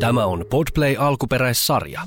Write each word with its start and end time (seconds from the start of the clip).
Tämä 0.00 0.26
on 0.26 0.44
Podplay 0.50 0.96
alkuperäissarja. 0.98 2.00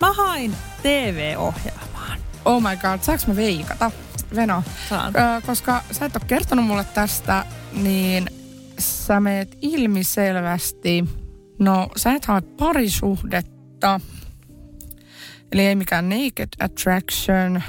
Mä 0.00 0.12
hain 0.12 0.56
TV-ohjelmaan. 0.82 2.18
Oh 2.44 2.62
my 2.62 2.68
god, 2.76 3.00
saanko 3.00 3.24
mä 3.26 3.36
veikata? 3.36 3.90
Veno, 4.34 4.62
Saan. 4.88 5.12
Ö, 5.16 5.40
koska 5.46 5.82
sä 5.90 6.04
et 6.04 6.16
ole 6.16 6.24
kertonut 6.26 6.64
mulle 6.66 6.84
tästä, 6.84 7.46
niin 7.72 8.26
sä 8.78 9.20
meet 9.20 9.58
ilmiselvästi, 9.62 11.04
no 11.58 11.88
sä 11.96 12.12
et 12.12 12.24
hae 12.24 12.40
parisuhdetta, 12.40 14.00
eli 15.52 15.66
ei 15.66 15.74
mikään 15.74 16.08
naked 16.08 16.48
attraction, 16.60 17.62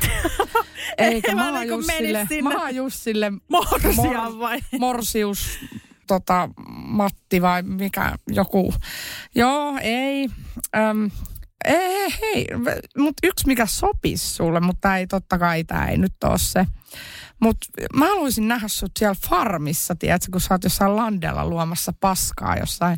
eikä 0.97 1.35
Mä 1.35 1.51
niinku 1.51 1.75
Maajussille, 1.75 2.13
menis 2.13 2.27
sinne. 2.29 2.53
Maajussille 2.55 3.31
Morsian 3.49 4.39
vai? 4.39 4.59
morsius, 4.79 5.59
tota, 6.07 6.49
Matti 6.87 7.41
vai 7.41 7.63
mikä 7.63 8.15
joku. 8.27 8.73
Joo, 9.35 9.77
ei. 9.81 10.29
Öm, 10.77 11.09
ei, 11.65 12.07
hei, 12.21 12.47
mutta 12.97 13.27
yksi 13.27 13.47
mikä 13.47 13.65
sopisi 13.65 14.29
sulle, 14.33 14.59
mutta 14.59 14.97
ei 14.97 15.07
totta 15.07 15.37
kai 15.37 15.63
tämä 15.63 15.87
ei 15.87 15.97
nyt 15.97 16.23
ole 16.23 16.37
se. 16.37 16.65
Mutta 17.43 17.67
mä 17.95 18.07
haluaisin 18.07 18.47
nähdä 18.47 18.67
sut 18.67 18.91
siellä 18.99 19.15
farmissa, 19.29 19.95
tiedätkö, 19.95 20.27
kun 20.31 20.41
sä 20.41 20.53
oot 20.53 20.63
jossain 20.63 20.95
landella 20.95 21.45
luomassa 21.45 21.93
paskaa 21.99 22.57
jossain 22.57 22.97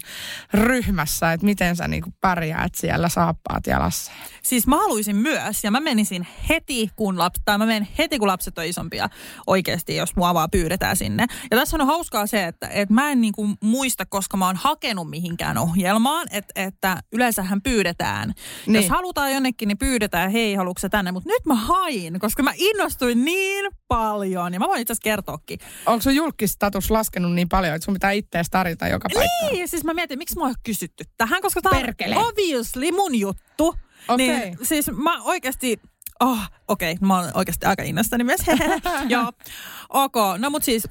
ryhmässä, 0.54 1.34
että 1.34 1.46
miten 1.46 1.76
sä 1.76 1.88
niinku 1.88 2.14
pärjäät 2.22 2.76
siellä 2.76 3.10
saappaat 3.10 3.68
jalassa. 3.68 4.12
Siis 4.44 4.68
mä 4.68 4.78
haluaisin 4.78 5.16
myös, 5.16 5.64
ja 5.64 5.72
mä 5.72 5.80
menisin 5.80 6.28
heti, 6.50 6.90
kun 6.96 7.18
lapset, 7.18 7.46
tai 7.46 7.58
mä 7.58 7.66
menen 7.66 7.88
heti, 7.98 8.20
kun 8.20 8.28
lapset 8.28 8.58
on 8.58 8.66
isompia 8.66 9.10
oikeasti, 9.48 9.96
jos 9.96 10.16
mua 10.16 10.34
vaan 10.34 10.52
pyydetään 10.52 10.96
sinne. 10.96 11.26
Ja 11.52 11.58
tässä 11.58 11.78
on 11.78 11.88
hauskaa 11.88 12.28
se, 12.28 12.44
että, 12.44 12.68
että 12.68 12.94
mä 12.94 13.12
en 13.12 13.22
niinku 13.22 13.50
muista, 13.62 14.06
koska 14.06 14.38
mä 14.38 14.46
oon 14.46 14.56
hakenut 14.56 15.10
mihinkään 15.10 15.58
ohjelmaan, 15.58 16.28
että, 16.32 16.54
että 16.56 17.04
yleensähän 17.12 17.62
pyydetään. 17.62 18.34
Niin. 18.68 18.76
Jos 18.76 18.90
halutaan 18.90 19.34
jonnekin, 19.34 19.68
niin 19.68 19.78
pyydetään, 19.78 20.32
hei, 20.32 20.56
haluatko 20.56 20.90
tänne? 20.90 21.12
Mutta 21.12 21.30
nyt 21.30 21.46
mä 21.46 21.56
hain, 21.56 22.20
koska 22.20 22.44
mä 22.44 22.52
innostuin 22.56 23.26
niin 23.26 23.66
paljon, 23.88 24.35
ja 24.54 24.60
mä 24.60 24.68
voin 24.68 24.82
itse 24.82 24.94
asiassa 24.94 25.04
kertoakin. 25.04 25.60
Onko 25.86 26.02
sun 26.02 26.16
julkistatus 26.16 26.92
laskenut 26.92 27.34
niin 27.34 27.50
paljon, 27.50 27.76
että 27.76 27.86
sun 27.86 27.94
pitää 27.94 28.12
ittees 28.12 28.50
tarjota 28.50 28.88
joka 28.88 29.10
paikkaan? 29.14 29.52
Niin, 29.54 29.68
siis 29.68 29.84
mä 29.84 29.94
mietin, 29.94 30.18
miksi 30.18 30.36
mua 30.38 30.48
ei 30.48 30.52
ole 30.52 30.58
kysytty 30.64 31.04
tähän, 31.18 31.42
koska 31.42 31.62
tämä 31.62 31.78
on 31.78 32.28
obviously 32.28 32.92
mun 32.92 33.16
juttu. 33.16 33.76
Okei. 34.08 34.28
Niin, 34.28 34.58
siis 34.64 34.92
mä 34.92 35.22
oikeasti, 35.24 35.80
oh, 36.20 36.40
okei, 36.68 36.92
okay, 36.92 37.08
mä 37.08 37.20
oon 37.20 37.32
oikeasti 37.34 37.66
aika 37.66 37.84
innostani 37.84 38.24
myös. 38.24 38.42
Joo, 39.10 39.32
ok. 39.90 40.16
No 40.38 40.50
mut 40.50 40.64
siis 40.64 40.88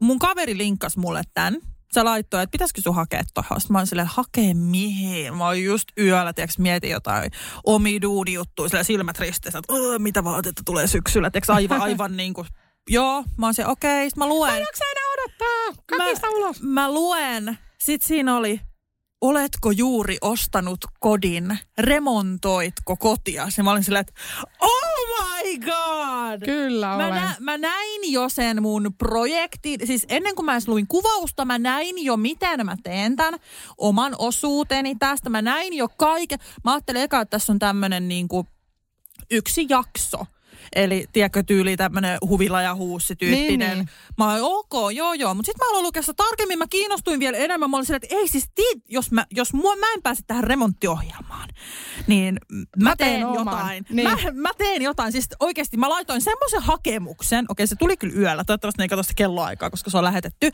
mun 0.00 0.18
kaveri 0.18 0.58
linkkas 0.58 0.96
mulle 0.96 1.22
tän. 1.34 1.56
Se 1.92 2.02
laittoi, 2.02 2.42
että 2.42 2.52
pitäisikö 2.52 2.80
sun 2.80 2.94
hakea 2.94 3.22
tohon. 3.34 3.60
Sitten 3.60 3.74
mä 3.74 3.78
oon 3.78 3.86
silleen, 3.86 4.08
hakee 4.12 4.54
mihin? 4.54 5.36
Mä 5.36 5.44
oon 5.44 5.62
just 5.62 5.88
yöllä, 5.98 6.32
tiiäks, 6.32 6.58
mietin 6.58 6.90
jotain 6.90 7.30
omia 7.64 8.00
duudijuttuja, 8.02 8.68
silleen 8.68 8.84
silmät 8.84 9.18
risteessä, 9.18 9.58
että 9.58 9.72
"Öö, 9.74 9.98
mitä 9.98 10.24
vaatetta 10.24 10.62
tulee 10.64 10.86
syksyllä. 10.86 11.30
Tiiäks, 11.30 11.50
aivan, 11.50 11.80
aivan 11.80 12.16
niin 12.22 12.34
kuin, 12.34 12.46
joo. 12.90 13.24
Mä 13.38 13.46
oon 13.46 13.54
se, 13.54 13.66
okei, 13.66 13.90
okay. 13.90 14.10
sitten 14.10 14.28
mä 14.28 14.28
luen. 14.28 14.60
Jaksa 14.60 14.84
enää 14.84 15.12
odottaa. 15.12 15.84
Kakista 15.86 16.26
mä, 16.26 16.32
ulos. 16.32 16.62
Mä 16.62 16.92
luen. 16.92 17.58
Sitten 17.78 18.08
siinä 18.08 18.36
oli, 18.36 18.60
oletko 19.20 19.70
juuri 19.70 20.18
ostanut 20.20 20.84
kodin? 21.00 21.58
Remontoitko 21.78 22.96
kotia? 22.96 23.48
Ja 23.56 23.64
mä 23.64 23.70
olin 23.70 23.84
silleen, 23.84 24.00
että 24.08 24.12
oh 24.60 24.82
my 25.42 25.58
god! 25.58 26.44
Kyllä 26.44 26.86
Mä, 26.86 27.06
olen. 27.06 27.22
nä, 27.22 27.36
mä 27.40 27.58
näin 27.58 28.12
jo 28.12 28.28
sen 28.28 28.62
mun 28.62 28.94
projektin, 28.98 29.80
siis 29.86 30.06
ennen 30.08 30.34
kuin 30.34 30.46
mä 30.46 30.52
edes 30.52 30.68
luin 30.68 30.86
kuvausta, 30.86 31.44
mä 31.44 31.58
näin 31.58 32.04
jo 32.04 32.16
miten 32.16 32.66
mä 32.66 32.76
teen 32.82 33.16
tämän 33.16 33.40
oman 33.78 34.14
osuuteni 34.18 34.94
tästä. 34.94 35.30
Mä 35.30 35.42
näin 35.42 35.72
jo 35.72 35.88
kaiken. 35.88 36.38
Mä 36.64 36.72
ajattelin 36.72 37.02
eka, 37.02 37.20
että 37.20 37.30
tässä 37.30 37.52
on 37.52 37.58
tämmönen 37.58 38.08
niinku 38.08 38.46
yksi 39.30 39.66
jakso. 39.68 40.26
Eli 40.76 41.06
tiedätkö 41.12 41.42
tyyli 41.42 41.76
tämmönen 41.76 42.18
huvila 42.28 42.62
ja 42.62 42.74
huussi 42.74 43.16
tyyppinen. 43.16 43.68
Niin, 43.68 43.78
niin. 43.78 43.88
Mä 44.18 44.32
olin, 44.32 44.42
ok, 44.42 44.72
joo 44.94 45.12
joo. 45.12 45.34
Mutta 45.34 45.46
sitten 45.52 45.66
mä 45.66 45.70
aloin 45.70 45.82
lukea 45.82 46.02
sitä 46.02 46.14
tarkemmin, 46.14 46.58
mä 46.58 46.66
kiinnostuin 46.70 47.20
vielä 47.20 47.36
enemmän. 47.36 47.70
Mä 47.70 47.76
olin 47.76 47.86
silleen, 47.86 48.00
että 48.02 48.16
ei 48.16 48.28
siis, 48.28 48.50
tii, 48.54 48.82
jos, 48.88 49.10
mä, 49.10 49.26
jos 49.30 49.52
mua, 49.52 49.76
mä 49.76 49.92
en 49.92 50.02
pääse 50.02 50.22
tähän 50.26 50.44
remonttiohjelmaan, 50.44 51.48
niin 52.06 52.38
mä, 52.52 52.64
Mä 52.76 52.96
teen 52.96 53.20
teen, 53.20 53.34
jotain. 53.34 53.86
Niin. 53.90 54.10
Mä, 54.10 54.16
mä 54.32 54.50
teen 54.58 54.82
jotain. 54.82 55.12
Siis 55.12 55.28
oikeasti 55.40 55.76
mä 55.76 55.88
laitoin 55.88 56.20
semmoisen 56.20 56.62
hakemuksen. 56.62 57.44
Okei, 57.48 57.66
se 57.66 57.76
tuli 57.76 57.96
kyllä 57.96 58.14
yöllä. 58.16 58.44
Toivottavasti 58.44 58.78
ne 58.78 58.84
ei 58.84 58.88
katso 58.88 59.02
sitä 59.02 59.14
kelloaikaa, 59.16 59.70
koska 59.70 59.90
se 59.90 59.98
on 59.98 60.04
lähetetty. 60.04 60.50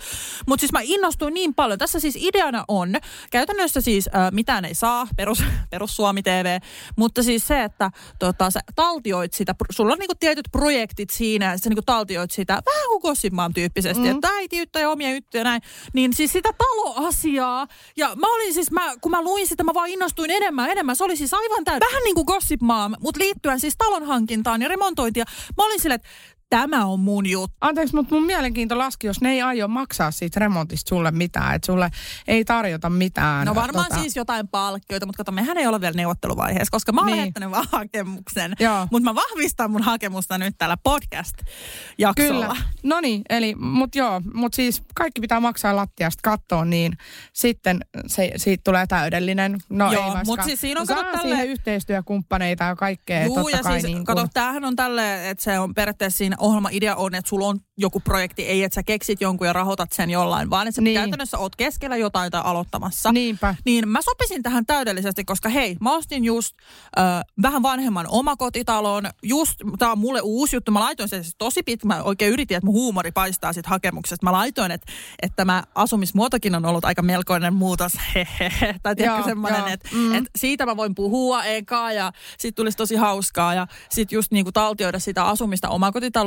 Mutta 0.47 0.61
siis 0.61 0.73
mä 0.73 0.81
innostuin 0.83 1.35
niin 1.35 1.55
paljon. 1.55 1.79
Tässä 1.79 2.01
siis 2.01 2.17
ideana 2.21 2.65
on, 2.69 2.95
käytännössä 3.31 3.81
siis 3.81 4.09
äh, 4.15 4.33
mitään 4.33 4.65
ei 4.65 4.75
saa, 4.75 5.07
perus, 5.17 5.45
perus 5.71 5.97
Suomi 5.97 6.23
TV, 6.23 6.59
mutta 6.97 7.23
siis 7.23 7.47
se, 7.47 7.65
että 7.65 7.91
tota, 8.19 8.51
sä 8.51 8.61
taltioit 8.75 9.33
sitä, 9.35 9.55
sulla 9.71 9.93
on 9.93 9.99
niinku 10.09 10.19
tietyt 10.21 10.49
projektit 10.53 11.11
siinä, 11.11 11.53
että 11.53 11.65
sä 11.65 11.71
niinku 11.71 11.83
taltioit 11.87 12.31
sitä 12.31 12.53
vähän 12.53 12.89
kuin 12.89 13.01
Gossip 13.01 13.33
Mom 13.33 13.55
tyyppisesti, 13.55 14.03
mm. 14.03 14.11
että 14.11 14.29
äitiyttä 14.29 14.81
ja 14.81 14.91
omia 14.91 15.15
juttuja 15.15 15.41
ja 15.41 15.45
näin. 15.45 15.63
Niin 15.95 16.15
siis 16.15 16.33
sitä 16.33 16.51
taloasiaa. 16.59 17.67
Ja 17.97 18.17
mä 18.17 18.35
olin 18.35 18.55
siis, 18.55 18.71
mä, 18.71 18.95
kun 19.01 19.11
mä 19.11 19.23
luin 19.23 19.47
sitä, 19.47 19.65
mä 19.65 19.75
vaan 19.75 19.89
innostuin 19.89 20.31
enemmän 20.31 20.71
enemmän. 20.71 20.97
Se 20.97 21.05
oli 21.05 21.17
siis 21.17 21.35
aivan 21.35 21.65
täysin, 21.65 21.87
vähän 21.87 22.03
niin 22.05 22.15
kuin 22.15 22.25
Gossip 22.25 22.61
Mom, 22.61 22.95
mutta 23.01 23.21
liittyen 23.21 23.61
siis 23.61 23.75
talon 23.79 24.05
hankintaan 24.05 24.63
ja 24.63 24.69
remontointiin. 24.69 25.27
Mä 25.57 25.67
olin 25.67 25.81
silleen, 25.81 26.01
että 26.01 26.09
tämä 26.51 26.87
on 26.87 27.01
mun 27.01 27.27
juttu. 27.27 27.57
Anteeksi, 27.61 27.95
mutta 27.95 28.15
mun 28.15 28.25
mielenkiinto 28.25 28.79
laski, 28.79 29.07
jos 29.07 29.21
ne 29.21 29.31
ei 29.31 29.43
aio 29.43 29.69
maksaa 29.69 30.11
siitä 30.11 30.41
remontista 30.41 30.89
sulle 30.89 31.11
mitään, 31.11 31.55
että 31.55 31.67
sulle 31.67 31.91
ei 32.29 32.45
tarjota 32.45 32.91
mitään. 32.91 33.47
No 33.47 33.55
varmaan 33.55 33.87
tota... 33.89 34.01
siis 34.01 34.17
jotain 34.17 34.49
palkkioita, 34.49 35.07
mutta 35.07 35.17
kato, 35.17 35.33
mehän 35.33 35.59
ei 35.59 35.67
ole 35.67 35.81
vielä 35.81 35.97
neuvotteluvaiheessa, 35.97 36.71
koska 36.71 36.93
mä 36.93 37.01
oon 37.01 37.07
niin. 37.07 37.19
Lähettänyt 37.19 37.51
vaan 37.51 37.67
hakemuksen. 37.73 38.57
Mutta 38.91 39.11
mä 39.11 39.15
vahvistan 39.15 39.71
mun 39.71 39.83
hakemusta 39.83 40.39
nyt 40.39 40.55
täällä 40.59 40.77
podcast-jaksolla. 40.77 42.47
Kyllä. 42.47 42.57
No 42.83 43.01
niin, 43.01 43.23
eli, 43.29 43.55
mut 43.55 43.95
joo, 43.95 44.23
mut 44.35 44.55
siis 44.55 44.83
kaikki 44.95 45.21
pitää 45.21 45.41
maksaa 45.41 45.77
lattiasta 45.77 46.21
kattoon, 46.23 46.71
niin 46.71 46.93
sitten 47.33 47.81
se, 48.07 48.33
siitä 48.37 48.61
tulee 48.65 48.87
täydellinen. 48.87 49.59
No 49.69 49.93
Joo, 49.93 50.03
ei 50.03 50.09
vaikka. 50.09 50.25
mut 50.25 50.41
siis 50.43 50.61
siinä 50.61 50.81
on, 50.81 50.87
kato, 50.87 51.03
tälle- 51.03 51.21
siihen 51.23 51.49
yhteistyökumppaneita 51.49 52.65
ja 52.65 52.77
kaikkea, 52.77 53.25
Juu, 53.25 53.49
ja 53.49 53.63
siis, 53.63 53.83
niin 53.83 54.05
kato, 54.05 54.21
kuin, 54.21 54.31
tämähän 54.35 54.65
on 54.65 54.77
tälle, 54.77 55.31
että 55.31 55.45
se 55.45 55.59
on 55.59 55.75
periaatteessa 55.75 56.19
siinä 56.19 56.37
ohjelman 56.41 56.73
idea 56.73 56.97
on, 56.97 57.15
että 57.15 57.29
sulla 57.29 57.47
on 57.47 57.61
joku 57.81 58.01
projekti, 58.01 58.47
ei 58.47 58.63
että 58.65 58.75
sä 58.75 58.83
keksit 58.83 59.21
jonkun 59.21 59.47
ja 59.47 59.53
rahoitat 59.53 59.93
sen 59.93 60.11
jollain, 60.11 60.51
vaan 60.51 60.67
että 60.69 60.77
sä 60.77 60.83
Niin. 60.83 60.95
käytännössä 60.95 61.39
oot 61.39 61.57
keskellä 61.57 61.97
jotain 61.97 62.31
tai 62.31 62.41
aloittamassa. 62.45 63.13
Niinpä. 63.13 63.55
Niin 63.65 63.89
mä 63.89 64.03
sopisin 64.03 64.43
tähän 64.43 64.67
täydellisesti, 64.67 65.25
koska 65.25 65.49
hei, 65.49 65.77
mä 65.81 65.95
ostin 65.97 66.25
just 66.25 66.55
ö, 66.99 67.01
vähän 67.43 67.63
vanhemman 67.63 68.07
omakotitalon. 68.09 69.05
Just, 69.23 69.55
tää 69.79 69.93
on 69.93 69.99
mulle 69.99 70.21
uusi 70.23 70.57
juttu. 70.57 70.73
Mä 70.73 70.81
laitoin 70.81 71.09
sen 71.09 71.25
siis 71.25 71.35
tosi 71.39 71.63
pitkä. 71.63 71.87
Mä 71.87 72.03
oikein 72.03 72.33
yritin, 72.33 72.57
että 72.57 72.67
mun 72.67 72.75
huumori 72.75 73.13
paistaa 73.13 73.53
sit 73.53 73.67
hakemuksesta. 73.67 74.27
Mä 74.27 74.33
laitoin, 74.33 74.71
että, 74.71 74.93
että 75.23 75.37
tämä 75.37 75.63
asumismuotokin 75.75 76.55
on 76.55 76.65
ollut 76.67 76.85
aika 76.85 77.03
melkoinen 77.03 77.55
muutos. 77.55 77.93
Hehehe. 78.15 78.75
tai 78.83 78.97
tiedätkö 78.97 79.23
semmoinen, 79.25 79.69
että, 79.69 79.89
Mm. 79.93 80.15
että 80.15 80.31
siitä 80.37 80.67
mä 80.67 80.77
voin 80.77 80.95
puhua 80.95 81.45
eka 81.45 81.93
ja 81.93 82.13
sit 82.39 82.55
tulisi 82.55 82.77
tosi 82.77 82.97
hauskaa. 82.97 83.55
Ja 83.55 83.67
sit 83.91 84.13
just 84.13 84.33
niinku 84.33 84.53
taltioida 84.53 84.99
sitä 84.99 85.25
asumista 85.25 85.69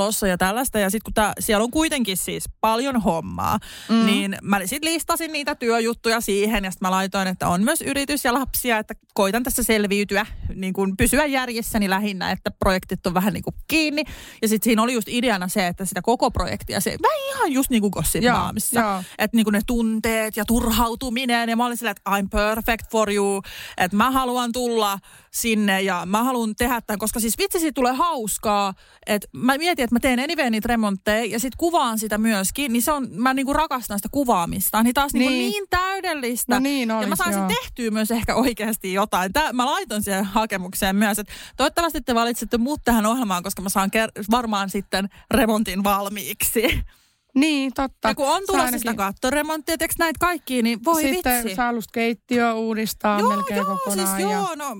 omakotitalossa 0.02 0.28
ja 0.28 0.38
tällaista. 0.38 0.80
Ja 0.80 0.90
sit 0.90 1.04
kun 1.04 1.14
tää, 1.14 1.34
siellä 1.40 1.64
on 1.64 1.72
kuitenkin 1.72 2.18
siis 2.18 2.44
paljon 2.62 3.02
hommaa, 3.02 3.60
mm. 3.90 4.06
niin 4.06 4.38
mä 4.42 4.60
sit 4.66 4.84
listasin 4.84 5.32
niitä 5.32 5.56
työjuttuja 5.56 6.22
siihen 6.22 6.64
ja 6.64 6.72
sitten 6.72 6.88
mä 6.88 6.92
laitoin, 6.92 7.28
että 7.28 7.48
on 7.48 7.64
myös 7.64 7.82
yritys 7.82 8.26
ja 8.26 8.34
lapsia, 8.34 8.78
että 8.78 8.94
koitan 9.14 9.44
tässä 9.44 9.64
selviytyä, 9.64 10.26
niin 10.56 10.74
kuin 10.74 10.98
pysyä 10.98 11.26
järjessäni 11.26 11.90
lähinnä, 11.90 12.32
että 12.32 12.52
projektit 12.52 13.08
on 13.08 13.14
vähän 13.14 13.34
niin 13.34 13.44
kuin 13.44 13.56
kiinni. 13.68 14.04
Ja 14.42 14.48
sitten 14.48 14.64
siinä 14.64 14.82
oli 14.82 14.94
just 14.94 15.08
ideana 15.08 15.48
se, 15.48 15.68
että 15.68 15.86
sitä 15.86 16.02
koko 16.02 16.32
projektia, 16.32 16.80
se 16.80 16.90
vähän 16.90 17.30
ihan 17.30 17.52
just 17.52 17.70
niin 17.70 17.82
kuin 17.82 17.92
Gossip 17.92 18.24
Momissa. 18.46 19.04
Että 19.18 19.38
niin 19.38 19.44
kuin 19.44 19.54
ne 19.54 19.62
tunteet 19.68 20.38
ja 20.38 20.46
turhautuminen 20.46 21.50
ja 21.50 21.56
mä 21.56 21.66
olin 21.66 21.78
silleen, 21.78 21.96
että 21.98 22.12
I'm 22.12 22.28
perfect 22.30 22.92
for 22.92 23.12
you, 23.12 23.42
että 23.78 23.98
mä 23.98 24.12
haluan 24.12 24.52
tulla 24.52 25.00
sinne 25.32 25.82
ja 25.82 26.06
mä 26.06 26.24
haluan 26.24 26.56
tehdä 26.56 26.82
tämän, 26.82 27.00
koska 27.00 27.20
siis 27.20 27.38
vitsi 27.38 27.60
siitä 27.60 27.76
tulee 27.76 27.94
hauskaa, 27.94 28.74
että 29.08 29.28
mä 29.32 29.58
mietin, 29.58 29.84
että 29.84 29.91
mä 29.92 30.00
teen 30.00 30.20
anyway 30.20 30.50
niitä 30.50 30.68
remontteja 30.68 31.26
ja 31.26 31.40
sit 31.40 31.56
kuvaan 31.56 32.00
sitä 32.00 32.18
myöskin, 32.18 32.74
niin 32.74 32.82
se 32.82 32.92
on, 32.92 33.08
mä 33.12 33.34
niinku 33.34 33.54
rakastan 33.54 34.00
sitä 34.00 34.10
kuvaamista, 34.12 34.84
niin 34.84 34.94
taas 34.94 35.14
niin, 35.14 35.20
niin. 35.20 35.40
Niin. 35.40 35.52
niin 35.52 35.64
täydellistä. 35.70 36.56
No 36.56 36.60
niin 36.60 36.90
ja 36.90 37.08
mä 37.08 37.16
saisin 37.16 37.40
joo. 37.40 37.48
tehtyä 37.48 37.92
myös 37.92 38.12
ehkä 38.12 38.36
oikeasti 38.36 38.94
jotain. 38.94 39.34
Tää, 39.34 39.54
mä 39.54 39.66
laitoin 39.66 40.04
siihen 40.04 40.26
hakemukseen 40.26 40.96
myös, 40.96 41.20
että 41.20 41.34
toivottavasti 41.58 42.02
te 42.02 42.16
valitsette 42.16 42.58
muut 42.58 42.82
tähän 42.86 43.06
ohjelmaan, 43.06 43.44
koska 43.44 43.62
mä 43.62 43.70
saan 43.70 43.90
ker- 43.96 44.26
varmaan 44.32 44.70
sitten 44.70 45.10
remontin 45.32 45.84
valmiiksi. 45.84 46.62
Niin, 47.36 47.74
totta. 47.74 48.08
Ja 48.08 48.16
kun 48.16 48.28
on 48.30 48.44
tulossa 48.48 48.66
ainakin- 48.66 48.80
sitä 48.80 48.94
kattoremonttia, 48.94 49.78
teekö 49.78 49.94
näitä 50.00 50.18
kaikkia, 50.20 50.64
niin 50.64 50.80
voi 50.86 51.02
Sitten 51.02 51.44
vitsi. 51.44 51.56
sä 51.56 51.68
alusta 51.68 51.92
keittiö 51.94 52.54
uudistaa 52.54 53.20
joo, 53.20 53.30
melkein 53.30 53.58
joo, 53.58 53.66
kokonaan. 53.66 54.08
siis 54.08 54.30
ja... 54.32 54.32
joo, 54.38 54.56
no 54.56 54.78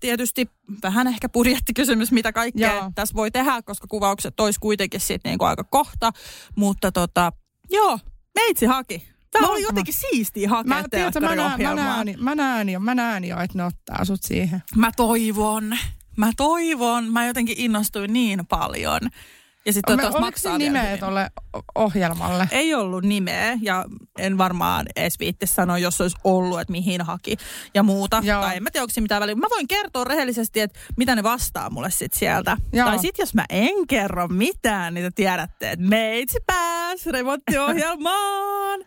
tietysti 0.00 0.50
vähän 0.82 1.06
ehkä 1.06 1.28
budjettikysymys, 1.28 2.12
mitä 2.12 2.32
kaikkea 2.32 2.74
Joo. 2.74 2.92
tässä 2.94 3.14
voi 3.14 3.30
tehdä, 3.30 3.62
koska 3.62 3.86
kuvaukset 3.86 4.40
olisi 4.40 4.60
kuitenkin 4.60 5.00
sitten 5.00 5.30
niinku 5.30 5.44
aika 5.44 5.64
kohta. 5.64 6.10
Mutta 6.56 6.92
tota, 6.92 7.32
joo, 7.70 7.98
meitsi 8.34 8.66
haki. 8.66 9.08
Tämä 9.30 9.48
oli 9.48 9.62
jotenkin 9.62 9.94
siistiä 9.94 10.48
hakea 10.48 10.68
Mä, 10.68 10.84
tiedätkö, 10.90 11.20
mä, 11.20 11.34
näen, 11.34 11.62
mä, 11.62 11.74
näen, 11.74 12.14
mä, 12.18 12.34
näen 12.34 12.68
jo, 12.68 12.80
mä 12.80 12.94
näen 12.94 13.24
jo, 13.24 13.40
että 13.40 13.58
ne 13.58 13.64
ottaa 13.64 14.04
sut 14.04 14.22
siihen. 14.22 14.62
Mä 14.76 14.92
toivon. 14.96 15.76
Mä 16.16 16.30
toivon. 16.36 17.12
Mä 17.12 17.26
jotenkin 17.26 17.60
innostuin 17.60 18.12
niin 18.12 18.46
paljon. 18.46 19.00
Ja 19.66 19.72
sitten 19.72 19.96
toivottavasti 19.96 20.20
maksaa 20.20 20.58
nimeä 20.58 20.96
tuolle 20.96 21.30
ohjelmalle? 21.74 22.48
Ei 22.50 22.74
ollut 22.74 23.04
nimeä 23.04 23.58
ja 23.62 23.84
en 24.18 24.38
varmaan 24.38 24.86
edes 24.96 25.18
viitti 25.18 25.46
sanoa, 25.46 25.78
jos 25.78 26.00
olisi 26.00 26.16
ollut, 26.24 26.60
että 26.60 26.72
mihin 26.72 27.00
haki 27.00 27.36
ja 27.74 27.82
muuta. 27.82 28.22
Joo. 28.24 28.42
Tai 28.42 28.56
en 28.56 28.62
mä 28.62 28.70
tiedä, 28.70 28.82
onko 28.82 28.92
mitään 29.00 29.20
väliä. 29.20 29.34
Mä 29.34 29.46
voin 29.50 29.68
kertoa 29.68 30.04
rehellisesti, 30.04 30.60
että 30.60 30.78
mitä 30.96 31.14
ne 31.14 31.22
vastaa 31.22 31.70
mulle 31.70 31.90
sitten 31.90 32.18
sieltä. 32.18 32.56
Joo. 32.72 32.86
Tai 32.86 32.98
sitten 32.98 33.22
jos 33.22 33.34
mä 33.34 33.44
en 33.50 33.86
kerro 33.88 34.28
mitään, 34.28 34.94
niin 34.94 35.04
te 35.04 35.10
tiedätte, 35.14 35.70
että 35.70 35.86
meitsi 35.86 36.38
pääs 36.46 37.06
remonttiohjelmaan. 37.06 38.80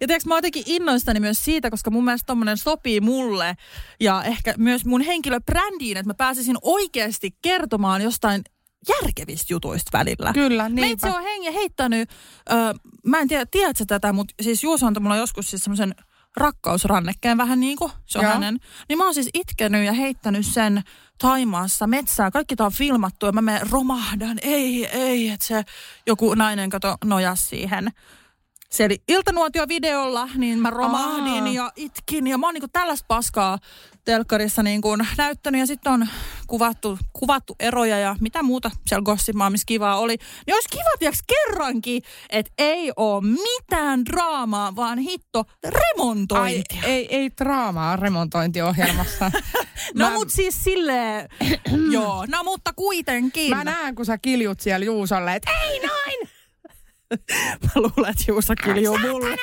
Ja 0.00 0.06
tiedätkö, 0.06 0.28
mä 0.28 0.34
oon 0.34 0.38
jotenkin 0.38 0.64
innoistani 0.66 1.20
myös 1.20 1.44
siitä, 1.44 1.70
koska 1.70 1.90
mun 1.90 2.04
mielestä 2.04 2.26
tommonen 2.26 2.56
sopii 2.56 3.00
mulle 3.00 3.56
ja 4.00 4.22
ehkä 4.22 4.54
myös 4.58 4.84
mun 4.84 5.00
henkilöbrändiin, 5.00 5.96
että 5.96 6.10
mä 6.10 6.14
pääsisin 6.14 6.56
oikeasti 6.62 7.30
kertomaan 7.42 8.02
jostain 8.02 8.42
järkevistä 8.88 9.52
jutuista 9.52 9.98
välillä. 9.98 10.32
Kyllä, 10.32 10.68
niinpä. 10.68 10.80
Meitsi 10.80 11.08
on 11.08 11.22
hengen 11.22 11.52
heittänyt, 11.54 12.10
ö, 12.50 12.54
mä 13.06 13.18
en 13.18 13.28
tiedä, 13.28 13.46
tiedätkö 13.46 13.84
tätä, 13.86 14.12
mutta 14.12 14.34
siis 14.42 14.62
Juuso 14.62 14.86
antoi 14.86 15.02
mulla 15.02 15.16
joskus 15.16 15.50
siis 15.50 15.62
semmoisen 15.64 15.94
rakkausrannekkeen 16.36 17.38
vähän 17.38 17.60
niin 17.60 17.76
kuin 17.76 17.92
se 18.06 18.18
on 18.18 18.24
Joo. 18.24 18.32
hänen. 18.32 18.58
Niin 18.88 18.98
mä 18.98 19.04
oon 19.04 19.14
siis 19.14 19.30
itkenyt 19.34 19.86
ja 19.86 19.92
heittänyt 19.92 20.46
sen 20.46 20.82
Taimaassa 21.18 21.86
metsää. 21.86 22.30
Kaikki 22.30 22.56
tää 22.56 22.66
on 22.66 22.72
filmattu 22.72 23.26
ja 23.26 23.32
mä 23.32 23.42
menen 23.42 23.70
romahdan. 23.70 24.38
Ei, 24.42 24.86
ei, 24.86 25.28
että 25.28 25.46
se 25.46 25.64
joku 26.06 26.34
nainen 26.34 26.70
kato 26.70 26.96
nojas 27.04 27.48
siihen 27.48 27.90
se 28.72 28.84
oli 28.84 29.02
iltanuotio 29.08 29.68
videolla, 29.68 30.28
niin 30.34 30.58
mä 30.58 30.70
romahdin 30.70 31.42
Aa. 31.42 31.48
ja 31.48 31.72
itkin. 31.76 32.26
Ja 32.26 32.38
mä 32.38 32.46
oon 32.46 32.54
niinku 32.54 32.68
tällaista 32.72 33.04
paskaa 33.08 33.58
telkkarissa 34.04 34.62
niinku 34.62 34.96
näyttänyt. 35.16 35.58
Ja 35.58 35.66
sitten 35.66 35.92
on 35.92 36.08
kuvattu, 36.46 36.98
kuvattu 37.12 37.56
eroja 37.60 37.98
ja 37.98 38.16
mitä 38.20 38.42
muuta 38.42 38.70
siellä 38.86 39.04
Gossip 39.04 39.36
kivaa 39.66 39.98
oli. 39.98 40.16
Niin 40.46 40.54
olisi 40.54 40.68
kiva, 40.68 40.90
tiiäks, 40.98 41.18
kerrankin, 41.26 42.02
että 42.30 42.52
ei 42.58 42.92
oo 42.96 43.20
mitään 43.20 44.04
draamaa, 44.04 44.76
vaan 44.76 44.98
hitto 44.98 45.44
remontointia. 45.64 46.82
Ai, 46.82 46.90
ei, 46.90 47.16
ei 47.16 47.30
draamaa 47.40 47.96
remontointiohjelmassa. 47.96 49.30
no 49.94 50.08
mä... 50.08 50.10
mut 50.10 50.30
siis 50.30 50.64
silleen, 50.64 51.28
joo, 51.92 52.26
no 52.28 52.44
mutta 52.44 52.72
kuitenkin. 52.72 53.56
Mä 53.56 53.64
näen, 53.64 53.94
kun 53.94 54.06
sä 54.06 54.18
kiljut 54.18 54.60
siellä 54.60 54.86
Juusolle, 54.86 55.34
että 55.34 55.50
ei 55.64 55.86
noin! 55.86 56.39
Mä 57.64 57.70
luulen, 57.74 58.10
että 58.10 58.24
Juusa 58.28 58.56
kiljuu 58.56 58.98
mulle. 58.98 59.36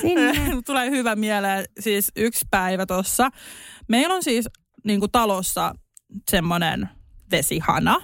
sinne. 0.00 0.32
Tulee 0.66 0.90
hyvä 0.90 1.16
mieleen 1.16 1.64
siis 1.80 2.12
yksi 2.16 2.46
päivä 2.50 2.86
tossa. 2.86 3.30
Meillä 3.88 4.14
on 4.14 4.22
siis 4.22 4.48
niin 4.84 5.00
kuin 5.00 5.12
talossa 5.12 5.74
semmoinen 6.30 6.88
vesihana. 7.30 8.00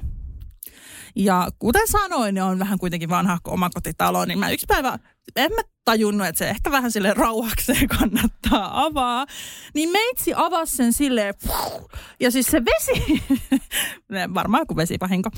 Ja 1.16 1.49
kuten 1.58 1.88
sanoin, 1.88 2.34
niin 2.34 2.43
on 2.43 2.58
vähän 2.58 2.78
kuitenkin 2.78 3.08
vanha 3.08 3.38
omakotitalo, 3.44 4.25
niin 4.25 4.38
mä 4.38 4.50
yksi 4.50 4.66
päivä, 4.69 4.99
en 5.37 5.52
mä 5.52 5.62
tajunnut, 5.84 6.26
että 6.26 6.38
se 6.38 6.50
ehkä 6.50 6.70
vähän 6.70 6.93
sille 6.93 7.14
rauhakseen 7.14 7.88
kannattaa 7.88 8.84
avaa. 8.84 9.26
Niin 9.75 9.90
meitsi 9.90 10.32
avasi 10.37 10.76
sen 10.76 10.93
silleen, 10.93 11.34
ja 12.20 12.31
siis 12.31 12.46
se 12.46 12.62
vesi, 12.64 13.22
varmaan 14.34 14.66
kuin 14.66 14.76
vesipahinko, 14.76 15.31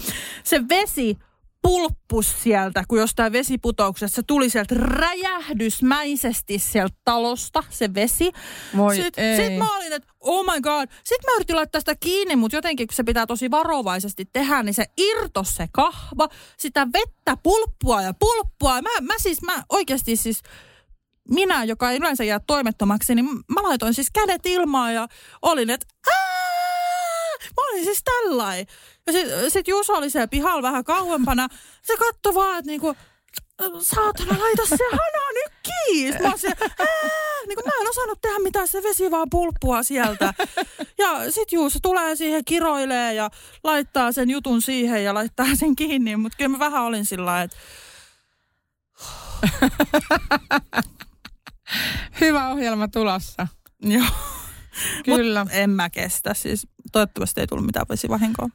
se 0.45 0.69
vesi 0.69 1.19
pulppus 1.67 2.43
sieltä, 2.43 2.85
kun 2.89 2.99
jostain 2.99 3.33
vesiputouksesta 3.33 4.17
se 4.17 4.23
tuli 4.23 4.51
sieltä 4.51 4.75
räjähdysmäisesti 4.79 6.59
sieltä 6.59 6.97
talosta, 7.05 7.65
se 7.71 7.95
vesi. 7.95 8.33
Sitten 9.03 9.37
sit 9.37 9.59
mä 9.59 9.77
olin, 9.77 9.93
että 9.93 10.09
oh 10.21 10.45
my 10.45 10.61
god. 10.61 10.89
Sitten 11.05 11.31
mä 11.31 11.37
yritin 11.37 11.57
laittaa 11.57 11.81
sitä 11.81 11.95
kiinni, 12.01 12.37
mutta 12.37 12.57
jotenkin 12.57 12.87
kun 12.87 12.95
se 12.95 13.05
pitää 13.05 13.27
tosi 13.27 13.51
varovaisesti 13.51 14.25
tehdä, 14.33 14.63
niin 14.63 14.75
se 14.75 14.85
irtos 14.97 15.57
se 15.57 15.69
kahva, 15.73 16.29
sitä 16.59 16.87
vettä 16.93 17.37
pulppua 17.43 18.03
ja 18.03 18.15
pulppua. 18.15 18.83
Mä, 18.83 18.91
mä 19.01 19.15
siis, 19.19 19.43
mä 19.43 19.63
oikeasti 19.69 20.17
siis 20.17 20.43
minä, 21.31 21.65
joka 21.65 21.91
ei 21.91 21.99
yleensä 21.99 22.25
jää 22.25 22.41
toimettomaksi, 22.47 23.15
niin 23.15 23.27
mä 23.27 23.63
laitoin 23.63 23.95
siis 23.95 24.11
kädet 24.11 24.47
ilmaan 24.47 24.95
ja 24.95 25.09
olin, 25.43 25.71
että 25.71 25.87
Mä 27.57 27.63
olin 27.71 27.85
siis 27.85 28.03
tällainen. 28.05 28.67
Ja 29.07 29.13
sitten 29.13 29.51
sit 29.51 29.69
Juuso 29.69 29.93
oli 29.93 30.11
siellä 30.11 30.29
pihalla 30.29 30.63
vähän 30.63 30.85
kauempana. 30.85 31.49
Se 31.83 31.97
katsoi 31.97 32.35
vaan, 32.35 32.59
että 32.59 32.71
niinku, 32.71 32.97
saatana, 33.81 34.41
laita 34.41 34.67
se 34.67 34.77
hana 34.91 35.31
nyt 35.35 35.53
kiinni. 35.63 36.29
Mä 36.29 36.37
se, 36.37 36.49
niin 37.47 37.59
mä 37.65 37.73
en 37.81 37.89
osannut 37.91 38.21
tehdä 38.23 38.39
mitään, 38.39 38.69
se 38.69 38.83
vesi 38.83 39.11
vaan 39.11 39.31
pulppua 39.31 39.83
sieltä. 39.83 40.35
Ja 40.99 41.33
sit 41.33 41.53
Juuso 41.53 41.79
tulee 41.83 42.17
siihen, 42.17 42.45
kiroilee 42.45 43.15
ja 43.15 43.31
laittaa 43.65 44.13
sen 44.13 44.31
jutun 44.31 44.63
siihen 44.63 45.05
ja 45.05 45.15
laittaa 45.15 45.47
sen 45.55 45.77
kiinni. 45.77 46.17
Mutta 46.17 46.37
kyllä 46.39 46.49
mä 46.49 46.59
vähän 46.59 46.83
olin 46.83 47.05
sillä 47.05 47.43
että... 47.43 47.57
Hyvä 52.21 52.49
ohjelma 52.49 52.89
tulossa. 52.89 53.47
Joo. 53.83 54.05
Kyllä. 55.05 55.45
Mut 55.45 55.53
en 55.55 55.71
mä 55.71 55.91
kestä. 55.91 56.35
Siis 56.35 56.67
toivottavasti 56.93 57.41
ei 57.41 57.47
tullut 57.47 57.67
mitään 57.67 57.87
vesivahinkoa. 57.89 58.49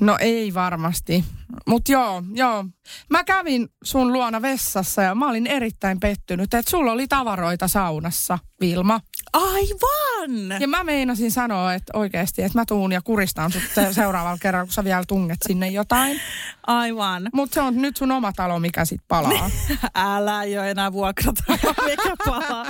No 0.00 0.16
ei 0.20 0.54
varmasti. 0.54 1.24
Mutta 1.66 1.92
joo, 1.92 2.22
joo. 2.32 2.64
Mä 3.10 3.24
kävin 3.24 3.68
sun 3.84 4.12
luona 4.12 4.42
vessassa 4.42 5.02
ja 5.02 5.14
mä 5.14 5.28
olin 5.28 5.46
erittäin 5.46 6.00
pettynyt, 6.00 6.54
että 6.54 6.70
sulla 6.70 6.92
oli 6.92 7.08
tavaroita 7.08 7.68
saunassa, 7.68 8.38
Vilma. 8.60 9.00
Aivan! 9.32 10.60
Ja 10.60 10.68
mä 10.68 10.84
meinasin 10.84 11.30
sanoa, 11.30 11.74
että 11.74 11.98
oikeasti, 11.98 12.42
että 12.42 12.58
mä 12.58 12.64
tuun 12.68 12.92
ja 12.92 13.02
kuristan 13.02 13.52
sut 13.52 13.62
seuraavalla 13.92 14.38
kerralla, 14.38 14.66
kun 14.66 14.72
sä 14.72 14.84
vielä 14.84 15.04
tunget 15.08 15.38
sinne 15.46 15.68
jotain. 15.68 16.20
Aivan. 16.66 17.28
Mutta 17.32 17.54
se 17.54 17.60
on 17.60 17.82
nyt 17.82 17.96
sun 17.96 18.12
oma 18.12 18.32
talo, 18.32 18.58
mikä 18.58 18.84
sit 18.84 19.00
palaa. 19.08 19.50
Älä 19.94 20.44
jo 20.44 20.62
enää 20.62 20.92
vuokrata, 20.92 21.42
mikä 21.90 22.16
palaa. 22.24 22.66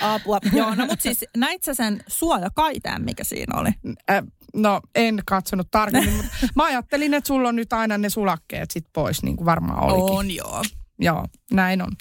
Apua. 0.00 0.38
Joo, 0.52 0.74
no 0.74 0.86
mut 0.86 1.00
siis 1.00 1.24
näit 1.36 1.62
sä 1.62 1.74
sen 1.74 2.04
suojakaiteen, 2.06 3.04
mikä 3.04 3.24
siinä 3.24 3.60
oli? 3.60 3.70
Äh, 4.10 4.22
no 4.54 4.80
en 4.94 5.20
katsonut 5.26 5.68
tarkemmin, 5.70 6.14
mutta 6.14 6.30
mä 6.56 6.64
ajattelin, 6.64 7.14
että 7.14 7.28
sulla 7.28 7.48
on 7.48 7.56
nyt 7.56 7.72
aina 7.72 7.98
ne 7.98 8.10
sulakkeet 8.10 8.70
sit 8.70 8.86
pois, 8.92 9.22
niin 9.22 9.36
kuin 9.36 9.46
varmaan 9.46 9.82
olikin. 9.82 10.18
On 10.18 10.30
joo. 10.30 10.62
Joo, 10.98 11.24
näin 11.52 11.82
on. 11.82 11.92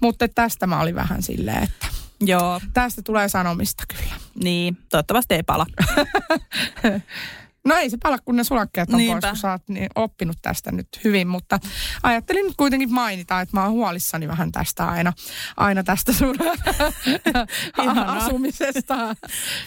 Mutta 0.00 0.28
tästä 0.28 0.66
mä 0.66 0.80
olin 0.80 0.94
vähän 0.94 1.22
silleen, 1.22 1.62
että 1.62 1.86
Joo. 2.24 2.60
Tästä 2.74 3.02
tulee 3.02 3.28
sanomista 3.28 3.84
kyllä. 3.88 4.14
Niin, 4.44 4.76
toivottavasti 4.90 5.34
ei 5.34 5.42
pala. 5.42 5.66
No 7.64 7.74
ei 7.74 7.90
se 7.90 7.96
pala, 8.02 8.18
kun 8.18 8.36
ne 8.36 8.44
sulakkeet 8.44 8.90
on 8.90 8.96
Niinpä. 8.96 9.20
pois, 9.20 9.30
kun 9.30 9.36
sä 9.36 9.50
oot 9.50 9.68
niin 9.68 9.88
oppinut 9.94 10.36
tästä 10.42 10.72
nyt 10.72 10.88
hyvin, 11.04 11.28
mutta 11.28 11.58
ajattelin 12.02 12.44
nyt 12.46 12.56
kuitenkin 12.56 12.92
mainita, 12.92 13.40
että 13.40 13.56
mä 13.56 13.62
oon 13.62 13.72
huolissani 13.72 14.28
vähän 14.28 14.52
tästä 14.52 14.88
aina, 14.88 15.12
aina 15.56 15.82
tästä 15.82 16.12
sun 16.12 16.36
asumisesta. 18.06 19.16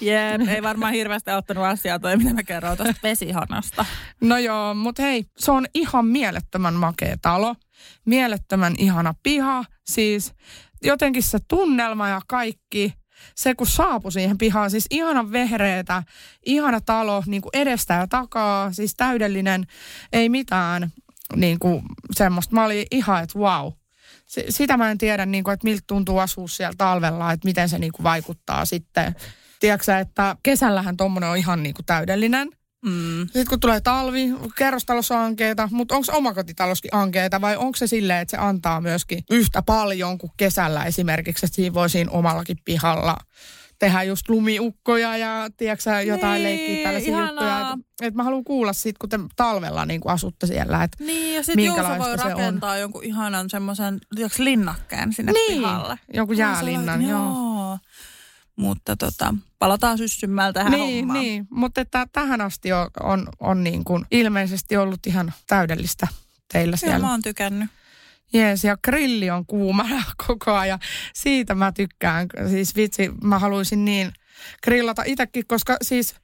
Jee, 0.01 0.39
ei 0.47 0.63
varmaan 0.63 0.93
hirveästi 0.93 1.31
auttanut 1.31 1.63
asiaa 1.65 1.99
toi, 1.99 2.17
mitä 2.17 2.33
mä 2.33 2.43
kerron 2.43 2.77
tuosta 2.77 2.95
vesihanasta. 3.03 3.85
No 4.21 4.37
joo, 4.37 4.73
mutta 4.73 5.01
hei, 5.01 5.25
se 5.37 5.51
on 5.51 5.65
ihan 5.73 6.05
mielettömän 6.05 6.73
makea 6.73 7.15
talo, 7.21 7.55
mielettömän 8.05 8.75
ihana 8.77 9.13
piha, 9.23 9.63
siis 9.85 10.33
jotenkin 10.83 11.23
se 11.23 11.37
tunnelma 11.47 12.09
ja 12.09 12.21
kaikki, 12.27 12.93
se 13.35 13.55
kun 13.55 13.67
saapui 13.67 14.11
siihen 14.11 14.37
pihaan, 14.37 14.71
siis 14.71 14.85
ihana 14.89 15.31
vehreetä, 15.31 16.03
ihana 16.45 16.81
talo 16.81 17.23
niin 17.25 17.41
kuin 17.41 17.49
edestä 17.53 17.93
ja 17.93 18.07
takaa, 18.07 18.73
siis 18.73 18.95
täydellinen, 18.95 19.67
ei 20.13 20.29
mitään 20.29 20.91
niin 21.35 21.59
kuin 21.59 21.81
semmoista. 22.11 22.55
Mä 22.55 22.65
olin 22.65 22.85
ihan, 22.91 23.23
että 23.23 23.39
wow. 23.39 23.71
sitä 24.49 24.77
mä 24.77 24.91
en 24.91 24.97
tiedä, 24.97 25.25
niin 25.25 25.43
kuin, 25.43 25.53
että 25.53 25.65
miltä 25.65 25.83
tuntuu 25.87 26.17
asua 26.17 26.47
siellä 26.47 26.75
talvella, 26.77 27.31
että 27.31 27.47
miten 27.47 27.69
se 27.69 27.79
niin 27.79 27.91
kuin 27.91 28.03
vaikuttaa 28.03 28.65
sitten. 28.65 29.15
Tiedätkö 29.59 29.97
että 29.97 30.35
kesällähän 30.43 30.97
tuommoinen 30.97 31.29
on 31.29 31.37
ihan 31.37 31.63
niin 31.63 31.75
kuin 31.75 31.85
täydellinen– 31.85 32.49
Mm. 32.85 33.21
Sitten 33.21 33.47
kun 33.47 33.59
tulee 33.59 33.81
talvi, 33.81 34.29
kerrostalossa 34.57 35.17
on 35.19 35.25
ankeita, 35.25 35.69
mutta 35.71 35.95
onko 35.95 36.07
omakotitaloskin 36.13 36.95
ankeita 36.95 37.41
vai 37.41 37.57
onko 37.57 37.75
se 37.75 37.87
silleen, 37.87 38.21
että 38.21 38.31
se 38.31 38.37
antaa 38.37 38.81
myöskin 38.81 39.23
yhtä 39.31 39.61
paljon 39.61 40.17
kuin 40.17 40.31
kesällä 40.37 40.85
esimerkiksi, 40.85 41.45
että 41.45 41.55
siinä 41.55 41.73
voi 41.73 41.89
siinä 41.89 42.11
omallakin 42.11 42.57
pihalla 42.65 43.17
tehdä 43.79 44.03
just 44.03 44.29
lumiukkoja 44.29 45.17
ja 45.17 45.49
tiedätkö, 45.57 46.01
jotain 46.01 46.33
niin, 46.33 46.43
leikkiä 46.43 46.83
tällaisia 46.83 47.09
ihanaa. 47.09 47.29
juttuja. 47.29 47.77
Että 48.01 48.17
mä 48.17 48.23
haluan 48.23 48.43
kuulla 48.43 48.73
siitä, 48.73 48.97
kun 48.99 49.09
te 49.09 49.19
talvella 49.35 49.85
niin 49.85 50.01
kuin 50.01 50.11
asutte 50.13 50.47
siellä, 50.47 50.83
että 50.83 51.03
Niin, 51.03 51.35
ja 51.35 51.43
sitten 51.43 51.65
Juuso 51.65 51.97
voi 51.99 52.17
rakentaa 52.17 52.71
on. 52.71 52.79
jonkun 52.79 53.03
ihanan 53.03 53.49
semmoisen 53.49 53.99
linnakkeen 54.37 55.13
sinne 55.13 55.31
niin, 55.31 55.61
pihalle. 55.61 55.99
jonkun 56.13 56.37
jäälinnan, 56.37 57.01
joo. 57.01 57.23
joo. 57.23 57.77
Mutta 58.55 58.95
tota, 58.95 59.35
palataan 59.59 59.97
syssymään 59.97 60.53
tähän 60.53 60.71
niin, 60.71 61.05
hommaan. 61.05 61.19
Niin, 61.19 61.47
mutta 61.49 61.81
että 61.81 62.07
tähän 62.13 62.41
asti 62.41 62.73
on, 62.73 62.87
on, 63.03 63.27
on 63.39 63.63
niin 63.63 63.83
kuin 63.83 64.05
ilmeisesti 64.11 64.77
ollut 64.77 65.07
ihan 65.07 65.33
täydellistä 65.47 66.07
teillä 66.53 66.77
siellä. 66.77 66.95
Joo, 66.95 67.01
mä 67.01 67.11
oon 67.11 67.21
tykännyt. 67.21 67.69
Jees, 68.33 68.63
ja 68.63 68.77
grilli 68.77 69.29
on 69.29 69.45
kuumana 69.45 70.03
koko 70.27 70.51
ajan. 70.51 70.79
Siitä 71.13 71.55
mä 71.55 71.71
tykkään. 71.71 72.27
Siis 72.49 72.75
vitsi, 72.75 73.11
mä 73.23 73.39
haluaisin 73.39 73.85
niin 73.85 74.13
grillata 74.63 75.03
itsekin, 75.05 75.47
koska 75.47 75.77
siis 75.81 76.15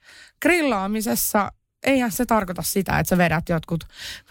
grillaamisessa 0.41 1.51
eihän 1.83 2.11
se 2.11 2.25
tarkoita 2.25 2.61
sitä, 2.61 3.00
että 3.00 3.09
sä 3.09 3.17
vedät 3.17 3.50
jotkut 3.50 3.83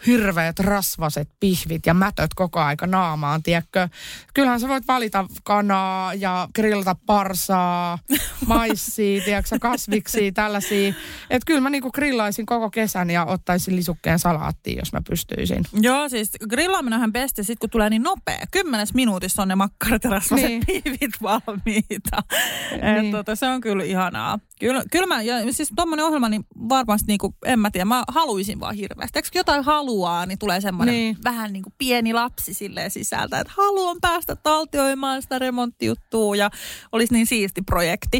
hirveät 0.07 0.59
rasvaset 0.59 1.29
pihvit 1.39 1.85
ja 1.85 1.93
mätöt 1.93 2.33
koko 2.33 2.59
aika 2.59 2.87
naamaan, 2.87 3.43
tiedätkö? 3.43 3.89
Kyllähän 4.33 4.59
sä 4.59 4.67
voit 4.67 4.87
valita 4.87 5.25
kanaa 5.43 6.13
ja 6.13 6.47
grillata 6.55 6.95
parsaa, 7.05 7.99
maissia, 8.47 9.23
tiedätkö, 9.23 9.59
kasviksia, 9.59 10.31
tällaisia. 10.31 10.93
Että 11.29 11.45
kyllä 11.45 11.61
mä 11.61 11.69
niinku 11.69 11.91
grillaisin 11.91 12.45
koko 12.45 12.69
kesän 12.69 13.09
ja 13.09 13.25
ottaisin 13.25 13.75
lisukkeen 13.75 14.19
salaattiin, 14.19 14.77
jos 14.77 14.93
mä 14.93 15.01
pystyisin. 15.09 15.63
Joo, 15.73 16.09
siis 16.09 16.31
grillaaminenhan 16.49 17.13
besti 17.13 17.43
sit 17.43 17.59
kun 17.59 17.69
tulee 17.69 17.89
niin 17.89 18.03
nopea. 18.03 18.45
Kymmenes 18.51 18.93
minuutissa 18.93 19.41
on 19.41 19.47
ne 19.47 19.55
makkarat 19.55 20.03
ja 20.03 20.09
rasvaset 20.09 20.47
niin. 20.47 20.63
pihvit 20.65 21.21
valmiita. 21.21 22.23
niin. 22.71 23.05
Et, 23.05 23.11
tota, 23.11 23.35
se 23.35 23.47
on 23.47 23.61
kyllä 23.61 23.83
ihanaa. 23.83 24.39
Kyllä, 24.61 24.83
kyllä 24.91 25.07
mä, 25.07 25.21
ja 25.21 25.53
siis 25.53 25.71
tuommoinen 25.75 26.05
ohjelma, 26.05 26.29
niin 26.29 26.45
varmasti 26.69 27.07
niinku 27.07 27.35
en 27.45 27.59
mä 27.59 27.71
tiedä, 27.71 27.85
mä 27.85 28.03
haluaisin 28.07 28.59
vaan 28.59 28.75
hirveästi. 28.75 29.19
Eikö 29.19 29.29
jotain 29.35 29.63
haluaa, 29.63 30.25
niin 30.25 30.39
tulee 30.39 30.61
semmoinen 30.61 30.95
niin. 30.95 31.17
vähän 31.23 31.53
niin 31.53 31.63
kuin 31.63 31.73
pieni 31.77 32.13
lapsi 32.13 32.53
silleen 32.53 32.91
sisältä, 32.91 33.39
että 33.39 33.53
haluan 33.57 33.97
päästä 34.01 34.35
taltioimaan 34.35 35.21
sitä 35.21 35.39
remonttijuttua 35.39 36.35
ja 36.35 36.49
olisi 36.91 37.13
niin 37.13 37.27
siisti 37.27 37.61
projekti. 37.61 38.19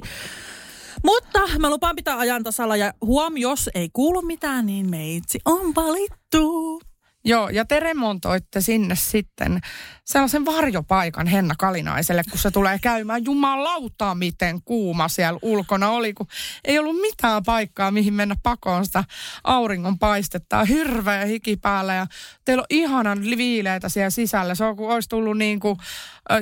Mutta 1.03 1.39
mä 1.59 1.69
lupaan 1.69 1.95
pitää 1.95 2.17
ajan 2.17 2.43
tasalla 2.43 2.75
ja 2.75 2.93
huom, 3.01 3.37
jos 3.37 3.69
ei 3.75 3.89
kuulu 3.93 4.21
mitään, 4.21 4.65
niin 4.65 4.89
meitsi 4.89 5.39
on 5.45 5.75
valittu. 5.75 6.81
Joo, 7.25 7.49
ja 7.49 7.65
te 7.65 7.79
remontoitte 7.79 8.61
sinne 8.61 8.95
sitten 8.95 9.61
sellaisen 10.05 10.45
varjopaikan 10.45 11.27
Henna 11.27 11.55
Kalinaiselle, 11.57 12.23
kun 12.29 12.39
se 12.39 12.51
tulee 12.51 12.79
käymään. 12.79 13.25
Jumalauta, 13.25 14.15
miten 14.15 14.61
kuuma 14.65 15.07
siellä 15.07 15.39
ulkona 15.41 15.89
oli, 15.89 16.13
kun 16.13 16.27
ei 16.65 16.79
ollut 16.79 17.01
mitään 17.01 17.43
paikkaa, 17.45 17.91
mihin 17.91 18.13
mennä 18.13 18.35
pakoon 18.43 18.85
sitä 18.85 19.03
auringon 19.43 19.99
paistetta. 19.99 20.65
Hirveä 20.65 21.25
hiki 21.25 21.57
päällä 21.57 21.93
ja 21.93 22.07
teillä 22.45 22.61
on 22.61 22.67
ihanan 22.69 23.21
viileitä 23.21 23.89
siellä 23.89 24.09
sisällä. 24.09 24.55
Se 24.55 24.63
on 24.63 24.75
kuin 24.75 24.89
olisi 24.89 25.09
tullut 25.09 25.37
niin 25.37 25.59
kuin 25.59 25.77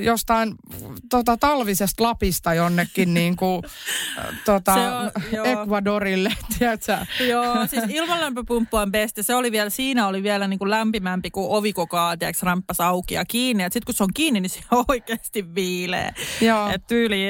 jostain 0.00 0.54
tota, 1.10 1.36
talvisesta 1.36 2.02
Lapista 2.02 2.54
jonnekin 2.54 3.14
niin 3.14 3.36
kuin, 3.36 3.62
tota, 4.44 4.74
on, 4.74 5.10
Ecuadorille, 5.44 6.32
tiedätkö? 6.58 6.96
Joo, 7.28 7.66
siis 7.66 7.84
ilmanlämpöpumppu 7.88 8.76
on 8.76 8.92
besti. 8.92 9.22
Se 9.22 9.34
oli 9.34 9.52
vielä, 9.52 9.70
siinä 9.70 10.06
oli 10.06 10.22
vielä 10.22 10.48
niin 10.48 10.58
kuin 10.58 10.69
lämpimämpi 10.70 11.30
kuin 11.30 11.50
ovi 11.50 11.72
koko 11.72 11.98
ajan, 11.98 12.18
tiedätkö, 12.18 12.46
auki 12.78 13.14
ja 13.14 13.24
kiinni. 13.24 13.64
Sitten 13.64 13.82
kun 13.86 13.94
se 13.94 14.04
on 14.04 14.14
kiinni, 14.14 14.40
niin 14.40 14.50
se 14.50 14.60
on 14.70 14.84
oikeasti 14.88 15.54
viileä. 15.54 16.12
Että 16.74 16.86
tyyli 16.88 17.22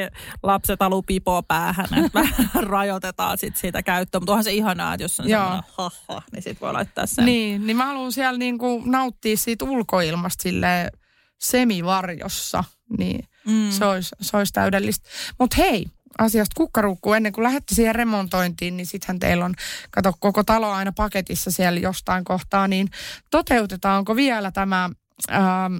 lapset 0.43 0.83
aluu 0.83 1.03
pipoa 1.03 1.43
päähän, 1.43 1.87
että 2.05 2.21
vähän 2.21 2.51
rajoitetaan 2.71 3.39
sit 3.39 3.57
siitä 3.57 3.83
käyttöä. 3.83 4.21
Mutta 4.21 4.33
onhan 4.33 4.45
se 4.45 4.53
ihanaa, 4.53 4.95
että 4.95 5.05
jos 5.05 5.21
on 5.21 5.29
semmoinen 5.29 5.63
haha, 5.77 6.23
niin 6.33 6.43
sitten 6.43 6.61
voi 6.61 6.73
laittaa 6.73 7.07
sen. 7.07 7.25
Niin, 7.25 7.67
niin 7.67 7.77
mä 7.77 7.87
haluan 7.87 8.13
siellä 8.13 8.39
niin 8.39 8.59
kuin 8.59 8.91
nauttia 8.91 9.37
siitä 9.37 9.65
ulkoilmasta 9.65 10.43
silleen 10.43 10.91
semivarjossa, 11.39 12.65
niin 12.99 13.29
mm. 13.47 13.71
se, 13.71 13.85
olisi, 13.85 14.17
se 14.21 14.37
olisi 14.37 14.53
täydellistä. 14.53 15.09
Mutta 15.39 15.57
hei, 15.59 15.87
asiasta 16.19 16.55
kukkarukkuu 16.57 17.13
ennen 17.13 17.33
kuin 17.33 17.43
lähdette 17.43 17.75
siihen 17.75 17.95
remontointiin, 17.95 18.77
niin 18.77 18.87
sittenhän 18.87 19.19
teillä 19.19 19.45
on, 19.45 19.55
kato, 19.91 20.13
koko 20.21 20.45
talo 20.45 20.71
aina 20.71 20.93
paketissa 20.97 21.51
siellä 21.51 21.81
jostain 21.81 22.25
kohtaa, 22.25 22.69
niin 22.69 22.89
toteutetaanko 23.31 24.17
vielä 24.17 24.51
tämä 24.51 24.91
ähm, 25.31 25.77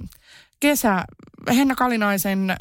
kesä, 0.61 1.03
Henna 1.55 1.75
Kalinaisen 1.75 2.49
ö, 2.49 2.55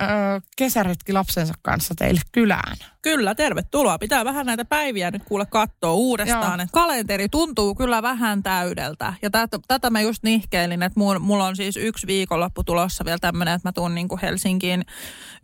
kesäretki 0.57 1.13
lapsensa 1.13 1.55
kanssa 1.63 1.95
teille 1.95 2.21
kylään. 2.33 2.77
Kyllä, 3.03 3.35
tervetuloa. 3.35 3.99
Pitää 3.99 4.25
vähän 4.25 4.47
näitä 4.47 4.65
päiviä 4.65 5.11
nyt 5.11 5.23
kuule 5.25 5.47
katsoa 5.47 5.93
uudestaan. 5.93 6.61
että 6.61 6.73
kalenteri 6.73 7.29
tuntuu 7.29 7.75
kyllä 7.75 8.03
vähän 8.03 8.43
täydeltä. 8.43 9.15
Ja 9.23 9.31
tätä, 9.31 9.59
tätä 9.69 9.91
mä 9.91 10.01
just 10.01 10.23
nihkeilin, 10.23 10.83
että 10.83 11.01
mulla 11.21 11.47
on 11.47 11.57
siis 11.57 11.77
yksi 11.77 12.07
viikonloppu 12.07 12.65
tulossa 12.65 13.05
vielä 13.05 13.19
tämmöinen, 13.19 13.55
että 13.55 13.69
mä 13.69 13.73
tuun 13.73 13.95
niin 13.95 14.09
Helsinkiin 14.23 14.85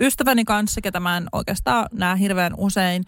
ystäväni 0.01 0.45
kanssa, 0.45 0.81
ketä 0.81 1.01
mä 1.01 1.17
en 1.17 1.27
oikeastaan 1.33 1.87
näe 1.93 2.19
hirveän 2.19 2.53
usein 2.57 3.05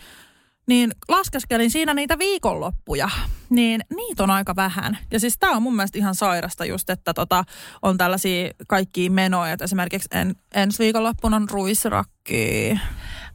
niin 0.69 0.93
laskeskelin 1.09 1.71
siinä 1.71 1.95
niitä 1.95 2.19
viikonloppuja, 2.19 3.09
niin 3.51 3.81
niitä 3.97 4.23
on 4.23 4.31
aika 4.31 4.57
vähän. 4.57 4.99
Ja 5.11 5.21
siis 5.21 5.39
tämä 5.39 5.57
on 5.57 5.63
mun 5.63 5.77
mielestä 5.77 5.99
ihan 5.99 6.15
sairasta 6.15 6.65
just, 6.65 6.91
että 6.91 7.15
tota, 7.15 7.45
on 7.83 7.99
tällaisia 7.99 8.51
kaikkia 8.69 9.11
menoja, 9.11 9.53
että 9.53 9.65
esimerkiksi 9.65 10.09
en, 10.13 10.37
ensi 10.55 10.79
viikonloppuna 10.79 11.37
on 11.37 11.49
ruisrakki. 11.51 12.79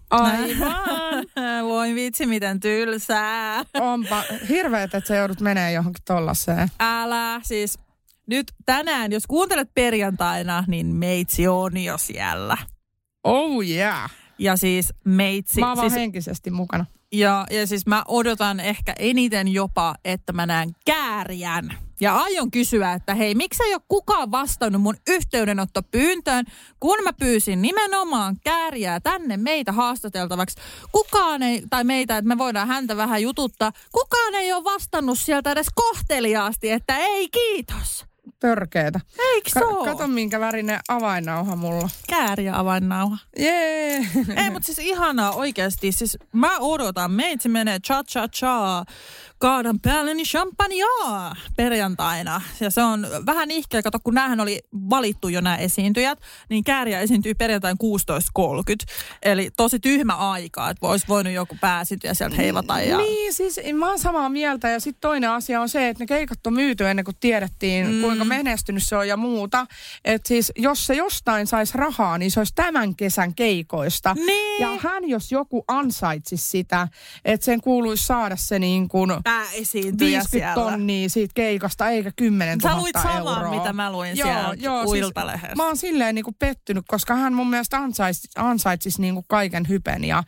Aivan. 0.09 1.25
Voin 1.69 1.95
vitsi, 1.95 2.25
miten 2.25 2.59
tylsää. 2.59 3.63
Onpa 3.79 4.23
hirveet, 4.49 4.93
että 4.93 5.07
sä 5.07 5.15
joudut 5.15 5.41
menee 5.41 5.71
johonkin 5.71 6.03
tollaseen. 6.05 6.71
Älä, 6.79 7.39
siis 7.43 7.79
nyt 8.27 8.53
tänään, 8.65 9.11
jos 9.11 9.27
kuuntelet 9.27 9.69
perjantaina, 9.75 10.63
niin 10.67 10.87
meitsi 10.87 11.47
on 11.47 11.77
jo 11.77 11.97
siellä. 11.97 12.57
Oh 13.23 13.63
yeah. 13.63 14.11
Ja 14.39 14.57
siis 14.57 14.93
meitsi... 15.05 15.59
Mä 15.59 15.67
oon 15.67 15.79
siis, 15.79 15.93
henkisesti 15.93 16.51
mukana. 16.51 16.85
Ja, 17.13 17.45
ja 17.51 17.67
siis 17.67 17.85
mä 17.85 18.03
odotan 18.07 18.59
ehkä 18.59 18.93
eniten 18.99 19.47
jopa, 19.47 19.95
että 20.05 20.33
mä 20.33 20.45
näen 20.45 20.69
kääriän. 20.85 21.77
Ja 22.01 22.15
aion 22.15 22.51
kysyä, 22.51 22.93
että 22.93 23.15
hei, 23.15 23.35
miksi 23.35 23.63
ei 23.63 23.73
ole 23.73 23.81
kukaan 23.87 24.31
vastannut 24.31 24.81
mun 24.81 24.97
yhteydenottopyyntöön, 25.07 26.45
kun 26.79 27.03
mä 27.03 27.13
pyysin 27.13 27.61
nimenomaan 27.61 28.37
kääriää 28.43 28.99
tänne 28.99 29.37
meitä 29.37 29.71
haastateltavaksi. 29.71 30.57
Kukaan 30.91 31.43
ei, 31.43 31.63
tai 31.69 31.83
meitä, 31.83 32.17
että 32.17 32.27
me 32.27 32.37
voidaan 32.37 32.67
häntä 32.67 32.97
vähän 32.97 33.21
jututtaa, 33.21 33.71
kukaan 33.91 34.35
ei 34.35 34.53
ole 34.53 34.63
vastannut 34.63 35.19
sieltä 35.19 35.51
edes 35.51 35.67
kohteliaasti, 35.75 36.71
että 36.71 36.97
ei 36.97 37.29
kiitos 37.29 38.12
törkeetä. 38.39 38.99
Eikö 39.33 39.49
se 39.49 39.59
Ka- 39.59 39.85
Kato 39.85 40.07
minkä 40.07 40.39
värinen 40.39 40.79
avainnauha 40.87 41.55
mulla. 41.55 41.89
Kääriä 42.09 42.59
avainnauha. 42.59 43.17
Jee. 43.39 43.97
Ei, 44.35 44.49
mutta 44.49 44.65
siis 44.65 44.79
ihanaa 44.79 45.31
oikeasti. 45.31 45.91
Siis 45.91 46.17
mä 46.33 46.57
odotan. 46.59 47.11
Meitsi 47.11 47.49
menee 47.49 47.79
cha 47.79 48.03
cha 48.03 48.27
cha 48.27 48.83
kaadan 49.43 49.79
päälle 49.79 50.13
niin 50.13 50.25
champagnea 50.25 51.31
perjantaina. 51.55 52.41
Ja 52.59 52.69
se 52.69 52.81
on 52.83 53.07
vähän 53.25 53.51
ihkeä, 53.51 53.81
kato 53.81 53.99
kun 54.03 54.13
näähän 54.13 54.39
oli 54.39 54.59
valittu 54.89 55.29
jo 55.29 55.41
nämä 55.41 55.55
esiintyjät, 55.55 56.19
niin 56.49 56.63
Kääriä 56.63 56.99
esiintyy 56.99 57.33
perjantain 57.33 57.77
16.30. 58.39 58.93
Eli 59.21 59.49
tosi 59.57 59.79
tyhmä 59.79 60.13
aika, 60.13 60.69
että 60.69 60.87
olisi 60.87 61.07
voinut 61.07 61.33
joku 61.33 61.57
pääsityä 61.61 62.13
sieltä 62.13 62.35
heivata. 62.35 62.81
Ja... 62.81 62.97
Niin, 62.97 63.33
siis 63.33 63.59
mä 63.73 63.89
oon 63.89 63.99
samaa 63.99 64.29
mieltä. 64.29 64.69
Ja 64.69 64.79
sitten 64.79 65.01
toinen 65.01 65.29
asia 65.29 65.61
on 65.61 65.69
se, 65.69 65.89
että 65.89 66.03
ne 66.03 66.07
keikat 66.07 66.47
on 66.47 66.53
myyty 66.53 66.89
ennen 66.89 67.05
kuin 67.05 67.17
tiedettiin, 67.19 67.87
mm. 67.91 68.01
kuinka 68.01 68.25
menestynyt 68.25 68.83
se 68.83 68.95
on 68.95 69.07
ja 69.07 69.17
muuta. 69.17 69.65
Että 70.05 70.27
siis 70.27 70.51
jos 70.55 70.85
se 70.85 70.93
jostain 70.93 71.47
saisi 71.47 71.77
rahaa, 71.77 72.17
niin 72.17 72.31
se 72.31 72.39
olisi 72.39 72.55
tämän 72.55 72.95
kesän 72.95 73.35
keikoista. 73.35 74.13
Niin. 74.13 74.61
Ja 74.61 74.69
hän, 74.79 75.09
jos 75.09 75.31
joku 75.31 75.63
ansaitsisi 75.67 76.49
sitä, 76.49 76.87
että 77.25 77.45
sen 77.45 77.61
kuuluisi 77.61 78.05
saada 78.05 78.35
se 78.35 78.59
niin 78.59 78.87
kuin 78.87 79.11
pääesiintyjä 79.33 80.19
50 80.19 80.29
siellä. 80.29 80.71
tonnia 80.71 81.09
siitä 81.09 81.31
keikasta, 81.35 81.89
eikä 81.89 82.11
10 82.15 82.57
000 82.57 82.75
Sä 82.75 82.81
luit 82.81 82.95
samaa, 83.03 83.37
euroa. 83.37 83.55
mitä 83.59 83.73
mä 83.73 83.91
luin 83.91 84.17
joo, 84.17 84.27
siellä 84.27 84.53
joo, 84.57 84.87
siis 84.87 85.05
Mä 85.55 85.65
oon 85.65 85.77
silleen 85.77 86.15
niin 86.15 86.25
kuin 86.25 86.35
pettynyt, 86.39 86.83
koska 86.87 87.15
hän 87.15 87.33
mun 87.33 87.49
mielestä 87.49 87.77
ansaitsisi, 87.77 88.27
ansaitsisi 88.35 89.01
niin 89.01 89.13
kuin 89.13 89.25
kaiken 89.29 89.69
hypen 89.69 90.03
ja, 90.03 90.23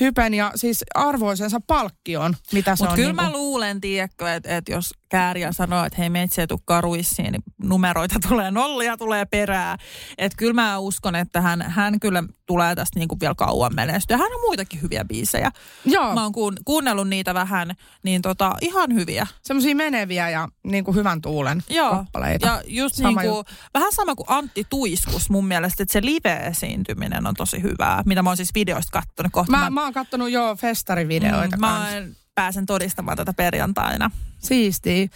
hypen 0.00 0.34
ja 0.34 0.52
siis 0.54 0.84
arvoisensa 0.94 1.60
palkkion, 1.66 2.36
mitä 2.52 2.76
se 2.76 2.84
Mut 2.84 2.90
on. 2.90 2.96
kyllä 2.96 3.08
niin 3.08 3.16
kuin... 3.16 3.26
mä 3.26 3.32
luulen, 3.32 3.80
tiedätkö, 3.80 4.34
että, 4.34 4.56
että 4.56 4.72
jos 4.72 4.94
Kääriä 5.08 5.52
sanoo, 5.52 5.84
että 5.84 5.96
hei 5.98 6.10
meitsi 6.10 6.40
ei 6.40 6.46
karuissiin, 6.64 7.32
niin 7.32 7.42
numeroita 7.62 8.14
tulee, 8.28 8.50
nollia 8.50 8.96
tulee 8.96 9.24
perää. 9.24 9.76
Että 10.18 10.36
kyllä 10.36 10.52
mä 10.52 10.78
uskon, 10.78 11.14
että 11.14 11.40
hän, 11.40 11.62
hän 11.62 12.00
kyllä 12.00 12.24
tulee 12.46 12.74
tästä 12.74 12.98
niin 12.98 13.08
kuin 13.08 13.20
vielä 13.20 13.34
kauan 13.34 13.74
menestyä. 13.74 14.16
Hän 14.16 14.32
on 14.34 14.40
muitakin 14.40 14.82
hyviä 14.82 15.04
biisejä. 15.04 15.50
Joo. 15.84 16.14
Mä 16.14 16.22
oon 16.22 16.32
kuun, 16.32 16.56
kuunnellut 16.64 17.08
niitä 17.08 17.34
vähän, 17.34 17.70
niin 18.02 18.22
tota, 18.22 18.54
ihan 18.60 18.94
hyviä. 18.94 19.26
Semmoisia 19.42 19.76
meneviä 19.76 20.30
ja 20.30 20.48
niin 20.64 20.84
kuin 20.84 20.94
hyvän 20.94 21.20
tuulen 21.20 21.62
Joo. 21.70 21.90
kappaleita. 21.90 22.46
Ja 22.46 22.62
just 22.66 22.94
sama 22.94 23.22
niin 23.22 23.30
kuin, 23.30 23.46
vähän 23.74 23.92
sama 23.92 24.14
kuin 24.14 24.26
Antti 24.28 24.66
Tuiskus 24.70 25.30
mun 25.30 25.46
mielestä, 25.46 25.82
että 25.82 25.92
se 25.92 26.02
live-esiintyminen 26.02 27.26
on 27.26 27.34
tosi 27.34 27.62
hyvää, 27.62 28.02
mitä 28.06 28.22
mä 28.22 28.30
oon 28.30 28.36
siis 28.36 28.54
videoista 28.54 28.92
kattonut. 28.92 29.32
Kohta 29.32 29.52
mä, 29.52 29.58
mä, 29.58 29.70
mä 29.70 29.82
oon 29.82 29.92
kattonut 29.92 30.30
jo 30.30 30.56
festarivideoita 30.60 31.56
mm, 31.56 31.60
Mä 31.60 31.88
pääsen 32.34 32.66
todistamaan 32.66 33.16
tätä 33.16 33.32
perjantaina. 33.32 34.10
Siistiä. 34.38 35.08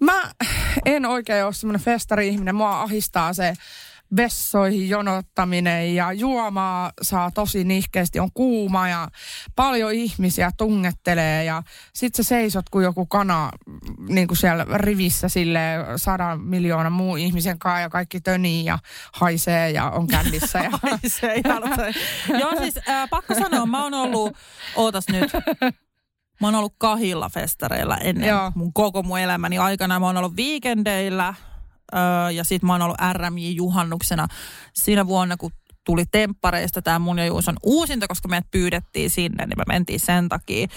Mä 0.00 0.30
en 0.84 1.06
oikein 1.06 1.44
ole 1.44 1.54
semmoinen 1.54 1.84
festari-ihminen. 1.84 2.54
Mua 2.54 2.82
ahistaa 2.82 3.32
se 3.32 3.54
vessoihin 4.16 4.88
jonottaminen 4.88 5.94
ja 5.94 6.12
juomaa 6.12 6.92
saa 7.02 7.30
tosi 7.30 7.64
nihkeästi, 7.64 8.20
on 8.20 8.32
kuuma 8.34 8.88
ja 8.88 9.08
paljon 9.56 9.92
ihmisiä 9.92 10.50
tungettelee 10.56 11.44
ja 11.44 11.62
sit 11.94 12.14
sä 12.14 12.22
seisot 12.22 12.68
kuin 12.70 12.84
joku 12.84 13.06
kana 13.06 13.50
niin 14.08 14.28
kuin 14.28 14.38
siellä 14.38 14.66
rivissä 14.74 15.28
sille 15.28 15.60
sadan 15.96 16.40
miljoona 16.40 16.90
muu 16.90 17.16
ihmisen 17.16 17.58
kanssa 17.58 17.80
ja 17.80 17.88
kaikki 17.88 18.20
tönii 18.20 18.64
ja 18.64 18.78
haisee 19.12 19.70
ja 19.70 19.90
on 19.90 20.06
kännissä. 20.06 20.58
Ja... 20.58 20.70
haisee 20.82 21.40
ja 21.44 22.38
Joo 22.38 22.56
siis 22.58 22.78
äh, 22.88 23.08
pakko 23.10 23.34
sanoa, 23.34 23.66
mä 23.66 23.82
oon 23.82 23.94
ollut, 23.94 24.36
ootas 24.76 25.04
nyt, 25.08 25.30
Mä 26.40 26.46
oon 26.46 26.54
ollut 26.54 26.74
kahilla 26.78 27.28
festareilla 27.28 27.96
ennen 27.96 28.28
Joo. 28.28 28.52
mun 28.54 28.72
koko 28.72 29.02
mun 29.02 29.18
elämäni 29.18 29.58
aikana. 29.58 30.00
Mä 30.00 30.06
oon 30.06 30.16
ollut 30.16 30.36
viikendeillä 30.36 31.34
öö, 31.94 32.30
ja 32.30 32.44
sit 32.44 32.62
mä 32.62 32.72
oon 32.72 32.82
ollut 32.82 32.98
RMJ-juhannuksena 33.12 34.26
siinä 34.74 35.06
vuonna, 35.06 35.36
kun 35.36 35.50
tuli 35.84 36.04
temppareista 36.10 36.82
tämä 36.82 36.98
mun 36.98 37.18
ja 37.18 37.26
Juuson 37.26 37.56
uusinta, 37.62 38.08
koska 38.08 38.28
meidät 38.28 38.50
pyydettiin 38.50 39.10
sinne, 39.10 39.46
niin 39.46 39.58
me 39.58 39.64
mentiin 39.68 40.00
sen 40.00 40.28
takia 40.28 40.68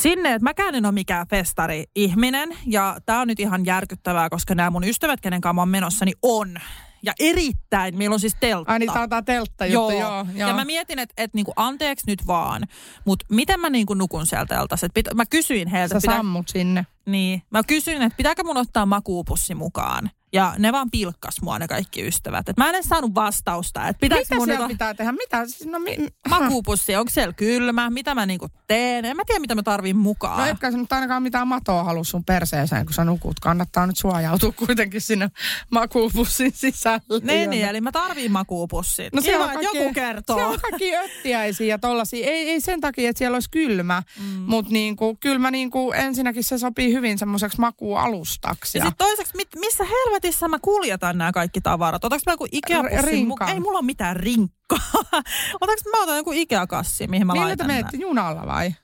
sinne, 0.00 0.34
että 0.34 0.44
mäkään 0.44 0.74
en 0.74 0.86
ole 0.86 0.92
mikään 0.92 1.28
festari-ihminen. 1.28 2.48
Ja 2.66 2.96
tämä 3.06 3.20
on 3.20 3.28
nyt 3.28 3.40
ihan 3.40 3.66
järkyttävää, 3.66 4.30
koska 4.30 4.54
nämä 4.54 4.70
mun 4.70 4.84
ystävät, 4.84 5.20
kenen 5.20 5.40
kanssa 5.40 5.54
mä 5.54 5.60
oon 5.60 5.68
menossa, 5.68 6.04
niin 6.04 6.18
on 6.22 6.58
ja 7.02 7.12
erittäin, 7.20 7.98
meillä 7.98 8.14
on 8.14 8.20
siis 8.20 8.36
teltta. 8.40 8.72
Ai 8.72 8.78
niin, 8.78 8.92
tämä 8.92 9.22
teltta 9.22 9.66
juttu, 9.66 9.90
joo. 9.90 10.00
joo, 10.00 10.26
joo. 10.34 10.48
Ja 10.48 10.54
mä 10.54 10.64
mietin, 10.64 10.98
että 10.98 11.14
et, 11.16 11.34
niinku, 11.34 11.52
anteeksi 11.56 12.06
nyt 12.06 12.26
vaan, 12.26 12.62
mutta 13.04 13.26
miten 13.28 13.60
mä 13.60 13.70
niinku 13.70 13.94
nukun 13.94 14.26
sieltä 14.26 14.56
teltassa? 14.56 14.86
Et 14.86 14.94
pitä, 14.94 15.14
mä 15.14 15.26
kysyin 15.26 15.68
heiltä. 15.68 15.94
Sä 15.94 16.00
pitää, 16.00 16.16
sammut 16.16 16.48
sinne. 16.48 16.86
Niin, 17.06 17.42
mä 17.50 17.62
kysyin, 17.62 18.02
että 18.02 18.16
pitääkö 18.16 18.44
mun 18.44 18.56
ottaa 18.56 18.86
makuupussi 18.86 19.54
mukaan. 19.54 20.10
Ja 20.32 20.54
ne 20.58 20.72
vaan 20.72 20.90
pilkkas 20.90 21.42
mua 21.42 21.58
ne 21.58 21.68
kaikki 21.68 22.06
ystävät. 22.06 22.48
Et 22.48 22.56
mä 22.56 22.68
en 22.68 22.74
edes 22.74 22.86
saanut 22.86 23.14
vastausta. 23.14 23.88
Että 23.88 24.06
Mitä 24.06 24.34
mun 24.36 24.46
siellä 24.46 24.68
pitää 24.68 24.94
tehdä? 24.94 25.12
Mitä? 25.12 25.46
Siis, 25.46 25.66
no, 25.66 25.78
mi... 25.78 25.96
Makuupussi, 26.28 26.96
onko 26.96 27.10
siellä 27.10 27.32
kylmä? 27.32 27.90
Mitä 27.90 28.14
mä 28.14 28.26
niinku 28.26 28.48
teen? 28.66 29.04
En 29.04 29.16
mä 29.16 29.22
tiedä, 29.26 29.40
mitä 29.40 29.54
mä 29.54 29.62
tarviin 29.62 29.96
mukaan. 29.96 30.38
No 30.38 30.46
etkä 30.46 30.70
sä 30.70 30.78
nyt 30.78 30.92
ainakaan 30.92 31.22
mitään 31.22 31.48
matoa 31.48 31.84
halua 31.84 32.04
sun 32.04 32.24
perseeseen, 32.24 32.86
kun 32.86 32.94
sä 32.94 33.04
nukut. 33.04 33.40
Kannattaa 33.40 33.86
nyt 33.86 33.98
suojautua 33.98 34.52
kuitenkin 34.52 35.00
sinne 35.00 35.30
makuupussin 35.70 36.52
sisälle. 36.54 37.20
Niin, 37.22 37.50
niin 37.50 37.68
eli 37.68 37.80
mä 37.80 37.92
tarviin 37.92 38.32
makuupussin. 38.32 39.10
No 39.12 39.20
siellä 39.20 39.44
on 39.44 39.50
kaikki, 39.50 39.78
joku 39.78 39.92
kertoo. 39.92 40.36
Siellä 40.36 40.52
on 40.52 40.60
kaikki 40.60 40.96
öttiäisiä 40.96 41.66
ja 41.66 41.78
tollasia. 41.78 42.26
Ei, 42.26 42.50
ei 42.50 42.60
sen 42.60 42.80
takia, 42.80 43.10
että 43.10 43.18
siellä 43.18 43.36
olisi 43.36 43.50
kylmä, 43.50 44.02
mm. 44.20 44.24
mutta 44.46 44.72
niinku, 44.72 45.16
kylmä 45.20 45.50
niinku, 45.50 45.92
ensinnäkin 45.92 46.44
se 46.44 46.58
sopii 46.58 46.92
hyvin 46.92 47.18
semmoiseksi 47.18 47.60
makuualustaksi. 47.60 48.78
Ja, 48.78 48.84
ja 48.84 48.90
sitten 48.90 49.06
toiseksi, 49.06 49.36
mit, 49.36 49.48
missä 49.56 49.84
helvetissä 50.18 50.48
mä 50.48 50.58
kuljetan 50.58 51.18
nämä 51.18 51.32
kaikki 51.32 51.60
tavarat? 51.60 52.04
Otaks 52.04 52.22
mä 52.26 52.32
joku 52.32 52.46
Ikea-pussin 52.52 53.26
mukaan? 53.26 53.50
Ei 53.50 53.60
mulla 53.60 53.78
ole 53.78 53.86
mitään 53.86 54.16
rinkkaa. 54.16 54.78
Otaks 55.60 55.82
mä 55.90 56.02
otan 56.02 56.16
joku 56.16 56.32
Ikea-kassi, 56.32 57.06
mihin 57.06 57.26
mä 57.26 57.32
Millä 57.32 57.46
laitan 57.46 57.66
te 57.66 57.72
menette, 57.72 57.96
junalla 57.96 58.46
vai? 58.46 58.74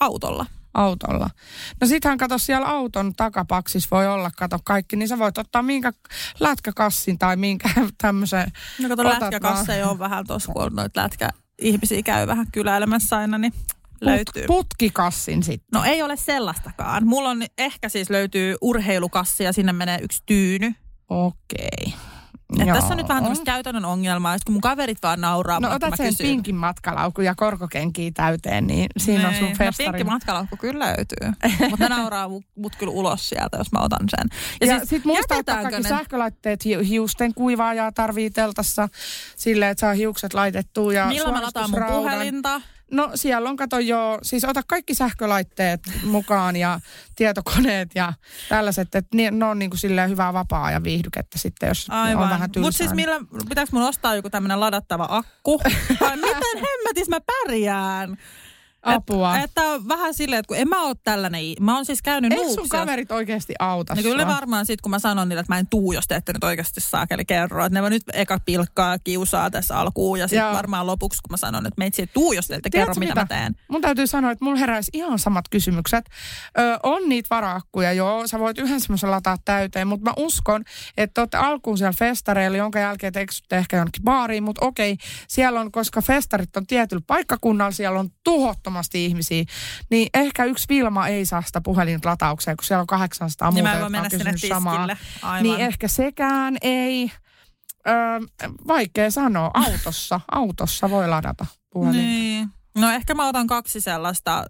Autolla 0.00 0.46
autolla. 0.74 1.30
No 1.80 1.86
sittenhän 1.86 2.18
kato 2.18 2.38
siellä 2.38 2.66
auton 2.66 3.12
takapaksissa 3.16 3.88
voi 3.90 4.06
olla, 4.06 4.30
kato 4.36 4.58
kaikki, 4.64 4.96
niin 4.96 5.08
sä 5.08 5.18
voit 5.18 5.38
ottaa 5.38 5.62
minkä 5.62 5.92
lätkäkassin 6.40 7.18
tai 7.18 7.36
minkä 7.36 7.68
tämmöisen. 8.02 8.52
No 8.82 8.88
kato 8.88 9.04
lätkäkasseja 9.04 9.90
on 9.90 9.98
vähän 9.98 10.26
tuossa, 10.26 10.52
kun 10.52 10.76
noita 10.76 11.02
lätkä 11.02 11.28
ihmisiä 11.58 12.02
käy 12.02 12.26
vähän 12.26 12.46
kyläilemässä 12.52 13.16
aina, 13.16 13.38
niin 13.38 13.52
löytyy. 14.00 14.46
Put, 14.46 14.68
putkikassin 14.68 15.42
sitten. 15.42 15.68
No 15.72 15.84
ei 15.84 16.02
ole 16.02 16.16
sellaistakaan. 16.16 17.06
Mulla 17.06 17.28
on 17.28 17.42
ehkä 17.58 17.88
siis 17.88 18.10
löytyy 18.10 18.56
urheilukassi 18.60 19.44
ja 19.44 19.52
sinne 19.52 19.72
menee 19.72 19.98
yksi 20.02 20.22
tyyny. 20.26 20.74
Okei. 21.08 21.94
Okay. 22.52 22.74
tässä 22.74 22.94
on 22.94 22.96
nyt 22.96 23.08
vähän 23.08 23.22
tämmöistä 23.22 23.44
käytännön 23.44 23.84
ongelmaa, 23.84 24.34
että 24.34 24.44
kun 24.46 24.52
mun 24.52 24.60
kaverit 24.60 24.98
vaan 25.02 25.20
nauraa. 25.20 25.60
No 25.60 25.74
otat 25.74 25.94
sen 25.96 26.06
kysyn. 26.06 26.26
pinkin 26.26 26.54
matkalaukku 26.54 27.20
ja 27.20 27.34
korkokenkiä 27.34 28.10
täyteen, 28.14 28.66
niin 28.66 28.86
siinä 28.96 29.22
Nein. 29.22 29.34
on 29.34 29.48
sun 29.48 29.56
festari. 29.58 29.86
No 29.86 29.92
pinkki 29.92 30.04
matkalaukku 30.04 30.56
kyllä 30.56 30.86
löytyy, 30.86 31.32
mutta 31.70 31.88
ne 31.88 31.96
nauraa 31.96 32.28
mut, 32.28 32.44
mut 32.56 32.76
kyllä 32.76 32.92
ulos 32.92 33.28
sieltä, 33.28 33.56
jos 33.56 33.72
mä 33.72 33.78
otan 33.80 34.08
sen. 34.08 34.28
Ja, 34.60 34.66
ja 34.66 34.78
siis, 34.78 34.90
sit 34.90 35.04
muista, 35.04 35.36
että 35.36 35.54
kaikki 35.54 35.82
ne... 35.82 35.88
sähkölaitteet 35.88 36.64
hiusten 36.64 37.34
kuivaajaa 37.34 37.92
tarvii 37.92 38.30
teltassa 38.30 38.88
silleen, 39.36 39.70
että 39.70 39.80
saa 39.80 39.94
hiukset 39.94 40.34
laitettua 40.34 40.92
ja 40.92 41.06
Milloin 41.06 41.34
mä 41.34 41.42
lataan 41.42 41.70
mun 41.70 41.84
puhelinta? 41.88 42.60
No 42.90 43.10
siellä 43.14 43.50
on, 43.50 43.56
kato 43.56 43.78
jo, 43.78 44.18
siis 44.22 44.44
ota 44.44 44.62
kaikki 44.66 44.94
sähkölaitteet 44.94 45.80
mukaan 46.04 46.56
ja 46.56 46.80
tietokoneet 47.16 47.90
ja 47.94 48.12
tällaiset, 48.48 48.94
että 48.94 49.16
ne, 49.16 49.30
ne 49.30 49.44
on 49.44 49.58
niin 49.58 49.70
kuin 49.70 49.78
silleen 49.78 50.10
hyvää 50.10 50.32
vapaa 50.32 50.70
ja 50.70 50.82
viihdykettä 50.82 51.38
sitten, 51.38 51.68
jos 51.68 51.86
Aivan. 51.90 52.22
on 52.22 52.30
vähän 52.30 52.50
tylsää. 52.50 52.66
Mutta 52.66 52.78
siis 52.78 52.92
millä, 52.92 53.20
pitääkö 53.48 53.70
mun 53.72 53.82
ostaa 53.82 54.14
joku 54.14 54.30
tämmöinen 54.30 54.60
ladattava 54.60 55.06
akku? 55.10 55.60
Vai 56.00 56.16
miten 56.16 56.54
hemmetis 56.54 57.08
mä 57.08 57.18
pärjään? 57.20 58.18
Apua. 58.82 59.36
Että, 59.36 59.44
että 59.44 59.88
vähän 59.88 60.14
silleen, 60.14 60.40
että 60.40 60.48
kun 60.48 60.56
en 60.56 60.68
mä 60.68 60.82
ole 60.82 60.96
tällainen, 61.04 61.42
mä 61.60 61.74
oon 61.74 61.84
siis 61.84 62.02
käynyt 62.02 62.32
Eikö 62.32 62.54
sun 62.54 62.68
kaverit 62.68 63.12
oikeasti 63.12 63.54
auta 63.58 63.94
no 63.94 64.02
kyllä 64.02 64.26
varmaan 64.26 64.66
sit, 64.66 64.80
kun 64.80 64.90
mä 64.90 64.98
sanon 64.98 65.28
niille, 65.28 65.40
että 65.40 65.54
mä 65.54 65.58
en 65.58 65.66
tuu, 65.66 65.92
jos 65.92 66.06
te 66.08 66.14
ette 66.14 66.32
nyt 66.32 66.44
oikeasti 66.44 66.80
saakeli 66.80 67.24
kerro. 67.24 67.64
Että 67.64 67.80
ne 67.80 67.90
nyt 67.90 68.02
eka 68.12 68.38
pilkkaa 68.44 68.98
kiusaa 68.98 69.50
tässä 69.50 69.78
alkuun 69.78 70.18
ja 70.18 70.28
sitten 70.28 70.52
varmaan 70.52 70.86
lopuksi, 70.86 71.22
kun 71.22 71.32
mä 71.32 71.36
sanon, 71.36 71.66
että 71.66 71.78
meitsi 71.78 72.02
ei 72.02 72.06
tuu, 72.06 72.32
jos 72.32 72.46
te 72.46 72.54
ette 72.54 72.70
kerro, 72.70 72.94
mitä, 72.94 73.00
mitä 73.00 73.20
mä 73.20 73.26
teen. 73.26 73.54
Mun 73.68 73.80
täytyy 73.80 74.06
sanoa, 74.06 74.30
että 74.30 74.44
mulla 74.44 74.58
heräisi 74.58 74.90
ihan 74.94 75.18
samat 75.18 75.44
kysymykset. 75.50 76.04
Ö, 76.58 76.78
on 76.82 77.08
niitä 77.08 77.26
varakkuja, 77.30 77.92
joo, 77.92 78.26
sä 78.26 78.38
voit 78.38 78.58
yhden 78.58 78.80
semmoisen 78.80 79.10
lataa 79.10 79.36
täyteen, 79.44 79.88
mutta 79.88 80.04
mä 80.04 80.12
uskon, 80.16 80.64
että 80.96 81.20
olette 81.20 81.36
alkuun 81.36 81.78
siellä 81.78 81.94
festareilla, 81.98 82.56
jonka 82.56 82.78
jälkeen 82.78 83.12
te 83.12 83.20
eksytte 83.20 83.56
ehkä 83.56 83.76
jonnekin 83.76 84.04
baariin, 84.04 84.42
mutta 84.42 84.66
okei, 84.66 84.96
siellä 85.28 85.60
on, 85.60 85.72
koska 85.72 86.02
festarit 86.02 86.56
on 86.56 86.66
tietyllä 86.66 87.02
paikkakunnalla, 87.06 87.72
siellä 87.72 88.00
on 88.00 88.10
tuhottomasti 88.68 89.04
ihmisiä, 89.04 89.44
niin 89.90 90.08
ehkä 90.14 90.44
yksi 90.44 90.66
Vilma 90.68 91.08
ei 91.08 91.26
saa 91.26 91.42
sitä 91.42 91.60
puhelinta 91.60 92.08
lataukseen, 92.08 92.56
kun 92.56 92.64
siellä 92.64 92.80
on 92.80 92.86
800 92.86 93.50
muuta, 93.50 93.72
niin 93.72 93.80
jotka 93.80 93.98
on 93.98 94.10
kysynyt 94.10 94.40
samaa. 94.48 94.88
Aivan. 95.22 95.42
Niin 95.42 95.60
ehkä 95.60 95.88
sekään 95.88 96.56
ei, 96.62 97.12
öö, 97.88 98.20
vaikea 98.66 99.10
sanoa, 99.10 99.50
autossa, 99.54 100.20
autossa 100.30 100.90
voi 100.90 101.08
ladata 101.08 101.46
puhelin. 101.70 102.00
Niin. 102.00 102.48
No 102.74 102.90
ehkä 102.90 103.14
mä 103.14 103.28
otan 103.28 103.46
kaksi 103.46 103.80
sellaista... 103.80 104.44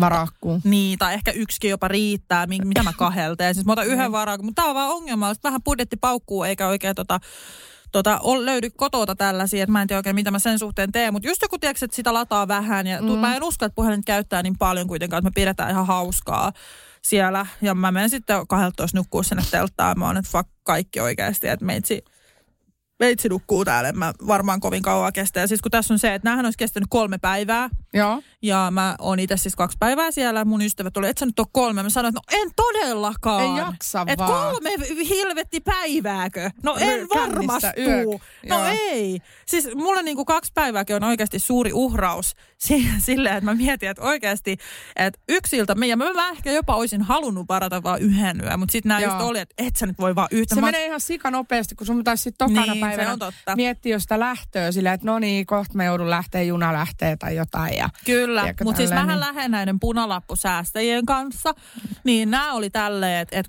Varakkuun. 0.00 0.60
Niin, 0.64 0.98
tai 0.98 1.14
ehkä 1.14 1.30
yksikin 1.30 1.70
jopa 1.70 1.88
riittää, 1.88 2.46
mitä 2.46 2.82
mä 2.82 2.92
kahelteen. 2.92 3.54
Siis 3.54 3.66
mä 3.66 3.72
otan 3.72 3.86
yhden 3.86 4.12
varakkuun, 4.12 4.46
mutta 4.46 4.62
tää 4.62 4.68
on 4.68 4.74
vaan 4.74 4.90
ongelma, 4.90 5.30
että 5.30 5.48
vähän 5.48 5.62
budjetti 5.62 5.96
paukkuu 5.96 6.44
eikä 6.44 6.66
oikein 6.66 6.94
tota 6.94 7.20
tota, 8.02 8.20
löydy 8.44 8.70
kotota 8.70 9.16
tällaisia, 9.16 9.62
että 9.62 9.72
mä 9.72 9.82
en 9.82 9.88
tiedä 9.88 9.98
oikein, 9.98 10.14
mitä 10.14 10.30
mä 10.30 10.38
sen 10.38 10.58
suhteen 10.58 10.92
teen. 10.92 11.12
Mutta 11.12 11.28
just 11.28 11.42
joku, 11.42 11.58
tiedätkö, 11.58 11.84
että 11.84 11.96
sitä 11.96 12.14
lataa 12.14 12.48
vähän 12.48 12.86
ja 12.86 13.02
mm. 13.02 13.10
mä 13.10 13.36
en 13.36 13.42
usko, 13.42 13.64
että 13.64 13.74
puhelin 13.74 14.04
käyttää 14.04 14.42
niin 14.42 14.58
paljon 14.58 14.86
kuitenkaan, 14.86 15.18
että 15.18 15.30
me 15.30 15.34
pidetään 15.34 15.70
ihan 15.70 15.86
hauskaa 15.86 16.52
siellä. 17.02 17.46
Ja 17.62 17.74
mä 17.74 17.92
menen 17.92 18.10
sitten 18.10 18.46
12 18.46 18.98
nukkuu 18.98 19.22
sinne 19.22 19.42
telttaan. 19.50 19.98
Mä 19.98 20.06
oon, 20.06 20.16
että 20.16 20.30
fuck 20.30 20.48
kaikki 20.62 21.00
oikeasti, 21.00 21.48
että 21.48 21.64
meitsi 21.64 22.04
veitsi 23.00 23.28
nukkuu 23.28 23.64
täällä, 23.64 23.92
mä 23.92 24.12
varmaan 24.26 24.60
kovin 24.60 24.82
kauan 24.82 25.12
kestä. 25.12 25.40
Ja 25.40 25.46
siis 25.46 25.62
kun 25.62 25.70
tässä 25.70 25.94
on 25.94 25.98
se, 25.98 26.14
että 26.14 26.28
näähän 26.28 26.46
olisi 26.46 26.58
kestänyt 26.58 26.86
kolme 26.90 27.18
päivää. 27.18 27.68
Joo. 27.94 28.22
Ja 28.42 28.68
mä 28.70 28.96
oon 28.98 29.18
itse 29.18 29.36
siis 29.36 29.56
kaksi 29.56 29.76
päivää 29.80 30.10
siellä. 30.10 30.44
Mun 30.44 30.62
ystävät 30.62 30.96
oli, 30.96 31.08
et 31.08 31.18
sä 31.18 31.26
nyt 31.26 31.38
ole 31.38 31.46
kolme. 31.52 31.82
Mä 31.82 31.90
sanoin, 31.90 32.14
että 32.16 32.36
no 32.36 32.42
en 32.42 32.50
todellakaan. 32.56 33.42
Ei 33.42 33.56
jaksa 33.56 34.04
Et 34.06 34.18
vaan. 34.18 34.52
kolme 34.52 34.70
hilvetti 35.08 35.60
päivääkö? 35.60 36.50
No 36.62 36.76
en 36.80 37.08
varmasti. 37.14 37.66
No 38.48 38.56
Joo. 38.56 38.66
ei. 38.66 39.18
Siis 39.46 39.68
mulle 39.74 40.02
niinku 40.02 40.24
kaksi 40.24 40.52
päivääkin 40.54 40.96
on 40.96 41.04
oikeasti 41.04 41.38
suuri 41.38 41.72
uhraus 41.72 42.34
silleen, 43.06 43.36
että 43.36 43.50
mä 43.50 43.54
mietin, 43.54 43.88
että 43.88 44.02
oikeasti, 44.02 44.56
että 44.96 45.20
yksiltä, 45.28 45.76
ja 45.88 45.96
mä, 45.96 46.30
ehkä 46.32 46.52
jopa 46.52 46.76
olisin 46.76 47.02
halunnut 47.02 47.48
varata 47.48 47.82
vaan 47.82 48.00
yhden 48.00 48.40
yön, 48.44 48.58
mutta 48.58 48.72
sitten 48.72 48.88
nämä 48.88 49.00
just 49.00 49.20
oli, 49.20 49.38
että 49.38 49.54
et 49.58 49.76
sä 49.76 49.86
nyt 49.86 49.98
voi 49.98 50.14
vaan 50.14 50.28
yhtä. 50.30 50.54
Se 50.54 50.60
mä... 50.60 50.66
menee 50.66 50.86
ihan 50.86 51.00
sika 51.00 51.30
nopeasti, 51.30 51.74
kun 51.74 51.86
sun 51.86 51.98
pitäisi 51.98 52.22
sitten 52.22 52.48
tokana 52.48 52.72
niin, 52.72 52.85
päivänä 52.88 53.12
on 53.12 53.18
totta. 53.18 53.56
miettiä 53.56 53.94
jo 53.94 54.00
sitä 54.00 54.20
lähtöä 54.20 54.72
silleen, 54.72 54.94
että 54.94 55.06
no 55.06 55.18
niin, 55.18 55.46
kohta 55.46 55.74
me 55.74 55.84
joudun 55.84 56.10
lähteä, 56.10 56.42
juna 56.42 56.72
lähtee 56.72 57.16
tai 57.16 57.36
jotain. 57.36 57.76
Ja, 57.76 57.88
Kyllä, 58.04 58.54
mutta 58.64 58.76
siis 58.76 58.90
vähän 58.90 59.08
niin... 59.08 59.20
lähden 59.20 59.50
näiden 59.50 59.80
punalappusäästäjien 59.80 61.06
kanssa, 61.06 61.54
niin 62.04 62.30
nämä 62.30 62.52
oli 62.52 62.70
tälleen, 62.70 63.22
että 63.22 63.38
et, 63.38 63.46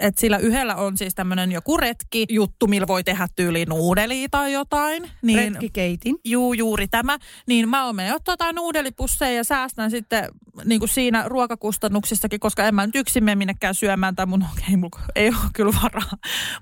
et 0.00 0.18
sillä 0.18 0.38
yhdellä 0.38 0.74
on 0.74 0.96
siis 0.96 1.14
tämmöinen 1.14 1.52
joku 1.52 1.76
retki 1.76 2.26
juttu, 2.28 2.66
millä 2.66 2.86
voi 2.86 3.04
tehdä 3.04 3.28
tyyliin 3.36 3.68
nuudelia 3.68 4.28
tai 4.30 4.52
jotain. 4.52 5.10
Niin, 5.22 5.38
Retkikeitin. 5.38 6.16
Juu, 6.24 6.52
juuri 6.52 6.88
tämä. 6.88 7.18
Niin 7.46 7.68
mä 7.68 7.86
oon 7.86 7.96
mennyt 7.96 8.28
ottaa 8.28 8.52
nuudelipusseja 8.52 9.36
ja 9.36 9.44
säästän 9.44 9.90
sitten 9.90 10.28
niin 10.64 10.78
kuin 10.78 10.88
siinä 10.88 11.24
ruokakustannuksistakin, 11.26 12.40
koska 12.40 12.64
en 12.64 12.74
mä 12.74 12.86
nyt 12.86 12.96
yksin 12.96 13.24
mene 13.24 13.34
minnekään 13.34 13.74
syömään 13.74 14.16
tai 14.16 14.26
mun 14.32 14.44
ei, 14.70 14.76
mulla, 14.76 15.00
ei 15.14 15.28
ole 15.28 15.36
kyllä 15.54 15.72
varaa. 15.82 16.12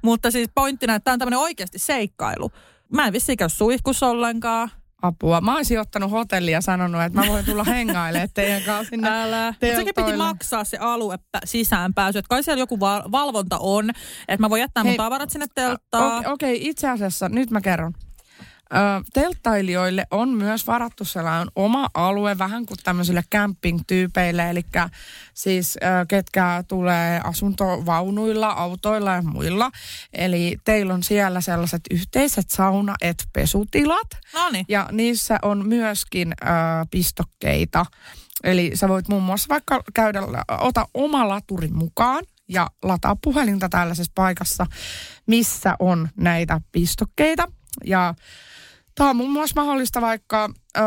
Mutta 0.02 0.30
siis 0.30 0.48
pointtina, 0.54 0.94
että 0.94 1.04
tämä 1.04 1.12
on 1.12 1.18
tämmöinen 1.18 1.38
oikeasti 1.38 1.78
seikkailu. 1.78 2.50
Mä 2.92 3.06
en 3.06 3.12
vissiin 3.12 3.36
käy 3.36 3.48
suihkus 3.48 4.02
ollenkaan. 4.02 4.70
Apua. 5.06 5.40
Mä 5.40 5.56
olisin 5.56 5.80
ottanut 5.80 6.10
hotellia 6.10 6.56
ja 6.56 6.60
sanonut, 6.60 7.02
että 7.02 7.20
mä 7.20 7.26
voin 7.26 7.44
tulla 7.44 7.64
hengailemaan 7.64 8.28
teidän 8.34 8.62
kanssa 8.62 8.90
sinne 8.90 9.08
Älä. 9.10 9.54
Mut 9.62 9.76
sekin 9.76 9.94
piti 9.96 10.16
maksaa 10.16 10.64
se 10.64 10.76
alue 10.76 11.16
pä- 11.16 11.40
sisäänpääsy. 11.44 12.18
Että 12.18 12.28
kai 12.28 12.42
siellä 12.42 12.60
joku 12.62 12.80
val- 12.80 13.12
valvonta 13.12 13.58
on, 13.58 13.90
että 14.28 14.40
mä 14.40 14.50
voin 14.50 14.60
jättää 14.60 14.84
mun 14.84 14.90
Hei, 14.90 14.96
tavarat 14.96 15.30
sinne 15.30 15.46
telttaan. 15.54 16.18
Okei, 16.18 16.32
okei, 16.32 16.68
itse 16.68 16.88
asiassa 16.88 17.28
nyt 17.28 17.50
mä 17.50 17.60
kerron. 17.60 17.92
Ö, 18.72 18.76
telttailijoille 19.12 20.06
on 20.10 20.28
myös 20.28 20.66
varattu 20.66 21.04
sellainen 21.04 21.48
oma 21.56 21.86
alue, 21.94 22.38
vähän 22.38 22.66
kuin 22.66 22.78
tämmöisille 22.84 23.24
camping-tyypeille, 23.34 24.50
eli 24.50 24.62
siis 25.34 25.76
ö, 25.76 26.06
ketkä 26.08 26.64
tulee 26.68 27.20
asuntovaunuilla, 27.24 28.48
autoilla 28.48 29.12
ja 29.12 29.22
muilla. 29.22 29.70
Eli 30.12 30.56
teillä 30.64 30.94
on 30.94 31.02
siellä 31.02 31.40
sellaiset 31.40 31.80
yhteiset 31.90 32.50
sauna- 32.50 32.94
et 33.00 33.24
pesutilat, 33.32 34.08
No 34.34 34.50
niin. 34.50 34.64
ja 34.68 34.88
niissä 34.92 35.38
on 35.42 35.68
myöskin 35.68 36.32
ö, 36.42 36.46
pistokkeita. 36.90 37.86
Eli 38.44 38.70
sä 38.74 38.88
voit 38.88 39.08
muun 39.08 39.22
muassa 39.22 39.48
vaikka 39.48 39.82
käydä, 39.94 40.22
ota 40.60 40.88
oma 40.94 41.28
laturi 41.28 41.68
mukaan 41.68 42.24
ja 42.48 42.70
lataa 42.82 43.16
puhelinta 43.24 43.68
tällaisessa 43.68 44.12
paikassa, 44.14 44.66
missä 45.26 45.76
on 45.78 46.08
näitä 46.16 46.60
pistokkeita. 46.72 47.48
Ja 47.84 48.14
tämä 48.94 49.10
on 49.10 49.16
muun 49.16 49.32
muassa 49.32 49.60
mahdollista 49.60 50.00
vaikka 50.00 50.50
ö, 50.76 50.80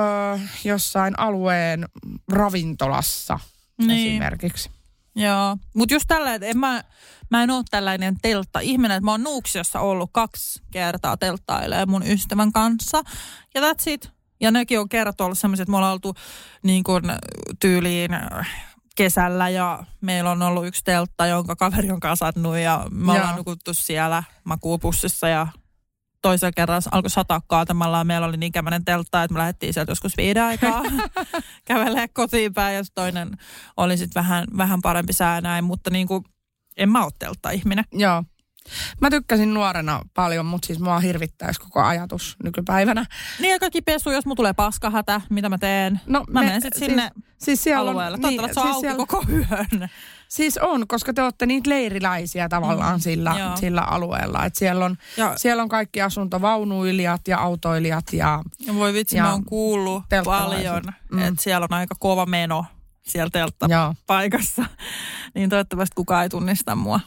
jossain 0.63 1.19
alueen 1.19 1.85
ravintolassa 2.31 3.39
Niin. 3.77 3.91
esimerkiksi. 4.11 4.69
Joo, 5.15 5.57
mutta 5.75 5.95
just 5.95 6.05
tällä, 6.07 6.33
että 6.35 6.47
en 6.47 6.57
mä, 6.57 6.83
mä 7.31 7.43
en 7.43 7.49
ole 7.51 7.63
tällainen 7.71 8.15
teltta-ihminen, 8.21 8.97
että 8.97 9.05
mä 9.05 9.11
oon 9.11 9.23
Nuuksiossa 9.23 9.79
ollut 9.79 10.09
kaksi 10.13 10.61
kertaa 10.71 11.17
telttailee 11.17 11.85
mun 11.85 12.03
ystävän 12.07 12.51
kanssa. 12.51 13.01
Ja 13.55 13.61
that's 13.61 13.83
it. 13.85 14.11
Ja 14.41 14.51
nekin 14.51 14.79
on 14.79 14.89
kerrat 14.89 15.21
ollut 15.21 15.37
semmoiset, 15.39 15.61
että 15.63 15.71
me 15.71 15.77
ollaan 15.77 15.93
oltu 15.93 16.13
niin 16.63 16.83
kuin 16.83 17.03
tyyliin 17.59 18.11
kesällä 18.95 19.49
ja 19.49 19.83
meillä 20.01 20.31
on 20.31 20.41
ollut 20.41 20.67
yksi 20.67 20.83
teltta, 20.83 21.25
jonka 21.25 21.55
kaveri 21.55 21.91
on 21.91 21.99
kasannut 21.99 22.57
ja 22.57 22.85
me 22.91 23.11
ollaan 23.11 23.35
nukuttu 23.35 23.73
siellä 23.73 24.23
makuupussissa 24.43 25.27
ja 25.27 25.47
toisella 26.21 26.51
kerran 26.55 26.81
alkoi 26.91 27.09
sataa 27.09 27.41
kaatamalla 27.47 27.97
ja 27.97 28.03
meillä 28.03 28.27
oli 28.27 28.37
niin 28.37 28.51
kämänen 28.51 28.85
teltta, 28.85 29.23
että 29.23 29.33
me 29.33 29.37
lähdettiin 29.39 29.73
sieltä 29.73 29.91
joskus 29.91 30.17
viiden 30.17 30.43
aikaa 30.43 30.83
kävelee 31.65 32.07
kotiin 32.07 32.53
päin 32.53 32.75
ja 32.75 32.83
toinen 32.95 33.29
oli 33.77 33.97
sitten 33.97 34.21
vähän, 34.23 34.45
vähän 34.57 34.81
parempi 34.81 35.13
sää 35.13 35.41
näin, 35.41 35.63
mutta 35.63 35.89
niin 35.89 36.07
kuin, 36.07 36.23
en 36.77 36.89
mä 36.91 37.03
ole 37.03 37.11
teltta-ihminen. 37.19 37.85
Joo. 37.93 38.23
Mä 39.01 39.09
tykkäsin 39.09 39.53
nuorena 39.53 40.01
paljon, 40.13 40.45
mutta 40.45 40.65
siis 40.65 40.79
mua 40.79 40.99
hirvittäisi 40.99 41.59
koko 41.59 41.81
ajatus 41.83 42.37
nykypäivänä. 42.43 43.05
Niin 43.39 43.51
ja 43.51 43.59
kaikki 43.59 43.81
pesu, 43.81 44.11
jos 44.11 44.25
mulla 44.25 44.35
tulee 44.35 44.53
paskahätä, 44.53 45.21
mitä 45.29 45.49
mä 45.49 45.57
teen? 45.57 46.01
No, 46.05 46.25
mä 46.29 46.39
me- 46.39 46.45
menen 46.45 46.61
sitten 46.61 46.79
sinne 46.89 47.11
Siis, 47.13 47.25
siis 47.39 47.63
siellä 47.63 47.91
alueelle. 47.91 48.15
on, 48.15 48.21
Toivottavasti 48.21 48.53
se 48.53 48.59
on 48.59 48.65
siis 48.65 48.75
auki 48.75 48.87
siellä- 48.87 49.05
koko 49.05 49.25
yön. 49.31 49.89
Siis 50.29 50.57
on, 50.57 50.87
koska 50.87 51.13
te 51.13 51.21
olette 51.23 51.45
niitä 51.45 51.69
leiriläisiä 51.69 52.49
tavallaan 52.49 52.95
Mm, 52.95 52.99
sillä, 53.01 53.35
joo. 53.39 53.57
sillä 53.57 53.81
alueella. 53.81 54.45
Et 54.45 54.55
siellä, 54.55 54.85
on, 54.85 54.97
Ja, 55.17 55.33
siellä 55.37 55.63
on 55.63 55.69
kaikki 55.69 56.01
asuntovaunuilijat 56.01 57.27
ja 57.27 57.39
autoilijat 57.39 58.13
ja 58.13 58.41
ja 58.59 58.75
voi 58.75 58.93
vitsi, 58.93 59.17
ja 59.17 59.23
mä 59.23 59.31
oon 59.31 59.45
kuullut 59.45 60.03
paljon, 60.25 60.83
Mm. 61.11 61.19
että 61.21 61.43
siellä 61.43 61.67
on 61.71 61.77
aika 61.77 61.95
kova 61.99 62.25
meno 62.25 62.65
siellä 63.01 63.29
joo. 63.67 63.95
niin 65.35 65.49
toivottavasti 65.49 65.93
kukaan 65.95 66.23
ei 66.23 66.29
tunnista 66.29 66.75
mua. 66.75 66.99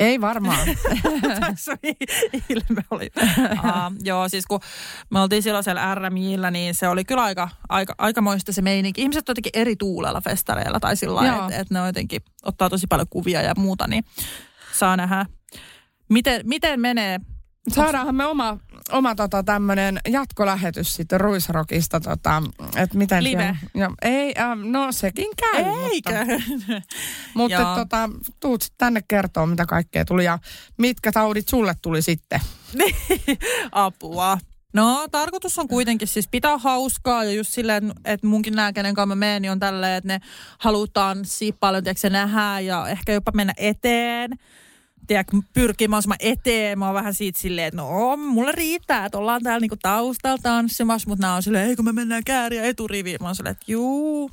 Ei 0.00 0.20
varmaan. 0.20 0.68
Tässä 1.40 1.76
ilme 2.48 2.82
oli. 2.90 3.10
uh, 3.52 3.92
joo, 4.04 4.28
siis 4.28 4.46
kun 4.46 4.60
me 5.10 5.20
oltiin 5.20 5.42
silloin 5.42 5.64
siellä 5.64 5.94
RMIllä, 5.94 6.50
niin 6.50 6.74
se 6.74 6.88
oli 6.88 7.04
kyllä 7.04 7.22
aika, 7.22 7.48
aika, 7.68 7.94
aikamoista 7.98 8.52
se 8.52 8.62
meininki. 8.62 9.02
Ihmiset 9.02 9.28
jotenkin 9.28 9.52
eri 9.54 9.76
tuulella 9.76 10.20
festareilla 10.20 10.80
tai 10.80 10.96
sillä 10.96 11.20
että 11.28 11.60
et 11.60 11.70
ne 11.70 11.80
on 11.80 11.86
jotenkin 11.86 12.20
ottaa 12.42 12.70
tosi 12.70 12.86
paljon 12.86 13.08
kuvia 13.10 13.42
ja 13.42 13.54
muuta, 13.56 13.86
niin 13.86 14.04
saa 14.72 14.96
nähdä. 14.96 15.26
Miten, 16.08 16.40
miten 16.44 16.80
menee? 16.80 17.20
Saadaanhan 17.68 18.14
me 18.14 18.26
oma, 18.26 18.58
oma 18.90 19.14
tota, 19.14 19.42
tämmöinen 19.42 20.00
jatkolähetys 20.08 20.94
sitten 20.94 21.20
Ruisrokista, 21.20 22.00
tota, 22.00 22.42
että 22.76 22.98
miten 22.98 23.24
Live. 23.24 23.56
Ja, 23.74 23.90
ei, 24.02 24.34
ähm, 24.38 24.60
no 24.64 24.92
sekin 24.92 25.30
käy. 25.36 25.64
Eikö? 25.90 26.12
Mutta, 26.14 26.82
mutta 27.34 27.74
tota, 27.74 28.10
tuut 28.40 28.64
tänne 28.78 29.02
kertoa, 29.08 29.46
mitä 29.46 29.66
kaikkea 29.66 30.04
tuli 30.04 30.24
ja 30.24 30.38
mitkä 30.76 31.12
taudit 31.12 31.48
sulle 31.48 31.74
tuli 31.82 32.02
sitten. 32.02 32.40
Apua. 33.72 34.38
No, 34.72 35.08
tarkoitus 35.10 35.58
on 35.58 35.68
kuitenkin 35.68 36.08
siis 36.08 36.28
pitää 36.28 36.58
hauskaa 36.58 37.24
ja 37.24 37.32
just 37.32 37.52
silleen, 37.52 37.92
että 38.04 38.26
munkin 38.26 38.56
nämä, 38.56 38.72
kenen 38.72 38.94
kanssa 38.94 39.06
mä 39.06 39.14
menen, 39.14 39.42
niin 39.42 39.52
on 39.52 39.58
tälleen, 39.58 39.96
että 39.96 40.08
ne 40.08 40.20
halutaan 40.58 41.18
paljon, 41.60 41.84
tiedätkö, 41.84 42.00
se 42.00 42.10
nähdä 42.10 42.60
ja 42.60 42.88
ehkä 42.88 43.12
jopa 43.12 43.32
mennä 43.34 43.52
eteen. 43.56 44.30
Tiedätkö, 45.10 45.36
pyrkii 45.52 45.88
mahdollisimman 45.88 46.16
eteen. 46.20 46.78
Mä 46.78 46.86
oon 46.86 46.94
vähän 46.94 47.14
siitä 47.14 47.38
silleen, 47.38 47.68
että 47.68 47.76
no, 47.76 48.16
mulle 48.16 48.52
riittää, 48.52 49.04
että 49.04 49.18
ollaan 49.18 49.42
täällä 49.42 49.60
niinku 49.60 49.76
taustalla 49.82 50.38
tanssimassa, 50.42 51.08
mutta 51.08 51.22
nämä 51.22 51.34
on 51.34 51.42
silleen, 51.42 51.68
eikö 51.68 51.82
me 51.82 51.92
mennään 51.92 52.24
kääriä 52.24 52.64
eturiviin. 52.64 53.16
Mä 53.20 53.26
oon 53.28 53.34
silleen, 53.34 53.52
että 53.52 53.72
juu, 53.72 54.30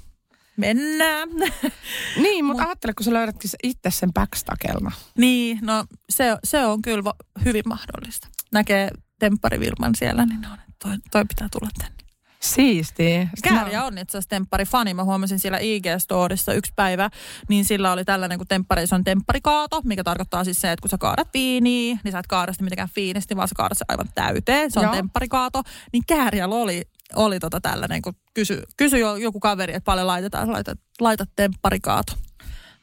mennään. 0.58 1.30
Niin, 2.24 2.46
mutta 2.46 2.64
ajattele, 2.64 2.94
kun 2.94 3.04
sä 3.04 3.14
löydätkin 3.14 3.50
se 3.50 3.58
itse 3.64 3.92
sen 3.92 4.14
backstakelma. 4.14 4.92
niin, 5.18 5.60
no 5.62 5.86
se, 6.10 6.38
se 6.44 6.66
on 6.66 6.82
kyllä 6.82 7.14
hyvin 7.46 7.64
mahdollista. 7.66 8.28
Näkee 8.52 8.90
Temppari 9.20 9.60
Vilman 9.60 9.96
siellä, 9.96 10.26
niin 10.26 10.46
on, 10.46 10.54
että 10.54 10.74
toi, 10.84 10.98
toi 11.12 11.26
pitää 11.26 11.48
tulla 11.52 11.70
tänne. 11.78 11.98
Sitten 12.40 13.30
Kääriä 13.44 13.84
on 13.84 13.98
itse 13.98 14.18
asiassa 14.18 14.30
temppari-fani. 14.30 14.94
Mä 14.94 15.04
huomasin 15.04 15.40
siellä 15.40 15.58
IG-storissa 15.58 16.54
yksi 16.54 16.74
päivä, 16.76 17.10
niin 17.50 17.66
sillä 17.66 17.92
oli 17.92 18.06
tällainen 18.06 18.38
kuin 18.38 18.48
temppari, 18.48 18.88
se 18.88 18.96
on 18.96 19.04
tempparikaato, 19.04 19.82
mikä 19.84 20.04
tarkoittaa 20.04 20.44
siis 20.44 20.62
se, 20.62 20.72
että 20.72 20.82
kun 20.82 20.90
sä 20.90 20.98
kaadat 20.98 21.28
viiniä, 21.34 21.98
niin 22.04 22.12
sä 22.12 22.20
et 22.20 22.28
kaada 22.28 22.54
sitä 22.54 22.64
mitenkään 22.64 22.90
fiinisti, 22.96 23.36
vaan 23.36 23.48
sä 23.48 23.56
kaadat 23.56 23.78
se 23.78 23.86
aivan 23.88 24.08
täyteen. 24.16 24.72
Se 24.72 24.80
on 24.80 24.84
Joo. 24.86 24.94
tempparikaato. 24.96 25.62
Niin 25.94 26.04
Kääriällä 26.08 26.56
oli, 26.56 26.82
oli 27.16 27.40
tota 27.40 27.62
tällainen, 27.62 28.02
kun 28.02 28.14
kysy, 28.34 28.64
kysy 28.78 28.98
jo- 28.98 29.16
joku 29.16 29.40
kaveri, 29.40 29.74
että 29.74 29.86
paljon 29.86 30.08
laitetaan, 30.08 30.52
laita, 30.52 30.76
laita 31.00 31.26
tempparikaato. 31.36 32.14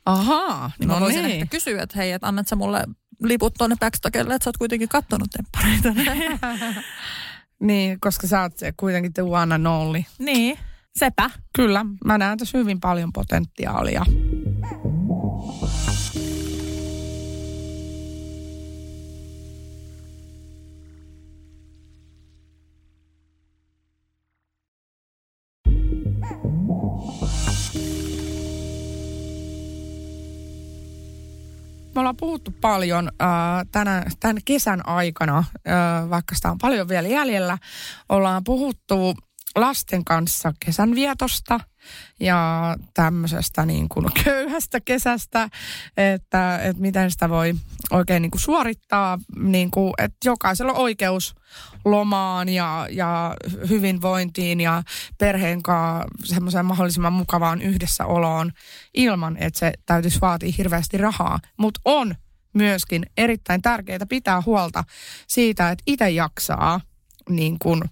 Ahaa, 0.07 0.71
Niin 0.79 0.88
no 0.88 0.95
mä 0.95 1.01
voisin 1.01 1.23
niin. 1.23 1.35
ehkä 1.35 1.47
kysyä, 1.47 1.83
että 1.83 1.97
hei, 1.99 2.12
että 2.12 2.29
annat 2.29 2.49
sä 2.49 2.57
mulle 2.57 2.85
liput 3.23 3.55
tuonne 3.59 3.77
backstakelle, 3.81 4.35
että 4.35 4.45
sä 4.45 4.49
oot 4.49 4.57
kuitenkin 4.57 4.88
kattonut 4.88 5.29
temppareita. 5.31 5.88
Niin, 7.64 8.00
koska 8.00 8.27
sä 8.27 8.40
oot 8.42 8.57
se 8.57 8.72
kuitenkin 8.77 9.12
the 9.12 9.22
one 9.22 9.55
and 9.55 9.66
only. 9.66 10.03
niin, 10.18 10.59
sepä. 10.98 11.31
Kyllä, 11.57 11.87
mä 12.05 12.18
näen 12.18 12.38
tässä 12.38 12.59
hyvin 12.59 12.81
paljon 12.81 13.12
potentiaalia. 13.12 14.05
Me 31.94 32.00
ollaan 32.00 32.16
puhuttu 32.16 32.54
paljon 32.61 33.09
äh, 33.22 33.28
tänä, 33.72 34.04
tämän 34.20 34.37
kesän 34.44 34.88
aikana, 34.88 35.38
äh, 35.38 36.11
vaikka 36.11 36.35
sitä 36.35 36.50
on 36.50 36.59
paljon 36.59 36.88
vielä 36.88 37.09
jäljellä, 37.09 37.59
ollaan 38.09 38.44
puhuttu 38.44 39.14
lasten 39.55 40.05
kanssa 40.05 40.53
kesänvietosta 40.64 41.61
ja 42.21 42.77
tämmöisestä 42.95 43.67
niin 43.67 43.88
kuin 43.88 44.07
köyhästä 44.25 44.81
kesästä, 44.81 45.49
että, 45.97 46.59
että 46.59 46.83
miten 46.83 47.11
sitä 47.11 47.29
voi 47.29 47.55
oikein 47.90 48.23
niin 48.23 48.31
kuin 48.31 48.40
suorittaa, 48.40 49.19
niin 49.37 49.71
kuin, 49.71 49.93
että 49.99 50.17
jokaisella 50.25 50.73
on 50.73 50.79
oikeus 50.79 51.35
lomaan 51.85 52.49
ja, 52.49 52.87
ja 52.90 53.35
hyvinvointiin 53.69 54.61
ja 54.61 54.83
perheen 55.19 55.62
kanssa 55.62 56.07
semmoiseen 56.25 56.67
mahdollisimman 56.67 57.12
mukavaan 57.12 57.62
yhdessäoloon 57.62 58.53
ilman, 58.95 59.37
että 59.37 59.59
se 59.59 59.73
täytyisi 59.87 60.21
vaatia 60.21 60.53
hirveästi 60.59 60.99
rahaa. 60.99 61.38
Mutta 61.59 61.81
on 61.85 62.14
myöskin 62.55 63.07
erittäin 63.17 63.62
tärkeää 63.62 64.07
pitää 64.09 64.43
huolta 64.47 64.85
siitä, 65.27 65.71
että 65.71 65.83
itse 65.87 66.11
jaksaa 66.11 66.81
niin 67.29 67.59
kuin 67.59 67.83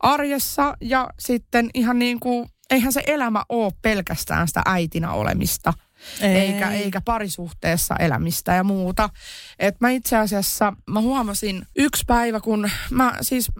arjessa 0.00 0.76
ja 0.80 1.10
sitten 1.18 1.70
ihan 1.74 1.98
niin 1.98 2.20
kuin, 2.20 2.48
eihän 2.70 2.92
se 2.92 3.02
elämä 3.06 3.44
ole 3.48 3.72
pelkästään 3.82 4.48
sitä 4.48 4.62
äitinä 4.66 5.12
olemista. 5.12 5.72
Eikä, 6.20 6.70
eikä 6.70 7.00
parisuhteessa 7.00 7.96
elämistä 7.96 8.54
ja 8.54 8.64
muuta. 8.64 9.10
Et 9.58 9.80
mä 9.80 9.90
itse 9.90 10.16
asiassa, 10.16 10.72
mä 10.90 11.00
huomasin 11.00 11.66
yksi 11.76 12.04
päivä, 12.06 12.40
kun 12.40 12.70
mä 12.90 13.12
siis, 13.20 13.52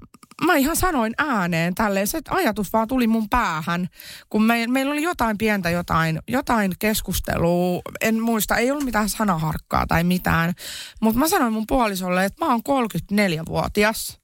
mä 0.46 0.56
ihan 0.56 0.76
sanoin 0.76 1.14
ääneen 1.18 1.74
tälleen, 1.74 2.06
se 2.06 2.20
ajatus 2.30 2.72
vaan 2.72 2.88
tuli 2.88 3.06
mun 3.06 3.28
päähän, 3.28 3.88
kun 4.30 4.42
me, 4.42 4.66
meillä 4.66 4.92
oli 4.92 5.02
jotain 5.02 5.38
pientä 5.38 5.70
jotain, 5.70 6.18
jotain 6.28 6.72
keskustelua, 6.78 7.80
en 8.00 8.22
muista, 8.22 8.56
ei 8.56 8.70
ollut 8.70 8.84
mitään 8.84 9.08
sanaharkkaa 9.08 9.86
tai 9.86 10.04
mitään, 10.04 10.52
mutta 11.00 11.18
mä 11.18 11.28
sanoin 11.28 11.52
mun 11.52 11.66
puolisolle, 11.66 12.24
että 12.24 12.44
mä 12.44 12.50
oon 12.50 12.60
34-vuotias 12.92 14.19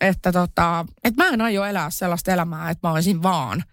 että, 0.00 0.32
tota, 0.32 0.86
että 1.04 1.24
mä 1.24 1.30
en 1.30 1.40
aio 1.40 1.64
elää 1.64 1.90
sellaista 1.90 2.32
elämää, 2.32 2.70
että 2.70 2.88
mä 2.88 2.92
olisin 2.92 3.22
vaan 3.22 3.64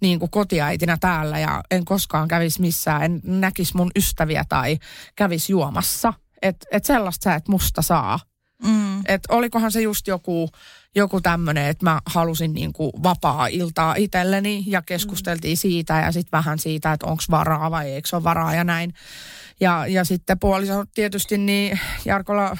niin 0.00 0.18
kuin 0.18 0.30
kotiäitinä 0.30 0.96
täällä 1.00 1.38
ja 1.38 1.62
en 1.70 1.84
koskaan 1.84 2.28
kävisi 2.28 2.60
missään, 2.60 3.02
en 3.02 3.20
näkisi 3.24 3.76
mun 3.76 3.90
ystäviä 3.96 4.44
tai 4.48 4.78
kävisi 5.16 5.52
juomassa. 5.52 6.12
Että 6.42 6.66
et 6.70 6.84
sellaista 6.84 7.24
sä 7.24 7.34
et 7.34 7.48
musta 7.48 7.82
saa. 7.82 8.20
Mm. 8.62 9.00
Että 9.06 9.34
olikohan 9.34 9.72
se 9.72 9.80
just 9.80 10.06
joku, 10.06 10.48
joku 10.94 11.20
tämmöinen, 11.20 11.66
että 11.66 11.84
mä 11.84 12.00
halusin 12.06 12.54
niin 12.54 12.72
kuin 12.72 12.92
vapaa-iltaa 13.02 13.94
itselleni 13.94 14.64
ja 14.66 14.82
keskusteltiin 14.82 15.56
mm. 15.56 15.60
siitä 15.60 16.00
ja 16.00 16.12
sitten 16.12 16.38
vähän 16.38 16.58
siitä, 16.58 16.92
että 16.92 17.06
onko 17.06 17.22
varaa 17.30 17.70
vai 17.70 17.90
eikö 17.90 18.08
ole 18.12 18.24
varaa 18.24 18.54
ja 18.54 18.64
näin. 18.64 18.94
Ja, 19.60 19.86
ja 19.86 20.04
sitten 20.04 20.38
puoliso 20.38 20.84
tietysti 20.94 21.38
niin 21.38 21.80
Jarkolla 22.04 22.56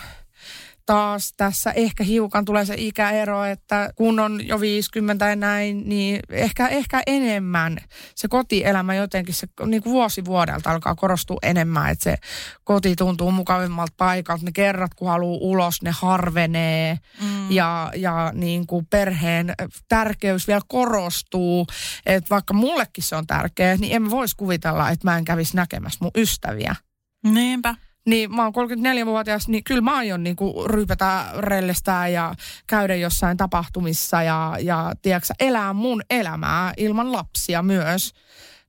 taas 0.86 1.32
tässä 1.36 1.72
ehkä 1.72 2.04
hiukan 2.04 2.44
tulee 2.44 2.64
se 2.64 2.74
ikäero, 2.78 3.44
että 3.44 3.90
kun 3.94 4.20
on 4.20 4.46
jo 4.46 4.60
50 4.60 5.28
ja 5.28 5.36
näin, 5.36 5.88
niin 5.88 6.20
ehkä, 6.30 6.68
ehkä 6.68 7.02
enemmän 7.06 7.78
se 8.14 8.28
kotielämä 8.28 8.94
jotenkin 8.94 9.34
se 9.34 9.46
niin 9.66 9.82
kuin 9.82 9.92
vuosi 9.92 10.24
vuodelta 10.24 10.70
alkaa 10.70 10.94
korostua 10.94 11.38
enemmän, 11.42 11.90
että 11.90 12.04
se 12.04 12.16
koti 12.64 12.96
tuntuu 12.96 13.30
mukavimmalta 13.30 13.94
paikalta. 13.96 14.44
Ne 14.44 14.52
kerrat, 14.52 14.94
kun 14.94 15.08
haluaa 15.08 15.38
ulos, 15.40 15.82
ne 15.82 15.90
harvenee 15.90 16.98
mm. 17.20 17.50
ja, 17.50 17.90
ja 17.96 18.32
niin 18.34 18.66
kuin 18.66 18.86
perheen 18.86 19.54
tärkeys 19.88 20.48
vielä 20.48 20.62
korostuu. 20.68 21.66
Että 22.06 22.30
vaikka 22.30 22.54
mullekin 22.54 23.04
se 23.04 23.16
on 23.16 23.26
tärkeä, 23.26 23.76
niin 23.76 23.96
en 23.96 24.10
voisi 24.10 24.36
kuvitella, 24.36 24.90
että 24.90 25.10
mä 25.10 25.16
en 25.16 25.24
kävisi 25.24 25.56
näkemässä 25.56 25.98
mun 26.02 26.10
ystäviä. 26.16 26.76
Niinpä 27.24 27.74
niin 28.06 28.34
mä 28.34 28.42
oon 28.44 28.52
34-vuotias, 28.54 29.48
niin 29.48 29.64
kyllä 29.64 29.80
mä 29.80 29.96
aion 29.96 30.22
niin 30.22 30.36
kuin 30.36 30.70
ryypätä, 30.70 31.24
rellestää 31.38 32.08
ja 32.08 32.34
käydä 32.66 32.94
jossain 32.94 33.36
tapahtumissa 33.36 34.22
ja, 34.22 34.56
ja 34.60 34.92
tiedätkö, 35.02 35.34
elää 35.40 35.72
mun 35.72 36.02
elämää 36.10 36.72
ilman 36.76 37.12
lapsia 37.12 37.62
myös. 37.62 38.12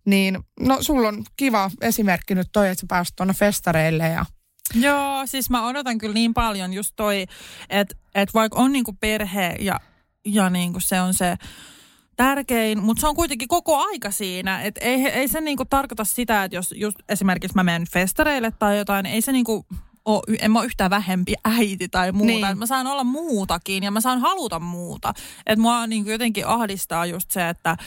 Niin 0.05 0.39
no 0.59 0.77
sulla 0.81 1.07
on 1.07 1.23
kiva 1.37 1.71
esimerkki 1.81 2.35
nyt 2.35 2.47
toi, 2.51 2.69
että 2.69 2.81
sä 2.81 2.85
pääsit 2.89 3.15
tuonne 3.15 3.33
festareille 3.33 4.07
ja 4.09 4.25
Joo, 4.73 5.21
siis 5.25 5.49
mä 5.49 5.67
odotan 5.67 5.97
kyllä 5.97 6.13
niin 6.13 6.33
paljon 6.33 6.73
just 6.73 6.93
toi, 6.95 7.25
että 7.69 7.95
et 8.15 8.33
vaikka 8.33 8.59
on 8.59 8.71
niinku 8.71 8.93
perhe 8.93 9.55
ja, 9.59 9.79
ja 10.25 10.49
niinku 10.49 10.79
se 10.79 11.01
on 11.01 11.13
se 11.13 11.35
tärkein, 12.15 12.84
mutta 12.84 13.01
se 13.01 13.08
on 13.08 13.15
kuitenkin 13.15 13.47
koko 13.47 13.78
aika 13.78 14.12
siinä. 14.12 14.62
Et 14.62 14.75
ei, 14.82 15.08
ei 15.08 15.28
se 15.28 15.41
niinku 15.41 15.65
tarkoita 15.65 16.04
sitä, 16.04 16.43
että 16.43 16.58
jos 16.58 16.73
just 16.78 16.97
esimerkiksi 17.10 17.56
mä 17.56 17.63
menen 17.63 17.88
festareille 17.91 18.51
tai 18.51 18.78
jotain, 18.78 19.06
ei 19.06 19.21
se 19.21 19.32
niinku 19.32 19.65
ole, 20.06 20.38
en 20.39 20.51
mä 20.51 20.60
ole 20.60 20.65
yhtään 20.65 20.89
vähempi 20.89 21.34
äiti 21.43 21.88
tai 21.88 22.12
muuta. 22.12 22.47
Niin. 22.47 22.58
mä 22.58 22.65
saan 22.65 22.88
olla 22.88 23.04
muutakin 23.04 23.84
ja 23.84 23.91
mä 23.91 24.01
saan 24.01 24.19
haluta 24.19 24.60
muuta. 24.60 25.13
Että 25.45 25.62
mua 25.62 25.88
niinku 25.88 26.10
jotenkin 26.10 26.47
ahdistaa 26.47 27.06
just 27.06 27.32
se, 27.32 27.49
että 27.49 27.78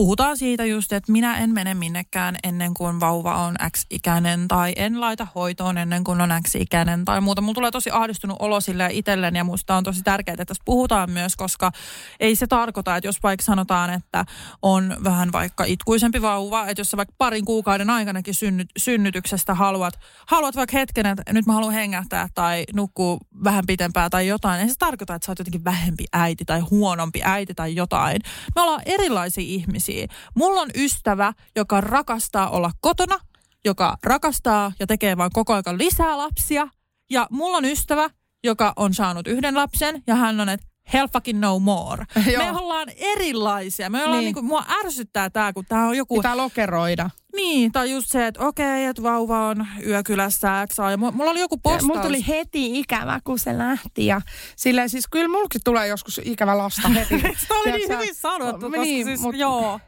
puhutaan 0.00 0.36
siitä 0.36 0.64
just, 0.64 0.92
että 0.92 1.12
minä 1.12 1.38
en 1.38 1.50
mene 1.50 1.74
minnekään 1.74 2.36
ennen 2.42 2.74
kuin 2.74 3.00
vauva 3.00 3.34
on 3.34 3.56
X-ikäinen 3.70 4.48
tai 4.48 4.72
en 4.76 5.00
laita 5.00 5.26
hoitoon 5.34 5.78
ennen 5.78 6.04
kuin 6.04 6.20
on 6.20 6.30
X-ikäinen 6.48 7.04
tai 7.04 7.20
muuta. 7.20 7.42
Mulla 7.42 7.54
tulee 7.54 7.70
tosi 7.70 7.90
ahdistunut 7.92 8.36
olo 8.40 8.60
sille 8.60 8.88
itselleni 8.92 9.38
ja 9.38 9.44
musta 9.44 9.76
on 9.76 9.84
tosi 9.84 10.02
tärkeää, 10.02 10.32
että 10.32 10.44
tästä 10.44 10.62
puhutaan 10.64 11.10
myös, 11.10 11.36
koska 11.36 11.72
ei 12.20 12.36
se 12.36 12.46
tarkoita, 12.46 12.96
että 12.96 13.08
jos 13.08 13.22
vaikka 13.22 13.44
sanotaan, 13.44 13.90
että 13.90 14.24
on 14.62 14.96
vähän 15.04 15.32
vaikka 15.32 15.64
itkuisempi 15.64 16.22
vauva, 16.22 16.66
että 16.66 16.80
jos 16.80 16.90
sä 16.90 16.96
vaikka 16.96 17.14
parin 17.18 17.44
kuukauden 17.44 17.90
aikanakin 17.90 18.34
synnyt, 18.34 18.68
synnytyksestä 18.78 19.54
haluat, 19.54 19.94
haluat 20.26 20.56
vaikka 20.56 20.78
hetken, 20.78 21.06
että 21.06 21.32
nyt 21.32 21.46
mä 21.46 21.52
haluan 21.52 21.74
hengähtää 21.74 22.28
tai 22.34 22.64
nukkuu 22.74 23.18
vähän 23.44 23.64
pitempään 23.66 24.10
tai 24.10 24.26
jotain, 24.26 24.60
ei 24.60 24.68
se 24.68 24.74
tarkoita, 24.78 25.14
että 25.14 25.26
sä 25.26 25.32
oot 25.32 25.38
jotenkin 25.38 25.64
vähempi 25.64 26.04
äiti 26.12 26.44
tai 26.44 26.60
huonompi 26.60 27.20
äiti 27.24 27.54
tai 27.54 27.74
jotain. 27.74 28.20
Me 28.54 28.62
ollaan 28.62 28.82
erilaisia 28.86 29.44
ihmisiä 29.46 29.89
ihmisiä. 29.90 30.16
Mulla 30.34 30.60
on 30.60 30.70
ystävä, 30.74 31.32
joka 31.56 31.80
rakastaa 31.80 32.50
olla 32.50 32.70
kotona, 32.80 33.18
joka 33.64 33.96
rakastaa 34.04 34.72
ja 34.80 34.86
tekee 34.86 35.16
vain 35.16 35.30
koko 35.32 35.52
ajan 35.52 35.78
lisää 35.78 36.16
lapsia. 36.16 36.68
Ja 37.10 37.26
mulla 37.30 37.56
on 37.56 37.64
ystävä, 37.64 38.10
joka 38.44 38.72
on 38.76 38.94
saanut 38.94 39.26
yhden 39.26 39.54
lapsen 39.54 40.02
ja 40.06 40.14
hän 40.14 40.40
on, 40.40 40.48
että 40.48 40.66
hell 40.92 41.08
fucking 41.12 41.40
no 41.40 41.58
more. 41.58 42.04
Me 42.38 42.50
ollaan 42.50 42.88
erilaisia. 42.96 43.90
Me 43.90 43.98
ollaan 43.98 44.12
niin. 44.12 44.24
niinku, 44.24 44.42
mua 44.42 44.64
ärsyttää 44.84 45.30
tää, 45.30 45.52
kun 45.52 45.64
tää 45.68 45.86
on 45.86 45.96
joku... 45.96 46.16
Pitää 46.16 46.36
lokeroida. 46.36 47.10
Niin, 47.36 47.72
tai 47.72 47.90
just 47.90 48.10
se, 48.10 48.26
että 48.26 48.46
okei, 48.46 48.84
että 48.84 49.02
vauva 49.02 49.48
on 49.48 49.66
yökylässä 49.86 50.66
X 50.72 50.76
ja 50.90 50.96
mulla 50.96 51.30
oli 51.30 51.40
joku 51.40 51.58
postaus. 51.58 51.84
mulla 51.84 52.02
tuli 52.02 52.26
heti 52.28 52.78
ikävä, 52.78 53.20
kun 53.24 53.38
se 53.38 53.58
lähti. 53.58 54.06
Ja 54.06 54.20
sillä 54.56 54.88
siis 54.88 55.08
kyllä 55.10 55.28
mulkin 55.28 55.60
tulee 55.64 55.86
joskus 55.86 56.20
ikävä 56.24 56.58
lasta 56.58 56.88
heti. 56.88 57.18
Sitä 57.40 57.54
oli 57.54 57.72
niin 57.72 57.92
hyvin 57.92 58.14
sanottu, 58.14 58.66
koska 58.66 58.80
niin, 58.80 59.06
siis, 59.06 59.20
mut, 59.20 59.36
joo. 59.36 59.80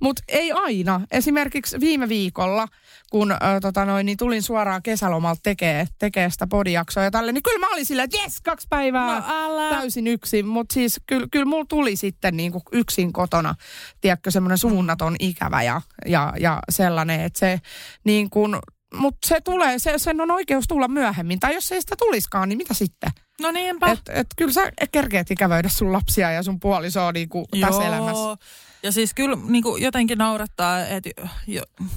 Mutta 0.00 0.22
ei 0.28 0.52
aina. 0.52 1.00
Esimerkiksi 1.10 1.80
viime 1.80 2.08
viikolla, 2.08 2.68
kun 3.10 3.32
äh, 3.32 3.38
tota 3.62 3.84
noin, 3.84 4.06
niin 4.06 4.18
tulin 4.18 4.42
suoraan 4.42 4.82
kesälomalta 4.82 5.40
tekee, 5.42 5.86
tekee 5.98 6.30
sitä 6.30 6.46
podijaksoa 6.46 7.02
ja 7.02 7.10
tälle, 7.10 7.32
niin 7.32 7.42
kyllä 7.42 7.58
mä 7.58 7.72
olin 7.72 7.86
sillä, 7.86 8.02
että 8.02 8.16
jes, 8.16 8.40
kaksi 8.40 8.66
päivää 8.70 9.20
no, 9.20 9.70
täysin 9.70 10.06
yksin. 10.06 10.46
Mutta 10.46 10.72
siis 10.74 11.00
kyllä, 11.06 11.26
kyllä 11.30 11.44
mulla 11.44 11.66
tuli 11.68 11.96
sitten 11.96 12.36
niin 12.36 12.52
kuin 12.52 12.62
yksin 12.72 13.12
kotona, 13.12 13.54
tiedätkö, 14.00 14.30
semmoinen 14.30 14.58
suunnaton 14.58 15.16
ikävä 15.20 15.62
ja, 15.62 15.80
ja, 16.06 16.32
ja 16.40 16.58
sellainen, 16.68 17.20
että 17.20 17.38
se 17.38 17.60
niin 18.04 18.30
kuin, 18.30 18.56
mutta 18.94 19.28
se 19.28 19.40
tulee, 19.40 19.78
se, 19.78 19.94
sen 19.96 20.20
on 20.20 20.30
oikeus 20.30 20.64
tulla 20.68 20.88
myöhemmin. 20.88 21.40
Tai 21.40 21.54
jos 21.54 21.72
ei 21.72 21.80
sitä 21.80 21.94
tuliskaan, 21.98 22.48
niin 22.48 22.56
mitä 22.56 22.74
sitten? 22.74 23.10
No 23.40 23.50
niinpä. 23.50 23.90
Et, 23.90 24.00
et 24.08 24.26
kyllä 24.36 24.52
sä 24.52 24.72
kerkeet 24.92 25.30
ikävöidä 25.30 25.68
sun 25.68 25.92
lapsia 25.92 26.30
ja 26.30 26.42
sun 26.42 26.60
puolisoa 26.60 27.12
niin 27.12 27.28
kuin 27.28 27.46
tässä 27.60 27.84
elämässä. 27.84 28.36
Ja 28.82 28.92
siis 28.92 29.14
kyllä 29.14 29.36
niin 29.48 29.62
kuin 29.62 29.82
jotenkin 29.82 30.18
naurattaa, 30.18 30.86
että 30.86 31.10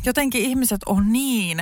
jotenkin 0.06 0.42
ihmiset 0.42 0.82
on 0.86 1.12
niin 1.12 1.60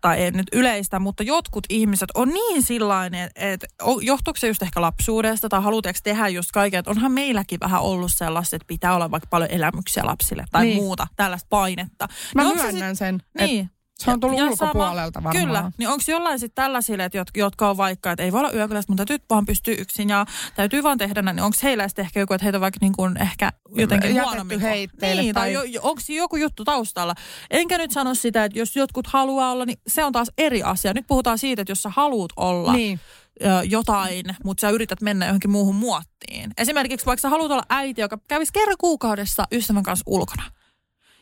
tai 0.00 0.20
ei 0.20 0.30
nyt 0.30 0.46
yleistä, 0.52 0.98
mutta 0.98 1.22
jotkut 1.22 1.64
ihmiset 1.68 2.08
on 2.14 2.28
niin 2.28 2.62
sillainen, 2.62 3.30
että 3.34 3.66
johtuuko 4.00 4.38
se 4.38 4.48
just 4.48 4.62
ehkä 4.62 4.80
lapsuudesta 4.80 5.48
tai 5.48 5.62
haluatteko 5.62 5.98
tehdä 6.02 6.28
just 6.28 6.52
kaiken, 6.52 6.78
että 6.78 6.90
onhan 6.90 7.12
meilläkin 7.12 7.60
vähän 7.60 7.82
ollut 7.82 8.10
sellaista, 8.14 8.56
että 8.56 8.66
pitää 8.66 8.94
olla 8.94 9.10
vaikka 9.10 9.26
paljon 9.30 9.50
elämyksiä 9.50 10.06
lapsille 10.06 10.44
tai 10.52 10.64
niin. 10.64 10.76
muuta, 10.76 11.06
tällaista 11.16 11.46
painetta. 11.50 12.08
Mä 12.34 12.42
niin 12.42 12.56
myönnän 12.56 12.96
sit, 12.96 12.98
sen. 12.98 13.22
Niin, 13.40 13.70
se 13.98 14.10
on 14.10 14.20
tullut 14.20 14.38
ja 14.38 14.44
ulkopuolelta 14.44 15.20
sama, 15.20 15.24
varmaan. 15.24 15.46
Kyllä. 15.46 15.72
Niin 15.78 15.88
onko 15.88 16.02
jollain 16.08 16.38
sitten 16.38 16.62
tällaisille, 16.62 17.04
että 17.04 17.24
jotka 17.34 17.70
on 17.70 17.76
vaikka, 17.76 18.10
että 18.10 18.22
ei 18.22 18.32
voi 18.32 18.40
olla 18.40 18.52
yökylässä, 18.52 18.92
mutta 18.92 19.04
täytyy 19.04 19.26
vaan 19.30 19.46
pystyä 19.46 19.74
yksin 19.78 20.08
ja 20.08 20.26
täytyy 20.54 20.82
vaan 20.82 20.98
tehdä 20.98 21.22
näin. 21.22 21.36
Niin 21.36 21.44
onko 21.44 21.56
heillä 21.62 21.88
sitten 21.88 22.04
ehkä 22.04 22.20
joku, 22.20 22.34
että 22.34 22.44
heitä 22.44 22.56
on 22.58 22.60
vaikka 22.60 22.78
niin 22.80 22.92
kuin 22.92 23.16
ehkä 23.16 23.52
jotenkin 23.76 24.22
huonommin. 24.22 24.60
heitteille. 24.60 25.22
Niin, 25.22 25.34
tai, 25.34 25.54
tai 25.54 25.72
jo, 25.72 25.80
onko 25.82 26.00
joku 26.08 26.36
juttu 26.36 26.64
taustalla. 26.64 27.14
Enkä 27.50 27.78
nyt 27.78 27.90
sano 27.90 28.14
sitä, 28.14 28.44
että 28.44 28.58
jos 28.58 28.76
jotkut 28.76 29.06
haluaa 29.06 29.52
olla, 29.52 29.64
niin 29.64 29.78
se 29.86 30.04
on 30.04 30.12
taas 30.12 30.30
eri 30.38 30.62
asia. 30.62 30.94
Nyt 30.94 31.06
puhutaan 31.06 31.38
siitä, 31.38 31.62
että 31.62 31.70
jos 31.70 31.82
sä 31.82 31.90
haluat 31.96 32.30
olla, 32.36 32.72
niin 32.72 33.00
jotain, 33.64 34.24
mutta 34.44 34.60
sä 34.60 34.70
yrität 34.70 35.00
mennä 35.00 35.26
johonkin 35.26 35.50
muuhun 35.50 35.74
muottiin. 35.74 36.50
Esimerkiksi 36.58 37.06
vaikka 37.06 37.20
sä 37.20 37.28
haluat 37.28 37.50
olla 37.52 37.64
äiti, 37.68 38.00
joka 38.00 38.18
kävisi 38.28 38.52
kerran 38.52 38.76
kuukaudessa 38.78 39.44
ystävän 39.52 39.82
kanssa 39.82 40.04
ulkona 40.06 40.42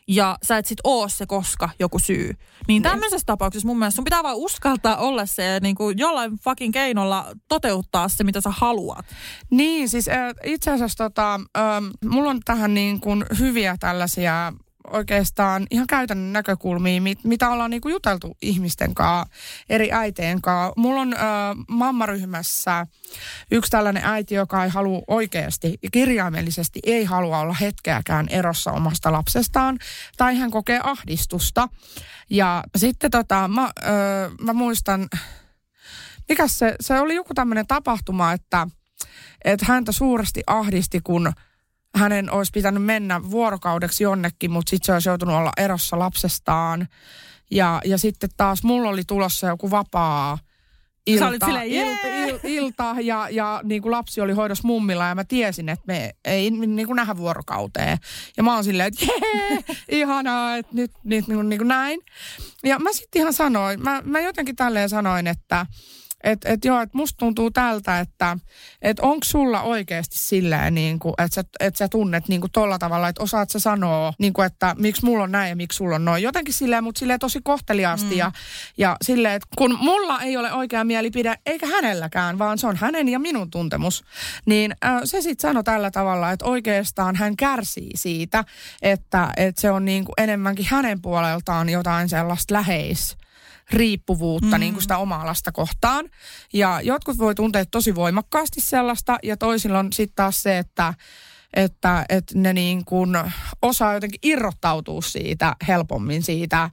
ja 0.07 0.37
sä 0.43 0.57
et 0.57 0.65
sit 0.65 0.77
oo 0.83 1.09
se 1.09 1.25
koska 1.25 1.69
joku 1.79 1.99
syy. 1.99 2.33
Niin 2.67 2.83
tämmöisessä 2.83 3.25
tapauksessa 3.25 3.67
mun 3.67 3.79
mielestä 3.79 3.95
sun 3.95 4.03
pitää 4.03 4.23
vaan 4.23 4.37
uskaltaa 4.37 4.97
olla 4.97 5.25
se 5.25 5.43
ja 5.43 5.59
niin 5.59 5.75
kuin 5.75 5.97
jollain 5.97 6.39
fucking 6.43 6.73
keinolla 6.73 7.25
toteuttaa 7.47 8.09
se, 8.09 8.23
mitä 8.23 8.41
sä 8.41 8.49
haluat. 8.57 9.05
Niin, 9.49 9.89
siis 9.89 10.07
äh, 10.07 10.33
itse 10.43 10.71
asiassa 10.71 11.03
tota, 11.03 11.39
äh, 11.57 11.63
mulla 12.05 12.29
on 12.29 12.39
tähän 12.45 12.73
niin 12.73 12.99
kuin 12.99 13.25
hyviä 13.39 13.75
tällaisia 13.79 14.53
oikeastaan 14.91 15.67
ihan 15.71 15.87
käytännön 15.87 16.33
näkökulmia, 16.33 17.01
mit, 17.01 17.23
mitä 17.23 17.49
ollaan 17.49 17.69
niinku 17.69 17.89
juteltu 17.89 18.37
ihmisten 18.41 18.93
kanssa, 18.93 19.33
eri 19.69 19.91
äiteen 19.91 20.41
kanssa. 20.41 20.73
Mulla 20.77 21.01
on 21.01 21.13
ö, 21.13 21.17
mammaryhmässä 21.67 22.87
yksi 23.51 23.71
tällainen 23.71 24.03
äiti, 24.05 24.35
joka 24.35 24.63
ei 24.63 24.69
halua 24.69 25.01
oikeasti, 25.07 25.77
kirjaimellisesti 25.91 26.79
ei 26.83 27.05
halua 27.05 27.39
olla 27.39 27.53
hetkeäkään 27.53 28.27
erossa 28.29 28.71
omasta 28.71 29.11
lapsestaan, 29.11 29.79
tai 30.17 30.37
hän 30.37 30.51
kokee 30.51 30.79
ahdistusta. 30.83 31.67
Ja 32.29 32.63
sitten 32.77 33.11
tota, 33.11 33.47
mä, 33.47 33.65
ö, 33.65 33.89
mä 34.41 34.53
muistan, 34.53 35.09
mikä 36.29 36.47
se, 36.47 36.75
se 36.79 36.99
oli 36.99 37.15
joku 37.15 37.33
tämmöinen 37.33 37.67
tapahtuma, 37.67 38.33
että, 38.33 38.67
että 39.43 39.65
häntä 39.65 39.91
suuresti 39.91 40.43
ahdisti, 40.47 41.01
kun 41.03 41.33
hänen 41.95 42.31
olisi 42.31 42.51
pitänyt 42.51 42.83
mennä 42.83 43.31
vuorokaudeksi 43.31 44.03
jonnekin, 44.03 44.51
mutta 44.51 44.69
sitten 44.69 44.85
se 44.85 44.93
olisi 44.93 45.09
joutunut 45.09 45.35
olla 45.35 45.51
erossa 45.57 45.99
lapsestaan. 45.99 46.87
Ja, 47.51 47.81
ja 47.85 47.97
sitten 47.97 48.29
taas 48.37 48.63
mulla 48.63 48.89
oli 48.89 49.03
tulossa 49.07 49.47
joku 49.47 49.71
vapaa 49.71 50.37
ilta, 51.07 51.45
silleen, 51.45 51.67
ilta, 51.67 52.07
il, 52.07 52.39
ilta 52.43 52.95
ja, 53.01 53.27
ja 53.31 53.61
niin 53.63 53.81
kuin 53.81 53.91
lapsi 53.91 54.21
oli 54.21 54.33
hoidossa 54.33 54.67
mummilla 54.67 55.07
ja 55.07 55.15
mä 55.15 55.23
tiesin, 55.23 55.69
että 55.69 55.83
me 55.87 56.15
ei 56.25 56.51
niin 56.51 56.87
kuin 56.87 56.95
nähdä 56.95 57.17
vuorokauteen. 57.17 57.97
Ja 58.37 58.43
mä 58.43 58.53
oon 58.55 58.63
silleen, 58.63 58.87
että 58.87 59.05
jee, 59.05 59.63
ihanaa, 60.01 60.57
että 60.57 60.75
nyt, 60.75 60.91
nyt 61.03 61.27
niin 61.27 61.37
kuin, 61.37 61.49
niin 61.49 61.59
kuin 61.59 61.67
näin. 61.67 61.99
Ja 62.63 62.79
mä 62.79 62.93
sitten 62.93 63.19
ihan 63.19 63.33
sanoin, 63.33 63.83
mä, 63.83 64.01
mä 64.05 64.19
jotenkin 64.19 64.55
tälleen 64.55 64.89
sanoin, 64.89 65.27
että 65.27 65.65
Että 66.23 66.49
et 66.49 66.65
joo, 66.65 66.81
että 66.81 66.97
musta 66.97 67.17
tuntuu 67.17 67.51
tältä, 67.51 67.99
että 67.99 68.37
et 68.81 68.99
onko 68.99 69.23
sulla 69.23 69.61
oikeasti 69.61 70.17
silleen, 70.17 70.75
niin 70.75 70.99
että 71.17 71.35
sä, 71.35 71.43
et 71.59 71.75
sä 71.75 71.87
tunnet 71.87 72.27
niin 72.27 72.41
tolla 72.53 72.79
tavalla, 72.79 73.07
että 73.07 73.23
osaat 73.23 73.49
sä 73.49 73.59
sanoa, 73.59 74.13
niin 74.19 74.33
kuin, 74.33 74.45
että 74.45 74.75
miksi 74.79 75.05
mulla 75.05 75.23
on 75.23 75.31
näin 75.31 75.49
ja 75.49 75.55
miksi 75.55 75.77
sulla 75.77 75.95
on 75.95 76.05
noin. 76.05 76.23
Jotenkin 76.23 76.53
silleen, 76.53 76.83
mutta 76.83 76.99
silleen 76.99 77.19
tosi 77.19 77.39
kohteliaasti 77.43 78.13
mm. 78.13 78.17
ja, 78.17 78.31
ja 78.77 78.97
silleen, 79.01 79.33
että 79.33 79.47
kun 79.57 79.77
mulla 79.79 80.21
ei 80.21 80.37
ole 80.37 80.53
oikea 80.53 80.83
mielipide, 80.83 81.35
eikä 81.45 81.67
hänelläkään, 81.67 82.39
vaan 82.39 82.57
se 82.57 82.67
on 82.67 82.75
hänen 82.75 83.09
ja 83.09 83.19
minun 83.19 83.51
tuntemus, 83.51 84.03
niin 84.45 84.75
äh, 84.85 85.01
se 85.03 85.21
sitten 85.21 85.49
sanoi 85.49 85.63
tällä 85.63 85.91
tavalla, 85.91 86.31
että 86.31 86.45
oikeastaan 86.45 87.15
hän 87.15 87.35
kärsii 87.35 87.91
siitä, 87.95 88.43
että, 88.81 89.29
että 89.37 89.61
se 89.61 89.71
on 89.71 89.85
niin 89.85 90.05
kuin 90.05 90.13
enemmänkin 90.17 90.65
hänen 90.69 91.01
puoleltaan 91.01 91.69
jotain 91.69 92.09
sellaista 92.09 92.53
läheis 92.53 93.17
riippuvuutta 93.71 94.57
mm. 94.57 94.59
niin 94.59 94.73
kuin 94.73 94.81
sitä 94.81 94.97
omaa 94.97 95.25
lasta 95.25 95.51
kohtaan. 95.51 96.09
Ja 96.53 96.81
jotkut 96.81 97.17
voi 97.17 97.35
tuntea 97.35 97.65
tosi 97.65 97.95
voimakkaasti 97.95 98.61
sellaista 98.61 99.17
ja 99.23 99.37
toisilla 99.37 99.79
on 99.79 99.93
sitten 99.93 100.15
taas 100.15 100.43
se, 100.43 100.57
että 100.57 100.93
että, 101.53 102.05
että 102.09 102.37
ne 102.37 102.53
niin 102.53 102.85
kuin 102.85 103.09
osaa 103.61 103.93
jotenkin 103.93 104.19
irrottautua 104.23 105.01
siitä 105.01 105.55
helpommin 105.67 106.23
siitä 106.23 106.69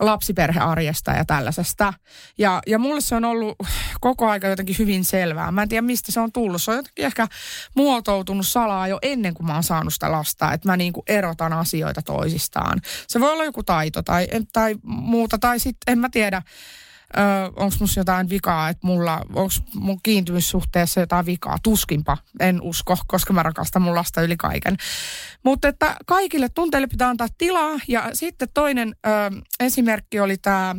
lapsiperhearjesta 0.00 1.10
ja 1.10 1.24
tällaisesta. 1.24 1.92
Ja, 2.38 2.62
ja 2.66 2.78
mulle 2.78 3.00
se 3.00 3.14
on 3.14 3.24
ollut 3.24 3.58
koko 4.00 4.28
aika 4.28 4.48
jotenkin 4.48 4.76
hyvin 4.78 5.04
selvää. 5.04 5.52
Mä 5.52 5.62
en 5.62 5.68
tiedä, 5.68 5.82
mistä 5.82 6.12
se 6.12 6.20
on 6.20 6.32
tullut. 6.32 6.62
Se 6.62 6.70
on 6.70 6.76
jotenkin 6.76 7.04
ehkä 7.04 7.28
muotoutunut 7.74 8.46
salaa 8.46 8.88
jo 8.88 8.98
ennen 9.02 9.34
kuin 9.34 9.46
mä 9.46 9.54
oon 9.54 9.62
saanut 9.62 9.94
sitä 9.94 10.12
lasta, 10.12 10.52
että 10.52 10.68
mä 10.68 10.76
niin 10.76 10.92
kuin 10.92 11.04
erotan 11.06 11.52
asioita 11.52 12.02
toisistaan. 12.02 12.80
Se 13.08 13.20
voi 13.20 13.32
olla 13.32 13.44
joku 13.44 13.62
taito 13.62 14.02
tai, 14.02 14.28
tai 14.52 14.76
muuta, 14.82 15.38
tai 15.38 15.58
sitten 15.58 15.92
en 15.92 15.98
mä 15.98 16.08
tiedä, 16.12 16.42
onko 17.56 17.76
musta 17.80 18.00
jotain 18.00 18.28
vikaa, 18.28 18.68
että 18.68 18.86
mulla, 18.86 19.20
onko 19.34 19.52
mun 19.74 19.98
kiintymyssuhteessa 20.02 21.00
jotain 21.00 21.26
vikaa. 21.26 21.56
Tuskinpa, 21.62 22.16
en 22.40 22.62
usko, 22.62 22.96
koska 23.06 23.32
mä 23.32 23.42
rakastan 23.42 23.82
mun 23.82 23.94
lasta 23.94 24.22
yli 24.22 24.36
kaiken. 24.36 24.76
Mutta 25.44 25.68
että 25.68 25.96
kaikille 26.06 26.48
tunteille 26.48 26.86
pitää 26.86 27.08
antaa 27.08 27.28
tilaa. 27.38 27.78
Ja 27.88 28.10
sitten 28.12 28.48
toinen 28.54 28.94
ö, 29.06 29.10
esimerkki 29.60 30.20
oli 30.20 30.36
tämä 30.38 30.76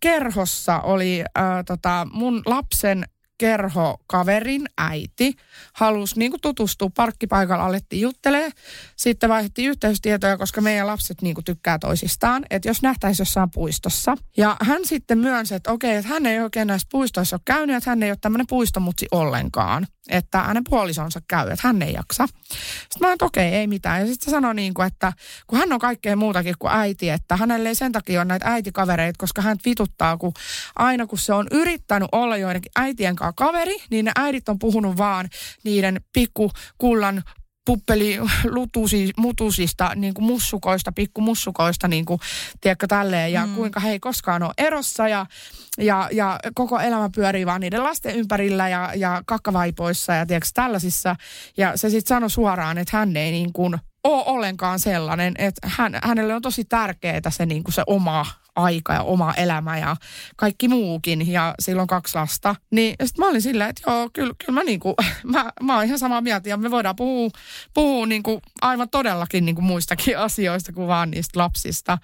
kerhossa 0.00 0.80
oli 0.80 1.20
ö, 1.20 1.42
tota, 1.66 2.06
mun 2.12 2.42
lapsen 2.46 3.04
kerhokaverin 3.42 4.68
äiti 4.78 5.34
halusi 5.72 6.18
niin 6.18 6.32
tutustua 6.42 6.90
parkkipaikalla, 6.96 7.64
alettiin 7.64 8.02
juttelee. 8.02 8.50
Sitten 8.96 9.30
vaihdettiin 9.30 9.70
yhteystietoja, 9.70 10.38
koska 10.38 10.60
meidän 10.60 10.86
lapset 10.86 11.22
niin 11.22 11.36
tykkää 11.44 11.78
toisistaan. 11.78 12.44
Että 12.50 12.68
jos 12.68 12.82
nähtäisiin 12.82 13.22
jossain 13.24 13.50
puistossa. 13.50 14.16
Ja 14.36 14.56
hän 14.60 14.84
sitten 14.84 15.18
myönsi, 15.18 15.54
että 15.54 15.72
okei, 15.72 15.96
että 15.96 16.08
hän 16.08 16.26
ei 16.26 16.40
oikein 16.40 16.66
näissä 16.66 16.88
puistoissa 16.90 17.36
ole 17.36 17.42
käynyt, 17.44 17.76
että 17.76 17.90
hän 17.90 18.02
ei 18.02 18.10
ole 18.10 18.18
tämmöinen 18.20 18.46
puistomutsi 18.46 19.06
ollenkaan 19.10 19.86
että 20.08 20.42
hänen 20.42 20.64
puolisonsa 20.70 21.20
käy, 21.28 21.50
että 21.50 21.68
hän 21.68 21.82
ei 21.82 21.92
jaksa. 21.92 22.26
Sitten 22.26 23.08
mä 23.08 23.12
että 23.12 23.24
okei, 23.24 23.54
ei 23.54 23.66
mitään. 23.66 24.00
Ja 24.00 24.06
sitten 24.06 24.30
sanoi 24.30 24.54
niin 24.54 24.74
kuin, 24.74 24.86
että 24.86 25.12
kun 25.46 25.58
hän 25.58 25.72
on 25.72 25.78
kaikkea 25.78 26.16
muutakin 26.16 26.54
kuin 26.58 26.72
äiti, 26.72 27.10
että 27.10 27.36
hänelle 27.36 27.68
ei 27.68 27.74
sen 27.74 27.92
takia 27.92 28.20
ole 28.20 28.24
näitä 28.24 28.48
äitikavereita, 28.48 29.18
koska 29.18 29.42
hän 29.42 29.56
vituttaa, 29.64 30.16
kun 30.16 30.32
aina 30.76 31.06
kun 31.06 31.18
se 31.18 31.32
on 31.32 31.46
yrittänyt 31.50 32.08
olla 32.12 32.36
joidenkin 32.36 32.72
äitien 32.76 33.16
kanssa 33.16 33.32
kaveri, 33.32 33.76
niin 33.90 34.04
ne 34.04 34.12
äidit 34.16 34.48
on 34.48 34.58
puhunut 34.58 34.96
vaan 34.96 35.28
niiden 35.64 36.00
pikku 36.12 36.50
kullan 36.78 37.22
puppeli 37.64 38.18
lutusi, 38.44 39.10
mutusista, 39.16 39.92
niin 39.94 40.14
kuin 40.14 40.24
mussukoista, 40.24 40.92
pikkumussukoista, 40.92 41.88
niin 41.88 42.04
kuin, 42.04 42.20
tiedätkö, 42.60 42.86
tälleen, 42.86 43.32
ja 43.32 43.46
mm. 43.46 43.54
kuinka 43.54 43.80
he 43.80 43.90
ei 43.90 44.00
koskaan 44.00 44.42
ole 44.42 44.52
erossa, 44.58 45.08
ja, 45.08 45.26
ja, 45.78 46.08
ja 46.12 46.40
koko 46.54 46.80
elämä 46.80 47.10
pyörii 47.14 47.46
vaan 47.46 47.60
niiden 47.60 47.84
lasten 47.84 48.16
ympärillä, 48.16 48.68
ja, 48.68 48.92
ja 48.96 49.22
kakkavaipoissa, 49.26 50.14
ja 50.14 50.26
tiedätkö, 50.26 50.48
tällaisissa, 50.54 51.16
ja 51.56 51.76
se 51.76 51.90
sitten 51.90 52.08
sanoi 52.08 52.30
suoraan, 52.30 52.78
että 52.78 52.96
hän 52.96 53.16
ei 53.16 53.30
niin 53.30 53.52
kuin 53.52 53.78
ole 54.04 54.24
ollenkaan 54.26 54.78
sellainen, 54.78 55.34
että 55.38 55.68
hän, 55.76 55.98
hänelle 56.02 56.34
on 56.34 56.42
tosi 56.42 56.64
tärkeää 56.64 57.30
se, 57.30 57.46
niin 57.46 57.64
kuin 57.64 57.74
se 57.74 57.82
oma 57.86 58.26
aika 58.56 58.92
ja 58.92 59.02
oma 59.02 59.34
elämä 59.34 59.78
ja 59.78 59.96
kaikki 60.36 60.68
muukin 60.68 61.32
ja 61.32 61.54
silloin 61.60 61.88
kaksi 61.88 62.18
lasta. 62.18 62.56
Niin 62.70 62.94
sitten 63.04 63.24
mä 63.24 63.28
olin 63.30 63.42
silleen, 63.42 63.70
että 63.70 63.90
joo, 63.90 64.10
kyllä, 64.12 64.34
kyllä 64.38 64.60
mä, 64.60 64.64
niinku, 64.64 64.94
mä, 65.24 65.52
mä 65.62 65.74
oon 65.74 65.84
ihan 65.84 65.98
samaa 65.98 66.20
mieltä 66.20 66.48
ja 66.48 66.56
me 66.56 66.70
voidaan 66.70 66.96
puhua, 66.96 67.30
puhua 67.74 68.06
niinku 68.06 68.42
aivan 68.62 68.88
todellakin 68.88 69.44
niinku 69.44 69.62
muistakin 69.62 70.18
asioista 70.28 70.72
kuin 70.72 70.88
vaan 70.88 71.10
niistä 71.10 71.38
lapsista. 71.38 71.98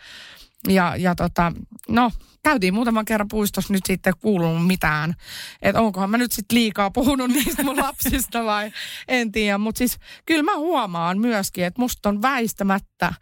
Ja, 0.68 0.96
ja 0.96 1.14
tota, 1.14 1.52
no, 1.88 2.10
käytiin 2.42 2.74
muutaman 2.74 3.04
kerran 3.04 3.28
puistossa 3.28 3.72
nyt 3.72 3.86
sitten 3.86 4.12
kuulunut 4.20 4.66
mitään. 4.66 5.14
Että 5.62 5.80
onkohan 5.80 6.10
mä 6.10 6.18
nyt 6.18 6.32
sitten 6.32 6.58
liikaa 6.58 6.90
puhunut 6.90 7.30
niistä 7.36 7.62
mun 7.62 7.76
lapsista 7.76 8.44
vai 8.44 8.72
en 9.08 9.32
tiedä. 9.32 9.58
Mutta 9.58 9.78
siis 9.78 9.98
kyllä 10.26 10.42
mä 10.42 10.56
huomaan 10.56 11.18
myöskin, 11.18 11.64
että 11.64 11.80
musta 11.80 12.08
on 12.08 12.22
väistämättä 12.22 13.12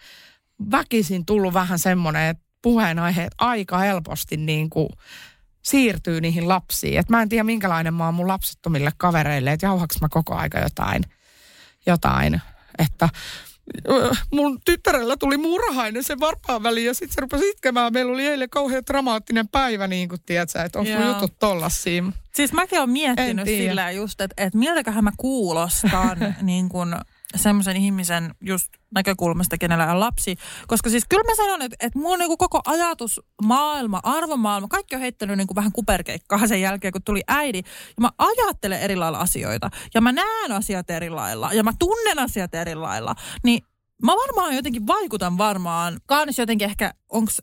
väkisin 0.70 1.26
tullut 1.26 1.54
vähän 1.54 1.78
semmoinen, 1.78 2.30
että 2.30 2.44
puheenaiheet 2.62 3.32
aika 3.38 3.78
helposti 3.78 4.36
niin 4.36 4.70
kuin 4.70 4.88
siirtyy 5.62 6.20
niihin 6.20 6.48
lapsiin. 6.48 6.98
Et 6.98 7.08
mä 7.08 7.22
en 7.22 7.28
tiedä, 7.28 7.44
minkälainen 7.44 7.94
mä 7.94 8.04
oon 8.04 8.14
mun 8.14 8.28
lapsettomille 8.28 8.92
kavereille, 8.96 9.52
että 9.52 9.66
jauhaks 9.66 10.00
mä 10.00 10.08
koko 10.10 10.34
aika 10.34 10.58
jotain, 10.58 11.02
jotain 11.86 12.40
että 12.78 13.08
mun 14.32 14.60
tyttärellä 14.64 15.16
tuli 15.16 15.36
murhainen 15.36 16.04
sen 16.04 16.20
varpaan 16.20 16.62
väliin 16.62 16.86
ja 16.86 16.94
sitten 16.94 17.14
se 17.14 17.20
rupesi 17.20 17.48
itkemään. 17.50 17.92
Meillä 17.92 18.12
oli 18.12 18.26
eilen 18.26 18.50
kauhean 18.50 18.82
dramaattinen 18.86 19.48
päivä, 19.48 19.86
niin 19.86 20.08
kuin 20.08 20.20
tiedät 20.26 20.50
sä, 20.50 20.62
että 20.62 20.78
onko 20.78 20.90
jutut 21.14 21.38
tollasia. 21.38 22.04
Siis 22.34 22.52
mäkin 22.52 22.78
olen 22.78 22.90
miettinyt 22.90 23.46
sillä 23.46 23.90
just, 23.90 24.20
että, 24.20 24.34
että 24.46 24.58
miltäköhän 24.58 25.04
mä 25.04 25.12
kuulostan 25.16 26.18
niin 26.42 26.68
kuin 26.68 26.94
semmoisen 27.38 27.76
ihmisen 27.76 28.34
just 28.40 28.68
näkökulmasta, 28.94 29.58
kenellä 29.58 29.92
on 29.92 30.00
lapsi. 30.00 30.36
Koska 30.66 30.90
siis 30.90 31.04
kyllä 31.08 31.24
mä 31.24 31.34
sanon, 31.34 31.62
että, 31.62 31.76
että 31.80 31.98
mun 31.98 32.18
niin 32.18 32.38
koko 32.38 32.60
ajatusmaailma, 32.66 34.00
arvomaailma, 34.02 34.68
kaikki 34.68 34.94
on 34.94 35.00
heittänyt 35.00 35.46
kuin 35.46 35.56
vähän 35.56 35.72
kuperkeikkaa 35.72 36.46
sen 36.46 36.60
jälkeen, 36.60 36.92
kun 36.92 37.02
tuli 37.02 37.22
äidi. 37.28 37.58
Ja 37.96 38.00
mä 38.00 38.10
ajattelen 38.18 38.80
eri 38.80 38.96
lailla 38.96 39.18
asioita. 39.18 39.70
Ja 39.94 40.00
mä 40.00 40.12
näen 40.12 40.52
asiat 40.52 40.90
eri 40.90 41.10
lailla. 41.10 41.52
Ja 41.52 41.62
mä 41.62 41.72
tunnen 41.78 42.18
asiat 42.18 42.54
eri 42.54 42.74
lailla. 42.74 43.14
Niin 43.44 43.62
Mä 44.02 44.12
varmaan 44.12 44.56
jotenkin 44.56 44.86
vaikutan 44.86 45.38
varmaan, 45.38 46.00
kaanis 46.06 46.38
jotenkin 46.38 46.68
ehkä, 46.68 46.94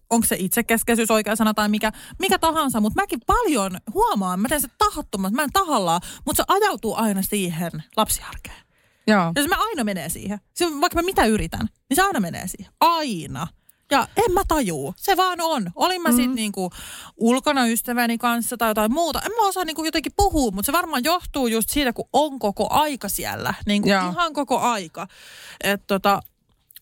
onko 0.09 0.25
se 0.25 0.35
itsekeskeisyys 0.39 1.11
oikea 1.11 1.35
sana 1.35 1.53
tai 1.53 1.69
mikä, 1.69 1.91
mikä 2.19 2.39
tahansa, 2.39 2.79
mutta 2.79 3.01
mäkin 3.01 3.19
paljon 3.27 3.77
huomaan, 3.93 4.39
mä 4.39 4.47
teen 4.47 4.61
se 4.61 4.67
tahattomasti, 4.77 5.35
mä 5.35 5.43
en 5.43 5.49
tahallaa, 5.53 5.99
mutta 6.25 6.43
se 6.43 6.45
ajautuu 6.47 6.95
aina 6.95 7.21
siihen 7.21 7.71
lapsiarkeen. 7.97 8.63
Joo. 9.07 9.31
Ja 9.35 9.41
se 9.43 9.47
mä 9.47 9.55
aina 9.59 9.83
menee 9.83 10.09
siihen. 10.09 10.39
Se, 10.53 10.65
vaikka 10.81 10.95
mä 10.95 11.05
mitä 11.05 11.25
yritän, 11.25 11.69
niin 11.89 11.95
se 11.95 12.01
aina 12.01 12.19
menee 12.19 12.47
siihen. 12.47 12.73
Aina. 12.79 13.47
Ja 13.91 14.07
en 14.17 14.33
mä 14.33 14.41
tajuu. 14.47 14.93
Se 14.97 15.17
vaan 15.17 15.41
on. 15.41 15.71
Olin 15.75 16.01
mä 16.01 16.09
mm-hmm. 16.09 16.21
sitten 16.21 16.35
niinku 16.35 16.71
ulkona 17.17 17.65
ystäväni 17.65 18.17
kanssa 18.17 18.57
tai 18.57 18.69
jotain 18.69 18.93
muuta. 18.93 19.21
En 19.21 19.31
mä 19.31 19.47
osaa 19.47 19.65
niinku 19.65 19.85
jotenkin 19.85 20.11
puhua, 20.15 20.51
mutta 20.51 20.65
se 20.65 20.71
varmaan 20.71 21.03
johtuu 21.03 21.47
just 21.47 21.69
siitä, 21.69 21.93
kun 21.93 22.09
on 22.13 22.39
koko 22.39 22.67
aika 22.69 23.09
siellä. 23.09 23.53
Niinku 23.65 23.89
ihan 23.89 24.33
koko 24.33 24.59
aika. 24.59 25.07
Et 25.63 25.87
tota, 25.87 26.21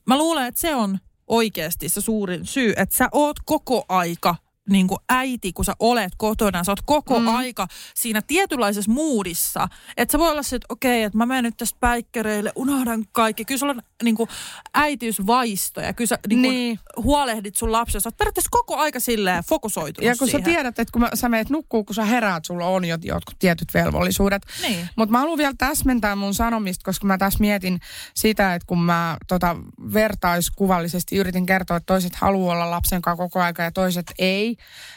mä 0.05 0.17
luulen, 0.17 0.45
että 0.45 0.61
se 0.61 0.75
on 0.75 0.99
oikeasti 1.27 1.89
se 1.89 2.01
suurin 2.01 2.45
syy, 2.45 2.73
että 2.77 2.95
sä 2.95 3.09
oot 3.11 3.37
koko 3.45 3.85
aika 3.89 4.35
niin 4.69 4.87
kuin 4.87 4.99
äiti, 5.09 5.53
kun 5.53 5.65
sä 5.65 5.73
olet 5.79 6.13
kotona, 6.17 6.63
sä 6.63 6.71
oot 6.71 6.81
koko 6.85 7.19
mm. 7.19 7.27
aika 7.27 7.67
siinä 7.95 8.21
tietynlaisessa 8.21 8.91
muudissa. 8.91 9.67
Että 9.97 10.11
sä 10.11 10.19
voi 10.19 10.31
olla 10.31 10.43
se, 10.43 10.55
että 10.55 10.65
okei, 10.69 11.03
että 11.03 11.17
mä 11.17 11.25
menen 11.25 11.43
nyt 11.43 11.57
tästä 11.57 11.77
päikkereille, 11.79 12.51
unohdan 12.55 13.05
kaikki. 13.11 13.45
Kyllä 13.45 13.59
sulla 13.59 13.73
on 13.73 13.81
niin 14.03 14.15
kuin 14.15 14.29
äitiysvaisto 14.73 15.81
ja 15.81 15.93
kyllä 15.93 16.07
sä 16.07 16.19
niin 16.29 16.41
kuin 16.41 16.51
niin. 16.51 16.79
huolehdit 16.97 17.55
sun 17.55 17.71
lapsesta. 17.71 17.99
Sä 17.99 18.07
oot 18.07 18.17
periaatteessa 18.17 18.49
koko 18.51 18.77
aika 18.77 18.99
silleen 18.99 19.43
fokusoitunut 19.43 20.05
Ja 20.05 20.15
kun 20.15 20.27
siihen. 20.27 20.41
sä 20.41 20.45
tiedät, 20.45 20.79
että 20.79 20.91
kun 20.91 21.07
sä 21.13 21.29
meet 21.29 21.49
nukkuu, 21.49 21.83
kun 21.83 21.95
sä 21.95 22.05
heräät, 22.05 22.45
sulla 22.45 22.65
on 22.65 22.85
jo 22.85 22.97
jotkut 23.03 23.39
tietyt 23.39 23.73
velvollisuudet. 23.73 24.41
Niin. 24.61 24.89
Mutta 24.95 25.11
mä 25.11 25.19
haluan 25.19 25.37
vielä 25.37 25.53
täsmentää 25.57 26.15
mun 26.15 26.33
sanomista, 26.33 26.83
koska 26.85 27.07
mä 27.07 27.17
tässä 27.17 27.39
mietin 27.39 27.79
sitä, 28.15 28.55
että 28.55 28.65
kun 28.67 28.81
mä 28.81 29.17
tota, 29.27 29.55
vertaiskuvallisesti 29.93 31.15
yritin 31.15 31.45
kertoa, 31.45 31.77
että 31.77 31.93
toiset 31.93 32.15
haluaa 32.15 32.55
olla 32.55 32.71
lapsen 32.71 33.01
kanssa 33.01 33.23
koko 33.23 33.41
aika 33.41 33.63
ja 33.63 33.71
toiset 33.71 34.13
ei, 34.19 34.50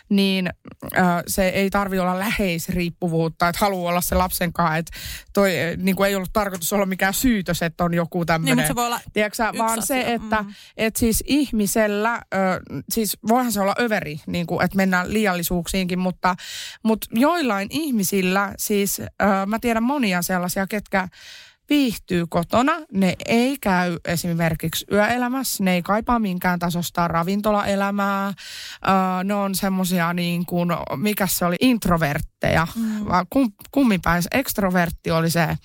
niin 0.08 0.50
äh, 0.98 1.06
se 1.26 1.48
ei 1.48 1.70
tarvi 1.70 1.98
olla 1.98 2.18
läheisriippuvuutta, 2.18 3.48
että 3.48 3.58
haluaa 3.60 3.90
olla 3.90 4.00
se 4.00 4.14
lapsen 4.14 4.52
kanssa, 4.52 4.76
että 4.76 4.92
toi 5.32 5.52
niin 5.76 5.96
kuin 5.96 6.08
ei 6.08 6.14
ollut 6.14 6.32
tarkoitus 6.32 6.72
olla 6.72 6.86
mikään 6.86 7.14
syytös, 7.14 7.62
että 7.62 7.84
on 7.84 7.94
joku 7.94 8.24
tämmöinen. 8.24 8.56
Niin, 8.56 8.66
se 8.66 8.74
voi 8.74 8.86
olla 8.86 9.00
tiedätkö, 9.12 9.42
vaan 9.58 9.78
asia. 9.78 9.82
se, 9.82 10.14
että 10.14 10.42
mm. 10.42 10.54
et 10.76 10.96
siis 10.96 11.24
ihmisellä, 11.26 12.12
äh, 12.14 12.22
siis 12.88 13.18
voihan 13.28 13.52
se 13.52 13.60
olla 13.60 13.74
överi, 13.80 14.20
niin 14.26 14.46
kuin, 14.46 14.64
että 14.64 14.76
mennään 14.76 15.12
liiallisuuksiinkin, 15.12 15.98
mutta, 15.98 16.36
mutta 16.82 17.06
joillain 17.10 17.68
ihmisillä, 17.70 18.54
siis 18.58 19.00
äh, 19.00 19.46
mä 19.46 19.58
tiedän 19.58 19.82
monia 19.82 20.22
sellaisia, 20.22 20.66
ketkä 20.66 21.08
viihtyy 21.70 22.26
kotona, 22.26 22.72
ne 22.92 23.16
ei 23.26 23.56
käy 23.60 23.98
esimerkiksi 24.04 24.86
yöelämässä, 24.92 25.64
ne 25.64 25.74
ei 25.74 25.82
kaipaa 25.82 26.18
minkään 26.18 26.58
tasosta 26.58 27.08
ravintolaelämää, 27.08 28.28
uh, 28.28 29.24
ne 29.24 29.34
on 29.34 29.54
semmoisia 29.54 30.12
niin 30.12 30.46
kuin, 30.46 30.68
mikä 30.96 31.26
se 31.26 31.44
oli, 31.44 31.56
introvertteja, 31.60 32.66
mm. 32.76 33.06
kum, 33.30 33.52
kumminpäin 33.70 34.22
extrovertti 34.32 35.10
oli 35.10 35.30
se 35.30 35.58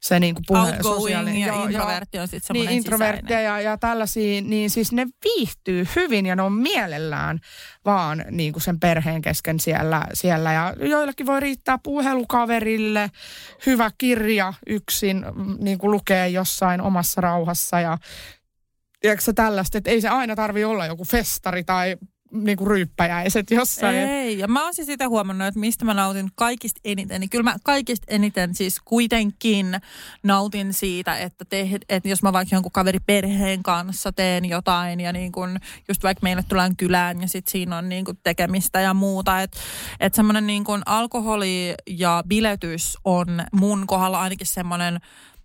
se 0.00 0.20
niin 0.20 0.34
kuin 0.34 0.44
puhe, 0.46 0.60
Outgoing 0.60 1.40
ja 1.40 1.46
joo, 1.46 1.64
introvertti 1.64 2.18
on 2.18 2.28
sitten 2.28 2.46
semmoinen 2.46 2.70
Niin, 2.70 2.76
introvertti 2.76 3.32
ja, 3.32 3.60
ja 3.60 3.76
tällaisia, 3.76 4.42
niin 4.42 4.70
siis 4.70 4.92
ne 4.92 5.06
viihtyy 5.24 5.88
hyvin 5.96 6.26
ja 6.26 6.36
ne 6.36 6.42
on 6.42 6.52
mielellään 6.52 7.40
vaan 7.84 8.24
niin 8.30 8.52
kuin 8.52 8.62
sen 8.62 8.80
perheen 8.80 9.22
kesken 9.22 9.60
siellä, 9.60 10.06
siellä. 10.12 10.52
Ja 10.52 10.74
joillakin 10.80 11.26
voi 11.26 11.40
riittää 11.40 11.78
puhelukaverille, 11.82 13.10
hyvä 13.66 13.90
kirja 13.98 14.54
yksin 14.66 15.24
niin 15.58 15.78
kuin 15.78 15.90
lukee 15.90 16.28
jossain 16.28 16.80
omassa 16.80 17.20
rauhassa 17.20 17.80
ja 17.80 17.98
tiedätkö 19.00 19.32
tällaista, 19.32 19.78
että 19.78 19.90
ei 19.90 20.00
se 20.00 20.08
aina 20.08 20.36
tarvi 20.36 20.64
olla 20.64 20.86
joku 20.86 21.04
festari 21.04 21.64
tai 21.64 21.96
niinku 22.32 22.64
ryyppäjäiset 22.64 23.50
jossain. 23.50 23.96
Ei, 23.96 24.38
ja 24.38 24.48
mä 24.48 24.64
oon 24.64 24.74
siis 24.74 24.86
sitä 24.86 25.08
huomannut, 25.08 25.48
että 25.48 25.60
mistä 25.60 25.84
mä 25.84 25.94
nautin 25.94 26.28
kaikista 26.34 26.80
eniten. 26.84 27.20
Niin 27.20 27.30
kyllä 27.30 27.42
mä 27.42 27.56
kaikista 27.62 28.06
eniten 28.08 28.54
siis 28.54 28.80
kuitenkin 28.84 29.80
nautin 30.22 30.72
siitä, 30.72 31.18
että, 31.18 31.44
te, 31.44 31.70
että 31.88 32.08
jos 32.08 32.22
mä 32.22 32.32
vaikka 32.32 32.56
jonkun 32.56 32.72
kaveri 32.72 32.98
perheen 33.06 33.62
kanssa 33.62 34.12
teen 34.12 34.44
jotain 34.44 35.00
ja 35.00 35.12
niin 35.12 35.32
kun 35.32 35.58
just 35.88 36.02
vaikka 36.02 36.22
meille 36.22 36.42
tullaan 36.48 36.76
kylään 36.76 37.20
ja 37.20 37.28
sit 37.28 37.46
siinä 37.46 37.76
on 37.76 37.88
niin 37.88 38.04
kun 38.04 38.18
tekemistä 38.22 38.80
ja 38.80 38.94
muuta. 38.94 39.42
Että 39.42 39.58
et 40.00 40.14
semmoinen 40.14 40.46
niin 40.46 40.64
kun 40.64 40.82
alkoholi 40.86 41.74
ja 41.86 42.24
biletys 42.28 42.98
on 43.04 43.42
mun 43.52 43.86
kohdalla 43.86 44.20
ainakin 44.20 44.46
semmoinen 44.46 45.00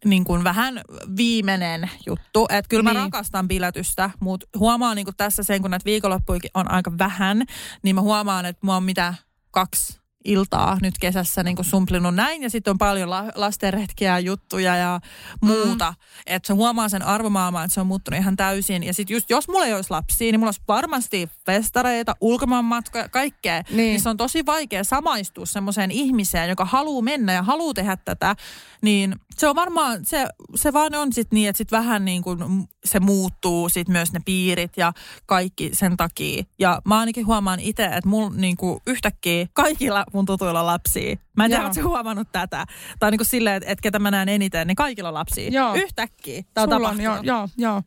niin 0.05 0.23
kuin 0.23 0.43
vähän 0.43 0.81
viimeinen 1.17 1.89
juttu. 2.05 2.45
Että 2.49 2.69
kyllä 2.69 2.83
mä 2.83 2.93
niin. 2.93 3.03
rakastan 3.03 3.47
biletystä, 3.47 4.09
mutta 4.19 4.45
huomaan 4.59 4.95
niin 4.95 5.05
kuin 5.05 5.15
tässä 5.17 5.43
sen, 5.43 5.61
kun 5.61 5.71
näitä 5.71 5.85
viikonloppuikin 5.85 6.51
on 6.53 6.71
aika 6.71 6.91
vähän, 6.97 7.43
niin 7.83 7.95
mä 7.95 8.01
huomaan, 8.01 8.45
että 8.45 8.59
mua 8.65 8.75
on 8.75 8.83
mitä 8.83 9.13
kaksi 9.51 10.04
iltaa 10.25 10.77
nyt 10.81 10.97
kesässä 10.99 11.43
niin 11.43 11.55
kuin 11.55 11.65
sumplinut 11.65 12.15
näin. 12.15 12.43
Ja 12.43 12.49
sitten 12.49 12.71
on 12.71 12.77
paljon 12.77 13.09
la- 13.09 13.31
lastenretkiä, 13.35 14.19
juttuja 14.19 14.75
ja 14.75 14.99
muuta. 15.41 15.91
Mm. 15.91 16.23
Että 16.25 16.47
se 16.47 16.53
huomaa 16.53 16.89
sen 16.89 17.01
arvomaailman, 17.01 17.65
että 17.65 17.73
se 17.73 17.81
on 17.81 17.87
muuttunut 17.87 18.19
ihan 18.19 18.35
täysin. 18.35 18.83
Ja 18.83 18.93
sitten 18.93 19.13
just 19.13 19.29
jos 19.29 19.47
mulla 19.47 19.65
ei 19.65 19.73
olisi 19.73 19.91
lapsia, 19.91 20.31
niin 20.31 20.39
mulla 20.39 20.47
olisi 20.47 20.61
varmasti 20.67 21.29
festareita, 21.45 22.15
ulkomaanmatkoja, 22.21 23.09
kaikkea. 23.09 23.61
Niin. 23.69 23.77
niin 23.77 24.01
se 24.01 24.09
on 24.09 24.17
tosi 24.17 24.45
vaikea 24.45 24.83
samaistua 24.83 25.45
semmoiseen 25.45 25.91
ihmiseen, 25.91 26.49
joka 26.49 26.65
haluaa 26.65 27.01
mennä 27.01 27.33
ja 27.33 27.43
haluaa 27.43 27.73
tehdä 27.73 27.97
tätä. 28.05 28.35
Niin 28.81 29.15
se 29.37 29.47
on 29.47 29.55
varmaan, 29.55 30.05
se, 30.05 30.25
se 30.55 30.73
vaan 30.73 30.95
on 30.95 31.13
sitten 31.13 31.37
niin, 31.37 31.49
että 31.49 31.57
sitten 31.57 31.79
vähän 31.79 32.05
niin 32.05 32.23
kuin 32.23 32.67
se 32.85 32.99
muuttuu 32.99 33.69
sitten 33.69 33.93
myös 33.93 34.13
ne 34.13 34.19
piirit 34.25 34.77
ja 34.77 34.93
kaikki 35.25 35.69
sen 35.73 35.97
takia. 35.97 36.43
Ja 36.59 36.81
mä 36.85 36.99
ainakin 36.99 37.25
huomaan 37.25 37.59
itse, 37.59 37.85
että 37.85 38.09
mulla 38.09 38.29
niin 38.35 38.57
kuin 38.57 38.79
yhtäkkiä 38.87 39.47
kaikilla 39.53 40.05
mun 40.15 40.25
tutuilla 40.25 40.63
lapsia. 40.63 41.19
Mä 41.35 41.45
en 41.45 41.51
tiedä, 41.51 41.63
ootko 41.63 41.81
huomannut 41.83 42.27
tätä. 42.31 42.65
Tai 42.99 43.11
niin 43.11 43.19
kuin 43.19 43.27
silleen, 43.27 43.55
että, 43.55 43.71
että 43.71 43.81
ketä 43.81 43.99
mä 43.99 44.11
näen 44.11 44.29
eniten, 44.29 44.67
niin 44.67 44.75
kaikilla 44.75 45.13
lapsia. 45.13 45.49
Joo. 45.49 45.73
Yhtäkkiä. 45.75 46.43
Tämä 46.53 46.63
on 46.63 46.71
Sulla 46.71 46.89
on, 46.89 47.01
joo, 47.01 47.17
joo, 47.21 47.49
joo. 47.57 47.81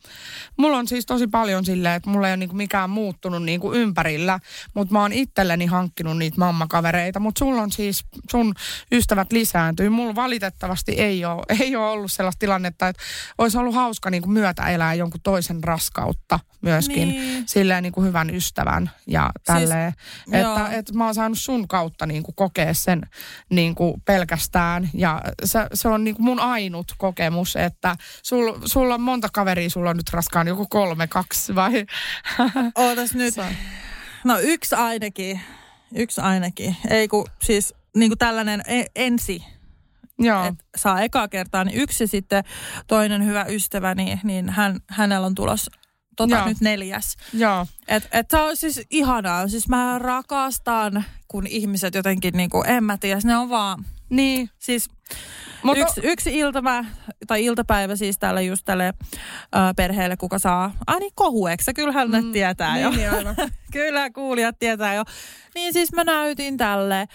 Mulla 0.56 0.76
on 0.76 0.88
siis 0.88 1.06
tosi 1.06 1.26
paljon 1.26 1.64
silleen, 1.64 1.94
että 1.94 2.10
mulla 2.10 2.28
ei 2.28 2.32
ole 2.32 2.36
niin 2.36 2.48
kuin 2.48 2.56
mikään 2.56 2.90
muuttunut 2.90 3.42
niin 3.42 3.60
kuin 3.60 3.78
ympärillä, 3.80 4.40
mutta 4.74 4.92
mä 4.92 5.00
oon 5.00 5.12
itselleni 5.12 5.66
hankkinut 5.66 6.18
niitä 6.18 6.38
mammakavereita. 6.38 7.20
Mutta 7.20 7.38
sulla 7.38 7.62
on 7.62 7.72
siis, 7.72 8.04
sun 8.30 8.54
ystävät 8.92 9.32
lisääntyy. 9.32 9.88
Mulla 9.88 10.14
valitettavasti 10.14 10.92
ei 10.92 11.24
ole, 11.24 11.42
ei 11.60 11.76
ole 11.76 11.90
ollut 11.90 12.12
sellaista 12.12 12.38
tilannetta, 12.38 12.88
että 12.88 13.02
olisi 13.38 13.58
ollut 13.58 13.74
hauska 13.74 14.10
niin 14.10 14.22
kuin 14.22 14.32
myötä 14.32 14.68
elää 14.68 14.94
jonkun 14.94 15.20
toisen 15.22 15.64
raskautta 15.64 16.40
myöskin. 16.60 17.08
Niin. 17.08 17.48
Silleen 17.48 17.82
niin 17.82 17.92
kuin 17.92 18.06
hyvän 18.06 18.34
ystävän 18.34 18.90
ja 19.06 19.30
tälleen. 19.44 19.92
Siis, 19.92 20.36
että, 20.36 20.68
että 20.72 20.94
mä 20.94 21.04
oon 21.04 21.14
saanut 21.14 21.38
sun 21.38 21.68
kautta 21.68 22.06
niin 22.06 22.22
kuin 22.22 22.34
kokea 22.34 22.74
sen 22.74 23.02
niin 23.50 23.74
kuin 23.74 24.02
pelkästään. 24.04 24.90
Ja 24.94 25.22
se, 25.44 25.66
se 25.74 25.88
on 25.88 26.04
niin 26.04 26.16
kuin 26.16 26.24
mun 26.24 26.40
ainut 26.40 26.92
kokemus, 26.98 27.56
että 27.56 27.96
sul, 28.22 28.58
sulla 28.64 28.94
on 28.94 29.00
monta 29.00 29.28
kaveria, 29.32 29.70
sulla 29.70 29.90
on 29.90 29.96
nyt 29.96 30.10
raskaan 30.12 30.48
joku 30.48 30.66
kolme, 30.66 31.06
kaksi 31.06 31.54
vai? 31.54 31.86
Ootas 32.74 33.14
nyt. 33.14 33.34
No 34.24 34.38
yksi 34.38 34.74
ainakin. 34.74 35.40
Yksi 35.94 36.20
ainakin. 36.20 36.76
Ei 36.90 37.08
kun 37.08 37.26
siis 37.42 37.74
niin 37.96 38.10
kuin 38.10 38.18
tällainen 38.18 38.62
e- 38.66 38.86
ensi 38.96 39.42
Joo. 40.18 40.44
Et 40.44 40.54
saa 40.76 41.00
ekaa 41.00 41.28
kertaa, 41.28 41.64
niin 41.64 41.80
yksi 41.80 42.06
sitten 42.06 42.44
toinen 42.86 43.26
hyvä 43.26 43.46
ystäväni, 43.48 44.04
niin, 44.04 44.20
niin 44.24 44.48
hän, 44.48 44.80
hänellä 44.86 45.26
on 45.26 45.34
tulos 45.34 45.70
tota 46.18 46.36
Joo. 46.36 46.48
nyt 46.48 46.60
neljäs. 46.60 47.16
Joo. 47.32 47.66
Et, 47.88 48.08
et 48.12 48.30
se 48.30 48.38
on 48.38 48.56
siis 48.56 48.80
ihanaa. 48.90 49.48
Siis 49.48 49.68
mä 49.68 49.98
rakastan, 49.98 51.04
kun 51.28 51.46
ihmiset 51.46 51.94
jotenkin, 51.94 52.36
niin 52.36 52.50
kuin, 52.50 52.68
en 52.68 52.84
mä 52.84 52.98
tiedä, 52.98 53.20
ne 53.24 53.36
on 53.36 53.48
vaan... 53.48 53.84
Niin. 54.10 54.50
Siis 54.58 54.90
mutta... 55.62 55.82
Yksi, 55.82 56.00
yksi 56.04 56.38
iltava, 56.38 56.84
tai 57.26 57.44
iltapäivä 57.44 57.96
siis 57.96 58.18
tälle 58.18 58.42
just 58.42 58.64
tälle 58.64 58.86
ö, 58.86 58.94
perheelle, 59.76 60.16
kuka 60.16 60.38
saa, 60.38 60.72
ah 60.86 60.98
niin 60.98 61.12
kohueksi, 61.14 61.74
kyllähän 61.74 62.08
mm, 62.08 62.16
ne 62.16 62.32
tietää 62.32 62.74
niin, 62.74 62.82
jo. 62.82 62.90
Niin. 62.90 63.50
Kyllä 63.72 64.10
kuulijat 64.10 64.58
tietää 64.58 64.94
jo. 64.94 65.04
Niin 65.54 65.72
siis 65.72 65.92
mä 65.92 66.04
näytin 66.04 66.56
tälle 66.56 67.08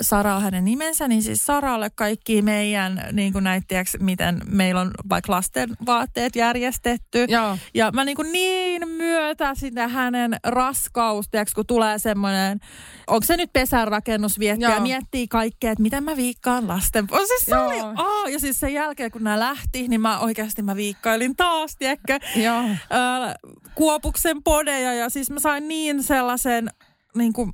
Sara 0.00 0.40
hänen 0.40 0.64
nimensä, 0.64 1.08
niin 1.08 1.22
siis 1.22 1.46
Saralle 1.46 1.90
kaikki 1.94 2.42
meidän, 2.42 3.02
niin 3.12 3.32
kuin 3.32 3.44
näit, 3.44 3.64
tiiäks, 3.68 3.96
miten 4.00 4.40
meillä 4.46 4.80
on 4.80 4.90
vaikka 5.08 5.32
lasten 5.32 5.70
vaatteet 5.86 6.36
järjestetty. 6.36 7.24
Joo. 7.28 7.58
Ja 7.74 7.90
mä 7.94 8.04
niin, 8.04 8.16
kuin 8.16 8.32
niin 8.32 8.88
myötä 8.88 9.54
sitä 9.54 9.88
hänen 9.88 10.36
raskaus, 10.44 11.28
tiiäks, 11.28 11.54
kun 11.54 11.66
tulee 11.66 11.98
semmoinen, 11.98 12.60
onko 13.06 13.26
se 13.26 13.36
nyt 13.36 13.52
pesänrakennus 13.52 14.38
viettää 14.38 14.74
ja 14.74 14.80
miettii 14.80 15.28
kaikkea, 15.28 15.72
että 15.72 15.82
miten 15.82 16.04
mä 16.04 16.16
viikkaan 16.16 16.68
lasten 16.68 17.06
siis 17.26 17.42
se 17.44 17.50
Joo. 17.50 17.66
oli, 17.66 17.78
oh, 17.98 18.30
ja 18.32 18.40
siis 18.40 18.60
sen 18.60 18.74
jälkeen 18.74 19.10
kun 19.10 19.24
nämä 19.24 19.38
lähti, 19.38 19.88
niin 19.88 20.00
mä 20.00 20.18
oikeasti 20.18 20.62
mä 20.62 20.76
viikkailin 20.76 21.36
taas, 21.36 21.76
tiedätkö, 21.78 22.18
Joo. 22.36 22.60
Äh, 22.60 23.34
Kuopuksen 23.74 24.42
podeja 24.42 24.94
ja 24.94 25.10
siis 25.10 25.30
mä 25.30 25.40
sain 25.40 25.68
niin 25.68 26.02
sellaisen 26.02 26.70
niin 27.16 27.32
kuin, 27.32 27.52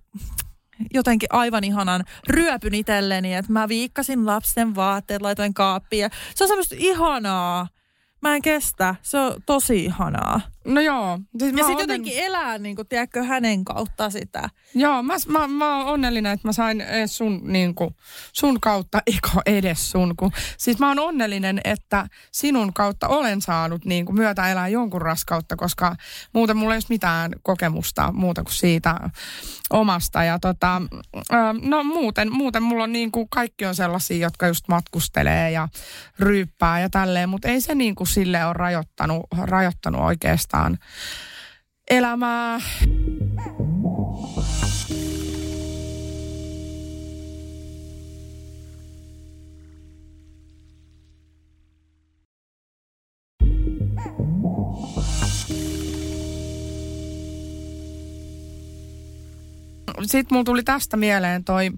jotenkin 0.95 1.29
aivan 1.33 1.65
ihanan 1.65 2.05
ryöpyn 2.29 2.75
itselleni, 2.75 3.35
että 3.35 3.53
mä 3.53 3.69
viikkasin 3.69 4.27
lapsen 4.27 4.75
vaatteet, 4.75 5.23
laitoin 5.23 5.55
kaappiin 5.55 6.11
se 6.35 6.45
on 6.45 6.49
semmoista 6.49 6.75
ihanaa. 6.79 7.69
Mä 8.23 8.35
en 8.35 8.43
kestä. 8.43 8.95
Se 9.03 9.19
on 9.19 9.43
tosi 9.47 9.85
ihanaa. 9.85 10.41
No 10.65 10.81
joo. 10.81 11.19
Siis 11.39 11.55
ja 11.57 11.65
sitten 11.65 11.83
jotenkin 11.83 12.19
elää, 12.19 12.59
niin 12.59 12.77
kuin, 12.77 12.89
tiedätkö, 12.89 13.23
hänen 13.23 13.65
kautta 13.65 14.11
sitä. 14.11 14.51
Joo, 14.75 15.03
mä, 15.03 15.15
mä, 15.27 15.49
mä 15.49 15.77
oon 15.77 15.87
onnellinen, 15.87 16.33
että 16.33 16.49
mä 16.49 16.53
sain 16.53 16.85
sun, 17.07 17.41
niin 17.45 17.75
kuin, 17.75 17.97
sun 18.33 18.61
kautta, 18.61 19.03
eikö 19.13 19.29
edes 19.47 19.91
sun, 19.91 20.17
kun, 20.17 20.33
siis 20.59 20.79
mä 20.79 20.89
oon 20.89 20.99
onnellinen, 20.99 21.61
että 21.65 22.07
sinun 22.33 22.73
kautta 22.73 23.09
olen 23.09 23.41
saanut 23.41 23.85
niin 23.85 24.07
kuin, 24.07 24.17
myötä 24.17 24.51
elää 24.51 24.69
jonkun 24.69 25.03
raskautta, 25.03 25.57
koska 25.57 25.97
muuten 26.33 26.57
mulla 26.57 26.75
ei 26.75 26.79
ole 26.79 26.85
mitään 26.89 27.33
kokemusta 27.43 28.13
muuta 28.13 28.43
kuin 28.43 28.55
siitä 28.55 29.11
omasta. 29.71 30.25
Ja 30.25 30.39
tota, 30.39 30.83
no 31.63 31.85
muuten, 31.85 32.33
muuten 32.33 32.63
mulla 32.63 32.85
on 32.85 32.93
niin 32.93 33.13
kuin, 33.13 33.29
kaikki 33.29 33.67
on 33.67 33.75
sellaisia, 33.75 34.17
jotka 34.17 34.47
just 34.47 34.69
matkustelee 34.69 35.51
ja 35.51 35.69
ryyppää 36.19 36.81
ja 36.81 36.91
tälleen, 36.91 37.29
mutta 37.29 37.49
ei 37.49 37.61
se 37.61 37.75
niin 37.75 37.95
kuin 37.95 38.07
sille 38.07 38.45
ole 38.45 38.53
rajoittanut, 38.53 39.27
rajoittanut 39.39 40.01
oikeastaan 40.01 40.52
oikeastaan 40.53 40.79
elämää. 41.91 42.61
Sitten 60.09 60.35
mulla 60.35 60.45
tuli 60.45 60.63
tästä 60.63 60.97
mieleen 60.97 61.45
toi, 61.45 61.71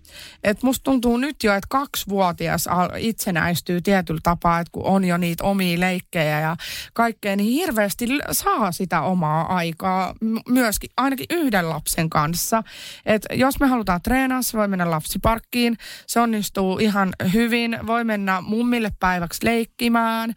että 0.44 0.66
musta 0.66 0.84
tuntuu 0.84 1.16
nyt 1.16 1.44
jo, 1.44 1.54
että 1.54 1.66
kaksivuotias 1.70 2.68
itsenäistyy 2.98 3.80
tietyllä 3.80 4.20
tapaa, 4.22 4.60
että 4.60 4.70
kun 4.72 4.84
on 4.84 5.04
jo 5.04 5.16
niitä 5.16 5.44
omia 5.44 5.80
leikkejä 5.80 6.40
ja 6.40 6.56
kaikkea, 6.92 7.36
niin 7.36 7.52
hirveästi 7.52 8.08
saa 8.32 8.72
sitä 8.72 9.00
omaa 9.02 9.54
aikaa 9.56 10.14
myöskin, 10.48 10.90
ainakin 10.96 11.26
yhden 11.30 11.68
lapsen 11.68 12.10
kanssa. 12.10 12.62
Että 13.06 13.34
jos 13.34 13.60
me 13.60 13.66
halutaan 13.66 14.02
treenaa, 14.02 14.42
se 14.42 14.58
voi 14.58 14.68
mennä 14.68 14.90
lapsiparkkiin, 14.90 15.76
se 16.06 16.20
onnistuu 16.20 16.78
ihan 16.78 17.12
hyvin, 17.32 17.78
voi 17.86 18.04
mennä 18.04 18.40
mummille 18.40 18.90
päiväksi 19.00 19.44
leikkimään, 19.44 20.34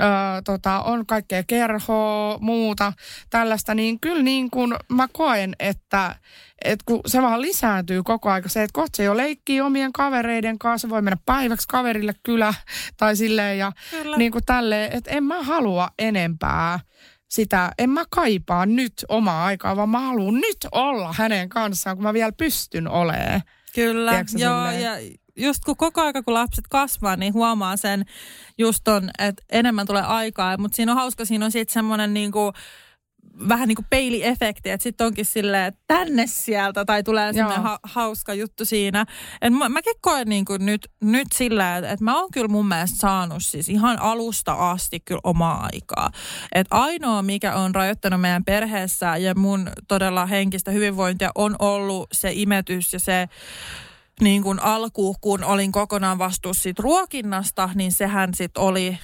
öö, 0.00 0.06
tota, 0.44 0.82
on 0.82 1.06
kaikkea 1.06 1.42
kerhoa, 1.46 2.38
muuta 2.40 2.92
tällaista, 3.30 3.74
niin 3.74 4.00
kyllä 4.00 4.22
niin 4.22 4.50
kuin 4.50 4.74
mä 4.88 5.08
koen, 5.12 5.56
että 5.58 6.14
että 6.64 6.84
kun 6.86 7.00
se 7.06 7.22
vaan 7.22 7.42
lisääntyy 7.42 8.02
koko 8.02 8.30
aika. 8.30 8.48
Se, 8.48 8.62
että 8.62 8.74
kohta 8.74 8.96
se 8.96 9.04
jo 9.04 9.16
leikkii 9.16 9.60
omien 9.60 9.92
kavereiden 9.92 10.58
kanssa, 10.58 10.88
voi 10.88 11.02
mennä 11.02 11.16
päiväksi 11.26 11.68
kaverille 11.68 12.14
kylä 12.22 12.54
tai 12.96 13.16
silleen 13.16 13.58
ja 13.58 13.72
Kyllä. 13.90 14.16
niin 14.16 14.32
kuin 14.32 14.44
tälleen, 14.44 14.92
että 14.92 15.10
en 15.10 15.24
mä 15.24 15.42
halua 15.42 15.90
enempää 15.98 16.80
sitä, 17.28 17.72
en 17.78 17.90
mä 17.90 18.04
kaipaa 18.10 18.66
nyt 18.66 19.04
omaa 19.08 19.44
aikaa, 19.44 19.76
vaan 19.76 19.88
mä 19.88 20.00
haluan 20.00 20.34
nyt 20.34 20.66
olla 20.72 21.14
hänen 21.18 21.48
kanssaan, 21.48 21.96
kun 21.96 22.02
mä 22.04 22.12
vielä 22.12 22.32
pystyn 22.32 22.88
olemaan. 22.88 23.42
Kyllä, 23.74 24.10
Tiedätkö 24.10 24.38
joo, 24.38 24.70
silleen? 24.70 24.82
ja 24.82 25.16
just 25.36 25.64
kun 25.64 25.76
koko 25.76 26.00
aika 26.02 26.22
kun 26.22 26.34
lapset 26.34 26.64
kasvaa, 26.70 27.16
niin 27.16 27.34
huomaa 27.34 27.76
sen 27.76 28.04
just 28.58 28.80
ton, 28.84 29.10
että 29.18 29.42
enemmän 29.48 29.86
tulee 29.86 30.02
aikaa, 30.02 30.56
mutta 30.56 30.76
siinä 30.76 30.92
on 30.92 30.98
hauska, 30.98 31.24
siinä 31.24 31.44
on 31.44 31.52
sitten 31.52 31.72
semmoinen 31.72 32.14
niinku, 32.14 32.52
vähän 33.48 33.68
niin 33.68 33.76
kuin 33.76 33.86
peiliefekti, 33.90 34.70
että 34.70 34.82
sitten 34.82 35.06
onkin 35.06 35.24
silleen, 35.24 35.64
että 35.64 35.80
tänne 35.86 36.24
sieltä, 36.26 36.84
tai 36.84 37.02
tulee 37.02 37.32
semmoinen 37.32 37.62
ha- 37.62 37.78
hauska 37.82 38.34
juttu 38.34 38.64
siinä. 38.64 39.06
Et 39.42 39.52
mä, 39.52 39.68
mäkin 39.68 39.94
koen 40.00 40.28
niin 40.28 40.44
kuin 40.44 40.66
nyt, 40.66 40.90
nyt 41.00 41.28
sillä, 41.34 41.76
että, 41.76 41.90
että 41.90 42.04
mä 42.04 42.20
oon 42.20 42.30
kyllä 42.30 42.48
mun 42.48 42.68
mielestä 42.68 42.98
saanut 42.98 43.42
siis 43.42 43.68
ihan 43.68 43.98
alusta 43.98 44.70
asti 44.70 45.00
kyllä 45.00 45.20
omaa 45.24 45.68
aikaa. 45.72 46.10
Et 46.54 46.66
ainoa, 46.70 47.22
mikä 47.22 47.54
on 47.54 47.74
rajoittanut 47.74 48.20
meidän 48.20 48.44
perheessä 48.44 49.16
ja 49.16 49.34
mun 49.34 49.70
todella 49.88 50.26
henkistä 50.26 50.70
hyvinvointia 50.70 51.30
on 51.34 51.56
ollut 51.58 52.08
se 52.12 52.30
imetys 52.32 52.92
ja 52.92 53.00
se 53.00 53.28
niin 54.20 54.42
kuin 54.42 54.62
alku, 54.62 55.16
kun 55.20 55.44
olin 55.44 55.72
kokonaan 55.72 56.18
vastuussa 56.18 56.62
siitä 56.62 56.82
ruokinnasta, 56.82 57.70
niin 57.74 57.92
sehän 57.92 58.34
sitten 58.34 58.62
oli 58.62 58.98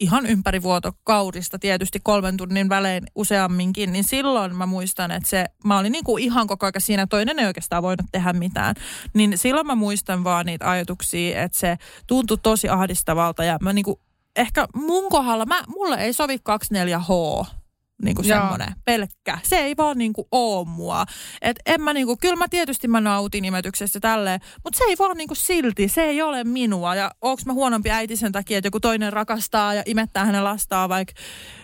ihan 0.00 0.26
ympärivuotokaudista 0.26 1.58
tietysti 1.58 2.00
kolmen 2.02 2.36
tunnin 2.36 2.68
välein 2.68 3.02
useamminkin, 3.14 3.92
niin 3.92 4.04
silloin 4.04 4.56
mä 4.56 4.66
muistan, 4.66 5.10
että 5.10 5.28
se, 5.28 5.46
mä 5.64 5.78
olin 5.78 5.92
niin 5.92 6.04
kuin 6.04 6.24
ihan 6.24 6.46
koko 6.46 6.66
ajan 6.66 6.72
siinä, 6.78 7.06
toinen 7.06 7.38
ei 7.38 7.46
oikeastaan 7.46 7.82
voinut 7.82 8.06
tehdä 8.12 8.32
mitään. 8.32 8.74
Niin 9.14 9.38
silloin 9.38 9.66
mä 9.66 9.74
muistan 9.74 10.24
vaan 10.24 10.46
niitä 10.46 10.70
ajatuksia, 10.70 11.42
että 11.42 11.58
se 11.58 11.78
tuntui 12.06 12.38
tosi 12.42 12.68
ahdistavalta 12.68 13.44
ja 13.44 13.58
mä 13.60 13.72
niin 13.72 13.84
kuin, 13.84 14.00
ehkä 14.36 14.66
mun 14.74 15.10
kohdalla, 15.10 15.46
mä, 15.46 15.62
mulle 15.68 15.96
ei 15.96 16.12
sovi 16.12 16.36
24H 16.36 17.59
niin 18.04 18.14
kuin 18.14 18.26
semmoinen 18.26 18.74
pelkkä. 18.84 19.38
Se 19.42 19.56
ei 19.56 19.76
vaan 19.76 19.98
niin 19.98 20.12
kuin 20.12 20.26
oo 20.32 20.64
mua. 20.64 21.04
Et 21.42 21.56
en 21.66 21.82
mä 21.82 21.92
niinku, 21.92 22.16
kyllä 22.16 22.36
mä 22.36 22.48
tietysti 22.48 22.88
mä 22.88 23.00
nautin 23.00 23.44
imetyksestä 23.44 24.00
tälleen, 24.00 24.40
mutta 24.64 24.78
se 24.78 24.84
ei 24.84 24.96
vaan 24.98 25.16
niinku 25.16 25.34
silti, 25.34 25.88
se 25.88 26.02
ei 26.02 26.22
ole 26.22 26.44
minua. 26.44 26.94
Ja 26.94 27.10
onks 27.22 27.46
mä 27.46 27.52
huonompi 27.52 27.90
äiti 27.90 28.16
sen 28.16 28.32
takia, 28.32 28.58
että 28.58 28.66
joku 28.66 28.80
toinen 28.80 29.12
rakastaa 29.12 29.74
ja 29.74 29.82
imettää 29.86 30.24
hänen 30.24 30.44
lastaan 30.44 30.88
vaikka 30.88 31.14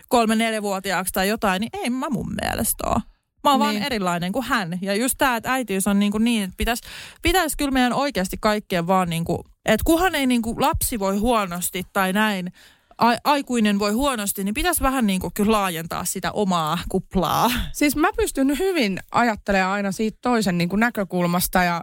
kolme 0.08 0.36
neljävuotiaaksi 0.36 1.12
tai 1.12 1.28
jotain, 1.28 1.60
niin 1.60 1.70
ei 1.72 1.90
mä 1.90 2.06
mun 2.10 2.34
mielestä 2.42 2.84
ole. 2.86 3.02
Mä 3.44 3.50
oon 3.50 3.60
niin. 3.60 3.64
vaan 3.64 3.74
Niin. 3.74 3.84
erilainen 3.84 4.32
kuin 4.32 4.44
hän. 4.44 4.78
Ja 4.82 4.94
just 4.94 5.14
tää, 5.18 5.36
että 5.36 5.52
äitiys 5.52 5.86
on 5.86 5.98
niinku 5.98 6.18
niin, 6.18 6.44
että 6.44 6.54
pitäisi 6.56 6.82
pitäis 7.22 7.56
kyllä 7.56 7.70
meidän 7.70 7.92
oikeasti 7.92 8.36
kaikkien 8.40 8.86
vaan 8.86 9.10
niinku, 9.10 9.44
että 9.64 9.84
kunhan 9.84 10.14
ei 10.14 10.26
niinku 10.26 10.60
lapsi 10.60 10.98
voi 10.98 11.16
huonosti 11.16 11.82
tai 11.92 12.12
näin, 12.12 12.52
a, 12.98 13.16
aikuinen 13.24 13.78
voi 13.78 13.92
huonosti, 13.92 14.44
niin 14.44 14.54
pitäisi 14.54 14.82
vähän 14.82 15.06
niin 15.06 15.20
kuin 15.20 15.34
kyllä 15.34 15.52
laajentaa 15.52 16.04
sitä 16.04 16.32
omaa 16.32 16.78
kuplaa. 16.88 17.50
Siis 17.72 17.96
mä 17.96 18.08
pystyn 18.16 18.58
hyvin 18.58 19.00
ajattelemaan 19.12 19.72
aina 19.72 19.92
siitä 19.92 20.18
toisen 20.22 20.58
niin 20.58 20.68
kuin 20.68 20.80
näkökulmasta 20.80 21.62
ja 21.62 21.82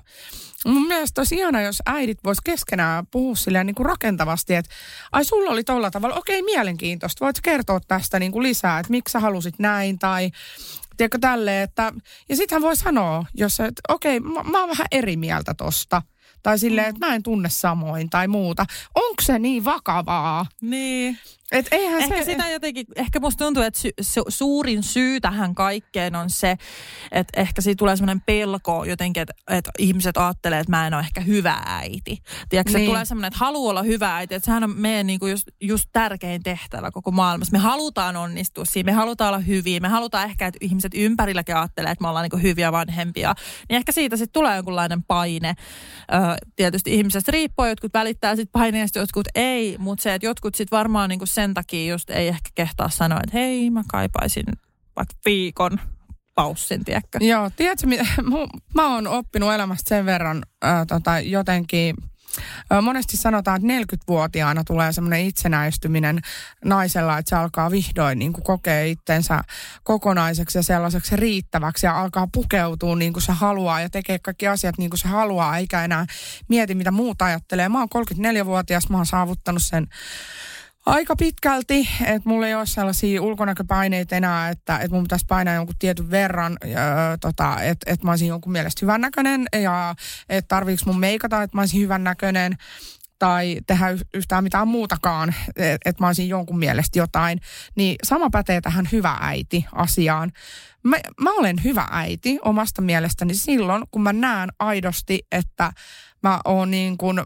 mun 0.66 0.88
mielestä 0.88 1.22
olisi 1.22 1.36
ihana, 1.36 1.62
jos 1.62 1.82
äidit 1.86 2.24
vois 2.24 2.42
keskenään 2.42 3.08
puhua 3.12 3.36
silleen 3.36 3.66
niin 3.66 3.76
kuin 3.76 3.86
rakentavasti, 3.86 4.56
että 4.56 4.72
ai 5.12 5.26
sulla 5.26 5.52
oli 5.52 5.64
tolla 5.64 5.92
tavalla, 5.92 6.16
okei 6.16 6.42
mielenkiintoista, 6.42 7.26
voit 7.26 7.42
kertoa 7.42 7.80
tästä 7.88 8.20
niin 8.20 8.32
kuin 8.32 8.44
lisää, 8.44 8.80
että 8.80 8.92
miksi 8.92 9.12
sä 9.12 9.20
halusit 9.20 9.60
näin 9.60 10.00
tai 10.00 10.32
tiedätkö 10.98 11.18
tälleen, 11.22 11.64
että 11.64 11.94
ja 12.30 12.36
sitten 12.36 12.56
hän 12.56 12.62
voi 12.62 12.76
sanoa, 12.76 13.26
jos 13.34 13.60
että 13.60 13.82
okei, 13.90 14.20
mä, 14.20 14.44
mä 14.44 14.60
oon 14.60 14.70
vähän 14.70 14.88
eri 14.92 15.18
mieltä 15.18 15.54
tosta. 15.54 16.02
Tai 16.44 16.60
silleen, 16.60 16.88
että 16.88 17.08
mä 17.08 17.16
en 17.16 17.24
tunne 17.24 17.50
samoin 17.50 18.10
tai 18.10 18.28
muuta. 18.28 18.66
Onko 18.96 19.22
se 19.22 19.40
niin 19.40 19.66
vakavaa? 19.66 20.46
Niin. 20.62 21.18
Et 21.54 21.68
eihän 21.72 22.02
Ehkä 22.02 22.18
se... 22.18 22.24
sitä 22.24 22.50
jotenkin, 22.50 22.86
ehkä 22.96 23.20
musta 23.20 23.46
tuntuu, 23.46 23.64
että 23.64 23.80
sy, 23.80 23.90
su, 24.02 24.24
suurin 24.28 24.84
syy 24.84 25.22
tähän 25.22 25.56
kaikkeen 25.56 26.16
on 26.16 26.30
se, 26.30 26.58
että 27.12 27.42
ehkä 27.42 27.62
siitä 27.62 27.80
tulee 27.80 27.96
semmoinen 27.96 28.22
pelko 28.26 28.86
jotenkin, 28.86 29.22
että, 29.22 29.34
että 29.50 29.72
ihmiset 29.80 30.18
ajattelee, 30.18 30.60
että 30.60 30.72
mä 30.72 30.88
en 30.88 30.94
ole 30.94 31.02
ehkä 31.02 31.22
hyvä 31.22 31.62
äiti. 31.66 32.18
Tiedätkö, 32.50 32.74
niin. 32.74 32.80
Niin. 32.80 32.90
tulee 32.90 33.06
semmoinen, 33.06 33.28
että 33.28 33.40
haluaa 33.40 33.70
olla 33.70 33.84
hyvä 33.84 34.16
äiti, 34.16 34.36
että 34.36 34.46
sehän 34.46 34.64
on 34.64 34.74
meidän 34.78 35.08
niinku 35.08 35.28
just, 35.28 35.48
just 35.62 35.90
tärkein 35.94 36.44
tehtävä 36.44 36.92
koko 36.92 37.12
maailmassa. 37.12 37.52
Me 37.52 37.60
halutaan 37.60 38.16
onnistua 38.16 38.66
siinä, 38.66 38.92
me 38.92 38.96
halutaan 38.96 39.28
olla 39.28 39.40
hyviä, 39.40 39.80
me 39.80 39.88
halutaan 39.88 40.26
ehkä, 40.26 40.48
että 40.48 40.58
ihmiset 40.62 40.92
ympärilläkin 40.96 41.56
ajattelee, 41.56 41.92
että 41.92 42.02
me 42.02 42.08
ollaan 42.08 42.24
niinku 42.24 42.38
hyviä 42.38 42.72
vanhempia. 42.72 43.34
Niin 43.70 43.78
ehkä 43.78 43.92
siitä 43.92 44.18
sitten 44.18 44.34
tulee 44.34 44.56
jonkunlainen 44.56 45.04
paine. 45.04 45.54
Ö, 46.14 46.48
tietysti 46.56 46.96
ihmisestä 46.96 47.32
riippuu, 47.32 47.66
jotkut 47.66 47.94
välittää 47.94 48.36
sitten 48.36 48.62
paineesta, 48.62 49.00
jotkut 49.00 49.28
ei, 49.36 49.76
mutta 49.80 50.04
se, 50.04 50.14
että 50.14 50.26
jotkut 50.26 50.56
sitten 50.56 50.78
varmaan 50.78 51.10
niinku 51.10 51.26
sen 51.26 51.43
takia 51.54 51.92
just 51.92 52.10
ei 52.10 52.28
ehkä 52.28 52.50
kehtaa 52.56 52.90
sanoa, 52.90 53.20
että 53.24 53.38
hei, 53.38 53.70
mä 53.70 53.84
kaipaisin 53.88 54.46
vaikka 54.96 55.16
viikon 55.26 55.80
paussin, 56.36 56.86
tiedätkö? 56.86 57.18
Joo, 57.22 57.50
tiedätkö, 57.56 57.88
mu- 58.32 58.60
mä 58.76 58.94
oon 58.94 59.08
oppinut 59.08 59.54
elämästä 59.54 59.90
sen 59.90 60.06
verran 60.06 60.44
äh, 60.66 60.88
tota, 60.88 61.20
jotenkin, 61.20 61.96
monesti 62.82 63.18
sanotaan, 63.18 63.62
että 63.62 63.96
40-vuotiaana 63.96 64.64
tulee 64.64 64.92
semmoinen 64.92 65.26
itsenäistyminen 65.26 66.20
naisella, 66.66 67.18
että 67.18 67.30
se 67.30 67.36
alkaa 67.36 67.72
vihdoin 67.72 68.20
niin 68.20 68.34
kuin 68.34 68.44
kokea 68.44 68.86
itsensä 68.86 69.42
kokonaiseksi 69.84 70.58
ja 70.58 70.64
sellaiseksi 70.64 71.16
riittäväksi 71.16 71.86
ja 71.86 72.00
alkaa 72.00 72.28
pukeutua 72.34 72.96
niin 72.96 73.14
kuin 73.14 73.24
se 73.24 73.32
haluaa 73.32 73.82
ja 73.82 73.90
tekee 73.90 74.20
kaikki 74.20 74.48
asiat 74.48 74.78
niin 74.78 74.90
kuin 74.90 75.00
se 75.00 75.08
haluaa, 75.08 75.58
eikä 75.58 75.84
enää 75.84 76.06
mieti, 76.50 76.76
mitä 76.76 76.92
muut 76.92 77.22
ajattelee. 77.22 77.70
Mä 77.70 77.80
oon 77.80 78.06
34-vuotias, 78.08 78.90
mä 78.90 78.98
oon 78.98 79.06
saavuttanut 79.06 79.64
sen 79.64 79.88
aika 80.86 81.16
pitkälti, 81.16 81.90
että 82.06 82.30
mulla 82.30 82.48
ei 82.48 82.56
ole 82.56 82.66
sellaisia 82.66 83.22
ulkonäköpaineita 83.22 84.16
enää, 84.16 84.50
että, 84.50 84.78
että 84.78 84.96
mun 84.96 85.04
pitäisi 85.04 85.26
painaa 85.28 85.54
jonkun 85.54 85.76
tietyn 85.80 86.12
verran, 86.12 86.58
tota, 87.22 87.62
että, 87.62 87.92
että 87.92 88.06
mä 88.06 88.12
olisin 88.12 88.28
jonkun 88.28 88.52
mielestä 88.52 88.80
hyvännäköinen 88.82 89.46
ja 89.62 89.96
että 90.30 90.48
tarviiko 90.48 90.82
mun 90.86 91.00
meikata, 91.00 91.44
että 91.44 91.58
mä 91.58 91.62
olisin 91.62 91.82
hyvännäköinen 91.82 92.56
tai 93.20 93.58
tehdä 93.68 93.86
yhtään 94.14 94.44
mitään 94.44 94.68
muutakaan, 94.68 95.36
että 95.56 95.90
et 95.90 96.00
mä 96.00 96.08
olisin 96.08 96.30
jonkun 96.30 96.60
mielestä 96.60 97.00
jotain, 97.00 97.40
niin 97.76 97.96
sama 98.04 98.30
pätee 98.30 98.62
tähän 98.62 98.90
hyvä 98.92 99.18
äiti 99.22 99.66
asiaan. 99.72 100.32
Mä, 100.84 100.98
mä 101.22 101.32
olen 101.32 101.64
hyvä 101.64 101.88
äiti 101.92 102.40
omasta 102.42 102.82
mielestäni 102.82 103.34
silloin, 103.34 103.84
kun 103.92 104.04
mä 104.04 104.14
näen 104.14 104.50
aidosti, 104.60 105.20
että 105.32 105.72
mä 106.24 106.40
oon 106.46 106.72
niin 106.72 106.98
kuin, 106.98 107.22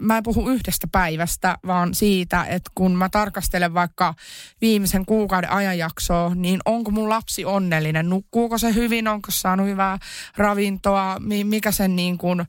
mä 0.00 0.16
en 0.16 0.22
puhu 0.22 0.50
yhdestä 0.50 0.86
päivästä, 0.92 1.56
vaan 1.66 1.94
siitä, 1.94 2.44
että 2.44 2.70
kun 2.74 2.96
mä 2.96 3.08
tarkastelen 3.08 3.74
vaikka 3.74 4.14
viimeisen 4.60 5.06
kuukauden 5.06 5.50
ajanjaksoa, 5.50 6.34
niin 6.34 6.60
onko 6.64 6.90
mun 6.90 7.08
lapsi 7.08 7.44
onnellinen? 7.44 8.08
Nukkuuko 8.08 8.58
se 8.58 8.74
hyvin? 8.74 9.08
Onko 9.08 9.30
saanut 9.30 9.66
hyvää 9.66 9.98
ravintoa? 10.36 11.16
Mi- 11.20 11.44
mikä 11.44 11.70
sen 11.72 11.96
niin 11.96 12.18
kuin 12.18 12.40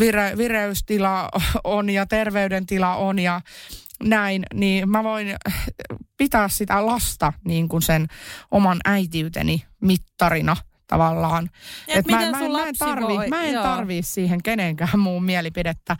vire- 0.00 0.38
vireystila 0.38 1.28
on 1.64 1.90
ja 1.90 2.06
terveydentila 2.06 2.96
on 2.96 3.18
ja 3.18 3.40
näin, 4.02 4.42
niin 4.54 4.90
mä 4.90 5.04
voin 5.04 5.36
pitää 6.16 6.48
sitä 6.48 6.86
lasta 6.86 7.32
niin 7.44 7.68
kuin 7.68 7.82
sen 7.82 8.06
oman 8.50 8.78
äitiyteni 8.84 9.64
mittarina 9.80 10.56
tavallaan. 10.86 11.50
Et 11.88 12.06
miten 12.06 12.30
mä, 12.30 12.40
mä, 12.40 12.48
mä 12.48 12.66
en 12.66 12.74
tarvii, 12.78 13.16
voi- 13.16 13.28
mä 13.28 13.42
en 13.42 13.54
tarvii 13.54 14.02
siihen 14.02 14.42
kenenkään 14.42 14.98
muun 14.98 15.24
mielipidettä. 15.24 15.96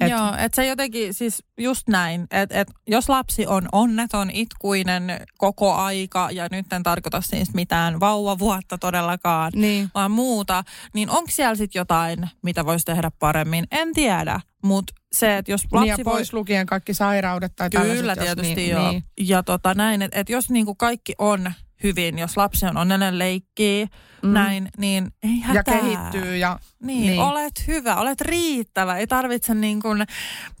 Et- 0.00 0.10
Joo, 0.10 0.34
että 0.38 0.56
se 0.56 0.66
jotenkin 0.66 1.14
siis 1.14 1.44
just 1.58 1.88
näin, 1.88 2.26
että 2.30 2.60
et 2.60 2.68
jos 2.86 3.08
lapsi 3.08 3.46
on 3.46 3.68
onneton, 3.72 4.30
itkuinen 4.30 5.20
koko 5.38 5.74
aika 5.74 6.28
ja 6.30 6.48
nyt 6.50 6.72
en 6.72 6.82
tarkoita 6.82 7.20
siis 7.20 7.54
mitään 7.54 8.00
vauvavuotta 8.00 8.78
todellakaan, 8.78 9.52
Niin. 9.54 9.88
vaan 9.94 10.10
muuta, 10.10 10.64
niin 10.94 11.10
onko 11.10 11.30
siellä 11.30 11.54
sitten 11.54 11.80
jotain, 11.80 12.28
mitä 12.42 12.64
voisi 12.66 12.84
tehdä 12.84 13.10
paremmin? 13.18 13.64
En 13.70 13.92
tiedä, 13.94 14.40
mutta 14.62 14.94
se, 15.12 15.36
että 15.36 15.52
jos 15.52 15.62
Niin 15.62 15.70
lapsi 15.72 15.88
ja 15.90 15.96
voi... 16.04 16.14
pois 16.14 16.32
lukien 16.32 16.66
kaikki 16.66 16.94
sairaudet 16.94 17.52
tai 17.56 17.70
Kyllä 17.70 17.84
tällaiset, 17.94 18.16
jos 18.16 18.24
tietysti 18.36 18.54
niin, 18.54 18.70
joo. 18.70 18.90
Niin. 18.90 19.04
Ja 19.20 19.42
tota 19.42 19.74
näin, 19.74 20.02
että 20.02 20.20
et 20.20 20.28
jos 20.28 20.50
niinku 20.50 20.74
kaikki 20.74 21.14
on 21.18 21.52
hyvin, 21.82 22.18
jos 22.18 22.36
lapsi 22.36 22.66
on 22.66 22.76
onnellinen 22.76 23.18
leikkii, 23.18 23.86
mm. 24.22 24.32
näin, 24.32 24.68
niin 24.78 25.10
ei 25.22 25.40
hätää. 25.40 25.74
Ja 25.74 25.80
kehittyy 25.80 26.36
ja 26.36 26.58
Niin, 26.82 27.00
Niin. 27.06 27.20
olet 27.20 27.66
hyvä, 27.66 27.96
olet 27.96 28.20
riittävä, 28.20 28.96
ei 28.96 29.06
tarvitse 29.06 29.54
niin 29.54 29.82
kuin 29.82 30.04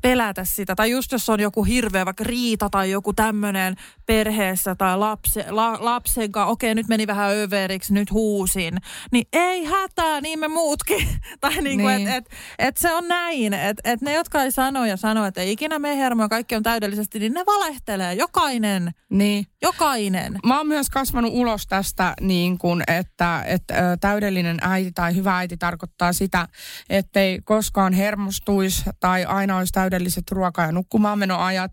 pelätä 0.02 0.44
sitä. 0.44 0.74
Tai 0.74 0.90
just 0.90 1.12
jos 1.12 1.28
on 1.30 1.40
joku 1.40 1.64
hirveä 1.64 2.04
vaikka 2.04 2.24
riita 2.24 2.70
tai 2.70 2.90
joku 2.90 3.12
tämmöinen 3.12 3.74
perheessä 4.06 4.74
tai 4.74 4.98
lapse, 4.98 5.44
la, 5.50 5.76
lapsen 5.80 6.32
kanssa, 6.32 6.50
okei 6.50 6.74
nyt 6.74 6.88
meni 6.88 7.06
vähän 7.06 7.30
överiksi, 7.36 7.94
nyt 7.94 8.10
huusin, 8.10 8.76
niin 9.12 9.26
ei 9.32 9.64
hätää, 9.64 10.20
niin 10.20 10.38
me 10.38 10.48
muutkin. 10.48 11.08
tai 11.40 11.62
niin 11.62 11.80
kuin, 11.80 11.96
Niin. 11.96 12.08
että 12.08 12.16
et, 12.16 12.68
et 12.68 12.76
se 12.76 12.92
on 12.92 13.08
näin, 13.08 13.54
että 13.54 13.92
et 13.92 14.00
ne, 14.00 14.12
jotka 14.14 14.42
ei 14.42 14.50
sano 14.52 14.84
ja 14.84 14.96
sano, 14.96 15.24
että 15.24 15.40
ei 15.40 15.52
ikinä 15.52 15.78
mene 15.78 15.96
hermoja, 15.96 16.28
kaikki 16.28 16.54
on 16.54 16.62
täydellisesti, 16.62 17.18
niin 17.18 17.32
ne 17.34 17.42
valehtelee, 17.46 18.14
jokainen, 18.14 18.90
niin. 19.10 19.46
jokainen. 19.62 20.38
Mä 20.46 20.56
oon 20.58 20.66
myös 20.66 20.90
kasvanut 20.90 21.32
ulos 21.34 21.66
tästä 21.66 22.14
niin 22.20 22.58
kuin, 22.58 22.82
että, 22.86 23.42
että 23.46 23.96
täydellinen 24.00 24.58
äiti 24.60 24.92
tai 24.92 25.14
hyvä 25.14 25.38
äiti 25.38 25.56
tarkoittaa 25.56 26.12
sitä, 26.12 26.48
ettei 26.90 27.40
koskaan 27.44 27.92
hermostuisi 27.92 28.82
tai 29.00 29.24
aina 29.24 29.56
olisi 29.56 29.72
täydelliset 29.72 30.30
ruoka- 30.30 30.62
ja 30.62 30.72
nukkumaanmenoajat 30.72 31.72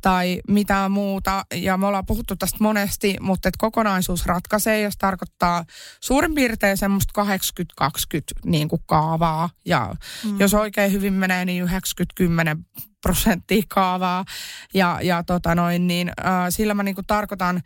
tai 0.00 0.40
mitään 0.48 0.90
muuta. 0.90 1.44
Ja 1.54 1.76
me 1.76 1.86
ollaan 1.86 2.06
puhuttu 2.06 2.36
tästä 2.36 2.58
monesti, 2.60 3.16
mutta 3.20 3.48
että 3.48 3.58
kokonaisuus 3.60 4.26
ratkaisee, 4.26 4.80
jos 4.80 4.96
tarkoittaa 4.96 5.64
suurin 6.00 6.34
piirtein 6.34 6.76
semmoista 6.76 7.22
80-20 7.22 7.26
niin 8.44 8.68
kuin 8.68 8.82
kaavaa. 8.86 9.50
Ja 9.64 9.94
mm. 10.24 10.40
jos 10.40 10.54
oikein 10.54 10.92
hyvin 10.92 11.12
menee, 11.12 11.44
niin 11.44 11.64
90-10 11.64 11.68
prosenttia 13.02 13.62
kaavaa. 13.68 14.24
Ja, 14.74 14.98
ja 15.02 15.22
tota 15.22 15.54
noin, 15.54 15.86
niin, 15.86 16.08
äh, 16.08 16.46
sillä 16.48 16.74
mä 16.74 16.82
niin 16.82 16.96
tarkoitan 17.06 17.62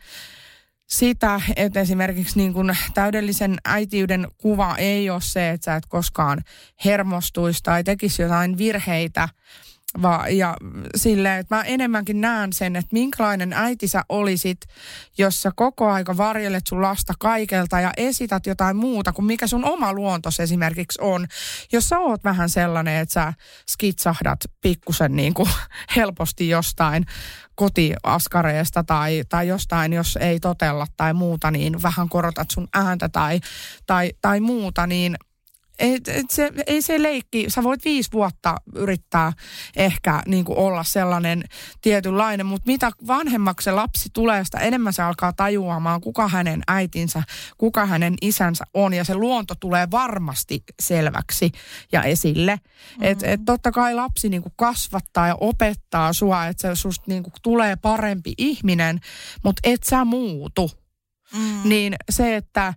sitä, 0.89 1.41
että 1.55 1.79
esimerkiksi 1.79 2.37
niin 2.37 2.53
kuin 2.53 2.77
täydellisen 2.93 3.57
äitiyden 3.65 4.27
kuva 4.37 4.75
ei 4.77 5.09
ole 5.09 5.21
se, 5.21 5.49
että 5.49 5.65
sä 5.65 5.75
et 5.75 5.85
koskaan 5.85 6.41
hermostuisi 6.85 7.63
tai 7.63 7.83
tekisi 7.83 8.21
jotain 8.21 8.57
virheitä, 8.57 9.29
Va, 10.01 10.25
ja 10.29 10.55
silleen, 10.95 11.39
että 11.39 11.55
mä 11.55 11.63
enemmänkin 11.63 12.21
näen 12.21 12.53
sen, 12.53 12.75
että 12.75 12.89
minkälainen 12.91 13.53
äiti 13.53 13.87
sä 13.87 14.03
olisit, 14.09 14.61
jos 15.17 15.41
sä 15.41 15.51
koko 15.55 15.89
aika 15.89 16.17
varjelet 16.17 16.67
sun 16.67 16.81
lasta 16.81 17.13
kaikelta 17.19 17.79
ja 17.79 17.91
esität 17.97 18.45
jotain 18.45 18.75
muuta 18.75 19.13
kuin 19.13 19.25
mikä 19.25 19.47
sun 19.47 19.65
oma 19.65 19.93
luontos 19.93 20.39
esimerkiksi 20.39 20.99
on. 21.01 21.27
Jos 21.71 21.89
sä 21.89 21.99
oot 21.99 22.23
vähän 22.23 22.49
sellainen, 22.49 23.01
että 23.01 23.13
sä 23.13 23.33
skitsahdat 23.69 24.39
pikkusen 24.61 25.15
niin 25.15 25.33
kuin 25.33 25.49
helposti 25.95 26.49
jostain 26.49 27.05
kotiaskareesta 27.55 28.83
tai, 28.83 29.23
tai 29.29 29.47
jostain, 29.47 29.93
jos 29.93 30.17
ei 30.21 30.39
totella 30.39 30.87
tai 30.97 31.13
muuta, 31.13 31.51
niin 31.51 31.81
vähän 31.81 32.09
korotat 32.09 32.51
sun 32.51 32.67
ääntä 32.73 33.09
tai, 33.09 33.39
tai, 33.85 34.11
tai 34.21 34.39
muuta, 34.39 34.87
niin– 34.87 35.17
et, 35.79 36.07
et 36.07 36.29
se, 36.29 36.51
ei 36.67 36.81
se 36.81 37.03
leikki, 37.03 37.45
sä 37.47 37.63
voit 37.63 37.85
viisi 37.85 38.11
vuotta 38.11 38.55
yrittää 38.75 39.33
ehkä 39.75 40.23
niin 40.25 40.45
kuin 40.45 40.57
olla 40.57 40.83
sellainen 40.83 41.43
tietynlainen, 41.81 42.45
mutta 42.45 42.67
mitä 42.67 42.91
vanhemmaksi 43.07 43.65
se 43.65 43.71
lapsi 43.71 44.09
tulee, 44.13 44.45
sitä 44.45 44.57
enemmän 44.57 44.93
se 44.93 45.01
alkaa 45.01 45.33
tajuamaan, 45.33 46.01
kuka 46.01 46.27
hänen 46.27 46.61
äitinsä, 46.67 47.23
kuka 47.57 47.85
hänen 47.85 48.15
isänsä 48.21 48.65
on. 48.73 48.93
Ja 48.93 49.03
se 49.03 49.15
luonto 49.15 49.55
tulee 49.59 49.87
varmasti 49.91 50.63
selväksi 50.79 51.51
ja 51.91 52.03
esille. 52.03 52.55
Mm-hmm. 52.55 53.03
Että 53.03 53.27
et 53.27 53.41
totta 53.45 53.71
kai 53.71 53.95
lapsi 53.95 54.29
niin 54.29 54.41
kuin 54.41 54.53
kasvattaa 54.55 55.27
ja 55.27 55.35
opettaa 55.35 56.13
sua, 56.13 56.45
että 56.45 56.61
se 56.61 56.75
susta 56.75 57.05
niin 57.07 57.23
kuin 57.23 57.33
tulee 57.41 57.75
parempi 57.75 58.33
ihminen, 58.37 58.99
mutta 59.43 59.59
et 59.63 59.83
sä 59.83 60.05
muutu. 60.05 60.71
Mm. 61.33 61.69
Niin 61.69 61.95
se, 62.09 62.35
että 62.35 62.73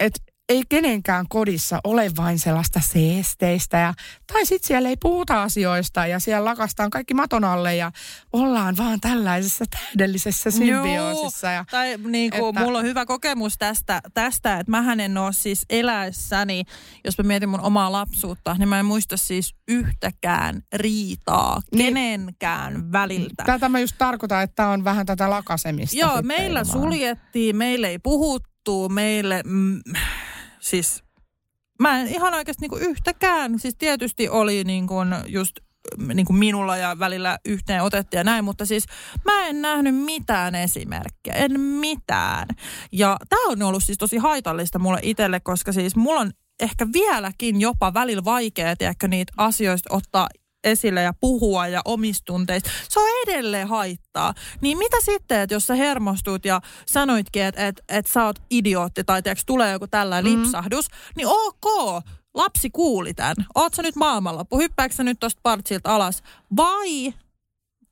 et 0.00 0.31
ei 0.48 0.62
kenenkään 0.68 1.26
kodissa 1.28 1.80
ole 1.84 2.10
vain 2.16 2.38
sellaista 2.38 2.80
seesteistä. 2.80 3.76
Ja, 3.76 3.94
tai 4.32 4.46
sitten 4.46 4.68
siellä 4.68 4.88
ei 4.88 4.96
puhuta 4.96 5.42
asioista 5.42 6.06
ja 6.06 6.20
siellä 6.20 6.44
lakastaan 6.44 6.90
kaikki 6.90 7.14
maton 7.14 7.44
alle 7.44 7.76
ja 7.76 7.92
ollaan 8.32 8.76
vaan 8.76 9.00
tällaisessa 9.00 9.64
täydellisessä 9.70 10.50
symbioosissa. 10.50 11.50
Ja, 11.50 11.64
tai 11.70 11.96
niin 11.96 12.30
kuin, 12.30 12.48
että, 12.48 12.60
mulla 12.60 12.78
on 12.78 12.84
hyvä 12.84 13.06
kokemus 13.06 13.54
tästä, 13.58 14.00
tästä, 14.14 14.58
että 14.58 14.70
mä 14.70 14.92
en 14.98 15.18
ole 15.18 15.32
siis 15.32 15.66
eläessäni, 15.70 16.64
jos 17.04 17.18
mä 17.18 17.22
mietin 17.22 17.48
mun 17.48 17.60
omaa 17.60 17.92
lapsuutta, 17.92 18.56
niin 18.58 18.68
mä 18.68 18.80
en 18.80 18.86
muista 18.86 19.16
siis 19.16 19.54
yhtäkään 19.68 20.62
riitaa 20.72 21.60
niin, 21.74 21.86
kenenkään 21.86 22.92
väliltä. 22.92 23.44
Tätä 23.46 23.68
mä 23.68 23.80
just 23.80 23.94
tarkoitan, 23.98 24.42
että 24.42 24.68
on 24.68 24.84
vähän 24.84 25.06
tätä 25.06 25.30
lakasemista. 25.30 25.96
Joo, 25.96 26.22
meillä 26.22 26.60
ilmaan. 26.60 26.82
suljettiin, 26.82 27.56
meille 27.56 27.88
ei 27.88 27.98
puhuttu, 27.98 28.51
meille... 28.88 29.42
Mm, 29.44 29.82
siis 30.60 31.04
mä 31.80 32.00
en 32.00 32.08
ihan 32.08 32.34
oikeasti 32.34 32.60
niinku 32.60 32.76
yhtäkään, 32.76 33.58
siis 33.58 33.74
tietysti 33.78 34.28
oli 34.28 34.64
niinku 34.64 34.94
just 35.26 35.56
niin 36.14 36.26
kuin 36.26 36.36
minulla 36.36 36.76
ja 36.76 36.98
välillä 36.98 37.38
yhteen 37.44 37.82
otettiin 37.82 38.18
ja 38.18 38.24
näin, 38.24 38.44
mutta 38.44 38.66
siis 38.66 38.86
mä 39.24 39.46
en 39.46 39.62
nähnyt 39.62 39.94
mitään 39.94 40.54
esimerkkiä, 40.54 41.34
en 41.34 41.60
mitään. 41.60 42.48
Ja 42.92 43.16
tämä 43.28 43.46
on 43.48 43.62
ollut 43.62 43.84
siis 43.84 43.98
tosi 43.98 44.16
haitallista 44.16 44.78
mulle 44.78 44.98
itselle, 45.02 45.40
koska 45.40 45.72
siis 45.72 45.96
mulla 45.96 46.20
on 46.20 46.30
ehkä 46.60 46.86
vieläkin 46.92 47.60
jopa 47.60 47.94
välillä 47.94 48.24
vaikea, 48.24 48.76
tiedätkö, 48.76 49.08
niitä 49.08 49.32
asioista 49.36 49.94
ottaa 49.94 50.28
esille 50.64 51.02
ja 51.02 51.14
puhua 51.20 51.68
ja 51.68 51.80
omistunteista, 51.84 52.70
se 52.88 53.00
on 53.00 53.08
edelleen 53.26 53.68
haittaa. 53.68 54.34
Niin 54.60 54.78
mitä 54.78 54.96
sitten, 55.00 55.40
että 55.40 55.54
jos 55.54 55.66
sä 55.66 55.74
hermostut 55.74 56.44
ja 56.44 56.60
sanoitkin, 56.86 57.42
että 57.42 57.66
et, 57.66 57.80
et 57.88 58.06
sä 58.06 58.24
oot 58.24 58.42
idiootti 58.50 59.04
tai 59.04 59.22
tiiäks, 59.22 59.44
tulee 59.44 59.72
joku 59.72 59.86
tällainen 59.86 60.32
mm. 60.32 60.42
lipsahdus, 60.42 60.86
niin 61.16 61.26
ok, 61.28 62.02
lapsi 62.34 62.70
kuuli 62.70 63.14
tämän. 63.14 63.36
Oot 63.54 63.74
sä 63.74 63.82
nyt 63.82 63.96
maailmanloppu, 63.96 64.58
hyppääkö 64.58 64.94
sä 64.94 65.04
nyt 65.04 65.20
tosta 65.20 65.40
partsilta 65.42 65.94
alas 65.94 66.22
vai 66.56 67.14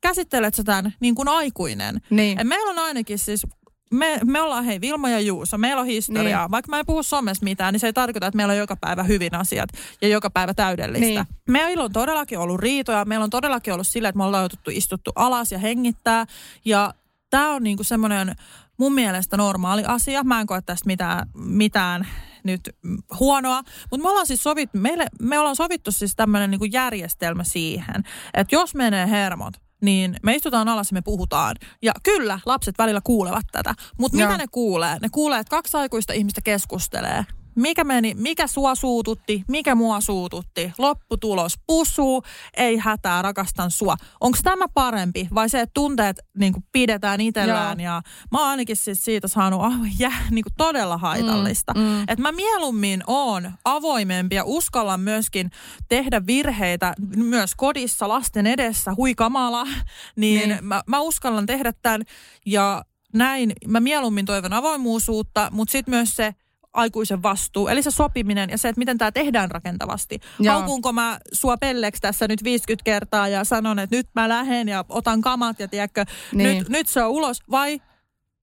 käsittelet 0.00 0.54
sä 0.54 0.64
tämän 0.64 0.94
niin 1.00 1.14
kuin 1.14 1.28
aikuinen? 1.28 2.00
Niin. 2.10 2.40
Et 2.40 2.48
meillä 2.48 2.70
on 2.70 2.78
ainakin 2.78 3.18
siis 3.18 3.46
me, 3.90 4.20
me 4.24 4.40
ollaan 4.40 4.64
hei 4.64 4.80
Vilma 4.80 5.10
ja 5.10 5.20
Juuso, 5.20 5.58
meillä 5.58 5.80
on 5.80 5.86
historiaa. 5.86 6.44
Niin. 6.44 6.50
Vaikka 6.50 6.70
mä 6.70 6.78
en 6.78 6.86
puhu 6.86 7.02
somessa 7.02 7.44
mitään, 7.44 7.72
niin 7.72 7.80
se 7.80 7.86
ei 7.86 7.92
tarkoita, 7.92 8.26
että 8.26 8.36
meillä 8.36 8.52
on 8.52 8.58
joka 8.58 8.76
päivä 8.76 9.02
hyvin 9.02 9.34
asiat 9.34 9.70
ja 10.02 10.08
joka 10.08 10.30
päivä 10.30 10.54
täydellistä. 10.54 11.06
Niin. 11.06 11.26
Meillä 11.48 11.84
on 11.84 11.92
todellakin 11.92 12.38
ollut 12.38 12.60
riitoja, 12.60 13.04
meillä 13.04 13.24
on 13.24 13.30
todellakin 13.30 13.74
ollut 13.74 13.86
sillä, 13.86 14.08
että 14.08 14.16
me 14.16 14.24
ollaan 14.24 14.42
joututtu 14.42 14.70
istuttu 14.74 15.12
alas 15.14 15.52
ja 15.52 15.58
hengittää. 15.58 16.26
Ja 16.64 16.94
tämä 17.30 17.50
on 17.50 17.62
niinku 17.62 17.84
semmoinen 17.84 18.34
mun 18.76 18.94
mielestä 18.94 19.36
normaali 19.36 19.84
asia. 19.84 20.24
Mä 20.24 20.40
en 20.40 20.46
koe 20.46 20.62
tästä 20.62 20.86
mitään, 20.86 21.26
mitään 21.34 22.06
nyt 22.44 22.76
huonoa, 23.20 23.62
mutta 23.90 24.04
me 24.04 24.10
ollaan 24.10 24.26
siis 24.26 24.42
sovittu, 24.42 24.78
meille, 24.78 25.06
me 25.20 25.38
ollaan 25.38 25.56
sovittu 25.56 25.92
siis 25.92 26.16
tämmöinen 26.16 26.50
niinku 26.50 26.64
järjestelmä 26.64 27.44
siihen, 27.44 28.04
että 28.34 28.54
jos 28.54 28.74
menee 28.74 29.10
hermot, 29.10 29.54
niin 29.80 30.16
me 30.22 30.34
istutaan 30.34 30.68
alas 30.68 30.90
ja 30.90 30.94
me 30.94 31.02
puhutaan. 31.02 31.56
Ja 31.82 31.92
kyllä, 32.02 32.40
lapset 32.46 32.78
välillä 32.78 33.00
kuulevat 33.04 33.46
tätä. 33.52 33.74
Mutta 33.98 34.18
mitä 34.18 34.36
ne 34.36 34.46
kuulee? 34.50 34.98
Ne 35.02 35.08
kuulee, 35.08 35.38
että 35.38 35.50
kaksi 35.50 35.76
aikuista 35.76 36.12
ihmistä 36.12 36.40
keskustelee 36.40 37.24
mikä 37.54 37.84
meni, 37.84 38.14
mikä 38.14 38.46
sua 38.46 38.74
suututti, 38.74 39.44
mikä 39.48 39.74
mua 39.74 40.00
suututti. 40.00 40.72
Lopputulos 40.78 41.54
pusuu, 41.66 42.22
ei 42.56 42.76
hätää, 42.76 43.22
rakastan 43.22 43.70
sua. 43.70 43.96
Onko 44.20 44.38
tämä 44.42 44.68
parempi 44.74 45.28
vai 45.34 45.48
se, 45.48 45.60
että 45.60 45.74
tunteet 45.74 46.20
niin 46.38 46.52
kuin 46.52 46.64
pidetään 46.72 47.20
itsellään? 47.20 47.80
Ja 47.80 48.02
mä 48.32 48.38
oon 48.38 48.48
ainakin 48.48 48.76
siis 48.76 49.04
siitä 49.04 49.28
saanut 49.28 49.60
oh, 49.60 49.72
yeah, 50.00 50.30
niin 50.30 50.44
kuin 50.44 50.54
todella 50.56 50.98
haitallista. 50.98 51.74
Mm, 51.74 51.80
mm. 51.80 52.00
Että 52.00 52.22
mä 52.22 52.32
mieluummin 52.32 53.02
oon 53.06 53.52
avoimempi 53.64 54.34
ja 54.34 54.44
uskallan 54.44 55.00
myöskin 55.00 55.50
tehdä 55.88 56.26
virheitä 56.26 56.94
myös 57.16 57.54
kodissa 57.56 58.08
lasten 58.08 58.46
edessä, 58.46 58.94
hui 58.96 59.14
kamala. 59.14 59.66
Niin, 60.16 60.48
niin. 60.48 60.64
Mä, 60.64 60.82
mä 60.86 61.00
uskallan 61.00 61.46
tehdä 61.46 61.72
tämän 61.82 62.02
ja 62.46 62.84
näin. 63.14 63.52
Mä 63.66 63.80
mieluummin 63.80 64.26
toivon 64.26 64.52
avoimuusuutta, 64.52 65.48
mutta 65.52 65.72
sitten 65.72 65.94
myös 65.94 66.16
se, 66.16 66.34
aikuisen 66.72 67.22
vastuu. 67.22 67.68
Eli 67.68 67.82
se 67.82 67.90
sopiminen 67.90 68.50
ja 68.50 68.58
se, 68.58 68.68
että 68.68 68.78
miten 68.78 68.98
tämä 68.98 69.12
tehdään 69.12 69.50
rakentavasti. 69.50 70.20
Joo. 70.38 70.54
Haukunko 70.54 70.92
mä 70.92 71.18
sua 71.32 71.56
pelleksi 71.56 72.02
tässä 72.02 72.28
nyt 72.28 72.44
50 72.44 72.84
kertaa 72.84 73.28
ja 73.28 73.44
sanon, 73.44 73.78
että 73.78 73.96
nyt 73.96 74.08
mä 74.14 74.28
lähden 74.28 74.68
ja 74.68 74.84
otan 74.88 75.20
kamat 75.20 75.60
ja 75.60 75.68
tiedätkö, 75.68 76.04
niin. 76.32 76.58
nyt, 76.58 76.68
nyt 76.68 76.88
se 76.88 77.02
on 77.02 77.10
ulos. 77.10 77.38
Vai 77.50 77.80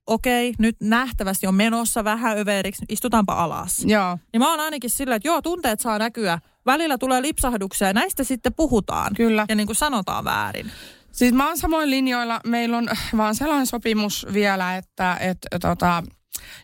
okei, 0.08 0.54
nyt 0.60 0.76
nähtävästi 0.82 1.48
on 1.48 1.56
menossa 1.56 2.04
vähän 2.04 2.38
överiksi, 2.38 2.86
istutaanpa 2.90 3.34
alas. 3.34 3.86
Joo. 3.86 4.18
Niin 4.34 4.42
mä 4.42 4.50
oon 4.50 4.60
ainakin 4.60 4.90
sillä, 4.90 5.16
että 5.16 5.28
joo, 5.28 5.42
tunteet 5.42 5.80
saa 5.80 6.00
näkyä. 6.00 6.40
Välillä 6.66 6.98
tulee 6.98 7.22
lipsahduksia 7.22 7.88
ja 7.88 7.94
näistä 7.94 8.24
sitten 8.24 8.54
puhutaan. 8.54 9.16
Kyllä. 9.16 9.46
Ja 9.50 9.56
niin 9.56 9.68
kuin 9.68 9.76
sanotaan 9.76 10.24
väärin. 10.24 10.72
Siis 11.12 11.34
mä 11.34 11.48
oon 11.48 11.58
samoin 11.58 11.90
linjoilla. 11.90 12.42
Meillä 12.46 12.78
on 12.78 12.90
vaan 13.18 13.36
sellainen 13.36 13.66
sopimus 13.68 14.28
vielä, 14.34 14.78
että, 14.78 15.18
että 15.20 15.60
tota, 15.60 16.04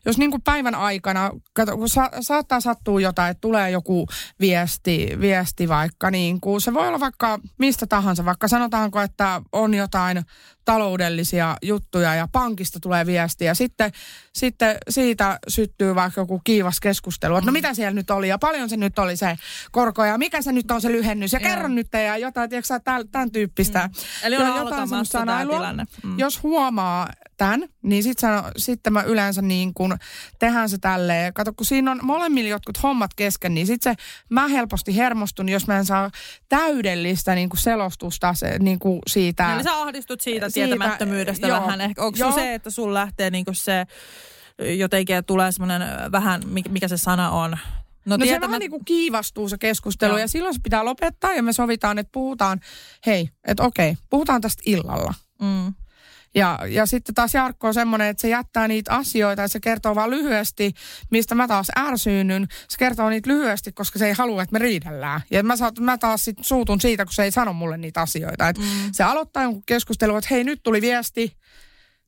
jos 0.05 0.17
niin 0.17 0.31
kuin 0.31 0.41
päivän 0.41 0.75
aikana, 0.75 1.31
kato, 1.53 1.77
kun 1.77 1.89
sa, 1.89 2.09
saattaa 2.21 2.59
sattua 2.59 3.01
jotain, 3.01 3.31
että 3.31 3.41
tulee 3.41 3.69
joku 3.69 4.07
viesti, 4.39 5.09
viesti 5.19 5.69
vaikka, 5.69 6.11
niin 6.11 6.41
kuin, 6.41 6.61
se 6.61 6.73
voi 6.73 6.87
olla 6.87 6.99
vaikka 6.99 7.39
mistä 7.57 7.87
tahansa, 7.87 8.25
vaikka 8.25 8.47
sanotaanko, 8.47 9.01
että 9.01 9.41
on 9.51 9.73
jotain 9.73 10.25
taloudellisia 10.65 11.57
juttuja 11.61 12.15
ja 12.15 12.27
pankista 12.31 12.79
tulee 12.79 13.05
viestiä. 13.05 13.53
Sitten, 13.53 13.91
sitten 14.33 14.77
siitä 14.89 15.39
syttyy 15.47 15.95
vaikka 15.95 16.21
joku 16.21 16.41
kiivas 16.43 16.79
keskustelu, 16.79 17.35
että 17.35 17.45
no 17.45 17.51
mm. 17.51 17.53
mitä 17.53 17.73
siellä 17.73 17.93
nyt 17.93 18.09
oli 18.09 18.27
ja 18.27 18.37
paljon 18.37 18.69
se 18.69 18.77
nyt 18.77 18.99
oli 18.99 19.17
se 19.17 19.37
korko 19.71 20.05
ja 20.05 20.17
mikä 20.17 20.41
se 20.41 20.51
nyt 20.51 20.71
on 20.71 20.81
se 20.81 20.91
lyhennys 20.91 21.33
ja 21.33 21.39
yeah. 21.39 21.53
kerro 21.53 21.67
nyt 21.67 21.87
ja 21.93 22.17
jotain, 22.17 22.49
tiedätkö 22.49 22.79
tämän, 23.11 23.31
tyyppistä. 23.31 23.87
Mm. 23.87 23.93
Eli 24.23 24.35
on 24.35 24.57
jotain 24.57 25.05
sanailua. 25.05 25.55
Tilanne. 25.55 25.85
Mm. 26.03 26.19
Jos 26.19 26.43
huomaa 26.43 27.09
tämän, 27.37 27.63
niin 27.81 28.03
sitten 28.03 28.29
sit 28.57 28.79
mä 28.89 29.01
yleensä 29.01 29.41
niin 29.41 29.73
kuin 29.73 29.93
tehdään 30.39 30.69
se 30.69 30.77
tälleen. 30.77 31.33
Kato, 31.33 31.53
kun 31.53 31.65
siinä 31.65 31.91
on 31.91 31.99
molemmilla 32.03 32.49
jotkut 32.49 32.83
hommat 32.83 33.11
kesken, 33.15 33.53
niin 33.53 33.67
sitten 33.67 33.95
se 33.95 34.03
mä 34.29 34.47
helposti 34.47 34.97
hermostun, 34.97 35.49
jos 35.49 35.67
mä 35.67 35.77
en 35.77 35.85
saa 35.85 36.11
täydellistä 36.49 37.35
niin 37.35 37.49
kuin 37.49 37.59
selostusta 37.59 38.33
se, 38.33 38.59
niin 38.59 38.79
kuin 38.79 38.99
siitä. 39.07 39.55
Eli 39.55 39.63
sä 39.63 39.81
ahdistut 39.81 40.21
siitä 40.21 40.49
tietämättömyydestä 40.53 41.47
siitä, 41.47 41.61
vähän. 41.61 41.81
Ehkä 41.81 42.01
onko 42.03 42.31
se, 42.35 42.53
että 42.53 42.69
sun 42.69 42.93
lähtee 42.93 43.29
niinku 43.29 43.51
se 43.53 43.85
jotenkin 44.77 45.25
tulee 45.25 45.51
semmoinen 45.51 46.11
vähän, 46.11 46.41
mi- 46.45 46.63
mikä 46.69 46.87
se 46.87 46.97
sana 46.97 47.31
on, 47.31 47.57
No, 48.05 48.17
no 48.17 48.25
se 48.25 48.41
vähän 48.41 48.59
niin 48.59 48.71
kuin 48.71 48.85
kiivastuu 48.85 49.49
se 49.49 49.57
keskustelu 49.57 50.11
Joo. 50.11 50.17
ja 50.19 50.27
silloin 50.27 50.53
se 50.53 50.59
pitää 50.63 50.85
lopettaa 50.85 51.33
ja 51.33 51.43
me 51.43 51.53
sovitaan, 51.53 51.99
että 51.99 52.11
puhutaan, 52.11 52.59
hei, 53.05 53.29
että 53.47 53.63
okei, 53.63 53.97
puhutaan 54.09 54.41
tästä 54.41 54.63
illalla. 54.65 55.13
Mm. 55.41 55.73
Ja, 56.35 56.59
ja 56.67 56.85
sitten 56.85 57.15
taas 57.15 57.33
Jarkko 57.33 57.67
on 57.67 57.73
semmoinen, 57.73 58.07
että 58.07 58.21
se 58.21 58.29
jättää 58.29 58.67
niitä 58.67 58.91
asioita 58.91 59.41
ja 59.41 59.47
se 59.47 59.59
kertoo 59.59 59.95
vaan 59.95 60.09
lyhyesti, 60.09 60.73
mistä 61.11 61.35
mä 61.35 61.47
taas 61.47 61.67
ärsyynyn. 61.77 62.47
Se 62.67 62.77
kertoo 62.77 63.09
niitä 63.09 63.29
lyhyesti, 63.29 63.71
koska 63.71 63.99
se 63.99 64.07
ei 64.07 64.13
halua, 64.13 64.43
että 64.43 64.53
me 64.53 64.59
riidellään. 64.59 65.21
Ja 65.31 65.43
mä, 65.43 65.55
saat, 65.55 65.79
mä 65.79 65.97
taas 65.97 66.25
sit 66.25 66.37
suutun 66.41 66.81
siitä, 66.81 67.05
kun 67.05 67.13
se 67.13 67.23
ei 67.23 67.31
sano 67.31 67.53
mulle 67.53 67.77
niitä 67.77 68.01
asioita. 68.01 68.49
Et 68.49 68.57
mm. 68.57 68.63
Se 68.91 69.03
aloittaa 69.03 69.43
jonkun 69.43 69.63
keskustelun, 69.65 70.17
että 70.17 70.27
hei 70.31 70.43
nyt 70.43 70.63
tuli 70.63 70.81
viesti, 70.81 71.37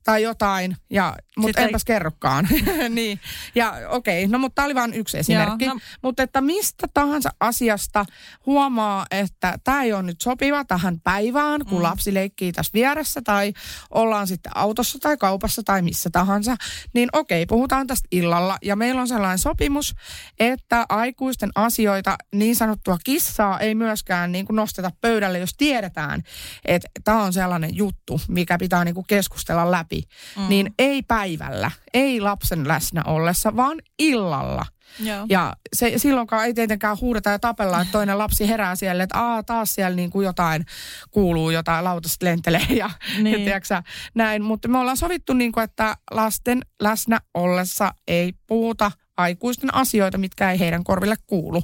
tai 0.06 0.22
jotain, 0.22 0.76
ja, 0.90 1.16
mutta 1.36 1.60
enpäs 1.60 1.82
ei... 1.82 1.86
kerrokaan. 1.86 2.48
niin. 2.88 3.20
Ja 3.54 3.74
okei, 3.88 4.24
okay, 4.24 4.32
no 4.32 4.38
mutta 4.38 4.54
tämä 4.54 4.66
oli 4.66 4.74
vain 4.74 4.94
yksi 4.94 5.18
esimerkki. 5.18 5.64
Joo, 5.64 5.74
no. 5.74 5.80
Mutta 6.02 6.22
että 6.22 6.40
mistä 6.40 6.86
tahansa 6.94 7.30
asiasta 7.40 8.04
huomaa, 8.46 9.06
että 9.10 9.58
tämä 9.64 9.82
ei 9.82 9.92
ole 9.92 10.02
nyt 10.02 10.20
sopiva 10.22 10.64
tähän 10.64 11.00
päivään, 11.00 11.64
kun 11.64 11.78
mm. 11.78 11.82
lapsi 11.82 12.14
leikkii 12.14 12.52
tässä 12.52 12.70
vieressä 12.74 13.20
tai 13.24 13.52
ollaan 13.90 14.26
sitten 14.26 14.56
autossa 14.56 14.98
tai 14.98 15.16
kaupassa 15.16 15.62
tai 15.64 15.82
missä 15.82 16.10
tahansa, 16.10 16.56
niin 16.94 17.08
okei, 17.12 17.42
okay, 17.42 17.46
puhutaan 17.56 17.86
tästä 17.86 18.08
illalla. 18.12 18.58
Ja 18.62 18.76
meillä 18.76 19.00
on 19.00 19.08
sellainen 19.08 19.38
sopimus, 19.38 19.94
että 20.38 20.86
aikuisten 20.88 21.50
asioita, 21.54 22.16
niin 22.34 22.56
sanottua 22.56 22.98
kissaa, 23.04 23.60
ei 23.60 23.74
myöskään 23.74 24.32
niin 24.32 24.46
kuin 24.46 24.56
nosteta 24.56 24.90
pöydälle, 25.00 25.38
jos 25.38 25.54
tiedetään, 25.56 26.22
että 26.64 26.88
tämä 27.04 27.22
on 27.22 27.32
sellainen 27.32 27.76
juttu, 27.76 28.20
mikä 28.28 28.58
pitää 28.58 28.84
niin 28.84 28.94
kuin 28.94 29.06
keskustella 29.06 29.70
läpi 29.70 29.95
läpi, 29.96 30.08
mm. 30.36 30.48
niin 30.48 30.74
ei 30.78 31.02
päivällä, 31.02 31.70
ei 31.94 32.20
lapsen 32.20 32.68
läsnä 32.68 33.02
ollessa, 33.06 33.56
vaan 33.56 33.78
illalla. 33.98 34.66
Joo. 35.00 35.26
Ja 35.28 35.52
se, 35.76 35.92
silloinkaan 35.96 36.46
ei 36.46 36.54
tietenkään 36.54 36.96
huudeta 37.00 37.30
ja 37.30 37.38
tapella, 37.38 37.80
että 37.80 37.92
toinen 37.92 38.18
lapsi 38.18 38.48
herää 38.48 38.76
siellä, 38.76 39.02
että 39.02 39.20
Aa, 39.20 39.42
taas 39.42 39.74
siellä 39.74 39.96
niin 39.96 40.10
kuin 40.10 40.24
jotain 40.24 40.66
kuuluu, 41.10 41.50
jotain 41.50 41.84
lautasta 41.84 42.26
lentelee 42.26 42.66
ja, 42.70 42.90
niin. 43.18 43.32
ja 43.32 43.38
tiiäksä, 43.38 43.82
näin. 44.14 44.42
Mutta 44.42 44.68
me 44.68 44.78
ollaan 44.78 44.96
sovittu, 44.96 45.32
niin 45.32 45.52
kuin, 45.52 45.64
että 45.64 45.96
lasten 46.10 46.62
läsnä 46.82 47.20
ollessa 47.34 47.94
ei 48.08 48.32
puhuta 48.46 48.92
aikuisten 49.16 49.74
asioita, 49.74 50.18
mitkä 50.18 50.50
ei 50.50 50.58
heidän 50.58 50.84
korville 50.84 51.16
kuulu. 51.26 51.62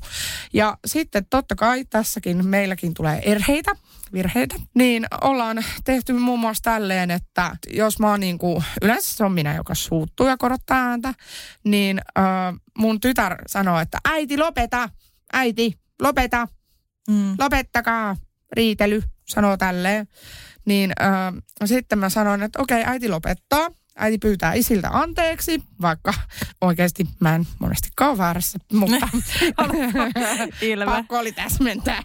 Ja 0.52 0.78
sitten 0.86 1.26
totta 1.30 1.54
kai 1.54 1.84
tässäkin 1.84 2.46
meilläkin 2.46 2.94
tulee 2.94 3.22
erheitä, 3.24 3.70
virheitä, 4.12 4.54
niin 4.74 5.06
ollaan 5.20 5.64
tehty 5.84 6.12
muun 6.12 6.40
muassa 6.40 6.62
tälleen, 6.62 7.10
että 7.10 7.56
jos 7.70 7.98
mä 7.98 8.10
oon 8.10 8.20
niin 8.20 8.38
kuin, 8.38 8.64
yleensä 8.82 9.16
se 9.16 9.24
on 9.24 9.32
minä, 9.32 9.54
joka 9.54 9.74
suuttuu 9.74 10.26
ja 10.26 10.36
korottaa 10.36 10.78
ääntä, 10.78 11.14
niin 11.64 12.00
äh, 12.18 12.24
mun 12.78 13.00
tytär 13.00 13.36
sanoo, 13.46 13.80
että 13.80 13.98
äiti 14.04 14.38
lopeta, 14.38 14.88
äiti 15.32 15.78
lopeta, 16.02 16.48
mm. 17.10 17.34
lopettakaa 17.38 18.16
riitely, 18.52 19.02
sanoo 19.28 19.56
tälleen. 19.56 20.08
Niin 20.64 20.92
äh, 21.02 21.42
sitten 21.64 21.98
mä 21.98 22.10
sanon, 22.10 22.42
että 22.42 22.62
okei, 22.62 22.80
okay, 22.80 22.92
äiti 22.92 23.08
lopettaa 23.08 23.68
äiti 23.96 24.18
pyytää 24.18 24.54
isiltä 24.54 24.88
anteeksi, 24.92 25.62
vaikka 25.80 26.14
oikeasti 26.60 27.06
mä 27.20 27.34
en 27.34 27.46
monesti 27.58 27.88
ole 28.00 28.18
väärässä, 28.18 28.58
mutta 28.72 29.08
pakko 30.86 31.18
oli 31.18 31.32
täsmentää. 31.32 32.02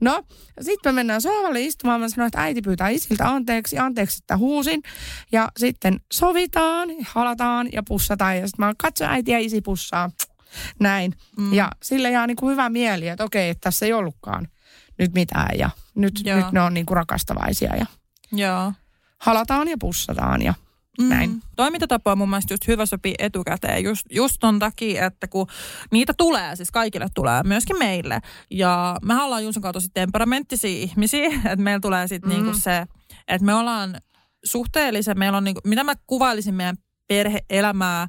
no, 0.00 0.22
sitten 0.60 0.94
me 0.94 0.98
mennään 0.98 1.22
sohvalle 1.22 1.60
istumaan. 1.60 2.00
Mä 2.00 2.08
sanoin, 2.08 2.26
että 2.26 2.42
äiti 2.42 2.62
pyytää 2.62 2.88
isiltä 2.88 3.28
anteeksi, 3.28 3.78
anteeksi, 3.78 4.18
että 4.22 4.36
huusin. 4.36 4.82
Ja 5.32 5.48
sitten 5.56 6.00
sovitaan, 6.12 6.88
halataan 7.08 7.68
ja 7.72 7.82
pussataan. 7.88 8.36
Ja 8.38 8.48
sitten 8.48 8.66
mä 8.66 8.72
katso 8.78 9.04
äiti 9.04 9.30
ja 9.30 9.38
isi 9.38 9.60
pussaa. 9.60 10.10
Näin. 10.80 11.14
Mm. 11.36 11.52
Ja 11.54 11.70
sille 11.82 12.10
jää 12.10 12.26
niin 12.26 12.36
kuin 12.36 12.52
hyvä 12.52 12.68
mieli, 12.68 13.08
että 13.08 13.24
okei, 13.24 13.50
että 13.50 13.60
tässä 13.60 13.86
ei 13.86 13.92
ollutkaan 13.92 14.48
nyt 14.98 15.14
mitään. 15.14 15.58
Ja 15.58 15.70
nyt, 15.94 16.14
nyt 16.24 16.52
ne 16.52 16.60
on 16.60 16.74
niin 16.74 16.86
kuin 16.86 16.96
rakastavaisia. 16.96 17.76
Ja 17.76 17.86
Joo. 18.32 18.72
Halataan 19.18 19.68
ja 19.68 19.76
pussataan 19.80 20.42
ja 20.42 20.54
Mm. 20.98 21.08
Näin. 21.08 21.42
Toimintatapa 21.56 22.12
on 22.12 22.18
mun 22.18 22.30
mielestä 22.30 22.54
just 22.54 22.68
hyvä 22.68 22.86
sopii 22.86 23.14
etukäteen 23.18 23.84
just, 23.84 24.06
just 24.10 24.36
ton 24.40 24.58
takia, 24.58 25.06
että 25.06 25.28
kun 25.28 25.46
niitä 25.90 26.12
tulee, 26.16 26.56
siis 26.56 26.70
kaikille 26.70 27.06
tulee, 27.14 27.42
myöskin 27.42 27.78
meille. 27.78 28.20
Ja 28.50 28.96
me 29.02 29.22
ollaan 29.22 29.44
Juuson 29.44 29.62
kautta 29.62 29.76
tosi 29.80 29.88
temperamenttisia 29.94 30.82
ihmisiä, 30.82 31.26
että 31.44 31.56
meillä 31.56 31.80
tulee 31.80 32.08
sitten 32.08 32.30
mm. 32.30 32.36
niinku 32.36 32.58
se, 32.58 32.86
että 33.28 33.44
me 33.44 33.54
ollaan 33.54 34.00
suhteellisen, 34.44 35.18
meillä 35.18 35.38
on 35.38 35.44
niinku, 35.44 35.60
mitä 35.64 35.84
mä 35.84 35.94
kuvailisin 36.06 36.54
meidän 36.54 36.76
perheelämää, 37.08 38.08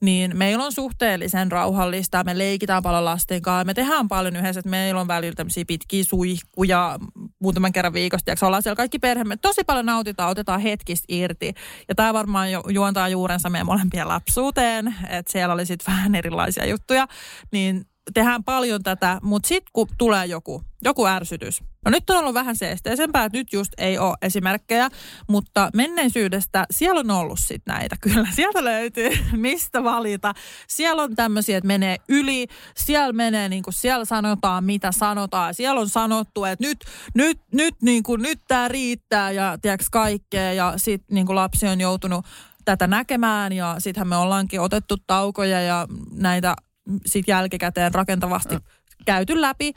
niin 0.00 0.36
meillä 0.36 0.64
on 0.64 0.72
suhteellisen 0.72 1.52
rauhallista. 1.52 2.24
Me 2.24 2.38
leikitään 2.38 2.82
paljon 2.82 3.04
lasten 3.04 3.42
kanssa. 3.42 3.64
Me 3.64 3.74
tehdään 3.74 4.08
paljon 4.08 4.36
yhdessä, 4.36 4.58
että 4.58 4.70
meillä 4.70 5.00
on 5.00 5.08
välillä 5.08 5.34
tämmöisiä 5.34 5.64
pitkiä 5.66 6.04
suihkuja 6.04 6.98
muutaman 7.40 7.72
kerran 7.72 7.92
viikosta. 7.92 8.30
Ja 8.30 8.36
ollaan 8.42 8.62
siellä 8.62 8.76
kaikki 8.76 8.98
perhe. 8.98 9.24
Tosi 9.42 9.64
paljon 9.64 9.86
nautitaan, 9.86 10.30
otetaan 10.30 10.60
hetkistä 10.60 11.06
irti. 11.08 11.54
Ja 11.88 11.94
tämä 11.94 12.14
varmaan 12.14 12.48
juontaa 12.68 13.08
juurensa 13.08 13.50
meidän 13.50 13.66
molempien 13.66 14.08
lapsuuteen. 14.08 14.94
Että 15.08 15.32
siellä 15.32 15.54
oli 15.54 15.66
sitten 15.66 15.94
vähän 15.94 16.14
erilaisia 16.14 16.66
juttuja. 16.66 17.08
Niin 17.52 17.89
tehdään 18.14 18.44
paljon 18.44 18.82
tätä, 18.82 19.18
mutta 19.22 19.48
sitten 19.48 19.70
kun 19.72 19.88
tulee 19.98 20.26
joku, 20.26 20.62
joku 20.84 21.06
ärsytys. 21.06 21.62
No 21.84 21.90
nyt 21.90 22.10
on 22.10 22.16
ollut 22.16 22.34
vähän 22.34 22.56
seesteisempää, 22.56 23.24
että 23.24 23.38
nyt 23.38 23.52
just 23.52 23.72
ei 23.78 23.98
ole 23.98 24.16
esimerkkejä, 24.22 24.88
mutta 25.28 25.70
menneisyydestä 25.74 26.66
siellä 26.70 27.00
on 27.00 27.10
ollut 27.10 27.38
sitten 27.38 27.74
näitä. 27.74 27.96
Kyllä 28.02 28.28
sieltä 28.34 28.64
löytyy, 28.64 29.10
mistä 29.32 29.84
valita. 29.84 30.34
Siellä 30.68 31.02
on 31.02 31.16
tämmöisiä, 31.16 31.58
että 31.58 31.66
menee 31.66 31.96
yli, 32.08 32.46
siellä 32.76 33.12
menee 33.12 33.48
niin 33.48 33.62
kuin 33.62 33.74
siellä 33.74 34.04
sanotaan, 34.04 34.64
mitä 34.64 34.92
sanotaan. 34.92 35.54
Siellä 35.54 35.80
on 35.80 35.88
sanottu, 35.88 36.44
että 36.44 36.66
nyt, 36.66 36.78
nyt, 37.14 37.38
nyt, 37.52 37.74
niin 37.82 38.02
kuin, 38.02 38.22
nyt 38.22 38.38
tämä 38.48 38.68
riittää 38.68 39.30
ja 39.30 39.58
tiedätkö 39.62 39.86
kaikkea 39.92 40.52
ja 40.52 40.72
sitten 40.76 41.14
niin 41.14 41.26
kuin 41.26 41.36
lapsi 41.36 41.66
on 41.68 41.80
joutunut 41.80 42.26
tätä 42.64 42.86
näkemään 42.86 43.52
ja 43.52 43.76
sittenhän 43.78 44.08
me 44.08 44.16
ollaankin 44.16 44.60
otettu 44.60 44.96
taukoja 45.06 45.60
ja 45.60 45.86
näitä 46.12 46.56
sit 47.06 47.28
jälkikäteen 47.28 47.94
rakentavasti 47.94 48.54
mm. 48.54 48.62
käyty 49.06 49.40
läpi. 49.40 49.72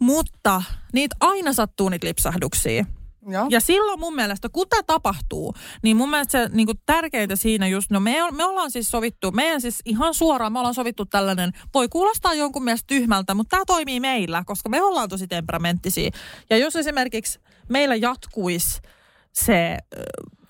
Mutta 0.00 0.62
niitä 0.92 1.16
aina 1.20 1.52
sattuu 1.52 1.88
niitä 1.88 2.06
lipsahduksia. 2.06 2.84
Ja. 3.30 3.46
ja 3.50 3.60
silloin 3.60 4.00
mun 4.00 4.14
mielestä, 4.14 4.48
kun 4.48 4.66
tämä 4.68 4.82
tapahtuu, 4.82 5.54
niin 5.82 5.96
mun 5.96 6.10
mielestä 6.10 6.32
se 6.32 6.54
niin 6.54 6.66
kuin 6.66 6.80
tärkeintä 6.86 7.36
siinä 7.36 7.68
just, 7.68 7.90
no 7.90 8.00
me, 8.00 8.16
me 8.30 8.44
ollaan 8.44 8.70
siis 8.70 8.90
sovittu, 8.90 9.32
meidän 9.32 9.60
siis 9.60 9.80
ihan 9.84 10.14
suoraan, 10.14 10.52
me 10.52 10.58
ollaan 10.58 10.74
sovittu 10.74 11.06
tällainen, 11.06 11.52
voi 11.74 11.88
kuulostaa 11.88 12.34
jonkun 12.34 12.64
mielestä 12.64 12.86
tyhmältä, 12.86 13.34
mutta 13.34 13.50
tämä 13.50 13.64
toimii 13.66 14.00
meillä, 14.00 14.42
koska 14.46 14.68
me 14.68 14.82
ollaan 14.82 15.08
tosi 15.08 15.26
temperamenttisia. 15.26 16.10
Ja 16.50 16.58
jos 16.58 16.76
esimerkiksi 16.76 17.40
meillä 17.68 17.94
jatkuisi 17.94 18.80
se 19.32 19.76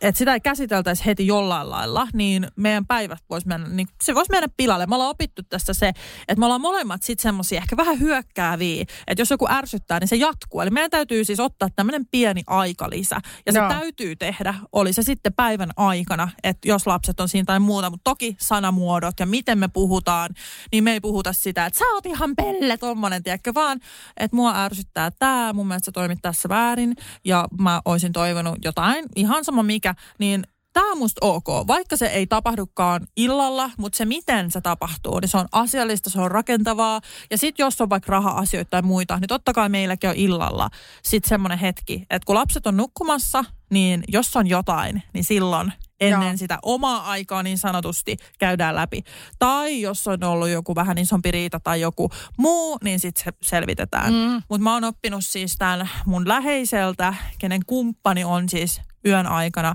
että 0.01 0.19
sitä 0.19 0.35
ei 0.35 0.41
käsiteltäisi 0.41 1.07
heti 1.07 1.27
jollain 1.27 1.71
lailla, 1.71 2.09
niin 2.13 2.49
meidän 2.57 2.87
päivät 2.87 3.19
voisi 3.31 3.47
mennä, 3.47 3.69
niin 3.69 3.89
se 4.03 4.15
voisi 4.15 4.31
mennä 4.31 4.49
pilalle. 4.57 4.87
Me 4.87 4.95
ollaan 4.95 5.11
opittu 5.11 5.43
tässä 5.43 5.75
se, 5.75 5.89
että 5.89 6.39
me 6.39 6.45
ollaan 6.45 6.61
molemmat 6.61 7.03
sitten 7.03 7.23
semmoisia 7.23 7.59
ehkä 7.59 7.77
vähän 7.77 8.01
hyökkääviä, 8.01 8.85
että 9.07 9.21
jos 9.21 9.31
joku 9.31 9.47
ärsyttää, 9.51 10.01
niin 10.01 10.09
se 10.09 10.17
jatkuu. 10.17 10.61
Eli 10.61 10.71
meidän 10.71 10.91
täytyy 10.91 11.25
siis 11.25 11.41
ottaa 11.41 11.69
tämmöinen 11.77 12.07
pieni 12.11 12.43
aikalisä. 12.47 13.21
Ja 13.47 13.53
se 13.53 13.61
no. 13.61 13.69
täytyy 13.69 14.17
tehdä, 14.17 14.55
oli 14.73 14.93
se 14.93 15.03
sitten 15.03 15.35
päivän 15.35 15.71
aikana, 15.77 16.29
että 16.43 16.69
jos 16.69 16.87
lapset 16.87 17.21
on 17.21 17.29
siinä 17.29 17.45
tai 17.45 17.61
muuta, 17.61 17.91
mutta 17.91 18.11
toki 18.11 18.37
sanamuodot 18.41 19.21
ja 19.21 19.27
miten 19.27 19.59
me 19.59 19.69
puhutaan, 19.69 20.31
niin 20.73 20.85
me 20.85 20.93
ei 20.93 21.01
puhuta 21.01 21.33
sitä, 21.33 21.67
että 21.67 21.79
sä 21.79 21.85
oot 21.95 22.07
ihan 22.07 22.37
pelle, 22.37 22.77
tommonen, 22.77 23.23
tiedätkö, 23.23 23.55
vaan 23.55 23.81
että 24.17 24.37
mua 24.37 24.65
ärsyttää 24.65 25.11
tämä, 25.11 25.53
mun 25.53 25.67
mielestä 25.67 25.87
sä 25.87 25.93
toimit 25.93 26.19
tässä 26.23 26.49
väärin 26.49 26.97
ja 27.25 27.49
mä 27.61 27.83
olisin 27.85 28.13
toivonut 28.13 28.59
jotain, 28.65 29.05
ihan 29.17 29.45
sama 29.45 29.63
mikä 29.63 29.86
mikä, 29.87 29.95
niin 30.19 30.47
tämä 30.73 30.93
on 30.93 30.99
musta 30.99 31.27
ok. 31.27 31.47
Vaikka 31.67 31.97
se 31.97 32.07
ei 32.07 32.27
tapahdukaan 32.27 33.07
illalla, 33.17 33.71
mutta 33.79 33.97
se 33.97 34.05
miten 34.05 34.51
se 34.51 34.61
tapahtuu, 34.61 35.21
niin 35.21 35.29
se 35.29 35.37
on 35.37 35.47
asiallista, 35.53 36.11
se 36.11 36.21
on 36.21 36.31
rakentavaa. 36.31 37.01
Ja 37.31 37.39
sitten 37.39 37.65
jos 37.65 37.81
on 37.81 37.91
vaikka 37.91 38.13
raha-asioita 38.13 38.71
tai 38.71 38.83
muita, 38.83 39.19
niin 39.19 39.29
totta 39.29 39.53
kai 39.53 39.69
meilläkin 39.69 40.11
on 40.11 40.17
illalla 40.17 40.71
sitten 41.03 41.29
semmoinen 41.29 41.59
hetki, 41.59 42.07
että 42.11 42.27
kun 42.27 42.35
lapset 42.35 42.67
on 42.67 42.77
nukkumassa, 42.77 43.45
niin 43.71 44.05
jos 44.09 44.37
on 44.37 44.47
jotain, 44.47 45.03
niin 45.13 45.25
silloin 45.25 45.73
ennen 46.01 46.29
Joo. 46.29 46.37
sitä 46.37 46.59
omaa 46.63 47.11
aikaa 47.11 47.43
niin 47.43 47.59
sanotusti 47.59 48.17
käydään 48.39 48.75
läpi. 48.75 49.03
Tai 49.39 49.81
jos 49.81 50.09
on 50.09 50.25
ollut 50.25 50.49
joku 50.49 50.75
vähän 50.75 50.99
isompi 50.99 51.31
riita 51.31 51.61
tai 51.61 51.81
joku 51.81 52.11
muu, 52.39 52.79
niin 52.85 53.01
sitten 53.01 53.25
se 53.25 53.33
selvitetään. 53.43 54.13
Mm. 54.13 54.43
Mutta 54.49 54.63
mä 54.63 54.75
oon 54.75 54.85
oppinut 54.85 55.25
siis 55.25 55.57
tämän 55.59 55.91
mun 56.07 56.29
läheiseltä, 56.29 57.15
kenen 57.39 57.61
kumppani 57.67 58.25
on 58.25 58.49
siis 58.49 58.81
yön 59.07 59.27
aikana 59.27 59.75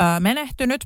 ö, 0.00 0.20
menehtynyt. 0.20 0.84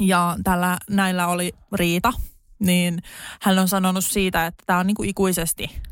Ja 0.00 0.36
tällä, 0.44 0.78
näillä 0.90 1.26
oli 1.26 1.52
riita, 1.72 2.12
niin 2.58 3.02
hän 3.42 3.58
on 3.58 3.68
sanonut 3.68 4.04
siitä, 4.04 4.46
että 4.46 4.64
tämä 4.66 4.78
on 4.78 4.86
niinku 4.86 5.02
ikuisesti 5.02 5.82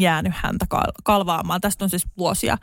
jäänyt 0.00 0.32
häntä 0.36 0.66
kal- 0.68 0.92
kalvaamaan. 1.04 1.60
Tästä 1.60 1.84
on 1.84 1.90
siis 1.90 2.06
vuosia. 2.18 2.58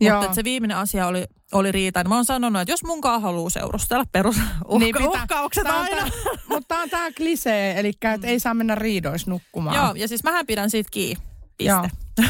Joo. 0.00 0.20
Mutta 0.20 0.34
se 0.34 0.44
viimeinen 0.44 0.76
asia 0.76 1.06
oli, 1.06 1.24
oli 1.52 1.72
riita. 1.72 2.00
Niin 2.02 2.08
mä 2.08 2.14
oon 2.14 2.24
sanonut, 2.24 2.62
että 2.62 2.72
jos 2.72 2.84
munkaan 2.84 3.22
haluaa 3.22 3.50
seurustella 3.50 4.04
perus 4.12 4.36
uhka- 4.64 4.78
Niin 4.78 4.94
pitää- 4.96 5.22
uhkaukset 5.22 5.64
Tää 5.64 5.74
on 5.76 5.82
aina. 5.84 5.96
tää- 5.96 6.10
Mutta 6.48 6.68
tämä 6.68 6.82
on 6.82 6.90
tämä 6.90 7.10
klisee, 7.16 7.80
eli 7.80 7.88
että 7.88 8.26
ei 8.26 8.40
saa 8.40 8.54
mennä 8.54 8.74
riidois 8.74 9.26
nukkumaan. 9.26 9.76
Joo, 9.76 9.94
ja 9.94 10.08
siis 10.08 10.24
mähän 10.24 10.46
pidän 10.46 10.70
siitä 10.70 10.88
kiinni. 10.92 11.24
Joo. 11.60 11.88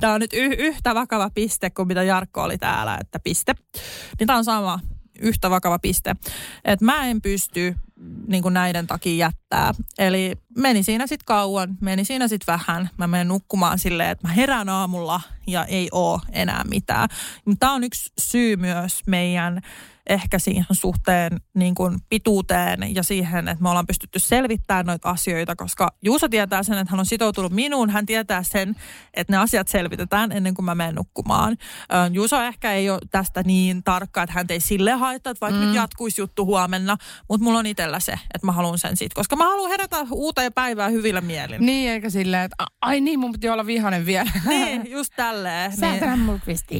Tämä 0.00 0.14
on 0.14 0.20
nyt 0.20 0.32
y- 0.32 0.56
yhtä 0.58 0.94
vakava 0.94 1.30
piste 1.30 1.70
kuin 1.70 1.88
mitä 1.88 2.02
Jarkko 2.02 2.42
oli 2.42 2.58
täällä, 2.58 2.98
että 3.00 3.18
piste. 3.18 3.54
Niin 4.18 4.26
tämä 4.26 4.36
on 4.36 4.44
sama, 4.44 4.80
yhtä 5.20 5.50
vakava 5.50 5.78
piste. 5.78 6.16
Että 6.64 6.84
mä 6.84 7.06
en 7.06 7.22
pysty 7.22 7.74
niin 8.26 8.42
kuin 8.42 8.54
näiden 8.54 8.86
takia 8.86 9.26
jättää. 9.26 9.72
Eli 9.98 10.32
meni 10.58 10.82
siinä 10.82 11.06
sitten 11.06 11.26
kauan, 11.26 11.76
meni 11.80 12.04
siinä 12.04 12.28
sitten 12.28 12.52
vähän. 12.52 12.90
Mä 12.98 13.06
menen 13.06 13.28
nukkumaan 13.28 13.78
silleen, 13.78 14.10
että 14.10 14.28
mä 14.28 14.34
herään 14.34 14.68
aamulla 14.68 15.20
ja 15.46 15.64
ei 15.64 15.88
oo 15.92 16.20
enää 16.32 16.64
mitään. 16.64 17.08
Tämä 17.60 17.72
on 17.72 17.84
yksi 17.84 18.12
syy 18.20 18.56
myös 18.56 19.00
meidän 19.06 19.60
ehkä 20.08 20.38
siihen 20.38 20.66
suhteen 20.72 21.40
niin 21.54 21.74
kuin 21.74 21.98
pituuteen 22.08 22.94
ja 22.94 23.02
siihen, 23.02 23.48
että 23.48 23.62
me 23.62 23.68
ollaan 23.68 23.86
pystytty 23.86 24.18
selvittämään 24.18 24.86
noita 24.86 25.10
asioita, 25.10 25.56
koska 25.56 25.94
Juuso 26.02 26.28
tietää 26.28 26.62
sen, 26.62 26.78
että 26.78 26.90
hän 26.90 27.00
on 27.00 27.06
sitoutunut 27.06 27.52
minuun. 27.52 27.90
Hän 27.90 28.06
tietää 28.06 28.42
sen, 28.42 28.76
että 29.14 29.32
ne 29.32 29.36
asiat 29.36 29.68
selvitetään 29.68 30.32
ennen 30.32 30.54
kuin 30.54 30.64
mä 30.64 30.74
menen 30.74 30.94
nukkumaan. 30.94 31.52
Ö, 31.52 32.10
Juuso 32.12 32.42
ehkä 32.42 32.72
ei 32.72 32.90
ole 32.90 32.98
tästä 33.10 33.42
niin 33.42 33.82
tarkka, 33.82 34.22
että 34.22 34.32
hän 34.32 34.46
ei 34.48 34.60
sille 34.60 34.92
haittaa, 34.92 35.30
että 35.30 35.40
vaikka 35.40 35.60
mm. 35.60 35.66
nyt 35.66 35.74
jatkuisi 35.74 36.20
juttu 36.20 36.46
huomenna, 36.46 36.96
mutta 37.28 37.44
mulla 37.44 37.58
on 37.58 37.66
itsellä 37.66 38.00
se, 38.00 38.12
että 38.12 38.46
mä 38.46 38.52
haluan 38.52 38.78
sen 38.78 38.96
siitä, 38.96 39.14
koska 39.14 39.36
mä 39.36 39.44
haluan 39.44 39.70
herätä 39.70 40.06
uuteen 40.10 40.52
päivään 40.52 40.92
hyvillä 40.92 41.20
mielin. 41.20 41.66
Niin, 41.66 41.90
eikä 41.90 42.10
silleen, 42.10 42.42
että 42.42 42.64
ai 42.80 43.00
niin, 43.00 43.20
mun 43.20 43.32
piti 43.32 43.48
olla 43.48 43.66
vihanen 43.66 44.06
vielä. 44.06 44.30
Niin, 44.52 44.90
just 44.90 45.12
tälleen. 45.16 45.76
Sä 45.76 45.86
Niin- 45.86 46.00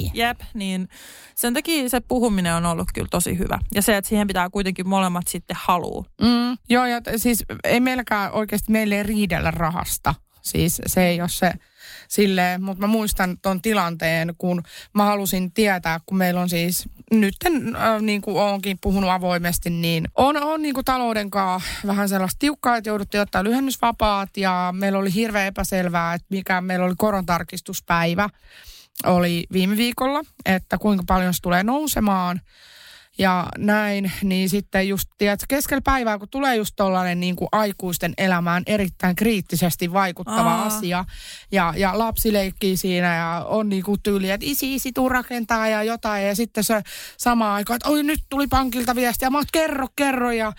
niin. 0.02 0.10
Jep, 0.14 0.40
niin 0.54 0.88
sen 1.34 1.54
takia 1.54 1.88
se 1.88 2.00
puhuminen 2.00 2.54
on 2.54 2.66
ollut 2.66 2.88
kyllä 2.94 3.08
tosi 3.12 3.38
hyvä. 3.38 3.58
Ja 3.74 3.82
se, 3.82 3.96
että 3.96 4.08
siihen 4.08 4.26
pitää 4.26 4.50
kuitenkin 4.50 4.88
molemmat 4.88 5.28
sitten 5.28 5.56
haluu. 5.60 6.06
Mm, 6.20 6.56
joo, 6.68 6.86
ja 6.86 7.00
siis 7.16 7.44
ei 7.64 7.80
meilläkään 7.80 8.32
oikeasti, 8.32 8.72
meille 8.72 8.94
ei 8.94 9.02
riidellä 9.02 9.50
rahasta. 9.50 10.14
Siis 10.42 10.80
se 10.86 11.06
ei 11.06 11.20
ole 11.20 11.28
se 11.28 11.52
silleen, 12.08 12.62
mutta 12.62 12.80
mä 12.80 12.86
muistan 12.86 13.38
ton 13.42 13.62
tilanteen, 13.62 14.34
kun 14.38 14.62
mä 14.94 15.04
halusin 15.04 15.52
tietää, 15.52 16.00
kun 16.06 16.18
meillä 16.18 16.40
on 16.40 16.48
siis 16.48 16.88
nyt 17.10 17.34
äh, 17.46 18.02
niin 18.02 18.22
kuin 18.22 18.36
oonkin 18.36 18.78
puhunut 18.80 19.10
avoimesti, 19.10 19.70
niin 19.70 20.08
on, 20.14 20.36
on 20.36 20.62
niin 20.62 20.74
kuin 20.74 20.84
talouden 20.84 21.30
kanssa 21.30 21.68
vähän 21.86 22.08
sellaista 22.08 22.38
tiukkaa, 22.38 22.76
että 22.76 22.90
jouduttiin 22.90 23.20
ottaa 23.20 23.44
lyhennysvapaat 23.44 24.36
ja 24.36 24.74
meillä 24.76 24.98
oli 24.98 25.14
hirveän 25.14 25.46
epäselvää, 25.46 26.14
että 26.14 26.26
mikä 26.30 26.60
meillä 26.60 26.86
oli 26.86 26.94
korontarkistuspäivä 26.98 28.28
oli 29.06 29.46
viime 29.52 29.76
viikolla, 29.76 30.20
että 30.46 30.78
kuinka 30.78 31.04
paljon 31.06 31.34
se 31.34 31.40
tulee 31.42 31.62
nousemaan 31.62 32.40
ja 33.18 33.46
näin, 33.58 34.12
niin 34.22 34.48
sitten 34.48 34.88
just, 34.88 35.08
tiedätkö, 35.18 35.46
keskellä 35.48 35.80
päivää, 35.84 36.18
kun 36.18 36.28
tulee 36.28 36.56
just 36.56 36.72
tollainen 36.76 37.20
niin 37.20 37.36
kuin 37.36 37.48
aikuisten 37.52 38.14
elämään 38.18 38.62
erittäin 38.66 39.16
kriittisesti 39.16 39.92
vaikuttava 39.92 40.54
Aa. 40.54 40.66
asia, 40.66 41.04
ja, 41.52 41.74
ja 41.76 41.98
lapsi 41.98 42.32
leikkii 42.32 42.76
siinä 42.76 43.16
ja 43.16 43.44
on 43.48 43.68
niin 43.68 43.82
kuin 43.82 44.02
tyyli, 44.02 44.30
että 44.30 44.46
isi, 44.46 44.74
isi, 44.74 44.92
tuu 44.92 45.08
rakentaa 45.08 45.68
ja 45.68 45.82
jotain, 45.82 46.26
ja 46.26 46.36
sitten 46.36 46.64
se 46.64 46.82
sama 47.16 47.54
aika, 47.54 47.74
että 47.74 47.88
oi 47.88 48.02
nyt 48.02 48.20
tuli 48.28 48.46
pankilta 48.46 48.94
viesti, 48.94 49.24
ja 49.24 49.30
mä 49.30 49.38
oon, 49.38 49.44
kerro, 49.52 49.86
kerro, 49.96 50.30
ja 50.30 50.52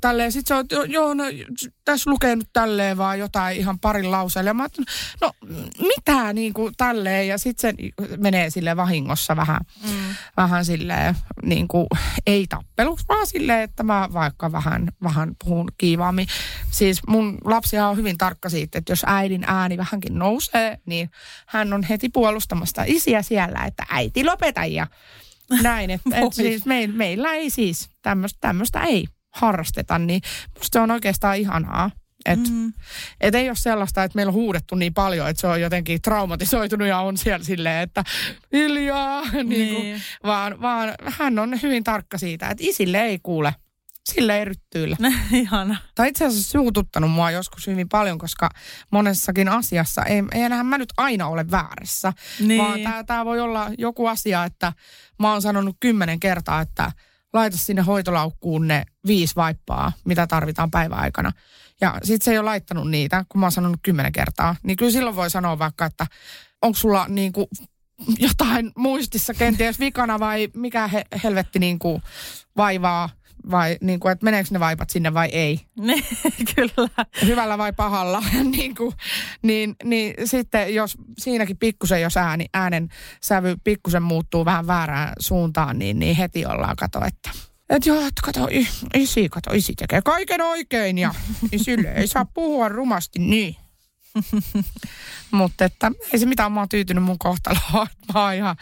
tälleen. 0.00 0.32
Sitten 0.32 0.66
se 0.68 0.76
on, 0.78 0.90
"Joo, 0.90 1.14
no, 1.14 1.24
tässä 1.84 2.10
lukee 2.10 2.36
nyt 2.36 2.48
tälleen 2.52 2.98
vaan 2.98 3.18
jotain 3.18 3.56
ihan 3.56 3.78
parin 3.78 4.10
lauseella. 4.10 4.50
Ja 4.50 4.54
mä 4.54 4.62
ajattelin, 4.62 4.86
no 5.20 5.32
mitä 5.80 6.32
niin 6.32 6.52
kuin 6.52 6.74
tälleen. 6.76 7.28
Ja 7.28 7.38
sitten 7.38 7.76
se 7.76 7.92
menee 8.16 8.50
sille 8.50 8.76
vahingossa 8.76 9.36
vähän, 9.36 9.60
mm. 9.84 10.14
vähän 10.36 10.64
silleen 10.64 11.16
niin 11.42 11.68
kuin, 11.68 11.86
ei 12.26 12.46
tappeluksi, 12.48 13.04
vaan 13.08 13.26
silleen, 13.26 13.60
että 13.60 13.82
mä 13.82 14.08
vaikka 14.12 14.52
vähän, 14.52 14.88
vähän 15.02 15.36
puhun 15.44 15.68
kiivaammin. 15.78 16.26
Siis 16.70 17.00
mun 17.06 17.38
lapsihan 17.44 17.90
on 17.90 17.96
hyvin 17.96 18.18
tarkka 18.18 18.48
siitä, 18.48 18.78
että 18.78 18.92
jos 18.92 19.04
äidin 19.06 19.44
ääni 19.46 19.76
vähänkin 19.76 20.18
nousee, 20.18 20.78
niin 20.86 21.10
hän 21.46 21.72
on 21.72 21.82
heti 21.82 22.08
puolustamasta 22.08 22.82
isiä 22.86 23.22
siellä, 23.22 23.64
että 23.66 23.86
äiti 23.90 24.24
lopeta 24.24 24.64
ja 24.64 24.86
näin. 25.62 25.90
Että 25.90 26.16
et 26.16 26.32
siis 26.32 26.66
meil, 26.66 26.92
meillä 26.92 27.32
ei 27.32 27.50
siis 27.50 27.90
tämmöistä 28.40 28.82
ei 28.82 29.06
harrasteta, 29.38 29.98
niin 29.98 30.20
musta 30.58 30.72
se 30.78 30.80
on 30.80 30.90
oikeastaan 30.90 31.36
ihanaa. 31.36 31.90
Että 32.26 32.50
Mm. 32.50 32.72
et 33.20 33.34
ei 33.34 33.48
ole 33.48 33.56
sellaista, 33.56 34.04
että 34.04 34.16
meillä 34.16 34.30
on 34.30 34.34
huudettu 34.34 34.74
niin 34.74 34.94
paljon, 34.94 35.28
että 35.28 35.40
se 35.40 35.46
on 35.46 35.60
jotenkin 35.60 36.02
traumatisoitunut 36.02 36.88
ja 36.88 36.98
on 36.98 37.16
siellä 37.18 37.44
silleen, 37.44 37.82
että 37.82 38.04
hiljaa, 38.52 39.22
niin 39.32 39.74
kuin, 39.74 39.82
Niin. 39.84 40.02
vaan, 40.24 40.60
vaan 40.60 40.94
hän 41.04 41.38
on 41.38 41.62
hyvin 41.62 41.84
tarkka 41.84 42.18
siitä, 42.18 42.48
että 42.48 42.64
isille 42.66 43.00
ei 43.02 43.18
kuule, 43.22 43.54
sille 44.04 44.38
ei 44.38 44.44
ryttyillä. 44.44 44.96
Ihana. 45.32 45.76
Tai 45.94 46.08
itse 46.08 46.24
asiassa 46.24 46.50
suututtanut 46.50 47.10
mua 47.10 47.30
joskus 47.30 47.66
hyvin 47.66 47.88
paljon, 47.88 48.18
koska 48.18 48.50
monessakin 48.90 49.48
asiassa, 49.48 50.02
ei, 50.04 50.22
ei 50.32 50.42
enää 50.42 50.62
mä 50.64 50.78
nyt 50.78 50.92
aina 50.96 51.26
ole 51.26 51.50
väärässä, 51.50 52.12
Niin. 52.40 52.62
vaan 52.62 52.80
tämä 53.06 53.24
voi 53.24 53.40
olla 53.40 53.70
joku 53.78 54.06
asia, 54.06 54.44
että 54.44 54.72
mä 55.18 55.32
oon 55.32 55.42
sanonut 55.42 55.76
kymmenen 55.80 56.20
kertaa, 56.20 56.60
että 56.60 56.92
laita 57.38 57.58
sinne 57.58 57.82
hoitolaukkuun 57.82 58.68
ne 58.68 58.84
viisi 59.06 59.36
vaippaa, 59.36 59.92
mitä 60.04 60.26
tarvitaan 60.26 60.70
päiväaikana. 60.70 61.32
Ja 61.80 61.98
sit 62.02 62.22
se 62.22 62.30
ei 62.30 62.38
ole 62.38 62.44
laittanut 62.44 62.90
niitä, 62.90 63.24
kun 63.28 63.40
mä 63.40 63.46
oon 63.46 63.52
sanonut 63.52 63.80
kymmenen 63.82 64.12
kertaa. 64.12 64.56
Niin 64.62 64.76
kyllä 64.76 64.92
silloin 64.92 65.16
voi 65.16 65.30
sanoa 65.30 65.58
vaikka, 65.58 65.84
että 65.84 66.06
onko 66.62 66.78
sulla 66.78 67.06
niinku 67.08 67.48
jotain 68.18 68.72
muistissa 68.76 69.34
kenties 69.34 69.80
vikana 69.80 70.20
vai 70.20 70.48
mikä 70.54 70.88
he, 70.88 71.04
helvetti 71.24 71.58
niinku 71.58 72.02
vaivaa 72.56 73.10
vai 73.50 73.76
niinku, 73.80 74.08
että 74.08 74.24
meneekö 74.24 74.48
ne 74.52 74.60
vaipat 74.60 74.90
sinne 74.90 75.14
vai 75.14 75.28
ei 75.32 75.60
Niin, 75.80 76.04
kyllä. 76.54 76.88
hyvällä 77.26 77.58
vai 77.58 77.72
pahalla, 77.72 78.22
niin, 78.56 78.74
kuin, 78.74 78.92
niin, 79.42 79.76
niin 79.84 80.14
sitten 80.24 80.74
jos 80.74 80.96
siinäkin 81.18 81.56
pikkusen, 81.56 82.02
jos 82.02 82.16
ääni, 82.16 82.46
äänen 82.54 82.88
sävy 83.22 83.56
pikkusen 83.64 84.02
muuttuu 84.02 84.44
vähän 84.44 84.66
väärään 84.66 85.12
suuntaan, 85.18 85.78
niin, 85.78 85.98
niin 85.98 86.16
heti 86.16 86.46
ollaan 86.46 86.76
kato, 86.76 87.00
että 87.04 87.30
et 87.70 87.86
joo, 87.86 88.00
että 88.00 88.22
kato, 88.24 88.48
isi, 88.94 89.28
kato, 89.28 89.50
isi 89.52 89.72
tekee 89.76 90.02
kaiken 90.02 90.40
oikein 90.40 90.98
ja 90.98 91.14
isille 91.52 91.92
ei 91.92 92.06
saa 92.06 92.24
puhua 92.24 92.68
rumasti 92.68 93.18
niin. 93.18 93.56
Mutta 95.30 95.64
että 95.64 95.92
ei 96.12 96.18
se 96.18 96.26
mitään, 96.26 96.52
mä 96.52 96.60
oon 96.60 96.68
tyytynyt 96.68 97.04
mun 97.04 97.18
kohtaloon. 97.18 97.86
Mä 98.14 98.24
oon, 98.24 98.34
ihan, 98.34 98.56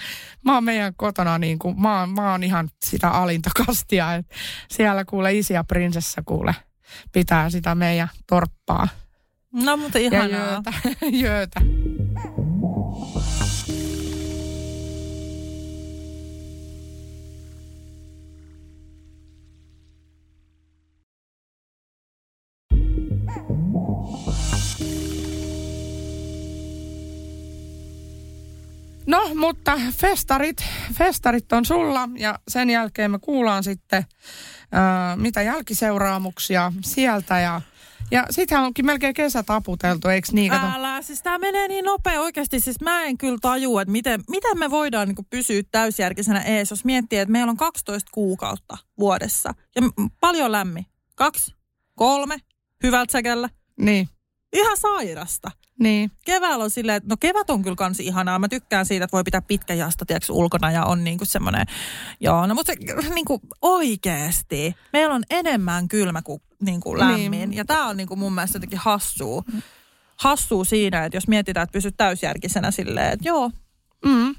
mä 0.45 0.55
oon 0.55 0.65
meidän 0.65 0.95
kotona 0.97 1.39
niin 1.39 1.59
kuin, 1.59 1.81
mä 1.81 2.01
oon, 2.01 2.11
mä 2.11 2.31
oon 2.33 2.43
ihan 2.43 2.71
sitä 2.85 3.09
alinta 3.11 3.51
kastia. 3.67 4.15
Et 4.15 4.27
siellä 4.71 5.05
kuule 5.05 5.35
isi 5.35 5.55
ja 5.55 5.65
prinsessa 5.65 6.23
kuule 6.27 6.55
pitää 7.13 7.51
sitä 7.51 7.75
meidän 7.75 8.09
torppaa 8.27 8.89
No, 9.53 9.77
mutta 9.77 9.99
ja 9.99 10.05
ihanaa. 10.05 10.29
jöötä. 10.29 10.73
jöötä. 11.13 11.61
No, 29.07 29.31
mutta 29.35 29.81
festarit, 29.93 30.65
festarit 30.95 31.53
on 31.53 31.65
sulla 31.65 32.09
ja 32.19 32.39
sen 32.49 32.71
jälkeen 32.71 33.11
me 33.11 33.19
kuullaan 33.19 33.65
sitten, 33.65 34.05
ää, 34.73 35.17
mitä 35.17 35.43
jälkiseuraamuksia 35.43 36.73
sieltä 36.81 37.41
ja 37.41 37.61
ja 38.11 38.27
sittenhän 38.31 38.67
onkin 38.67 38.87
melkein 38.87 39.15
kesä 39.15 39.43
taputeltu, 39.43 40.09
eikö 40.09 40.29
niin? 40.33 40.51
Kato. 40.51 40.67
Älä, 40.75 41.03
siis 41.03 41.23
tämä 41.23 41.39
menee 41.39 41.69
niin 41.69 41.85
nopea 41.85 42.21
oikeasti. 42.21 42.61
Siis 42.61 42.81
mä 42.81 43.05
en 43.05 43.19
kyllä 43.19 43.39
tajua, 43.41 43.83
että 43.83 43.93
miten, 43.93 44.25
miten 44.31 44.59
me 44.59 44.71
voidaan 44.71 45.09
niin 45.09 45.27
pysyä 45.31 45.63
täysjärkisenä 45.71 46.41
ees, 46.41 46.71
jos 46.71 46.85
miettii, 46.85 47.19
että 47.19 47.33
meillä 47.33 47.51
on 47.51 47.57
12 47.57 48.11
kuukautta 48.15 48.79
vuodessa. 48.99 49.55
Ja 49.77 49.83
paljon 50.21 50.53
lämmin. 50.53 50.87
Kaksi, 51.15 51.55
kolme, 51.95 52.37
hyvältä 52.83 53.13
säkällä. 53.13 53.49
Niin, 53.81 54.09
Ihan 54.53 54.77
sairasta. 54.77 55.51
Niin. 55.81 56.11
Keväällä 56.24 56.64
on 56.64 56.70
silleen, 56.70 56.97
että 56.97 57.09
no 57.09 57.16
kevät 57.20 57.51
on 57.51 57.62
kyllä 57.62 57.77
kans 57.77 58.01
ihanaa. 58.01 58.39
Mä 58.39 58.49
tykkään 58.49 58.87
siitä, 58.87 59.05
että 59.05 59.16
voi 59.16 59.24
pitää 59.24 59.43
pitkäjasta 59.43 60.07
tiedätkö, 60.07 60.33
ulkona 60.33 60.70
ja 60.70 60.85
on 60.85 61.05
niinku 61.05 61.24
semmoinen, 61.24 61.66
joo, 62.20 62.47
no 62.47 62.55
mutta 62.55 62.72
se, 62.72 63.11
niinku 63.14 63.41
oikeesti. 63.62 64.74
Meillä 64.93 65.14
on 65.14 65.24
enemmän 65.31 65.89
kylmä 65.89 66.22
kuin 66.22 66.43
niinku 66.62 66.99
lämmin. 66.99 67.31
Niin. 67.31 67.55
Ja 67.55 67.64
tää 67.64 67.85
on 67.85 67.97
niinku 67.97 68.16
mun 68.16 68.35
mielestä 68.35 68.57
jotenkin 68.57 68.79
hassua. 68.79 69.43
Hassua 70.16 70.64
siinä, 70.64 71.05
että 71.05 71.16
jos 71.16 71.29
mietitään, 71.29 71.64
että 71.64 71.72
pysyt 71.72 71.97
täysjärkisenä 71.97 72.70
silleen, 72.70 73.12
että 73.12 73.29
joo, 73.29 73.51
Mm. 74.05 74.35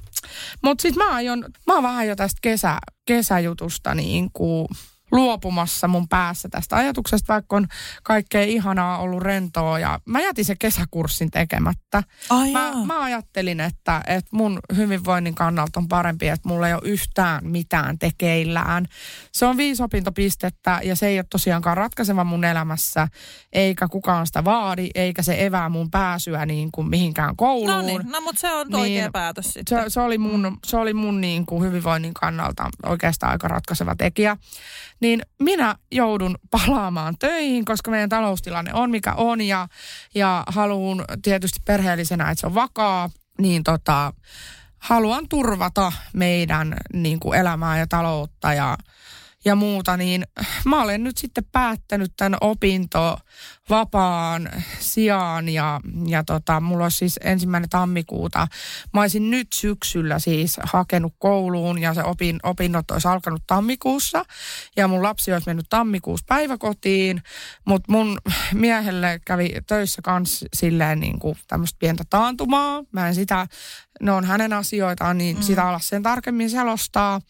Mutta 0.63 0.81
sitten 0.81 1.05
mä 1.05 1.15
aion, 1.15 1.45
mä 1.67 1.73
oon 1.73 1.83
vähän 1.83 2.07
jo 2.07 2.15
tästä 2.15 2.39
kesä, 2.41 2.77
kesäjutusta 3.05 3.95
niin 3.95 4.29
kuin 4.33 4.67
luopumassa 5.12 5.88
mun 5.88 6.08
päässä 6.08 6.49
tästä 6.51 6.76
ajatuksesta, 6.76 7.34
vaikka 7.34 7.55
on 7.55 7.68
kaikkea 8.03 8.41
ihanaa 8.43 8.97
ollut 8.97 9.24
rentoa. 9.24 9.80
Ja 9.80 9.99
mä 10.05 10.22
jätin 10.22 10.45
se 10.45 10.55
kesäkurssin 10.60 11.32
tekemättä. 11.32 12.03
Ai 12.30 12.51
Mä, 12.51 12.60
jaa. 12.60 12.86
mä 12.86 13.03
ajattelin, 13.03 13.60
että, 13.60 14.01
että 14.08 14.30
mun 14.32 14.60
hyvinvoinnin 14.76 15.36
kannalta 15.36 15.80
on 15.80 15.88
parempi, 15.88 16.28
että 16.28 16.49
mulla 16.49 16.68
ei 16.68 16.74
ole 16.74 16.82
yhtään 16.86 17.47
mitään 17.47 17.99
tekeillään. 17.99 18.86
Se 19.32 19.45
on 19.45 19.58
viisi 19.58 19.84
opintopistettä 19.84 20.80
ja 20.84 20.95
se 20.95 21.08
ei 21.08 21.20
ole 21.20 21.26
tosiaankaan 21.30 21.78
ratkaiseva 21.78 22.24
mun 22.24 22.43
elämässä, 22.43 23.08
eikä 23.53 23.88
kukaan 23.88 24.28
sitä 24.28 24.43
vaadi, 24.43 24.89
eikä 24.95 25.24
se 25.24 25.45
evää 25.45 25.70
mun 25.70 25.91
pääsyä 25.91 26.45
niin 26.45 26.72
kuin 26.72 26.89
mihinkään 26.89 27.36
kouluun. 27.36 27.68
No 27.68 27.82
niin, 27.82 28.01
no 28.12 28.22
mutta 28.22 28.41
se 28.41 28.53
on 28.53 28.68
Niin, 28.68 28.80
oikea 28.80 29.12
päätös 29.12 29.53
sitten. 29.53 29.84
Se, 29.84 29.89
se 29.89 30.01
oli 30.01 30.18
mun, 30.18 30.58
se 30.66 30.78
oli 30.78 30.93
mun 30.93 31.22
niin 31.22 31.45
kuin 31.45 31.64
hyvinvoinnin 31.64 32.14
kannalta 32.14 32.70
oikeastaan 32.86 33.32
aika 33.32 33.47
ratkaiseva 33.47 33.95
tekijä. 33.95 34.38
Niin 34.99 35.07
minä 35.39 35.76
joudun 35.91 36.38
palaamaan 36.51 37.16
töihin, 37.20 37.66
koska 37.66 37.91
meidän 37.91 38.10
taloustilanne 38.10 38.74
on 38.74 38.91
mikä 38.91 39.14
on 39.14 39.41
ja, 39.41 39.68
ja 40.16 40.43
haluan 40.47 41.05
tietysti 41.22 41.60
perheellisenä, 41.66 42.30
että 42.30 42.41
se 42.41 42.47
on 42.47 42.53
vakaa, 42.53 43.10
niin 43.41 43.64
tota, 43.64 44.14
haluan 44.78 45.30
turvata 45.30 45.91
meidän 46.14 46.78
niin 46.93 47.20
kuin 47.20 47.39
elämää 47.39 47.78
ja 47.78 47.88
taloutta 47.88 48.53
ja, 48.53 48.78
ja 49.47 49.55
muuta, 49.55 49.97
niin 49.97 50.23
mä 50.65 50.81
olen 50.81 51.03
nyt 51.03 51.17
sitten 51.17 51.43
päättänyt 51.51 52.11
tämän 52.17 52.37
opinto 52.41 53.17
vapaan 53.69 54.49
sijaan 54.79 55.49
ja, 55.49 55.79
ja 56.07 56.23
tota, 56.23 56.59
mulla 56.59 56.85
olisi 56.85 56.97
siis 56.97 57.19
ensimmäinen 57.23 57.69
tammikuuta. 57.69 58.47
Mä 58.93 59.01
olisin 59.01 59.31
nyt 59.31 59.47
syksyllä 59.53 60.19
siis 60.19 60.57
hakenut 60.63 61.13
kouluun 61.17 61.81
ja 61.81 61.93
se 61.93 62.03
opin, 62.03 62.39
opinnot 62.43 62.91
olisi 62.91 63.07
alkanut 63.07 63.43
tammikuussa 63.47 64.25
ja 64.75 64.87
mun 64.87 65.03
lapsi 65.03 65.33
olisi 65.33 65.49
mennyt 65.49 65.69
tammikuussa 65.69 66.25
päiväkotiin, 66.29 67.21
mutta 67.65 67.91
mun 67.91 68.17
miehelle 68.53 69.21
kävi 69.25 69.51
töissä 69.67 70.01
kans 70.01 70.45
silleen 70.53 70.99
niin 70.99 71.19
kuin 71.19 71.35
tämmöistä 71.47 71.79
pientä 71.79 72.03
taantumaa. 72.09 72.83
Mä 72.91 73.07
en 73.07 73.15
sitä, 73.15 73.47
ne 74.01 74.11
on 74.11 74.25
hänen 74.25 74.53
asioitaan, 74.53 75.17
niin 75.17 75.35
mm. 75.35 75.41
sitä 75.41 75.67
ala 75.67 75.79
sen 75.79 76.03
tarkemmin 76.03 76.49
selostaa, 76.49 77.21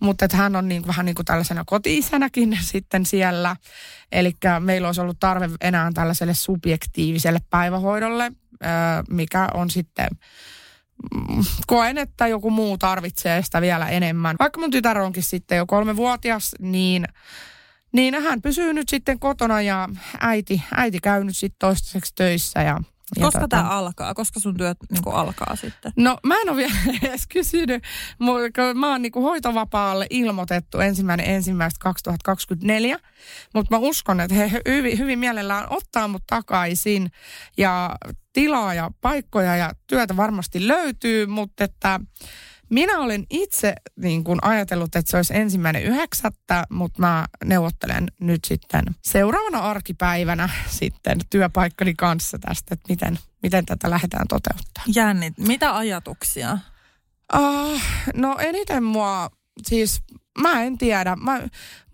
mutta 0.00 0.24
että 0.24 0.36
hän 0.36 0.56
on 0.56 0.68
niin, 0.68 0.86
vähän 0.86 1.06
niin 1.06 1.14
kuin 1.14 1.26
tällaisena 1.26 1.64
koti-isänäkin 1.66 2.58
sitten 2.72 3.06
siellä. 3.06 3.56
Eli 4.12 4.32
meillä 4.60 4.88
olisi 4.88 5.00
ollut 5.00 5.20
tarve 5.20 5.48
enää 5.60 5.90
tällaiselle 5.94 6.34
subjektiiviselle 6.34 7.40
päivähoidolle, 7.50 8.32
mikä 9.10 9.48
on 9.54 9.70
sitten, 9.70 10.08
mm, 11.14 11.44
koen, 11.66 11.98
että 11.98 12.26
joku 12.26 12.50
muu 12.50 12.78
tarvitsee 12.78 13.42
sitä 13.42 13.60
vielä 13.60 13.88
enemmän. 13.88 14.36
Vaikka 14.38 14.60
mun 14.60 14.70
tytär 14.70 14.98
onkin 14.98 15.22
sitten 15.22 15.58
jo 15.58 15.66
kolmevuotias, 15.66 16.54
niin 16.58 17.06
niin 17.92 18.22
hän 18.22 18.42
pysyy 18.42 18.72
nyt 18.72 18.88
sitten 18.88 19.18
kotona 19.18 19.62
ja 19.62 19.88
äiti, 20.20 20.62
äiti 20.74 20.98
käy 21.00 21.24
nyt 21.24 21.36
sitten 21.36 21.56
toistaiseksi 21.58 22.12
töissä. 22.14 22.62
Ja 22.62 22.80
Koska 23.20 23.40
tota- 23.40 23.48
tämä 23.48 23.68
alkaa? 23.68 24.14
Koska 24.14 24.40
sun 24.40 24.56
työt 24.56 24.78
niin 24.90 25.14
alkaa 25.14 25.56
sitten? 25.56 25.92
No 25.96 26.18
mä 26.26 26.34
en 26.40 26.48
ole 26.48 26.56
vielä 26.56 26.74
edes 27.02 27.26
kysynyt, 27.26 27.82
mä 28.74 28.90
oon 28.90 29.02
niinku 29.02 29.22
hoitovapaalle 29.22 30.06
ilmoitettu 30.10 30.80
ensimmäinen 30.80 31.26
ensimmäistä 31.26 31.78
2024, 31.82 32.98
mutta 33.54 33.76
mä 33.76 33.78
uskon, 33.78 34.20
että 34.20 34.34
he 34.34 34.60
hyvin, 34.68 34.98
hyvin 34.98 35.18
mielellään 35.18 35.66
ottaa 35.70 36.08
mut 36.08 36.22
takaisin 36.26 37.10
ja 37.58 37.96
tilaa 38.32 38.74
ja 38.74 38.90
paikkoja 39.00 39.56
ja 39.56 39.72
työtä 39.86 40.16
varmasti 40.16 40.68
löytyy, 40.68 41.26
mutta 41.26 41.64
että 41.64 42.00
minä 42.72 42.98
olen 42.98 43.26
itse 43.30 43.74
niin 43.96 44.24
kuin 44.24 44.38
ajatellut, 44.42 44.96
että 44.96 45.10
se 45.10 45.16
olisi 45.16 45.36
ensimmäinen 45.36 45.82
yhdeksättä, 45.82 46.64
mutta 46.70 47.00
mä 47.00 47.26
neuvottelen 47.44 48.08
nyt 48.20 48.44
sitten 48.44 48.84
seuraavana 49.02 49.58
arkipäivänä 49.58 50.48
sitten 50.68 51.18
työpaikkani 51.30 51.94
kanssa 51.94 52.38
tästä, 52.38 52.74
että 52.74 52.86
miten, 52.88 53.18
miten 53.42 53.66
tätä 53.66 53.90
lähdetään 53.90 54.28
toteuttamaan. 54.28 54.94
Jännit. 54.94 55.38
Mitä 55.38 55.76
ajatuksia? 55.76 56.58
Uh, 57.36 57.80
no 58.14 58.36
eniten 58.38 58.84
mua, 58.84 59.30
siis 59.66 60.02
mä 60.40 60.62
en 60.62 60.78
tiedä. 60.78 61.16
Mä, 61.16 61.40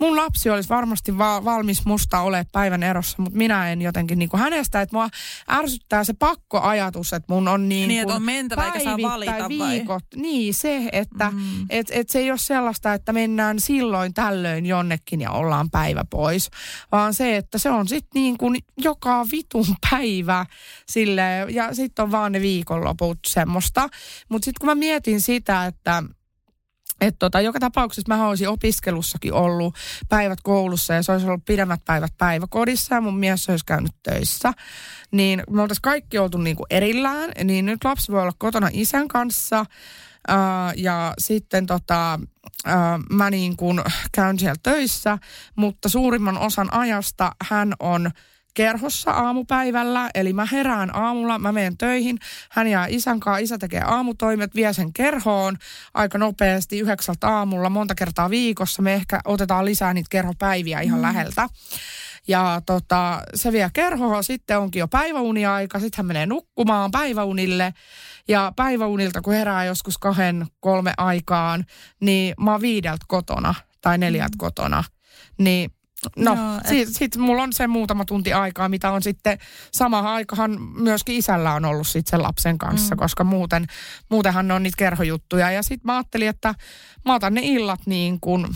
mun 0.00 0.16
lapsi 0.16 0.50
olisi 0.50 0.68
varmasti 0.68 1.18
va- 1.18 1.44
valmis 1.44 1.84
musta 1.84 2.20
ole 2.20 2.46
päivän 2.52 2.82
erossa, 2.82 3.22
mutta 3.22 3.38
minä 3.38 3.72
en 3.72 3.82
jotenkin 3.82 4.18
niin 4.18 4.28
kuin 4.28 4.40
hänestä, 4.40 4.80
että 4.82 4.96
mua 4.96 5.08
ärsyttää 5.50 6.04
se 6.04 6.12
pakkoajatus, 6.12 7.12
että 7.12 7.32
mun 7.34 7.48
on 7.48 7.68
niin, 7.68 7.88
Niin, 7.88 8.02
että 8.02 8.14
on 8.14 8.22
mentävä 8.22 8.64
eikä 8.66 8.80
saa 8.80 8.96
valita 9.02 9.32
vai? 9.32 9.48
viikot. 9.48 10.04
Niin, 10.16 10.54
se, 10.54 10.88
että 10.92 11.30
Mm. 11.30 11.66
et, 11.70 11.86
et 11.90 12.08
se 12.10 12.18
ei 12.18 12.30
ole 12.30 12.38
sellaista, 12.38 12.94
että 12.94 13.12
mennään 13.12 13.60
silloin 13.60 14.14
tällöin 14.14 14.66
jonnekin 14.66 15.20
ja 15.20 15.30
ollaan 15.30 15.70
päivä 15.70 16.04
pois, 16.10 16.50
vaan 16.92 17.14
se, 17.14 17.36
että 17.36 17.58
se 17.58 17.70
on 17.70 17.88
sitten 17.88 18.22
niin 18.22 18.38
kuin 18.38 18.56
joka 18.78 19.26
vitun 19.32 19.76
päivä 19.90 20.46
sille 20.88 21.46
ja 21.50 21.74
sitten 21.74 22.02
on 22.02 22.10
vaan 22.10 22.32
ne 22.32 22.40
viikonloput 22.40 23.18
semmoista. 23.26 23.88
Mutta 24.28 24.44
sitten 24.44 24.60
kun 24.60 24.66
mä 24.68 24.74
mietin 24.74 25.20
sitä, 25.20 25.66
että 25.66 26.02
että 27.00 27.18
tota, 27.18 27.40
joka 27.40 27.60
tapauksessa 27.60 28.14
mä 28.16 28.28
olisin 28.28 28.48
opiskelussakin 28.48 29.32
ollut 29.32 29.74
päivät 30.08 30.38
koulussa 30.42 30.94
ja 30.94 31.02
se 31.02 31.12
olisi 31.12 31.26
ollut 31.26 31.44
pidemmät 31.44 31.80
päivät 31.84 32.12
päiväkodissa 32.18 32.94
ja 32.94 33.00
mun 33.00 33.18
mies 33.18 33.48
olisi 33.48 33.64
käynyt 33.66 33.92
töissä. 34.02 34.52
Niin 35.10 35.42
me 35.50 35.62
oltaisiin 35.62 35.82
kaikki 35.82 36.18
oltu 36.18 36.38
niinku 36.38 36.66
erillään, 36.70 37.30
niin 37.44 37.66
nyt 37.66 37.84
lapsi 37.84 38.12
voi 38.12 38.22
olla 38.22 38.32
kotona 38.38 38.68
isän 38.72 39.08
kanssa 39.08 39.66
ää, 40.28 40.72
ja 40.76 41.14
sitten 41.18 41.66
tota, 41.66 42.20
ää, 42.64 42.98
mä 43.10 43.30
niin 43.30 43.56
kuin 43.56 43.80
käyn 44.12 44.38
siellä 44.38 44.56
töissä, 44.62 45.18
mutta 45.56 45.88
suurimman 45.88 46.38
osan 46.38 46.74
ajasta 46.74 47.32
hän 47.48 47.74
on 47.80 48.10
kerhossa 48.58 49.10
aamupäivällä, 49.10 50.10
eli 50.14 50.32
mä 50.32 50.46
herään 50.52 50.96
aamulla, 50.96 51.38
mä 51.38 51.52
menen 51.52 51.76
töihin, 51.76 52.18
hän 52.50 52.66
jää 52.66 52.86
isän 52.86 53.20
kanssa, 53.20 53.38
isä 53.38 53.58
tekee 53.58 53.80
aamutoimet, 53.80 54.54
vie 54.54 54.72
sen 54.72 54.92
kerhoon 54.92 55.56
aika 55.94 56.18
nopeasti 56.18 56.78
yhdeksältä 56.78 57.28
aamulla, 57.28 57.70
monta 57.70 57.94
kertaa 57.94 58.30
viikossa, 58.30 58.82
me 58.82 58.94
ehkä 58.94 59.20
otetaan 59.24 59.64
lisää 59.64 59.94
niitä 59.94 60.08
kerhopäiviä 60.10 60.80
ihan 60.80 60.98
mm. 60.98 61.02
läheltä. 61.02 61.48
Ja 62.28 62.62
tota, 62.66 63.22
se 63.34 63.52
vie 63.52 63.70
kerhoon, 63.72 64.24
sitten 64.24 64.58
onkin 64.58 64.80
jo 64.80 64.88
päiväuniaika, 64.88 65.80
sitten 65.80 65.96
hän 65.96 66.06
menee 66.06 66.26
nukkumaan 66.26 66.90
päiväunille. 66.90 67.74
Ja 68.28 68.52
päiväunilta, 68.56 69.20
kun 69.20 69.34
herää 69.34 69.64
joskus 69.64 69.98
kahden, 69.98 70.46
kolme 70.60 70.92
aikaan, 70.96 71.64
niin 72.00 72.34
mä 72.40 72.52
oon 72.52 72.60
viideltä 72.60 73.04
kotona 73.08 73.54
tai 73.80 73.98
neljältä 73.98 74.36
mm. 74.36 74.38
kotona. 74.38 74.84
Niin 75.38 75.70
No, 76.16 76.34
Joo, 76.34 76.58
et- 76.58 76.66
sitten 76.66 76.94
sit 76.94 77.16
mulla 77.16 77.42
on 77.42 77.52
se 77.52 77.66
muutama 77.66 78.04
tunti 78.04 78.32
aikaa, 78.32 78.68
mitä 78.68 78.90
on 78.90 79.02
sitten 79.02 79.38
samaan 79.72 80.06
aikahan 80.06 80.60
myöskin 80.60 81.16
isällä 81.16 81.52
on 81.54 81.64
ollut 81.64 81.86
sitten 81.86 82.10
sen 82.10 82.22
lapsen 82.22 82.58
kanssa, 82.58 82.94
mm. 82.94 82.98
koska 82.98 83.24
muuten, 83.24 83.66
muutenhan 84.10 84.48
ne 84.48 84.54
on 84.54 84.62
niitä 84.62 84.76
kerhojuttuja. 84.76 85.50
Ja 85.50 85.62
sitten 85.62 85.86
mä 85.86 85.96
ajattelin, 85.96 86.28
että 86.28 86.54
mä 87.04 87.14
otan 87.14 87.34
ne 87.34 87.40
illat 87.44 87.80
niin 87.86 88.20
kuin 88.20 88.46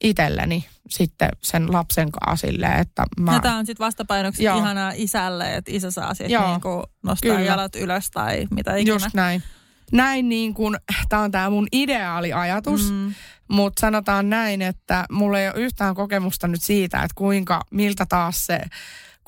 itselleni 0.00 0.68
sitten 0.88 1.28
sen 1.42 1.72
lapsen 1.72 2.12
kanssa 2.12 2.46
silleen, 2.46 2.80
että 2.80 3.04
mä... 3.20 3.34
Ja 3.34 3.40
tämä 3.40 3.56
on 3.56 3.66
sitten 3.66 3.84
vastapainoksi 3.84 4.44
Joo. 4.44 4.58
ihanaa 4.58 4.92
isälle, 4.94 5.56
että 5.56 5.70
isä 5.74 5.90
saa 5.90 6.12
Joo, 6.28 6.50
niinku 6.50 6.82
nostaa 7.02 7.36
kyllä. 7.36 7.40
jalat 7.40 7.76
ylös 7.76 8.10
tai 8.10 8.46
mitä 8.50 8.76
ikinä. 8.76 8.94
Just 8.94 9.14
näin. 9.14 9.42
Näin 9.92 10.28
niin 10.28 10.54
kuin, 10.54 10.76
tämä 11.08 11.22
on 11.22 11.30
tämä 11.30 11.50
mun 11.50 11.66
ideaaliajatus, 11.72 12.90
mm. 12.90 13.14
Mutta 13.50 13.80
sanotaan 13.80 14.30
näin, 14.30 14.62
että 14.62 15.04
mulla 15.10 15.40
ei 15.40 15.48
ole 15.48 15.56
yhtään 15.56 15.94
kokemusta 15.94 16.48
nyt 16.48 16.62
siitä, 16.62 16.96
että 16.96 17.14
kuinka, 17.14 17.60
miltä 17.70 18.06
taas 18.08 18.46
se 18.46 18.60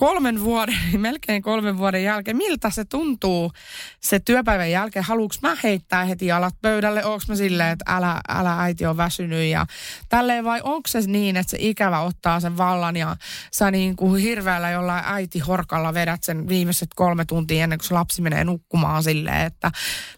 kolmen 0.03 0.41
vuoden, 0.41 0.79
melkein 0.97 1.43
kolmen 1.43 1.79
vuoden 1.79 2.05
jälkeen, 2.05 2.37
miltä 2.37 2.71
se 2.71 2.85
tuntuu 2.85 3.53
se 4.01 4.21
työpäivän 4.21 4.71
jälkeen? 4.71 5.05
Haluuks 5.05 5.43
mä 5.43 5.57
heittää 5.63 6.05
heti 6.05 6.27
jalat 6.27 6.55
pöydälle? 6.63 7.05
Onko 7.05 7.25
mä 7.29 7.35
silleen, 7.35 7.71
että 7.71 7.97
älä, 7.97 8.21
älä 8.29 8.63
äiti 8.63 8.87
on 8.87 8.97
väsynyt 8.97 9.45
ja 9.45 9.67
tälleen 10.09 10.45
vai 10.45 10.61
onko 10.63 10.89
se 10.89 11.01
niin, 11.01 11.37
että 11.37 11.51
se 11.51 11.57
ikävä 11.61 12.01
ottaa 12.01 12.41
sen 12.41 12.57
vallan 12.57 12.97
ja 12.97 13.17
sä 13.53 13.71
niin 13.71 13.97
kuin 13.97 14.23
hirveällä 14.23 14.71
jollain 14.71 15.05
äiti 15.07 15.39
horkalla 15.39 15.95
vedät 15.95 16.25
sen 16.25 16.49
viimeiset 16.49 16.89
kolme 16.95 17.25
tuntia 17.25 17.65
ennen 17.65 17.79
kuin 17.79 17.89
se 17.89 17.95
lapsi 17.95 18.23
menee 18.23 18.45
nukkumaan 18.45 19.03
silleen, 19.03 19.47
että 19.47 19.71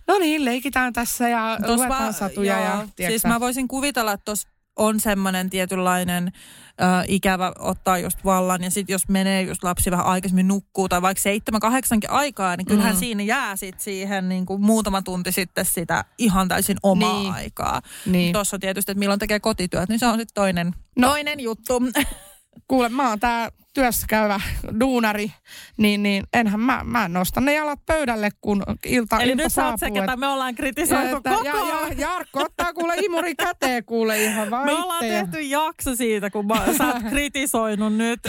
no 0.06 0.18
niin, 0.18 0.44
leikitään 0.44 0.92
tässä 0.92 1.28
ja 1.28 1.58
Tos 1.66 1.76
luetaan 1.76 2.12
satuja 2.12 2.60
joo, 2.60 2.84
ja 2.98 3.08
Siis 3.08 3.24
mä 3.24 3.40
voisin 3.40 3.68
kuvitella, 3.68 4.12
että 4.12 4.24
tuossa 4.24 4.48
on 4.76 5.00
semmoinen 5.00 5.50
tietynlainen 5.50 6.32
ö, 6.80 6.84
ikävä 7.08 7.52
ottaa 7.58 7.98
just 7.98 8.18
vallan 8.24 8.62
ja 8.62 8.70
sitten 8.70 8.94
jos 8.94 9.08
menee 9.08 9.42
just 9.42 9.62
lapsi 9.64 9.90
vähän 9.90 10.06
aikaisemmin 10.06 10.48
nukkuu 10.48 10.88
tai 10.88 11.02
vaikka 11.02 11.22
seitsemän, 11.22 11.60
kahdeksankin 11.60 12.10
aikaa, 12.10 12.56
niin 12.56 12.66
kyllähän 12.66 12.94
Mm. 12.94 12.98
siinä 12.98 13.22
jää 13.22 13.56
sit 13.56 13.80
siihen 13.80 14.28
niin 14.28 14.46
kuin 14.46 14.60
muutama 14.62 15.02
tunti 15.02 15.32
sitten 15.32 15.64
sitä 15.64 16.04
ihan 16.18 16.48
täysin 16.48 16.76
omaa 16.82 17.20
Niin. 17.22 17.32
aikaa. 17.32 17.82
Niin. 18.06 18.32
Tuossa 18.32 18.58
tietysti, 18.58 18.92
että 18.92 18.98
milloin 18.98 19.20
tekee 19.20 19.40
kotityöt, 19.40 19.88
niin 19.88 19.98
se 19.98 20.06
on 20.06 20.18
sitten 20.18 20.34
toinen, 20.34 20.74
No. 20.96 21.08
toinen 21.08 21.40
juttu. 21.40 21.82
kuule, 22.68 22.88
mä 22.88 23.08
oon 23.08 23.20
tää 23.20 23.48
työssä 23.74 24.06
käyvä 24.08 24.40
duunari, 24.80 25.32
niin, 25.76 26.02
niin 26.02 26.24
enhän 26.32 26.60
mä, 26.60 26.80
mä 26.84 27.08
nosta 27.08 27.40
ne 27.40 27.54
jalat 27.54 27.78
pöydälle, 27.86 28.28
kun 28.40 28.62
ilta, 28.86 29.20
Eli 29.20 29.32
ilta 29.32 29.42
nyt 29.42 29.52
sä 29.52 29.66
oot 29.66 29.74
se, 29.74 29.78
saapuu. 29.86 30.00
ketä 30.00 30.12
et- 30.12 30.18
me 30.18 30.26
ollaan 30.26 30.54
kritisoitu 30.54 31.16
että- 31.16 31.30
koko 31.30 31.44
ja, 31.44 31.54
ja, 31.54 31.92
Jarkko 31.98 32.40
ottaa 32.42 32.72
kuule 32.72 32.94
imuri 32.96 33.34
käteen 33.34 33.84
kuule 33.84 34.22
ihan 34.22 34.50
vaan 34.50 34.66
Me 34.70 34.72
ollaan 34.72 35.04
tehty 35.04 35.40
jakso 35.40 35.96
siitä, 35.96 36.30
kun 36.30 36.46
mä, 36.46 36.66
sä 36.78 36.86
oot 36.86 37.02
kritisoinut 37.10 37.94
nyt 37.96 38.20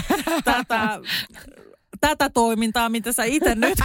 tätä, 0.45 0.89
tätä 2.01 2.29
toimintaa, 2.29 2.89
mitä 2.89 3.13
sä 3.13 3.23
itse 3.23 3.55
nyt 3.65 3.79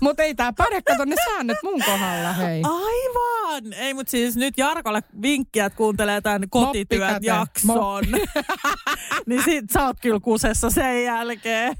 Mutta 0.00 0.22
ei 0.22 0.34
tää 0.34 0.52
päde, 0.52 0.82
kato 0.82 1.04
ne 1.04 1.16
säännöt 1.24 1.58
mun 1.62 1.82
kohdalla, 1.84 2.32
hei. 2.32 2.62
Aivan! 2.64 3.72
Ei, 3.72 3.94
mutta 3.94 4.10
siis 4.10 4.36
nyt 4.36 4.58
Jarkolle 4.58 5.02
vinkkiä, 5.22 5.66
että 5.66 5.76
kuuntelee 5.76 6.20
tämän 6.20 6.50
kotityöt 6.50 7.00
käteen. 7.00 7.22
jakson. 7.22 8.04
niin 9.26 9.42
sit 9.44 9.70
sä 9.70 9.86
oot 9.86 9.96
kyllä 10.00 10.20
kusessa 10.20 10.70
sen 10.70 11.04
jälkeen. 11.04 11.76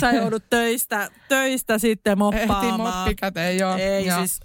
Sä 0.00 0.12
joudut 0.12 0.44
töistä, 0.50 1.10
töistä 1.28 1.78
sitten 1.78 2.10
Ehti 2.10 2.18
moppaamaan. 2.18 2.98
moppi 2.98 3.14
käteen, 3.14 3.58
joo. 3.58 3.76
Ei 3.76 4.06
joo. 4.06 4.18
siis... 4.18 4.40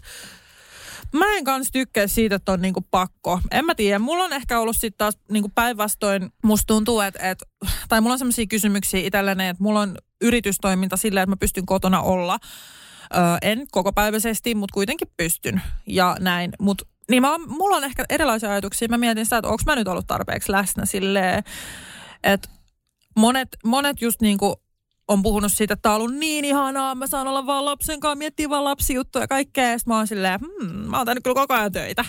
Mä 1.14 1.38
en 1.38 1.44
kans 1.44 1.70
tykkää 1.72 2.08
siitä, 2.08 2.36
että 2.36 2.52
on 2.52 2.62
niinku 2.62 2.82
pakko. 2.92 3.40
En 3.52 3.66
mä 3.66 3.76
tiedä. 3.76 4.00
Mulla 4.00 4.24
on 4.24 4.34
ehkä 4.34 4.60
ollut 4.60 4.76
sitten 4.76 4.98
taas 4.98 5.18
niinku 5.32 5.52
päinvastoin. 5.56 6.30
Musta 6.44 6.68
tuntuu, 6.68 7.02
että... 7.02 7.30
Et, 7.30 7.44
tai 7.90 8.02
mulla 8.02 8.14
on 8.14 8.20
sellaisia 8.20 8.46
kysymyksiä 8.48 9.00
itselleni, 9.00 9.48
että 9.48 9.64
mulla 9.64 9.80
on 9.80 9.98
yritystoiminta 10.22 10.98
sillä, 10.98 11.22
että 11.22 11.32
mä 11.32 11.38
pystyn 11.38 11.66
kotona 11.66 12.02
olla. 12.02 12.40
Öö, 13.16 13.22
en 13.42 13.66
kokopäiväisesti, 13.72 14.56
mutta 14.56 14.74
kuitenkin 14.74 15.08
pystyn. 15.18 15.62
Ja 15.88 16.18
näin. 16.20 16.52
Mut, 16.60 16.82
niin 17.10 17.22
mä, 17.22 17.38
mulla 17.38 17.76
on 17.76 17.84
ehkä 17.84 18.06
erilaisia 18.10 18.52
ajatuksia. 18.52 18.88
Mä 18.88 18.98
mietin 18.98 19.26
sitä, 19.26 19.38
että 19.38 19.50
onko 19.50 19.64
mä 19.66 19.76
nyt 19.76 19.88
ollut 19.88 20.08
tarpeeksi 20.08 20.52
läsnä 20.52 20.86
silleen, 20.86 21.44
että 22.24 22.50
monet, 23.16 23.50
monet 23.66 24.02
just 24.02 24.22
niinku 24.22 24.62
on 25.08 25.22
puhunut 25.22 25.52
siitä, 25.56 25.74
että 25.74 25.90
on 25.90 25.96
ollut 25.96 26.16
niin 26.16 26.46
ihanaa, 26.46 26.96
mä 26.96 27.08
saan 27.08 27.28
olla 27.28 27.46
vaan 27.46 27.66
lapsen 27.66 28.00
kanssa, 28.00 28.16
miettiä 28.16 28.50
vaan 28.50 28.64
lapsijuttuja 28.64 29.24
ja 29.24 29.28
kaikkea. 29.28 29.72
Ja 29.72 29.78
mä 29.86 29.98
oon 29.98 30.08
silleen, 30.08 30.40
hmm, 30.40 30.72
mä 30.72 30.98
oon 30.98 31.06
tehnyt 31.06 31.24
kyllä 31.24 31.34
koko 31.34 31.54
ajan 31.54 31.72
töitä. 31.72 32.06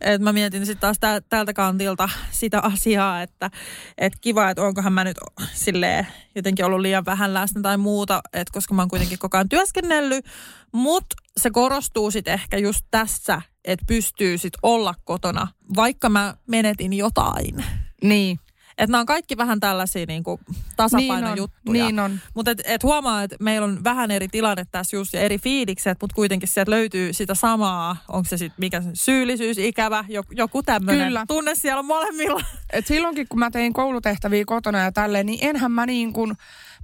Et 0.00 0.20
mä 0.20 0.32
mietin 0.32 0.66
sitten 0.66 0.80
taas 0.80 0.98
tä- 1.00 1.22
tältä 1.28 1.52
kantilta 1.52 2.08
sitä 2.30 2.60
asiaa, 2.60 3.22
että 3.22 3.50
et 3.98 4.12
kiva, 4.20 4.50
että 4.50 4.62
onkohan 4.62 4.92
mä 4.92 5.04
nyt 5.04 5.16
silleen 5.52 6.06
jotenkin 6.34 6.64
ollut 6.64 6.80
liian 6.80 7.04
vähän 7.04 7.34
läsnä 7.34 7.62
tai 7.62 7.76
muuta, 7.76 8.20
et 8.32 8.50
koska 8.50 8.74
mä 8.74 8.82
oon 8.82 8.88
kuitenkin 8.88 9.18
koko 9.18 9.36
ajan 9.36 9.48
työskennellyt. 9.48 10.24
Mutta 10.72 11.16
se 11.36 11.50
korostuu 11.50 12.10
sitten 12.10 12.34
ehkä 12.34 12.58
just 12.58 12.80
tässä, 12.90 13.42
että 13.64 13.84
pystyy 13.88 14.38
sitten 14.38 14.60
olla 14.62 14.94
kotona, 15.04 15.48
vaikka 15.76 16.08
mä 16.08 16.34
menetin 16.46 16.92
jotain. 16.92 17.64
Niin. 18.02 18.38
Että 18.78 18.92
nämä 18.92 19.00
on 19.00 19.06
kaikki 19.06 19.36
vähän 19.36 19.60
tällaisia 19.60 20.06
Niin 20.06 20.22
on, 20.26 20.38
tasapainojuttuja. 20.76 21.84
niin 21.84 22.00
on. 22.00 22.20
Mutta 22.34 22.50
et, 22.50 22.62
et 22.64 22.82
huomaa, 22.82 23.22
että 23.22 23.36
meillä 23.40 23.64
on 23.64 23.84
vähän 23.84 24.10
eri 24.10 24.28
tilanne 24.28 24.66
tässä 24.72 24.96
just 24.96 25.12
ja 25.12 25.20
eri 25.20 25.38
fiilikset, 25.38 25.98
mutta 26.00 26.14
kuitenkin 26.14 26.48
sieltä 26.48 26.70
löytyy 26.70 27.12
sitä 27.12 27.34
samaa, 27.34 27.96
onko 28.08 28.28
se 28.28 28.36
sitten 28.36 28.56
mikä 28.58 28.82
syyllisyys, 28.94 29.58
ikävä, 29.58 30.04
joku, 30.30 30.62
tämmöinen 30.62 31.12
tunne 31.28 31.54
siellä 31.54 31.78
on 31.78 31.86
molemmilla. 31.86 32.40
Et 32.72 32.86
silloinkin, 32.86 33.26
kun 33.28 33.38
mä 33.38 33.50
tein 33.50 33.72
koulutehtäviä 33.72 34.44
kotona 34.46 34.78
ja 34.78 34.92
tälleen, 34.92 35.26
niin 35.26 35.38
enhän 35.42 35.72
mä 35.72 35.86
niin 35.86 36.12
kuin, 36.12 36.36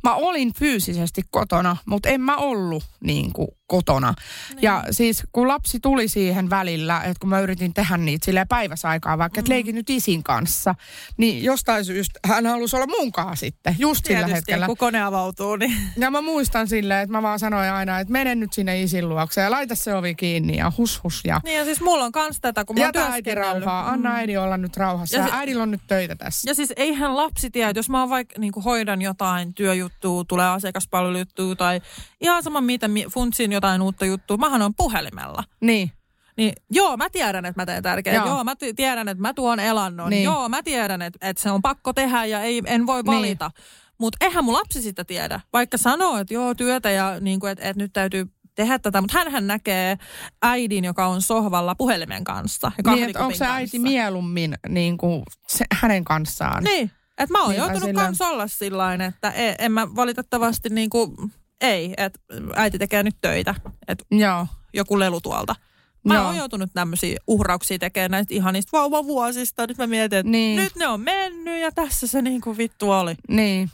mä 0.03 0.14
olin 0.14 0.55
fyysisesti 0.55 1.22
kotona, 1.30 1.76
mutta 1.86 2.09
en 2.09 2.20
mä 2.20 2.36
ollut 2.36 2.84
niin 3.01 3.32
kuin 3.32 3.49
kotona. 3.77 4.14
Niin. 4.49 4.62
Ja 4.62 4.85
siis 4.91 5.23
kun 5.33 5.49
lapsi 5.49 5.81
tuli 5.81 6.09
siihen 6.09 6.51
välillä, 6.51 7.01
että 7.01 7.20
kun 7.20 7.29
mä 7.31 7.41
yritin 7.41 7.75
tehdä 7.75 7.97
niitä 7.97 8.25
silleen 8.25 8.49
päiväsaikaa, 8.49 9.18
vaikka 9.18 9.41
mm. 9.41 9.45
et 9.45 9.49
leikin 9.49 9.75
nyt 9.75 9.91
isin 9.91 10.23
kanssa, 10.23 10.75
niin 11.16 11.45
jostain 11.45 11.85
syystä 11.85 12.20
hän 12.25 12.47
halusi 12.47 12.77
olla 12.77 12.87
munkaan 12.87 13.37
sitten, 13.37 13.77
just 13.79 14.05
sillä 14.05 14.18
Tietysti, 14.18 14.35
hetkellä. 14.37 14.66
kun 14.66 14.77
kone 14.77 15.03
avautuu, 15.03 15.57
niin 15.57 15.77
Ja 15.97 16.11
mä 16.11 16.20
muistan 16.20 16.68
silleen, 16.68 17.01
että 17.01 17.12
mä 17.12 17.23
vaan 17.23 17.39
sanoin 17.39 17.70
aina, 17.70 18.01
että 18.01 18.12
mene 18.12 18.35
nyt 18.35 18.53
sinne 18.53 18.83
isin 18.83 19.09
luokse 19.09 19.41
ja 19.41 19.51
laita 19.51 19.75
se 19.75 19.95
ovi 19.95 20.14
kiinni 20.14 20.57
ja 20.57 20.73
hus 20.79 21.05
hus 21.05 21.20
ja... 21.25 21.41
Niin 21.45 21.59
ja 21.59 21.64
siis 21.64 21.81
mulla 21.81 22.05
on 22.05 22.12
kans 22.12 22.39
tätä, 22.41 22.64
kun 22.64 22.77
mä 22.77 22.81
oon 22.81 22.87
Jätä 22.89 23.07
äiti 23.12 23.35
rauhaa, 23.35 23.89
anna 23.91 24.14
äidin 24.14 24.39
olla 24.41 24.57
nyt 24.57 24.77
rauhassa. 24.77 25.16
Ja 25.16 25.23
Ja 25.23 25.29
se- 25.29 25.37
äidillä 25.37 25.62
on 25.62 25.70
nyt 25.70 25.83
töitä 25.87 26.16
tässä. 26.16 26.51
Ja 26.51 26.55
siis 26.55 26.73
eihän 26.77 27.16
lapsi 27.16 27.51
tiedä, 27.51 27.68
että 27.70 27.79
jos 27.79 27.91
mä 27.91 28.09
vaikka 28.09 28.39
niin 28.39 28.53
hoidan 28.64 29.03
jotain 29.03 29.55
työjuttua, 29.55 30.25
tulee 30.25 30.49
asiakaspalvelujuttua 30.49 31.57
tai 31.57 31.81
ihan 32.20 32.43
sama 32.43 32.61
mitä, 32.61 32.89
mi- 32.89 33.07
funtsin 33.11 33.53
jotain 33.53 33.62
uutta 33.83 34.05
juttua, 34.07 34.37
mähän 34.37 34.63
on 34.63 34.75
puhelimella. 34.75 35.45
Niin. 35.61 35.93
Niin 36.37 36.53
joo, 36.71 36.97
mä 36.97 37.11
tiedän, 37.11 37.45
että 37.45 37.63
mä 37.63 37.67
teen 37.67 37.83
tärkeää. 37.83 38.17
Joo. 38.17 38.27
Joo. 38.27 38.45
mä 38.45 38.57
ti- 38.57 38.75
tiedän, 38.75 39.09
että 39.09 39.23
mä 39.23 39.35
tuon 39.35 39.61
elannon. 39.61 40.11
Niin. 40.11 40.17
Niin. 40.17 40.25
Joo, 40.25 40.49
mä 40.49 40.63
tiedän, 40.63 41.03
että, 41.03 41.19
että 41.29 41.43
se 41.43 41.51
on 41.51 41.63
pakko 41.63 41.93
tehdä 41.93 42.25
ja 42.25 42.41
ei, 42.41 42.63
en 42.67 42.87
voi 42.87 43.05
valita. 43.05 43.51
Niin. 43.57 43.65
Mutta 43.99 44.19
eihän 44.21 44.45
mun 44.45 44.55
lapsi 44.55 44.83
sitä 44.83 45.05
tiedä. 45.05 45.41
Vaikka 45.53 45.79
sanoo, 45.79 46.19
että 46.19 46.35
joo, 46.35 46.55
työtä 46.55 46.91
ja 46.91 47.21
niin 47.21 47.41
kuin, 47.41 47.53
että, 47.53 47.69
että 47.69 47.83
nyt 47.83 47.93
täytyy 47.93 48.27
tehdä 48.55 48.79
tätä. 48.79 49.01
Mutta 49.01 49.19
hän 49.31 49.47
näkee 49.47 49.99
äidin, 50.43 50.85
joka 50.85 51.07
on 51.07 51.23
sohvalla 51.23 51.75
puhelimen 51.75 52.25
kanssa. 52.25 52.73
Ja 52.85 52.95
Niin, 52.95 53.19
onko 53.19 53.35
se 53.35 53.47
äiti 53.47 53.71
kanssa. 53.79 53.89
mieluummin 53.89 54.55
niin 54.69 54.99
kuin 54.99 55.23
se, 55.49 55.65
hänen 55.81 56.05
kanssaan? 56.05 56.65
Niin, 56.65 56.91
että 57.19 57.33
mä 57.33 57.41
oon 57.43 57.51
Niin, 57.51 57.59
joutunut 57.59 57.83
sillä- 57.83 58.01
kans 58.03 58.21
olla 58.21 58.47
sillain, 58.47 59.01
että 59.01 59.31
en, 59.31 59.55
en 59.59 59.73
mä 59.73 59.95
valitettavasti 59.97 60.69
niin 60.69 60.91
kuin, 60.91 61.15
ei, 61.63 61.95
että 61.97 62.21
äiti 62.57 62.79
tekee 62.79 63.03
nyt 63.03 63.17
töitä, 63.21 63.55
että 63.89 64.05
Joo. 64.11 64.47
joku 64.75 64.99
lelu 64.99 65.21
tuolta. 65.21 65.57
Mä 66.05 66.15
Joo. 66.15 66.25
oon 66.25 66.37
joutunut 66.37 66.71
tämmöisiä 66.75 67.19
uhrauksia 67.27 67.79
tekemään 67.79 68.11
näistä 68.11 68.35
ihanista 68.35 68.79
vauvavuosista. 68.79 69.67
Nyt 69.67 69.79
mä 69.79 69.87
mietin, 69.87 70.19
että 70.19 70.31
Niin. 70.31 70.57
nyt 70.57 70.77
ne 70.77 70.87
on 70.89 71.01
mennyt 71.01 71.61
ja 71.61 71.73
tässä 71.73 72.07
se 72.07 72.23
niin 72.23 72.41
kuin 72.41 72.59
vittu 72.59 72.91
oli. 72.91 73.15
Niin. 73.29 73.71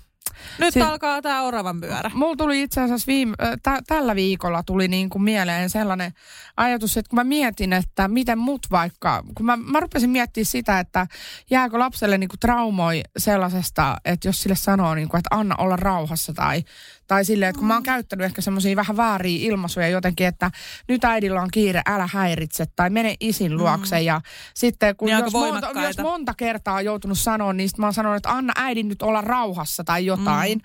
Nyt 0.59 0.74
Si- 0.74 0.80
alkaa 0.82 1.22
tää 1.22 1.43
oravan 1.43 1.80
pyörä. 1.80 2.11
Mulla 2.14 2.36
tuli 2.36 2.62
itse 2.62 2.80
asiassa 2.80 3.07
viime, 3.07 3.34
tä, 3.62 3.78
tällä 3.86 4.14
viikolla 4.14 4.62
tuli 4.62 4.89
niin 4.89 5.11
kuin 5.11 5.22
mieleen 5.22 5.70
sellainen 5.70 6.12
ajatus, 6.57 6.97
että 6.97 7.11
kun 7.11 7.16
mä 7.16 7.24
mietin, 7.24 7.72
että 7.72 8.09
miten 8.09 8.39
mut 8.39 8.66
vaikka, 8.70 9.22
kun 9.34 9.47
mä, 9.47 9.57
mä 9.57 9.80
rupesin 9.80 10.11
miettimään 10.11 10.47
sitä, 10.47 10.80
että 10.80 11.07
jääkö 11.51 11.78
lapselle 11.78 12.18
niin 12.18 12.28
kuin 12.28 12.41
traumoi 12.41 13.03
sellaisesta, 13.18 13.97
että 14.05 14.28
jos 14.28 14.43
sille 14.43 14.57
sanoo, 14.57 14.95
niin 14.95 15.09
kuin, 15.09 15.18
että 15.18 15.36
anna 15.36 15.55
olla 15.59 15.76
rauhassa 15.76 16.32
tai, 16.32 16.64
tai 17.09 17.24
silleen, 17.24 17.50
että 17.50 17.59
kun 17.59 17.68
mä 17.68 17.74
oon 17.74 17.82
käyttänyt 17.82 18.24
ehkä 18.24 18.40
semmoisia 18.40 18.76
vähän 18.76 18.96
vääriä 18.96 19.38
ilmaisuja 19.40 19.88
jotenkin, 19.88 20.26
että 20.26 20.50
nyt 20.88 21.04
äidillä 21.04 21.42
on 21.42 21.48
kiire, 21.52 21.82
älä 21.86 22.09
häiritse 22.12 22.66
tai 22.76 22.90
mene 22.90 23.16
isin 23.20 23.56
luokse 23.56 24.00
ja 24.00 24.20
sitten 24.54 24.96
kun 24.96 25.09
Niin 25.09 25.18
jos, 25.18 25.32
monta, 25.32 25.70
jos 25.82 25.98
monta 25.98 26.34
kertaa 26.34 26.74
on 26.74 26.84
joutunut 26.84 27.18
sanoa, 27.18 27.52
niin 27.52 27.70
mä 27.78 27.86
oon 27.86 27.94
sanonut, 27.94 28.16
että 28.16 28.30
anna 28.30 28.52
äidin 28.56 28.88
nyt 28.88 29.02
olla 29.02 29.20
rauhassa 29.20 29.84
tai 29.84 30.06
jotain. 30.06 30.59
Mm. 30.59 30.64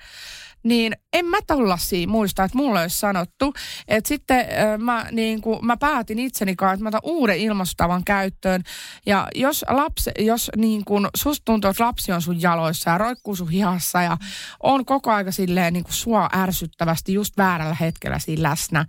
Niin 0.63 0.93
en 1.13 1.25
mä 1.25 1.37
tollasia 1.47 2.07
muista, 2.07 2.43
että 2.43 2.57
mulle 2.57 2.81
olisi 2.81 2.99
sanottu. 2.99 3.53
Että 3.87 4.07
sitten 4.07 4.39
äh, 4.39 4.79
mä, 4.79 5.07
niin 5.11 5.41
kuin, 5.41 5.65
mä 5.65 5.77
päätin 5.77 6.19
itseni 6.19 6.55
kanssa, 6.55 6.73
että 6.73 6.83
mä 6.83 6.89
otan 6.89 7.01
uuden 7.03 7.37
ilmaisutavan 7.37 8.03
käyttöön. 8.03 8.63
Ja 9.05 9.27
jos, 9.35 9.65
lapsi, 9.69 10.11
jos 10.19 10.51
niin 10.55 10.85
kuin, 10.85 11.07
susta 11.17 11.45
tuntuu, 11.45 11.69
että 11.69 11.83
lapsi 11.83 12.11
on 12.11 12.21
sun 12.21 12.41
jaloissa 12.41 12.89
ja 12.89 12.97
roikkuu 12.97 13.35
sun 13.35 13.49
hihassa 13.49 14.01
ja 14.01 14.17
on 14.63 14.85
koko 14.85 15.11
aika 15.11 15.31
silleen 15.31 15.73
niin 15.73 15.83
kuin 15.83 15.93
sua 15.93 16.29
ärsyttävästi 16.35 17.13
just 17.13 17.37
väärällä 17.37 17.77
hetkellä 17.79 18.19
siinä 18.19 18.49
läsnä. 18.49 18.85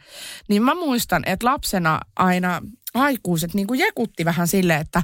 Niin 0.49 0.63
mä 0.63 0.75
muistan, 0.75 1.23
että 1.27 1.47
lapsena 1.47 2.01
aina 2.17 2.61
aikuiset 2.95 3.55
niin 3.55 3.67
kuin 3.67 3.81
jekutti 3.81 4.25
vähän 4.25 4.49
silleen, 4.49 4.81
että, 4.81 5.03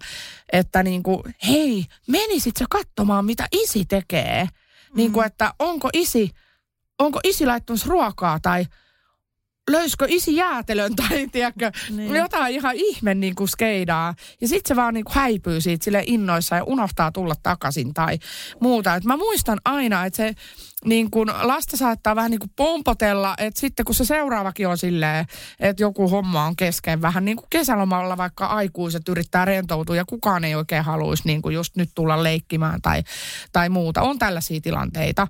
että 0.52 0.82
niin 0.82 1.02
kuin, 1.02 1.22
hei, 1.48 1.84
menisit 2.06 2.56
sä 2.56 2.64
katsomaan, 2.70 3.24
mitä 3.24 3.48
isi 3.52 3.84
tekee? 3.84 4.44
Mm. 4.44 4.96
Niin 4.96 5.12
kuin, 5.12 5.26
että 5.26 5.54
onko 5.58 5.90
isi, 5.92 6.30
onko 7.00 7.20
isi 7.24 7.46
laittanut 7.46 7.86
ruokaa 7.86 8.38
tai 8.42 8.64
löysikö 9.70 10.06
isi 10.08 10.36
jäätelön 10.36 10.96
tai 10.96 11.28
tiedätkö, 11.32 11.72
niin. 11.90 12.16
jotain 12.16 12.54
ihan 12.54 12.74
ihme 12.76 13.14
niin 13.14 13.34
kuin 13.34 13.48
skeidaa. 13.48 14.14
Ja 14.40 14.48
sitten 14.48 14.68
se 14.68 14.76
vaan 14.76 14.94
niin 14.94 15.04
kuin 15.04 15.14
häipyy 15.14 15.60
siitä 15.60 15.84
sille 15.84 16.02
innoissa 16.06 16.56
ja 16.56 16.64
unohtaa 16.64 17.12
tulla 17.12 17.34
takaisin 17.42 17.94
tai 17.94 18.18
muuta. 18.60 18.94
Et 18.94 19.04
mä 19.04 19.16
muistan 19.16 19.58
aina, 19.64 20.04
että 20.04 20.16
se 20.16 20.34
niin 20.84 21.10
kuin 21.10 21.28
lasta 21.42 21.76
saattaa 21.76 22.16
vähän 22.16 22.30
niin 22.30 22.38
kuin 22.38 22.52
pompotella, 22.56 23.34
että 23.38 23.60
sitten 23.60 23.84
kun 23.84 23.94
se 23.94 24.04
seuraavakin 24.04 24.68
on 24.68 24.78
silleen, 24.78 25.26
että 25.60 25.82
joku 25.82 26.08
homma 26.08 26.44
on 26.44 26.56
kesken 26.56 27.02
vähän 27.02 27.24
niin 27.24 27.36
kuin 27.36 27.46
kesälomalla 27.50 28.16
vaikka 28.16 28.46
aikuiset 28.46 29.08
yrittää 29.08 29.44
rentoutua 29.44 29.96
ja 29.96 30.04
kukaan 30.04 30.44
ei 30.44 30.54
oikein 30.54 30.84
haluaisi 30.84 31.22
niin 31.26 31.42
kuin 31.42 31.54
just 31.54 31.76
nyt 31.76 31.90
tulla 31.94 32.22
leikkimään 32.22 32.82
tai, 32.82 33.02
tai 33.52 33.68
muuta. 33.68 34.02
On 34.02 34.18
tällaisia 34.18 34.60
tilanteita. 34.60 35.26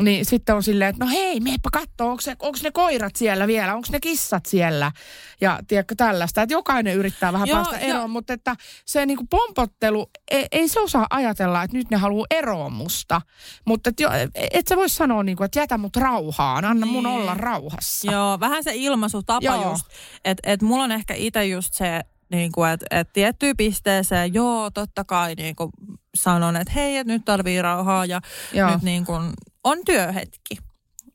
Niin 0.00 0.24
sitten 0.24 0.54
on 0.54 0.62
silleen, 0.62 0.90
että 0.90 1.04
no 1.04 1.10
hei, 1.10 1.40
meepä 1.40 1.68
katsoa, 1.72 2.10
onko, 2.10 2.20
se, 2.20 2.36
onko 2.38 2.58
ne 2.62 2.70
koirat 2.70 3.16
siellä 3.16 3.46
vielä, 3.46 3.74
onko 3.74 3.88
ne 3.92 4.00
kissat 4.00 4.46
siellä 4.46 4.92
ja 5.40 5.60
tiedätkö 5.68 5.94
tällaista. 5.94 6.42
Että 6.42 6.54
jokainen 6.54 6.94
yrittää 6.94 7.32
vähän 7.32 7.48
Joo, 7.48 7.56
päästä 7.56 7.78
eroon, 7.78 8.10
mutta 8.10 8.32
että 8.32 8.56
se 8.84 9.06
niin 9.06 9.16
kuin 9.16 9.28
pompottelu, 9.28 10.10
ei, 10.30 10.46
ei 10.52 10.68
se 10.68 10.80
osaa 10.80 11.06
ajatella, 11.10 11.62
että 11.62 11.76
nyt 11.76 11.90
ne 11.90 11.96
haluaa 11.96 12.26
eroa 12.30 12.68
musta. 12.68 13.20
Mutta 13.64 13.90
et, 13.90 14.00
jo, 14.00 14.08
et 14.50 14.68
sä 14.68 14.76
voi 14.76 14.85
sanoa, 14.88 15.22
niin 15.22 15.36
kuin, 15.36 15.44
että 15.44 15.58
jätä 15.58 15.78
mut 15.78 15.96
rauhaan, 15.96 16.64
anna 16.64 16.86
mun 16.86 17.04
Niin. 17.04 17.14
olla 17.16 17.34
rauhassa. 17.34 18.12
Joo, 18.12 18.40
vähän 18.40 18.64
se 18.64 18.72
ilmaisutapa 18.74 19.46
Joo. 19.46 19.70
just. 19.70 19.86
Että 20.24 20.52
et 20.52 20.62
mulla 20.62 20.84
on 20.84 20.92
ehkä 20.92 21.14
itse 21.14 21.46
just 21.46 21.74
se 21.74 22.00
niin 22.30 22.52
kuin, 22.52 22.70
että, 22.70 22.86
että 22.90 23.12
tiettyyn 23.12 23.56
pisteeseen, 23.56 24.34
joo, 24.34 24.70
totta 24.70 25.04
kai 25.04 25.34
niin 25.34 25.56
kuin 25.56 25.70
sanon, 26.14 26.56
että 26.56 26.72
hei, 26.72 26.96
että 26.96 27.12
nyt 27.12 27.24
tarvii 27.24 27.62
rauhaa 27.62 28.06
ja 28.06 28.20
Joo. 28.52 28.70
nyt 28.70 28.82
niin 28.82 29.06
kuin 29.06 29.32
on 29.64 29.78
työhetki. 29.86 30.56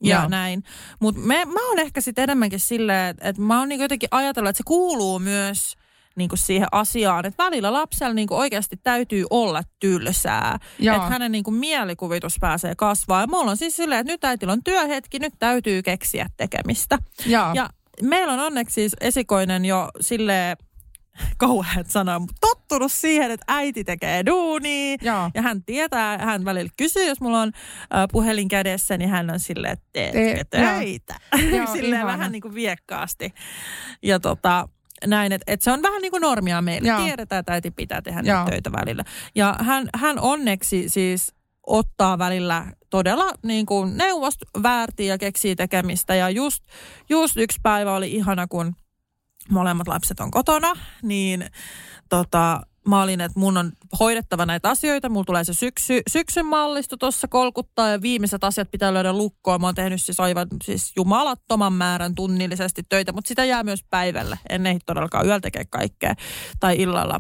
Ja 0.04 0.16
Joo. 0.20 0.30
näin. 0.30 0.64
Mutta 1.00 1.22
mä 1.22 1.68
oon 1.70 1.80
ehkä 1.80 2.02
sitten 2.02 2.24
enemmänkin 2.24 2.60
silleen, 2.60 3.10
että, 3.10 3.30
että 3.30 3.42
mä 3.42 3.60
oon 3.60 3.70
niin 3.70 3.82
jotenkin 3.82 4.10
ajatellut, 4.12 4.50
että 4.50 4.58
se 4.58 4.64
kuuluu 4.68 5.20
myös 5.20 5.76
niin 6.16 6.30
kuin 6.30 6.40
siihen 6.40 6.68
asiaan, 6.72 7.26
että 7.26 7.44
välillä 7.44 7.74
lapsella 7.74 8.14
niin 8.14 8.28
kuin 8.28 8.38
oikeasti 8.38 8.78
täytyy 8.84 9.26
olla 9.30 9.62
tylsää. 9.80 10.60
Joo. 10.80 10.96
Että 10.96 11.10
hänen 11.10 11.32
niin 11.32 11.44
kuin 11.44 11.56
mielikuvitus 11.56 12.38
pääsee 12.40 12.76
kasvaa. 12.76 13.22
Ja 13.22 13.28
mulla 13.28 13.52
on 13.52 13.58
siis 13.58 13.76
silleen, 13.76 14.00
että 14.02 14.14
nyt 14.14 14.24
äitillä 14.24 14.54
on 14.54 14.64
työhetki, 14.64 15.20
nyt 15.20 15.34
täytyy 15.40 15.82
keksiä 15.82 16.28
tekemistä. 16.38 16.98
Joo. 17.26 17.54
Ja 17.54 17.70
meillä 18.02 18.34
on 18.34 18.40
onneksi 18.40 18.74
siis 18.74 18.96
esikoinen 19.02 19.66
jo 19.66 19.90
silleen 20.02 20.58
kauheat 21.38 21.88
sanoa, 21.90 22.20
mutta 22.20 22.36
tottunut 22.42 22.92
siihen, 22.92 23.32
että 23.32 23.46
äiti 23.48 23.84
tekee 23.84 24.26
duunia. 24.26 24.98
Joo. 25.02 25.32
Ja 25.34 25.42
hän 25.42 25.64
tietää, 25.64 26.18
hän 26.18 26.46
välillä 26.46 26.72
kysyy, 26.78 27.08
jos 27.08 27.22
mulla 27.22 27.42
on 27.42 27.52
äh, 27.56 28.06
puhelin 28.12 28.48
kädessä, 28.48 28.98
niin 28.98 29.10
hän 29.10 29.30
on 29.30 29.40
silleen, 29.40 29.74
että 29.74 29.86
teetkö 29.94 30.44
Te- 30.50 30.58
töitä? 30.58 31.16
Joo, 31.58 31.68
silleen 31.68 31.94
ihana. 31.94 32.08
vähän 32.08 32.32
niin 32.32 32.42
kuin 32.42 32.56
viekkaasti. 32.56 33.34
Ja 34.04 34.20
tota, 34.20 34.70
näin, 35.08 35.32
että 35.32 35.54
et 35.54 35.62
se 35.62 35.72
on 35.72 35.82
vähän 35.82 36.02
niin 36.02 36.12
kuin 36.12 36.22
normia 36.22 36.62
meillä. 36.62 36.88
Joo. 36.88 37.04
Tiedetään, 37.04 37.40
että 37.40 37.54
äiti 37.54 37.72
pitää 37.72 38.02
tehdä 38.02 38.22
Joo. 38.24 38.38
niitä 38.38 38.52
töitä 38.52 38.72
välillä. 38.72 39.04
Ja 39.36 39.56
hän, 39.60 39.90
hän 39.96 40.20
onneksi 40.20 40.90
siis 40.90 41.34
ottaa 41.68 42.18
välillä 42.18 42.66
todella 42.90 43.26
niin 43.44 43.66
kuin 43.66 43.98
neuvost 43.98 44.40
väärtiä 44.64 45.14
ja 45.14 45.18
keksii 45.18 45.56
tekemistä. 45.56 46.16
Ja 46.16 46.30
just, 46.30 46.64
just 47.10 47.38
yksi 47.38 47.60
päivä 47.64 47.96
oli 47.96 48.12
ihana, 48.12 48.48
kun 48.48 48.76
molemmat 49.50 49.88
lapset 49.88 50.20
on 50.20 50.32
kotona, 50.32 50.74
niin 51.04 51.46
tota, 52.10 52.62
mä 52.88 53.04
olin, 53.04 53.22
että 53.22 53.40
mun 53.40 53.58
on 53.58 53.72
hoidettava 54.00 54.46
näitä 54.46 54.70
asioita. 54.70 55.10
Mulla 55.10 55.26
tulee 55.26 55.44
se 55.44 55.54
syksy, 55.54 56.02
syksyn 56.12 56.46
mallisto 56.46 56.98
tuossa 56.98 57.28
kolkuttaa 57.28 57.90
ja 57.90 58.02
viimeiset 58.02 58.44
asiat 58.44 58.72
pitää 58.72 58.94
löydä 58.94 59.14
lukkoon. 59.14 59.62
Mä 59.62 59.68
oon 59.68 59.76
tehnyt 59.76 60.02
siis 60.02 60.20
aivan 60.20 60.48
siis 60.64 60.92
jumalattoman 60.96 61.74
määrän 61.74 62.16
tunnillisesti 62.16 62.84
töitä, 62.90 63.12
mutta 63.12 63.28
sitä 63.28 63.46
jää 63.46 63.64
myös 63.64 63.84
päivälle. 63.90 64.40
En 64.50 64.68
ehdi 64.68 64.80
todellakaan 64.86 65.26
yöllä 65.26 65.40
tekee 65.40 65.66
kaikkea 65.66 66.16
tai 66.60 66.82
illalla. 66.82 67.20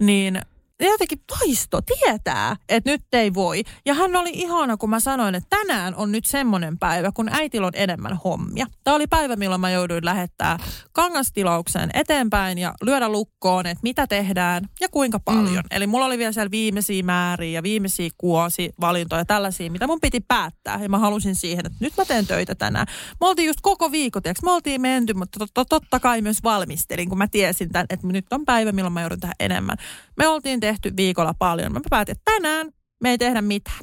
Niin 0.00 0.40
jotenkin 0.86 1.20
vaisto 1.40 1.80
tietää, 1.82 2.56
että 2.68 2.90
nyt 2.90 3.00
ei 3.12 3.34
voi. 3.34 3.62
Ja 3.86 3.94
hän 3.94 4.16
oli 4.16 4.30
ihana, 4.34 4.76
kun 4.76 4.90
mä 4.90 5.00
sanoin, 5.00 5.34
että 5.34 5.56
tänään 5.56 5.94
on 5.94 6.12
nyt 6.12 6.26
semmoinen 6.26 6.78
päivä, 6.78 7.12
kun 7.12 7.28
äitillä 7.32 7.66
on 7.66 7.72
enemmän 7.76 8.20
hommia. 8.24 8.66
Tämä 8.84 8.94
oli 8.94 9.06
päivä, 9.06 9.36
milloin 9.36 9.60
mä 9.60 9.70
jouduin 9.70 10.04
lähettää 10.04 10.58
kangastilaukseen 10.92 11.90
eteenpäin 11.94 12.58
ja 12.58 12.74
lyödä 12.82 13.08
lukkoon, 13.08 13.66
että 13.66 13.82
mitä 13.82 14.06
tehdään 14.06 14.68
ja 14.80 14.88
kuinka 14.88 15.20
paljon. 15.20 15.64
Mm. 15.64 15.76
Eli 15.76 15.86
mulla 15.86 16.06
oli 16.06 16.18
vielä 16.18 16.32
siellä 16.32 16.50
viimeisiä 16.50 17.02
määriä 17.02 17.50
ja 17.50 17.62
viimeisiä 17.62 18.10
kuosivalintoja, 18.18 19.24
tällaisia, 19.24 19.70
mitä 19.70 19.86
mun 19.86 20.00
piti 20.00 20.20
päättää. 20.20 20.82
Ja 20.82 20.88
mä 20.88 20.98
halusin 20.98 21.34
siihen, 21.34 21.66
että 21.66 21.78
nyt 21.80 21.92
mä 21.96 22.04
teen 22.04 22.26
töitä 22.26 22.54
tänään. 22.54 22.86
Me 23.20 23.26
oltiin 23.26 23.46
just 23.46 23.60
koko 23.62 23.92
viikko, 23.92 24.20
tiiäks, 24.20 24.42
me 24.42 24.50
oltiin 24.50 24.80
menty, 24.80 25.14
mutta 25.14 25.44
tot- 25.44 25.62
tot- 25.62 25.66
totta 25.68 26.00
kai 26.00 26.22
myös 26.22 26.42
valmistelin, 26.42 27.08
kun 27.08 27.18
mä 27.18 27.28
tiesin 27.28 27.68
tämän, 27.68 27.86
että 27.90 28.06
nyt 28.06 28.32
on 28.32 28.44
päivä, 28.44 28.72
milloin 28.72 28.92
mä 28.92 29.00
joudun 29.00 29.20
tähän 29.20 29.34
enemmän. 29.40 29.76
Me 30.16 30.28
oltiin 30.28 30.60
tehty 30.60 30.92
viikolla 30.96 31.34
paljon. 31.38 31.72
Mä 31.72 31.80
päätin, 31.90 32.12
että 32.12 32.32
tänään 32.32 32.72
me 33.02 33.10
ei 33.10 33.18
tehdä 33.18 33.42
mitään. 33.42 33.78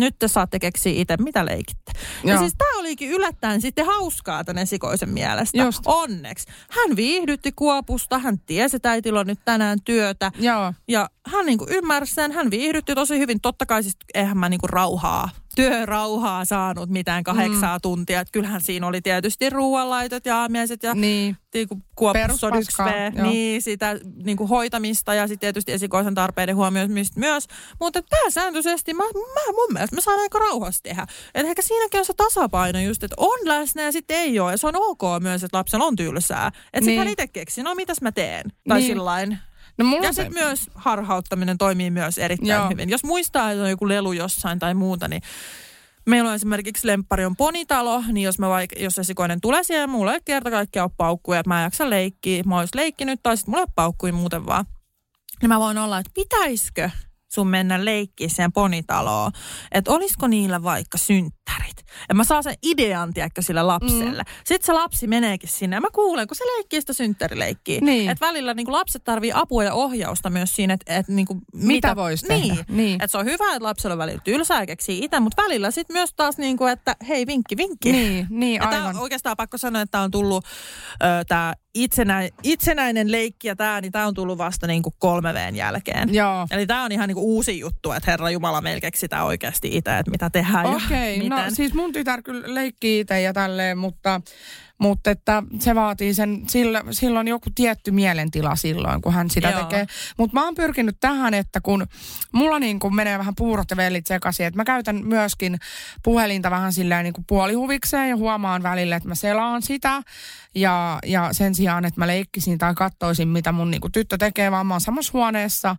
Nyt 0.00 0.16
te 0.18 0.28
saatte 0.28 0.58
keksiä 0.58 0.92
itse, 0.96 1.16
mitä 1.16 1.46
leikitte. 1.46 1.92
Ja 2.24 2.30
Joo. 2.30 2.38
siis 2.38 2.54
tämä 2.58 2.80
olikin 2.80 3.10
yllättäen 3.10 3.60
sitten 3.60 3.86
hauskaa 3.86 4.44
tämän 4.44 4.62
esikoisen 4.62 5.08
mielestä. 5.08 5.62
Just. 5.62 5.82
Onneksi. 5.86 6.46
Hän 6.70 6.96
viihdytti 6.96 7.52
Kuopusta, 7.52 8.18
hän 8.18 8.38
tiesi, 8.38 8.76
että 8.76 8.90
äitillä 8.90 9.20
on 9.20 9.26
nyt 9.26 9.40
tänään 9.44 9.78
työtä. 9.84 10.32
Joo. 10.38 10.74
Ja 10.88 11.10
hän 11.26 11.46
niinku 11.46 11.66
ymmärsi 11.70 12.14
sen, 12.14 12.32
hän 12.32 12.50
viihdytti 12.50 12.94
tosi 12.94 13.18
hyvin. 13.18 13.40
Totta 13.40 13.66
kai 13.66 13.82
siis 13.82 13.96
eihän 14.14 14.38
mä 14.38 14.48
niinku 14.48 14.66
rauhaa, 14.66 15.28
työrauhaa 15.56 16.44
saanut 16.44 16.88
mitään 16.90 17.24
kahdeksaa 17.24 17.76
mm. 17.78 17.82
tuntia. 17.82 18.20
Et 18.20 18.28
kyllähän 18.32 18.60
siinä 18.60 18.86
oli 18.86 19.00
tietysti 19.00 19.50
ruoanlaitot 19.50 20.26
ja 20.26 20.36
aamiaiset 20.36 20.82
ja 20.82 20.94
Niin. 20.94 21.36
niinku 21.54 21.78
niin 23.22 23.62
sitä 23.62 23.96
niinku 24.24 24.46
hoitamista 24.46 25.14
ja 25.14 25.26
sitten 25.28 25.40
tietysti 25.40 25.72
esikoisen 25.72 26.14
tarpeiden 26.14 26.56
huomioimista 26.56 27.20
myös. 27.20 27.46
Mutta 27.80 28.00
pääsääntöisesti 28.10 28.94
mä, 28.94 29.04
mä, 29.04 29.52
mun 29.52 29.72
mielestä 29.72 29.96
me 29.96 30.02
saan 30.02 30.20
aika 30.20 30.38
rauhassa 30.38 30.82
tehdä. 30.82 31.06
Et 31.34 31.46
ehkä 31.46 31.62
siinäkin 31.62 32.00
on 32.00 32.06
se 32.06 32.14
tasapaino 32.16 32.80
just, 32.80 33.02
että 33.04 33.16
on 33.18 33.38
läsnä 33.44 33.82
ja 33.82 33.92
sitten 33.92 34.16
ei 34.16 34.40
ole. 34.40 34.50
Ja 34.52 34.58
se 34.58 34.66
on 34.66 34.76
ok 34.76 35.02
myös, 35.20 35.44
että 35.44 35.56
lapsella 35.58 35.84
on 35.84 35.96
tylsää. 35.96 36.46
Että 36.46 36.56
sitten 36.72 36.86
Niin. 36.86 36.98
hän 36.98 37.08
itse 37.08 37.28
keksii, 37.28 37.64
no 37.64 37.74
mitäs 37.74 38.00
mä 38.00 38.12
teen? 38.12 38.52
Tai 38.68 38.78
Niin. 38.78 38.86
sillain. 38.86 39.38
No 39.78 39.84
mulla 39.84 40.06
Ja 40.06 40.12
se, 40.12 40.22
sitten 40.22 40.44
myös 40.44 40.70
harhauttaminen 40.74 41.58
toimii 41.58 41.90
myös 41.90 42.18
erittäin 42.18 42.50
Joo. 42.50 42.68
hyvin. 42.68 42.90
Jos 42.90 43.04
muistaa, 43.04 43.50
että 43.50 43.62
on 43.62 43.70
joku 43.70 43.88
lelu 43.88 44.12
jossain 44.12 44.58
tai 44.58 44.74
muuta, 44.74 45.08
niin 45.08 45.22
Meillä 46.06 46.28
on 46.28 46.34
esimerkiksi 46.34 46.86
lemppari 46.86 47.24
on 47.24 47.36
ponitalo, 47.36 48.02
niin 48.12 48.24
jos, 48.24 48.38
mä 48.38 48.46
vaik- 48.46 48.82
jos 48.82 48.98
esikoinen 48.98 49.40
tulee 49.40 49.62
siellä, 49.62 49.86
mulla 49.86 50.14
ei 50.14 50.20
kerta 50.24 50.50
kaikkiaan 50.50 50.84
ole 50.84 50.94
paukkuja, 50.96 51.40
että 51.40 51.48
mä 51.50 51.60
en 51.60 51.64
jaksa 51.64 51.90
leikkiä. 51.90 52.42
Mä 52.46 52.58
olis 52.58 52.74
leikkinyt 52.74 53.20
tai 53.22 53.36
sitten 53.36 53.52
mulla 53.52 53.60
ei 53.60 53.66
ole 53.68 53.72
paukkuja 53.74 54.12
muuten 54.12 54.46
vaan. 54.46 54.64
Niin 55.42 55.48
mä 55.48 55.60
voin 55.60 55.78
olla, 55.78 55.98
että 55.98 56.10
pitäisikö 56.14 56.90
sun 57.32 57.48
mennä 57.48 57.84
leikkiä 57.84 58.28
siihen 58.28 58.52
ponitaloon, 58.52 59.32
että 59.72 59.90
olisiko 59.90 60.26
niillä 60.26 60.62
vaikka 60.62 60.98
synttärit. 60.98 61.82
Ja 62.08 62.14
mä 62.14 62.24
saan 62.24 62.42
sen 62.42 62.54
idean, 62.62 63.14
tiedätkö, 63.14 63.42
sille 63.42 63.62
lapselle. 63.62 64.22
Mm. 64.22 64.32
Sitten 64.44 64.66
se 64.66 64.72
lapsi 64.72 65.06
meneekin 65.06 65.48
sinne 65.48 65.76
ja 65.76 65.80
mä 65.80 65.88
kuulen, 65.92 66.26
kun 66.28 66.36
se 66.36 66.44
leikkii 66.44 66.80
sitä 66.80 66.92
synttärileikkiä. 66.92 67.80
Niin. 67.80 68.10
Että 68.10 68.26
välillä 68.26 68.54
niin 68.54 68.72
lapset 68.72 69.04
tarvii 69.04 69.32
apua 69.34 69.64
ja 69.64 69.74
ohjausta 69.74 70.30
myös 70.30 70.56
siinä, 70.56 70.74
että 70.74 70.96
et, 70.96 71.08
niin 71.08 71.26
Mitä 71.54 71.96
vois 71.96 72.22
tehdä. 72.22 72.54
Niin. 72.54 72.64
Niin. 72.68 72.94
Että 72.94 73.06
se 73.08 73.18
on 73.18 73.24
hyvä, 73.24 73.44
että 73.54 73.64
lapsella 73.64 73.94
on 73.94 73.98
välillä 73.98 74.20
tylsää 74.24 74.66
keksii 74.66 75.04
itse, 75.04 75.20
mutta 75.20 75.42
välillä 75.42 75.70
sitten 75.70 75.94
myös 75.94 76.10
taas 76.16 76.38
niin 76.38 76.56
kuin, 76.56 76.72
että 76.72 76.96
hei, 77.08 77.26
vinkki, 77.26 77.56
vinkki. 77.56 77.92
niin, 77.92 78.26
niin 78.30 78.54
Ja 78.62 78.68
tää 78.70 78.80
aivan. 78.80 78.96
on 78.96 79.02
oikeastaan 79.02 79.36
pakko 79.36 79.58
sanoa, 79.58 79.82
että 79.82 80.00
on 80.00 80.10
tullut 80.10 80.44
tämä 81.28 81.54
itsenä, 81.74 82.28
itsenäinen 82.42 83.12
leikki 83.12 83.48
ja 83.48 83.56
tämä, 83.56 83.80
niin 83.80 83.92
tämä 83.92 84.06
on 84.06 84.14
tullut 84.14 84.38
vasta 84.38 84.66
niin 84.66 84.82
kuin 84.82 84.94
kolme 84.98 85.34
Vn 85.34 85.56
jälkeen. 85.56 86.14
Joo. 86.14 86.46
Eli 86.50 86.66
tämä 86.66 86.84
on 86.84 86.92
ihan 86.92 87.08
niin 87.08 87.14
kuin 87.14 87.24
uusi 87.24 87.58
juttu, 87.58 87.92
että 87.92 88.10
Herra 88.10 88.30
Jumala 88.30 88.60
meillä 88.60 88.80
keksitään 88.80 89.24
oikeasti 89.24 89.76
itse, 89.76 89.98
että 89.98 90.10
mitä 90.10 90.30
tehdään 90.30 90.66
Okei, 90.66 91.18
ja 91.18 91.28
no 91.28 91.36
siis 91.52 91.74
mun 91.74 91.92
tytär 91.92 92.22
kyllä 92.22 92.54
leikkii 92.54 93.00
itse 93.00 93.20
ja 93.20 93.32
tälleen, 93.32 93.78
mutta, 93.78 94.20
mutta 94.78 95.10
että 95.10 95.42
se 95.58 95.74
vaatii 95.74 96.14
sen, 96.14 96.42
sillä, 96.48 96.82
silloin 96.90 97.28
joku 97.28 97.50
tietty 97.54 97.90
mielentila 97.90 98.56
silloin, 98.56 99.02
kun 99.02 99.12
hän 99.12 99.30
sitä 99.30 99.50
Joo. 99.50 99.64
tekee. 99.64 99.86
Mutta 100.18 100.34
mä 100.34 100.44
oon 100.44 100.54
pyrkinyt 100.54 100.96
tähän, 101.00 101.34
että 101.34 101.60
kun 101.60 101.86
mulla 102.32 102.58
niin 102.58 102.78
kuin 102.78 102.94
menee 102.94 103.18
vähän 103.18 103.34
puurot 103.36 103.70
ja 103.70 103.76
vellit 103.76 104.06
sekaisin, 104.06 104.46
että 104.46 104.56
mä 104.56 104.64
käytän 104.64 105.06
myöskin 105.06 105.58
puhelinta 106.02 106.50
vähän 106.50 106.72
silleen 106.72 107.04
niin 107.04 107.14
kuin 107.14 107.24
puolihuvikseen 107.28 108.08
ja 108.08 108.16
huomaan 108.16 108.62
välillä, 108.62 108.96
että 108.96 109.08
mä 109.08 109.14
selaan 109.14 109.62
sitä. 109.62 110.02
Ja, 110.54 110.98
ja 111.06 111.28
sen 111.32 111.54
sijaan, 111.54 111.84
että 111.84 112.00
mä 112.00 112.06
leikkisin 112.06 112.58
tai 112.58 112.74
katsoisin, 112.74 113.28
mitä 113.28 113.52
mun 113.52 113.70
niin 113.70 113.80
kuin 113.80 113.92
tyttö 113.92 114.18
tekee, 114.18 114.50
vaan 114.50 114.66
mä 114.66 114.74
oon 114.74 114.80
samassa 114.80 115.10
huoneessa 115.12 115.76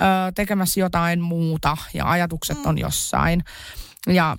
ö, 0.00 0.04
tekemässä 0.34 0.80
jotain 0.80 1.20
muuta 1.20 1.76
ja 1.94 2.10
ajatukset 2.10 2.66
on 2.66 2.78
jossain. 2.78 3.44
Ja 4.06 4.36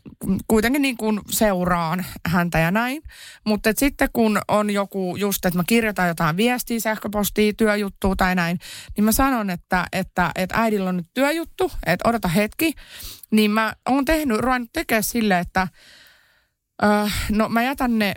kuitenkin 0.48 0.82
niin 0.82 0.98
kuin 0.98 1.22
seuraan 1.30 2.06
häntä 2.28 2.60
ja 2.60 2.72
näin. 2.72 3.02
Mutta 3.46 3.70
sitten 3.78 4.10
kun 4.14 4.40
on 4.48 4.70
joku 4.70 5.16
just, 5.16 5.46
että 5.46 5.60
mä 5.60 5.64
kirjoitan 5.68 6.08
jotain 6.08 6.38
viestiä, 6.38 6.80
sähköpostia, 6.80 7.54
työjuttua 7.54 8.16
tai 8.16 8.36
näin, 8.36 8.60
niin 8.98 9.06
mä 9.06 9.12
sanon, 9.12 9.50
että, 9.50 9.86
että, 9.92 10.32
että 10.36 10.62
äidillä 10.62 10.90
on 10.90 10.98
nyt 10.98 11.08
työjuttu, 11.14 11.72
että 11.86 12.10
odota 12.10 12.28
hetki. 12.28 12.74
Niin 13.32 13.52
mä 13.52 13.74
oon 13.90 14.06
tehnyt, 14.06 14.40
ruvennut 14.40 14.70
tekemään 14.74 15.04
silleen, 15.04 15.42
että 15.42 15.68
Öö, 16.84 17.08
no 17.32 17.50
mä 17.50 17.64
jätän 17.64 18.00
ne 18.00 18.14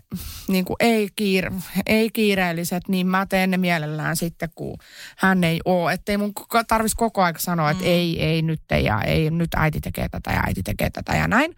niin 0.48 0.64
kuin 0.64 0.76
ei, 0.80 1.08
kiire, 1.16 1.52
ei 1.86 2.10
kiireelliset, 2.10 2.88
niin 2.88 3.06
mä 3.06 3.26
teen 3.26 3.50
ne 3.50 3.56
mielellään 3.56 4.16
sitten, 4.16 4.48
kun 4.54 4.78
hän 5.16 5.44
ei 5.44 5.60
ole. 5.64 5.92
Että 5.92 6.12
ei 6.12 6.18
mun 6.18 6.32
tarvitsisi 6.68 6.96
koko 6.96 7.22
aika 7.22 7.40
sanoa, 7.40 7.70
että 7.70 7.84
ei, 7.84 8.22
ei 8.24 8.42
nyt 8.42 8.60
ei 8.70 8.84
ja 8.84 9.02
ei, 9.02 9.30
nyt 9.30 9.54
äiti 9.56 9.80
tekee 9.80 10.08
tätä 10.08 10.30
ja 10.30 10.42
äiti 10.46 10.62
tekee 10.62 10.90
tätä 10.90 11.16
ja 11.16 11.28
näin. 11.28 11.54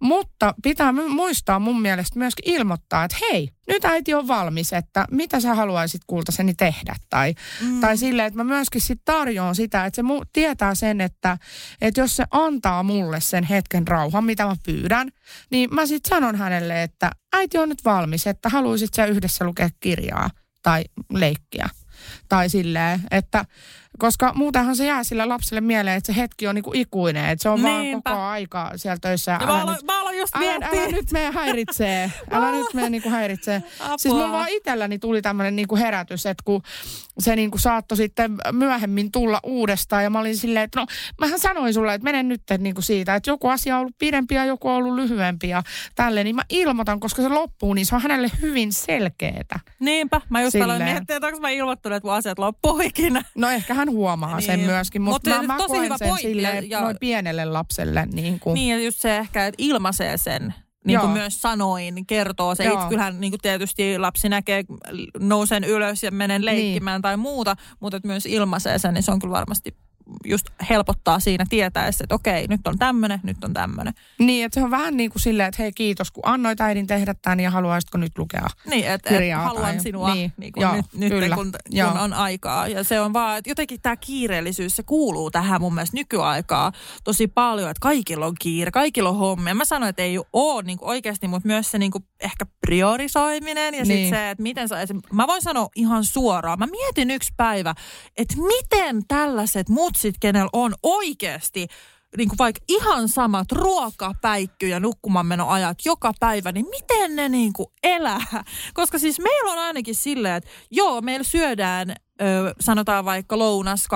Mutta 0.00 0.54
pitää 0.62 0.92
mu- 0.92 1.08
muistaa 1.08 1.58
mun 1.58 1.82
mielestä 1.82 2.18
myöskin 2.18 2.54
ilmoittaa, 2.54 3.04
että 3.04 3.16
hei, 3.20 3.48
nyt 3.68 3.84
äiti 3.84 4.14
on 4.14 4.28
valmis, 4.28 4.72
että 4.72 5.06
mitä 5.10 5.40
sä 5.40 5.54
haluaisit 5.54 6.02
kultaseni 6.06 6.54
tehdä. 6.54 6.96
Tai, 7.10 7.34
mm. 7.60 7.80
tai 7.80 7.96
silleen, 7.96 8.26
että 8.26 8.36
mä 8.36 8.44
myöskin 8.44 8.80
sit 8.80 9.00
tarjoan 9.04 9.54
sitä, 9.54 9.84
että 9.84 9.96
se 9.96 10.02
mu- 10.02 10.26
tietää 10.32 10.74
sen, 10.74 11.00
että, 11.00 11.38
että 11.80 12.00
jos 12.00 12.16
se 12.16 12.24
antaa 12.30 12.82
mulle 12.82 13.20
sen 13.20 13.44
hetken 13.44 13.88
rauhan, 13.88 14.24
mitä 14.24 14.46
mä 14.46 14.56
pyydän, 14.64 15.08
niin 15.50 15.74
mä 15.74 15.86
sitten 15.86 16.10
sanon 16.10 16.36
hänelle, 16.36 16.82
että 16.82 17.10
äiti 17.32 17.58
on 17.58 17.68
nyt 17.68 17.84
valmis, 17.84 18.26
että 18.26 18.48
haluaisit 18.48 18.94
sä 18.94 19.06
yhdessä 19.06 19.44
lukea 19.44 19.68
kirjaa 19.80 20.30
tai 20.62 20.84
leikkiä. 21.12 21.68
Tai 22.28 22.48
silleen, 22.48 23.00
että 23.10 23.44
koska 23.98 24.32
muutenhan 24.34 24.76
se 24.76 24.86
jää 24.86 25.04
sille 25.04 25.24
lapselle 25.24 25.60
mieleen, 25.60 25.96
että 25.96 26.12
se 26.12 26.20
hetki 26.20 26.46
on 26.46 26.54
niinku 26.54 26.72
ikuinen, 26.74 27.28
että 27.28 27.42
se 27.42 27.48
on 27.48 27.62
vaan 27.62 27.80
Niinpä. 27.82 28.10
koko 28.10 28.22
aika 28.22 28.72
siellä 28.76 28.98
töissä. 29.00 29.38
Ja 29.40 29.46
mä, 29.46 29.62
aloin, 29.62 29.78
mä 29.84 30.00
aloin 30.12 30.20
just 30.20 30.36
älä, 30.36 30.80
älä 30.80 30.88
nyt 30.92 31.12
mene 31.12 31.30
häiritsee. 31.32 32.12
Älä 32.30 32.50
nyt 32.52 32.74
mene 32.74 32.90
niinku 32.90 33.10
häiritsee. 33.10 33.62
Apua. 33.80 33.98
Siis 33.98 34.14
mulla 34.14 34.32
vaan 34.32 34.48
itselläni 34.48 34.98
tuli 34.98 35.22
tämmöinen 35.22 35.56
niinku 35.56 35.76
herätys, 35.76 36.26
että 36.26 36.42
kun 36.44 36.62
se 37.18 37.36
niinku 37.36 37.58
saattoi 37.58 37.96
sitten 37.96 38.36
myöhemmin 38.52 39.12
tulla 39.12 39.40
uudestaan 39.42 40.04
ja 40.04 40.10
mä 40.10 40.20
olin 40.20 40.36
silleen, 40.36 40.64
että 40.64 40.80
no 40.80 40.86
mähän 41.20 41.38
sanoin 41.38 41.74
sulle, 41.74 41.94
että 41.94 42.04
mene 42.04 42.22
nyt 42.22 42.42
niinku 42.58 42.82
siitä, 42.82 43.14
että 43.14 43.30
joku 43.30 43.48
asia 43.48 43.74
on 43.74 43.80
ollut 43.80 43.98
pidempi 43.98 44.34
ja 44.34 44.44
joku 44.44 44.68
on 44.68 44.74
ollut 44.74 44.94
lyhyempi 44.94 45.48
ja 45.48 45.62
tälleen, 45.94 46.24
niin 46.24 46.36
mä 46.36 46.42
ilmoitan, 46.48 47.00
koska 47.00 47.22
se 47.22 47.28
loppuu, 47.28 47.74
niin 47.74 47.86
se 47.86 47.94
on 47.94 48.02
hänelle 48.02 48.30
hyvin 48.42 48.72
selkeetä. 48.72 49.60
Niinpä, 49.80 50.20
mä 50.28 50.42
just 50.42 50.54
aloin 50.56 50.70
Silleen. 50.70 50.90
miettiä, 50.94 51.16
että 51.16 51.26
onko 51.26 51.40
mä 51.40 51.50
ilmoittanut, 51.50 51.96
että 51.96 52.06
mun 52.08 52.14
asiat 52.16 52.38
loppuu 52.38 52.80
ikinä. 52.80 53.22
No 53.34 53.48
ehkä 53.48 53.74
hän 53.74 53.90
huomaa 53.90 54.40
sen 54.40 54.58
Niin. 54.58 54.70
myöskin, 54.70 55.02
Mut 55.02 55.12
mutta 55.14 55.30
se 55.30 55.36
mä, 55.36 55.42
mä 55.42 55.56
tosi 55.56 55.68
koen 55.68 55.82
hyvä 55.84 55.98
sen 55.98 56.16
silleen 56.20 56.70
ja- 56.70 56.80
noin 56.80 56.96
pienelle 57.00 57.44
lapselle. 57.44 58.06
Niin 58.12 58.40
kuin, 58.40 58.54
Niin, 58.54 58.70
ja 58.78 58.84
just 58.84 59.00
se 59.00 59.16
ehkä, 59.18 59.46
että 59.46 59.62
ilmaisee 60.02 60.16
sen. 60.18 60.54
Niin 60.84 61.00
kuin 61.00 61.08
Joo. 61.08 61.14
myös 61.14 61.42
sanoin, 61.42 62.06
kertoo 62.06 62.54
se. 62.54 62.64
Joo. 62.64 62.74
Itse 62.74 62.88
kyllähän 62.88 63.20
niin 63.20 63.30
kuin 63.30 63.40
tietysti 63.40 63.98
lapsi 63.98 64.28
näkee, 64.28 64.64
nousen 65.18 65.64
ylös 65.64 66.02
ja 66.02 66.10
menen 66.10 66.44
leikkimään 66.44 66.94
Niin. 66.98 67.02
tai 67.02 67.16
muuta, 67.16 67.56
mutta 67.80 68.00
myös 68.04 68.26
ilmaisee 68.26 68.78
sen, 68.78 68.94
niin 68.94 69.02
se 69.02 69.10
on 69.12 69.18
kyllä 69.18 69.32
varmasti 69.32 69.76
just 70.24 70.46
helpottaa 70.70 71.20
siinä 71.20 71.44
tietäessä, 71.50 72.04
että 72.04 72.14
okei, 72.14 72.46
nyt 72.48 72.66
on 72.66 72.78
tämmöinen, 72.78 73.20
nyt 73.22 73.44
on 73.44 73.52
tämmöinen. 73.52 73.94
Niin, 74.18 74.44
että 74.44 74.60
se 74.60 74.64
on 74.64 74.70
vähän 74.70 74.96
niin 74.96 75.10
kuin 75.10 75.22
silleen, 75.22 75.48
että 75.48 75.62
hei 75.62 75.72
kiitos, 75.72 76.10
kun 76.10 76.22
annoit 76.26 76.60
äidin 76.60 76.86
tehdä 76.86 77.14
tämän 77.22 77.40
ja 77.40 77.50
haluaisitko 77.50 77.98
nyt 77.98 78.18
lukea? 78.18 78.46
Niin, 78.66 78.86
että 78.86 79.18
et 79.18 79.34
haluan 79.36 79.64
tai- 79.64 79.80
sinua 79.80 80.14
niin, 80.14 80.32
niin, 80.36 80.52
kuin 80.52 80.62
joo, 80.62 80.76
nyt, 80.76 80.86
nyt 80.94 81.08
kyllä, 81.08 81.34
kun, 81.36 81.44
kun 81.52 81.78
joo. 81.78 81.92
on 82.00 82.12
aikaa. 82.12 82.68
Ja 82.68 82.84
se 82.84 83.00
on 83.00 83.12
vaan, 83.12 83.38
että 83.38 83.50
jotenkin 83.50 83.80
tämä 83.82 83.96
kiireellisyys, 83.96 84.76
se 84.76 84.82
kuuluu 84.82 85.30
tähän 85.30 85.60
mun 85.60 85.74
mielestä 85.74 85.96
nykyaikaa 85.96 86.72
tosi 87.04 87.28
paljon, 87.28 87.70
että 87.70 87.80
kaikilla 87.80 88.26
on 88.26 88.34
kiire, 88.40 88.70
kaikilla 88.70 89.08
on 89.08 89.16
hommia. 89.16 89.54
Mä 89.54 89.64
sanoin, 89.64 89.90
että 89.90 90.02
ei 90.02 90.18
ole 90.32 90.62
niin 90.62 90.78
kuin 90.78 90.88
oikeasti, 90.88 91.28
mutta 91.28 91.46
myös 91.46 91.70
se 91.70 91.78
niin 91.78 91.90
kuin 91.92 92.04
ehkä 92.20 92.46
priorisoiminen 92.60 93.74
ja 93.74 93.84
sitten 93.84 93.96
Niin. 93.96 94.10
se, 94.10 94.30
että 94.30 94.42
miten 94.42 94.68
sä. 94.68 94.76
Mä 95.12 95.26
voin 95.26 95.42
sanoa 95.42 95.68
ihan 95.76 96.04
suoraan, 96.04 96.58
mä 96.58 96.66
mietin 96.66 97.10
yksi 97.10 97.32
päivä, 97.36 97.74
että 98.16 98.34
miten 98.36 99.02
tällaiset 99.08 99.68
mutsit, 99.92 100.14
kenellä 100.20 100.48
on 100.52 100.74
oikeasti 100.82 101.66
niin 102.16 102.28
kuin 102.28 102.38
vaikka 102.38 102.64
ihan 102.68 103.08
samat 103.08 103.52
ruoka, 103.52 104.14
päikky 104.20 104.68
ja 104.68 104.80
nukkumanmenoajat 104.80 105.78
joka 105.84 106.12
päivä, 106.20 106.52
niin 106.52 106.66
miten 106.70 107.16
ne 107.16 107.28
niin 107.28 107.52
kuin 107.52 107.66
elää? 107.82 108.44
Koska 108.74 108.98
siis 108.98 109.20
meillä 109.20 109.52
on 109.52 109.58
ainakin 109.58 109.94
silleen, 109.94 110.34
että 110.34 110.50
joo, 110.70 111.00
meillä 111.00 111.24
syödään 111.24 111.90
ö, 111.90 111.94
sanotaan 112.60 113.04
vaikka 113.04 113.38
lounas 113.38 113.88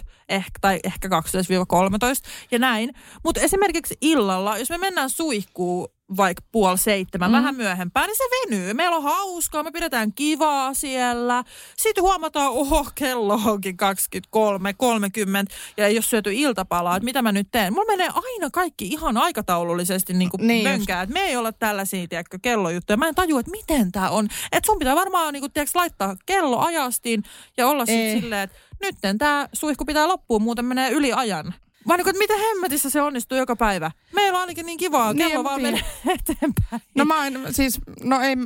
12-13.30, 0.00 0.02
ehkä, 0.28 0.50
tai 0.60 0.80
ehkä 0.84 1.08
12-13 1.08 1.12
ja 2.50 2.58
näin. 2.58 2.90
Mutta 3.24 3.40
esimerkiksi 3.40 3.96
illalla, 4.00 4.58
jos 4.58 4.70
me 4.70 4.78
mennään 4.78 5.10
suihkuun 5.10 5.88
vaikka 6.16 6.42
puoli 6.52 6.78
seitsemän, 6.78 7.30
mm. 7.30 7.36
vähän 7.36 7.54
myöhempään, 7.54 8.06
niin 8.06 8.16
se 8.16 8.24
venyy. 8.24 8.74
Meillä 8.74 8.96
on 8.96 9.02
hauskaa, 9.02 9.62
me 9.62 9.70
pidetään 9.70 10.12
kivaa 10.12 10.74
siellä. 10.74 11.44
Sitten 11.76 12.02
huomataan, 12.02 12.50
oho, 12.50 12.86
kello 12.94 13.40
onkin 13.46 13.76
23, 13.76 14.74
30 14.74 15.54
ja 15.76 15.86
ei 15.86 15.96
ole 15.96 16.02
syöty 16.02 16.34
iltapalaa, 16.34 16.96
että 16.96 17.04
mitä 17.04 17.22
mä 17.22 17.32
nyt 17.32 17.48
teen. 17.50 17.72
Mulla 17.72 17.86
menee 17.86 18.08
aina 18.14 18.50
kaikki 18.52 18.86
ihan 18.86 19.16
aikataulullisesti 19.16 20.12
niin 20.12 20.30
kuin 20.30 20.46
Niin 20.46 20.68
mönkää. 20.68 21.02
Et 21.02 21.10
me 21.10 21.20
ei 21.20 21.36
olla 21.36 21.52
tällaisia, 21.52 22.08
tiedätkö, 22.08 22.38
kellojuttuja. 22.42 22.96
Mä 22.96 23.08
en 23.08 23.14
tajua, 23.14 23.40
että 23.40 23.52
miten 23.52 23.92
tämä 23.92 24.10
on. 24.10 24.28
Että 24.52 24.66
sun 24.66 24.78
pitää 24.78 24.96
varmaan 24.96 25.32
niin 25.32 25.40
kuin, 25.40 25.52
tiedätkö, 25.52 25.78
laittaa 25.78 26.16
kello 26.26 26.58
ajastiin 26.58 27.22
ja 27.56 27.66
olla 27.66 27.86
sitten 27.86 28.20
silleen, 28.20 28.42
että 28.42 28.58
nyt 28.80 28.94
tämä 29.18 29.48
suihku 29.52 29.84
pitää 29.84 30.08
loppuun, 30.08 30.42
muuten 30.42 30.64
menee 30.64 30.90
yli 30.90 31.12
ajan. 31.12 31.54
Vaan 31.88 31.98
niin 31.98 32.04
kuin, 32.04 32.10
että 32.10 32.18
miten 32.34 32.48
hemmetissä 32.48 32.90
se 32.90 33.02
onnistuu 33.02 33.38
joka 33.38 33.56
päivä. 33.56 33.90
Meillä 34.12 34.36
on 34.36 34.40
ainakin 34.40 34.66
niin 34.66 34.78
kivaa, 34.78 35.12
Niin, 35.12 35.28
kello 35.30 35.44
vaan 35.44 35.60
mutta- 35.62 35.76
menee 35.76 36.14
eteenpäin. 36.20 36.82
No 36.94 37.04
mä 37.04 37.26
en, 37.26 37.40
siis, 37.50 37.78
no 38.02 38.20
ei, 38.20 38.36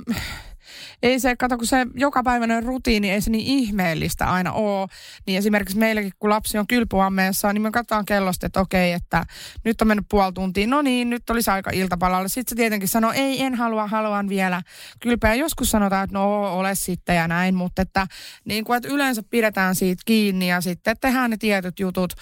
ei 1.04 1.20
se, 1.20 1.36
kato 1.36 1.56
kun 1.56 1.66
se 1.66 1.86
jokapäiväinen 1.94 2.62
rutiini 2.62 3.10
ei 3.10 3.20
se 3.20 3.30
niin 3.30 3.46
ihmeellistä 3.46 4.30
aina 4.32 4.52
ole. 4.52 4.88
Niin 5.26 5.38
esimerkiksi 5.38 5.78
meilläkin, 5.78 6.12
kun 6.18 6.30
lapsi 6.30 6.58
on 6.58 6.66
kylpyammeessa, 6.66 7.52
niin 7.52 7.62
me 7.62 7.70
katsotaan 7.70 8.04
kellosta, 8.04 8.46
että 8.46 8.60
okei, 8.60 8.92
että 8.92 9.24
nyt 9.64 9.82
on 9.82 9.88
mennyt 9.88 10.06
puoli 10.10 10.32
tuntia. 10.32 10.66
No 10.66 10.82
niin, 10.82 11.10
nyt 11.10 11.30
olisi 11.30 11.50
aika 11.50 11.70
iltapalalle. 11.74 12.28
Sitten 12.28 12.44
se 12.48 12.56
tietenkin 12.56 12.88
sanoo, 12.88 13.12
ei, 13.12 13.42
en 13.42 13.54
halua, 13.54 13.86
haluan 13.86 14.28
vielä 14.28 14.62
kylpeä. 15.00 15.34
Joskus 15.34 15.70
sanotaan, 15.70 16.04
että 16.04 16.14
no 16.14 16.54
ole 16.58 16.74
sitten 16.74 17.16
ja 17.16 17.28
näin, 17.28 17.54
mutta 17.54 17.82
että, 17.82 18.06
niin 18.44 18.64
kuin, 18.64 18.76
että 18.76 18.88
yleensä 18.88 19.22
pidetään 19.30 19.74
siitä 19.74 20.02
kiinni 20.06 20.48
ja 20.48 20.60
sitten 20.60 20.96
tehdään 21.00 21.30
ne 21.30 21.36
tietyt 21.36 21.80
jutut. 21.80 22.12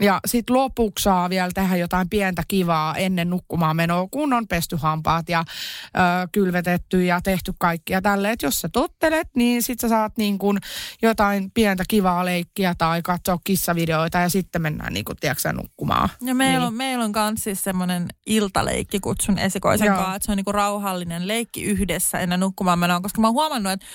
Ja 0.00 0.20
sitten 0.26 0.56
lopuksi 0.56 1.02
saa 1.02 1.30
vielä 1.30 1.50
tehdä 1.54 1.76
jotain 1.76 2.08
pientä 2.08 2.42
kivaa 2.48 2.96
ennen 2.96 3.30
nukkumaan 3.30 3.76
menoa, 3.76 4.08
kun 4.10 4.32
on 4.32 4.48
pesty 4.48 4.76
hampaat 4.76 5.28
ja 5.28 5.44
ö, 5.86 6.28
kylvetetty 6.32 7.04
ja 7.04 7.20
tehty 7.20 7.52
kaikkia 7.58 8.02
tälle. 8.02 8.31
Että 8.32 8.46
jos 8.46 8.60
sä 8.60 8.68
tottelet, 8.68 9.28
niin 9.36 9.62
sit 9.62 9.80
sä 9.80 9.88
saat 9.88 10.12
niin 10.18 10.38
kuin 10.38 10.58
jotain 11.02 11.50
pientä 11.50 11.84
kivaa 11.88 12.24
leikkiä 12.24 12.74
tai 12.78 13.02
katsoa 13.02 13.38
kissavideoita 13.44 14.18
ja 14.18 14.28
sitten 14.28 14.62
mennään 14.62 14.92
niin 14.92 15.04
kuin, 15.04 15.16
tiedätkö, 15.20 15.52
nukkumaan. 15.52 16.08
Ja 16.20 16.34
meillä, 16.34 16.58
Niin. 16.58 16.66
on, 16.66 16.74
meillä 16.74 17.04
on 17.04 17.12
kans 17.12 17.44
siis 17.44 17.64
semmoinen 17.64 18.08
iltaleikki, 18.26 19.00
kutsun 19.00 19.38
esikoisen 19.38 19.86
Joo. 19.86 19.96
kanssa, 19.96 20.14
että 20.14 20.26
se 20.26 20.32
on 20.32 20.36
niinku 20.36 20.52
rauhallinen 20.52 21.28
leikki 21.28 21.62
yhdessä 21.64 22.18
ennen 22.18 22.40
nukkumaan 22.40 22.78
menoa, 22.78 23.00
koska 23.00 23.20
mä 23.20 23.26
oon 23.26 23.34
huomannut, 23.34 23.72
että 23.72 23.86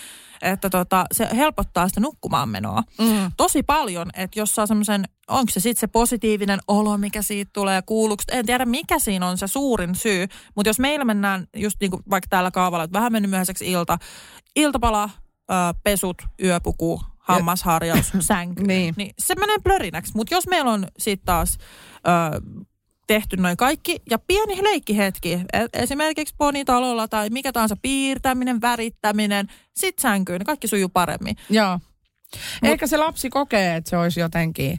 että 0.42 0.70
tota, 0.70 1.06
se 1.12 1.30
helpottaa 1.36 1.88
sitä 1.88 2.00
nukkumaan 2.00 2.50
menoa 2.50 2.84
Mm. 3.00 3.32
tosi 3.38 3.64
paljon, 3.64 4.10
että 4.16 4.40
jos 4.40 4.56
saa 4.56 4.66
semmoisen, 4.68 5.04
onko 5.28 5.52
se 5.52 5.60
sitten 5.60 5.80
se 5.80 5.88
positiivinen 5.88 6.60
olo, 6.68 6.98
mikä 6.98 7.22
siitä 7.22 7.52
tulee 7.54 7.82
kuulluksi, 7.82 8.28
en 8.32 8.46
tiedä 8.46 8.66
mikä 8.66 9.00
siinä 9.00 9.28
on 9.28 9.38
se 9.38 9.48
suurin 9.48 9.96
syy, 9.96 10.28
mutta 10.56 10.70
jos 10.70 10.80
meillä 10.80 11.06
mennään 11.06 11.48
just 11.56 11.78
niin 11.82 11.92
kuin 11.92 12.04
vaikka 12.10 12.28
täällä 12.30 12.52
kaavalla, 12.52 12.84
että 12.84 12.98
vähän 13.00 13.12
mennyt 13.12 13.30
myöhäiseksi 13.32 13.72
ilta, 13.72 13.98
iltapala, 14.56 15.10
ö, 15.52 15.54
pesut, 15.84 16.18
yöpuku, 16.44 17.02
hammasharjaus, 17.18 18.12
sänky, 18.20 18.64
Niin. 18.64 18.94
niin 18.98 19.14
se 19.20 19.36
menee 19.36 19.58
plörinäksi. 19.64 20.12
Mutta 20.16 20.34
jos 20.36 20.48
meillä 20.48 20.72
on 20.72 20.88
sitten 21.00 21.26
taas 21.26 21.58
ö, 21.98 22.42
tehty 23.08 23.38
noin 23.38 23.58
kaikki 23.58 24.00
ja 24.10 24.20
pieni 24.20 24.64
leikkihetki, 24.64 25.34
e- 25.54 25.66
esimerkiksi 25.74 26.36
ponitalolla 26.38 27.08
tai 27.08 27.30
mikä 27.30 27.52
tahansa 27.52 27.76
piirtäminen, 27.82 28.62
värittäminen, 28.62 29.48
sit 29.76 30.00
sänkyyn, 30.00 30.40
niin 30.40 30.46
kaikki 30.46 30.68
sujuu 30.68 30.90
paremmin. 30.90 31.36
Joo. 31.50 31.80
Eikä 32.64 32.88
se 32.88 32.98
lapsi 32.98 33.30
kokee, 33.30 33.76
että 33.76 33.90
se 33.90 33.98
olisi 33.98 34.20
jotenkin 34.20 34.78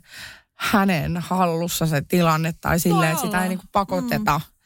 hänen 0.59 1.17
hallussa 1.17 1.87
se 1.87 2.03
tilanne 2.03 2.55
tai 2.61 2.81
silleen, 2.81 3.13
että 3.13 3.25
sitä 3.25 3.43
ei 3.43 3.49
niin 3.49 3.59
kuin 3.59 3.69
pakoteta. 3.73 4.39
Mm. 4.39 4.58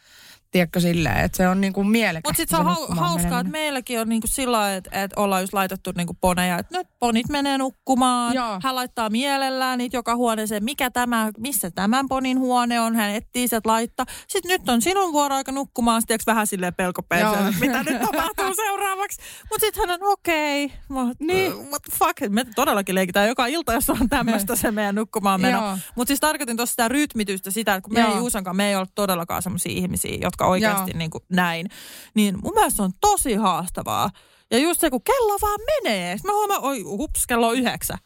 Tiedätkö 0.53 0.81
silleen, 0.81 1.17
että 1.17 1.37
se 1.37 1.49
on 1.49 1.61
niin 1.61 1.73
kuin 1.73 1.89
mielekästä. 1.89 2.29
Mutta 2.29 2.37
sitten 2.37 2.57
se 2.57 2.63
on 2.63 2.77
hau- 2.77 3.01
hauskaa, 3.01 3.41
että 3.41 3.53
meilläkin 3.53 4.01
on 4.01 4.09
niinku 4.09 4.27
sillä 4.27 4.57
lailla, 4.59 4.77
että, 4.77 5.03
että 5.03 5.21
ollaan 5.21 5.43
just 5.43 5.53
laitettu 5.53 5.93
niinku 5.97 6.17
poneja, 6.21 6.59
että 6.59 6.79
nyt 6.79 6.87
ponit 6.99 7.29
menee 7.29 7.59
nukkumaan. 7.59 8.35
Joo. 8.35 8.61
Hän 8.63 8.75
laittaa 8.75 9.11
mielellään 9.11 9.79
niitä 9.79 9.97
joka 9.97 10.17
huoneeseen, 10.17 10.65
mikä 10.65 10.91
tämä, 10.91 11.31
missä 11.39 11.71
tämän 11.71 12.09
ponin 12.09 12.39
huone 12.39 12.81
on, 12.81 12.97
hän 12.97 13.11
etsii 13.11 13.49
sieltä 13.49 13.69
laittaa. 13.69 14.07
Sitten 14.29 14.49
nyt 14.49 14.69
on 14.69 14.83
sinun 14.83 15.13
vuoroaika 15.13 15.53
nukkumaan, 15.53 16.03
sitten 16.03 16.19
vähän 16.27 16.47
silleen 16.47 16.75
että 16.79 17.61
mitä 17.61 17.83
nyt 17.83 18.01
tapahtuu 18.01 18.55
seuraavaksi. 18.65 19.21
Mutta 19.51 19.67
sitten 19.67 19.89
hän 19.89 20.03
on 20.03 20.13
okei, 20.13 20.65
okay. 20.91 21.15
Niin. 21.21 21.53
what 21.53 21.83
the 21.83 21.97
fuck, 21.99 22.21
me 22.29 22.45
todellakin 22.55 22.95
leikitään 22.95 23.29
joka 23.29 23.47
ilta, 23.47 23.73
jos 23.73 23.91
on 23.91 24.09
tämmöistä 24.09 24.57
se 24.57 24.71
meidän 24.71 24.95
nukkumaan 24.95 25.41
meno. 25.41 25.79
Mutta 25.95 26.11
siis 26.11 26.21
tarkoitin 26.21 26.57
tuossa 26.57 26.73
sitä 26.73 26.89
rytmitystä 26.89 27.51
sitä, 27.51 27.75
että 27.75 27.85
kun 27.85 27.95
me 27.95 28.01
ei. 28.01 28.17
Juusankaan, 28.17 28.57
me 28.57 28.69
ei 28.69 28.77
ole 28.77 28.87
todellakaan 28.95 29.43
sellaisia 29.43 29.73
ihmisiä, 29.73 30.19
jotka 30.21 30.42
oikeasti 30.47 30.91
Joo. 30.91 30.99
niin 30.99 31.11
kuin 31.11 31.25
näin. 31.29 31.67
Niin 32.15 32.39
mun 32.43 32.55
mielestä 32.55 32.77
se 32.77 32.83
on 32.83 32.93
tosi 33.01 33.35
haastavaa. 33.35 34.11
Ja 34.51 34.59
just 34.59 34.81
se, 34.81 34.91
kun 34.91 35.03
kello 35.03 35.39
vaan 35.41 35.61
menee. 35.67 36.17
Sitten 36.17 36.31
mä 36.31 36.37
huomaan, 36.37 36.63
oi 36.63 36.81
hups, 36.83 37.27
kello 37.27 37.49
on 37.49 37.57
yhdeksän. 37.57 37.99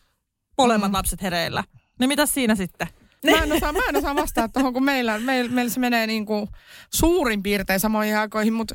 Molemmat 0.58 0.90
mm. 0.90 0.96
lapset 0.96 1.22
hereillä. 1.22 1.64
Niin 2.00 2.08
mitä 2.08 2.26
siinä 2.26 2.54
sitten? 2.54 2.88
Mä 3.30 3.42
en 3.42 3.52
osaa, 3.52 3.72
mä 3.72 3.78
en 3.88 3.96
osaa 3.96 4.16
vastata 4.16 4.48
tuohon, 4.48 4.72
kun 4.72 4.84
meillä, 4.84 5.18
meillä, 5.18 5.50
meillä 5.50 5.70
se 5.70 5.80
menee 5.80 6.06
niin 6.06 6.26
kuin 6.26 6.48
suurin 6.94 7.42
piirtein 7.42 7.80
samoihin 7.80 8.16
aikoihin, 8.16 8.52
mutta 8.52 8.74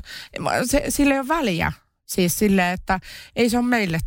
se, 0.64 0.84
sillä 0.88 1.14
ei 1.14 1.20
ole 1.20 1.28
väliä. 1.28 1.72
Siis 2.06 2.38
silleen, 2.38 2.74
että 2.74 3.00
ei 3.36 3.50
se 3.50 3.58
ole 3.58 3.66
meille 3.66 3.98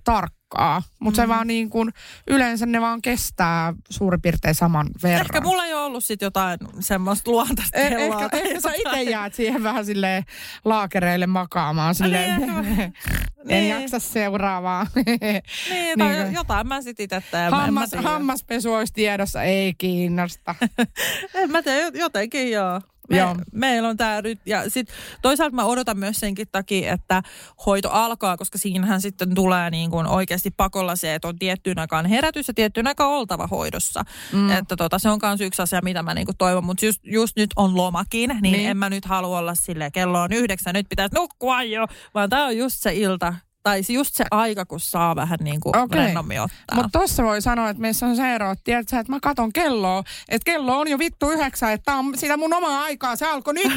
tarkkaa, 0.50 0.84
mutta 1.00 1.22
mm. 1.22 1.24
se 1.26 1.28
vaan 1.28 1.48
niin 1.48 1.70
kuin, 1.70 1.92
yleensä 2.28 2.66
ne 2.66 2.82
vaan 2.82 3.02
kestää 3.02 3.74
suurin 3.90 4.22
piirtein 4.22 4.56
saman 4.56 4.88
verran. 5.04 5.22
Ehkä 5.22 5.42
mulla 5.42 5.66
ei 5.66 5.74
ole 5.74 5.82
ollut 5.84 6.04
sit 6.04 6.22
jotain 6.22 6.60
semmoista 6.80 7.32
luontaista 7.32 7.80
Eh, 7.80 7.90
kelloa. 7.90 8.24
ehkä, 8.24 8.38
ehkä 8.38 8.60
sä 8.62 8.72
itse 8.74 9.02
jäät 9.04 9.34
siihen 9.34 9.64
vähän 9.64 9.86
silleen 9.86 10.24
laakereille 10.66 11.28
makaamaan. 11.28 11.96
Silleen, 11.96 12.42
niin, 12.42 12.54
en 13.40 13.64
niin. 13.64 13.70
jaksa 13.70 14.00
seuraavaa. 14.00 14.88
Niin, 14.96 16.00
tai 16.00 16.24
Niin. 16.24 16.34
jotain 16.34 16.68
mä 16.68 16.82
sit 16.82 17.00
itse 17.00 17.24
teen. 17.32 17.52
Hammas, 17.52 17.90
hammaspesu 18.04 18.74
olisi 18.74 18.94
tiedossa, 18.94 19.44
ei 19.44 19.74
kiinnosta. 19.78 20.56
En 21.36 21.52
mä 21.52 21.62
tiedä, 21.62 21.92
jotenkin 21.94 22.52
joo. 22.52 22.82
Me, 23.10 23.18
Joo. 23.18 23.36
meillä 23.52 23.90
on 23.90 23.98
tämä 23.98 24.22
nyt. 24.22 24.40
Ja 24.46 24.70
sit 24.70 24.88
toisaalta 25.22 25.56
mä 25.56 25.66
odotan 25.66 25.98
myös 26.00 26.20
senkin 26.20 26.48
takia, 26.52 26.94
että 26.94 27.24
hoito 27.66 27.90
alkaa, 27.92 28.38
koska 28.38 28.58
siinähän 28.58 29.02
sitten 29.02 29.36
tulee 29.36 29.70
niin 29.70 29.92
kuin 29.92 30.08
oikeasti 30.08 30.52
pakolla 30.58 30.96
se, 30.96 31.16
että 31.16 31.28
on 31.28 31.40
tiettyyn 31.40 31.80
aikaan 31.80 32.06
herätys 32.06 32.48
ja 32.48 32.54
tiettyyn 32.54 32.88
aikaan 32.88 33.10
oltava 33.10 33.48
hoidossa. 33.48 34.04
Mm. 34.34 34.50
Että 34.52 34.76
tota, 34.76 35.00
se 35.00 35.10
on 35.10 35.20
myös 35.24 35.42
yksi 35.42 35.62
asia, 35.62 35.80
mitä 35.84 36.04
mä 36.04 36.14
niin 36.14 36.26
kuin 36.26 36.38
toivon. 36.38 36.66
Mutta 36.66 36.86
just, 36.86 37.00
just 37.04 37.36
nyt 37.38 37.50
on 37.56 37.78
lomakin, 37.78 38.30
niin, 38.30 38.42
Niin. 38.42 38.54
niin 38.54 38.70
en 38.70 38.78
mä 38.78 38.90
nyt 38.90 39.06
halua 39.06 39.38
olla 39.40 39.56
silleen, 39.56 39.92
kello 39.92 40.22
on 40.22 40.34
yhdeksän, 40.34 40.74
nyt 40.74 40.90
pitäisi 40.90 41.16
nukkua 41.16 41.64
jo. 41.64 41.88
Vaan 42.14 42.30
tämä 42.30 42.46
on 42.46 42.58
just 42.58 42.76
se 42.80 42.94
ilta, 42.94 43.34
tai 43.66 43.82
just 43.90 44.16
se 44.16 44.26
aika, 44.32 44.66
kun 44.66 44.80
saa 44.80 45.16
vähän 45.16 45.40
niin 45.42 45.60
kuin 45.60 45.74
rennommin 45.92 46.42
ottaa. 46.42 46.76
Mutta 46.76 47.00
tossa 47.00 47.24
voi 47.24 47.42
sanoa, 47.42 47.70
että 47.70 47.82
meissä 47.82 48.06
on 48.06 48.16
se 48.16 48.36
ero, 48.36 48.52
että, 48.52 48.64
tiedät 48.64 48.90
sä, 48.90 49.00
että 49.00 49.12
mä 49.12 49.20
katon 49.20 49.54
kelloa, 49.54 50.04
että 50.30 50.52
kello 50.52 50.80
on 50.80 50.88
jo 50.88 51.00
vittu 51.00 51.32
yhdeksän, 51.32 51.72
että 51.72 51.86
tää 51.86 51.96
on 51.96 52.18
sitä 52.18 52.38
mun 52.38 52.54
omaa 52.54 52.82
aikaa, 52.82 53.16
se 53.16 53.26
alkoi 53.26 53.54
nyt, 53.54 53.74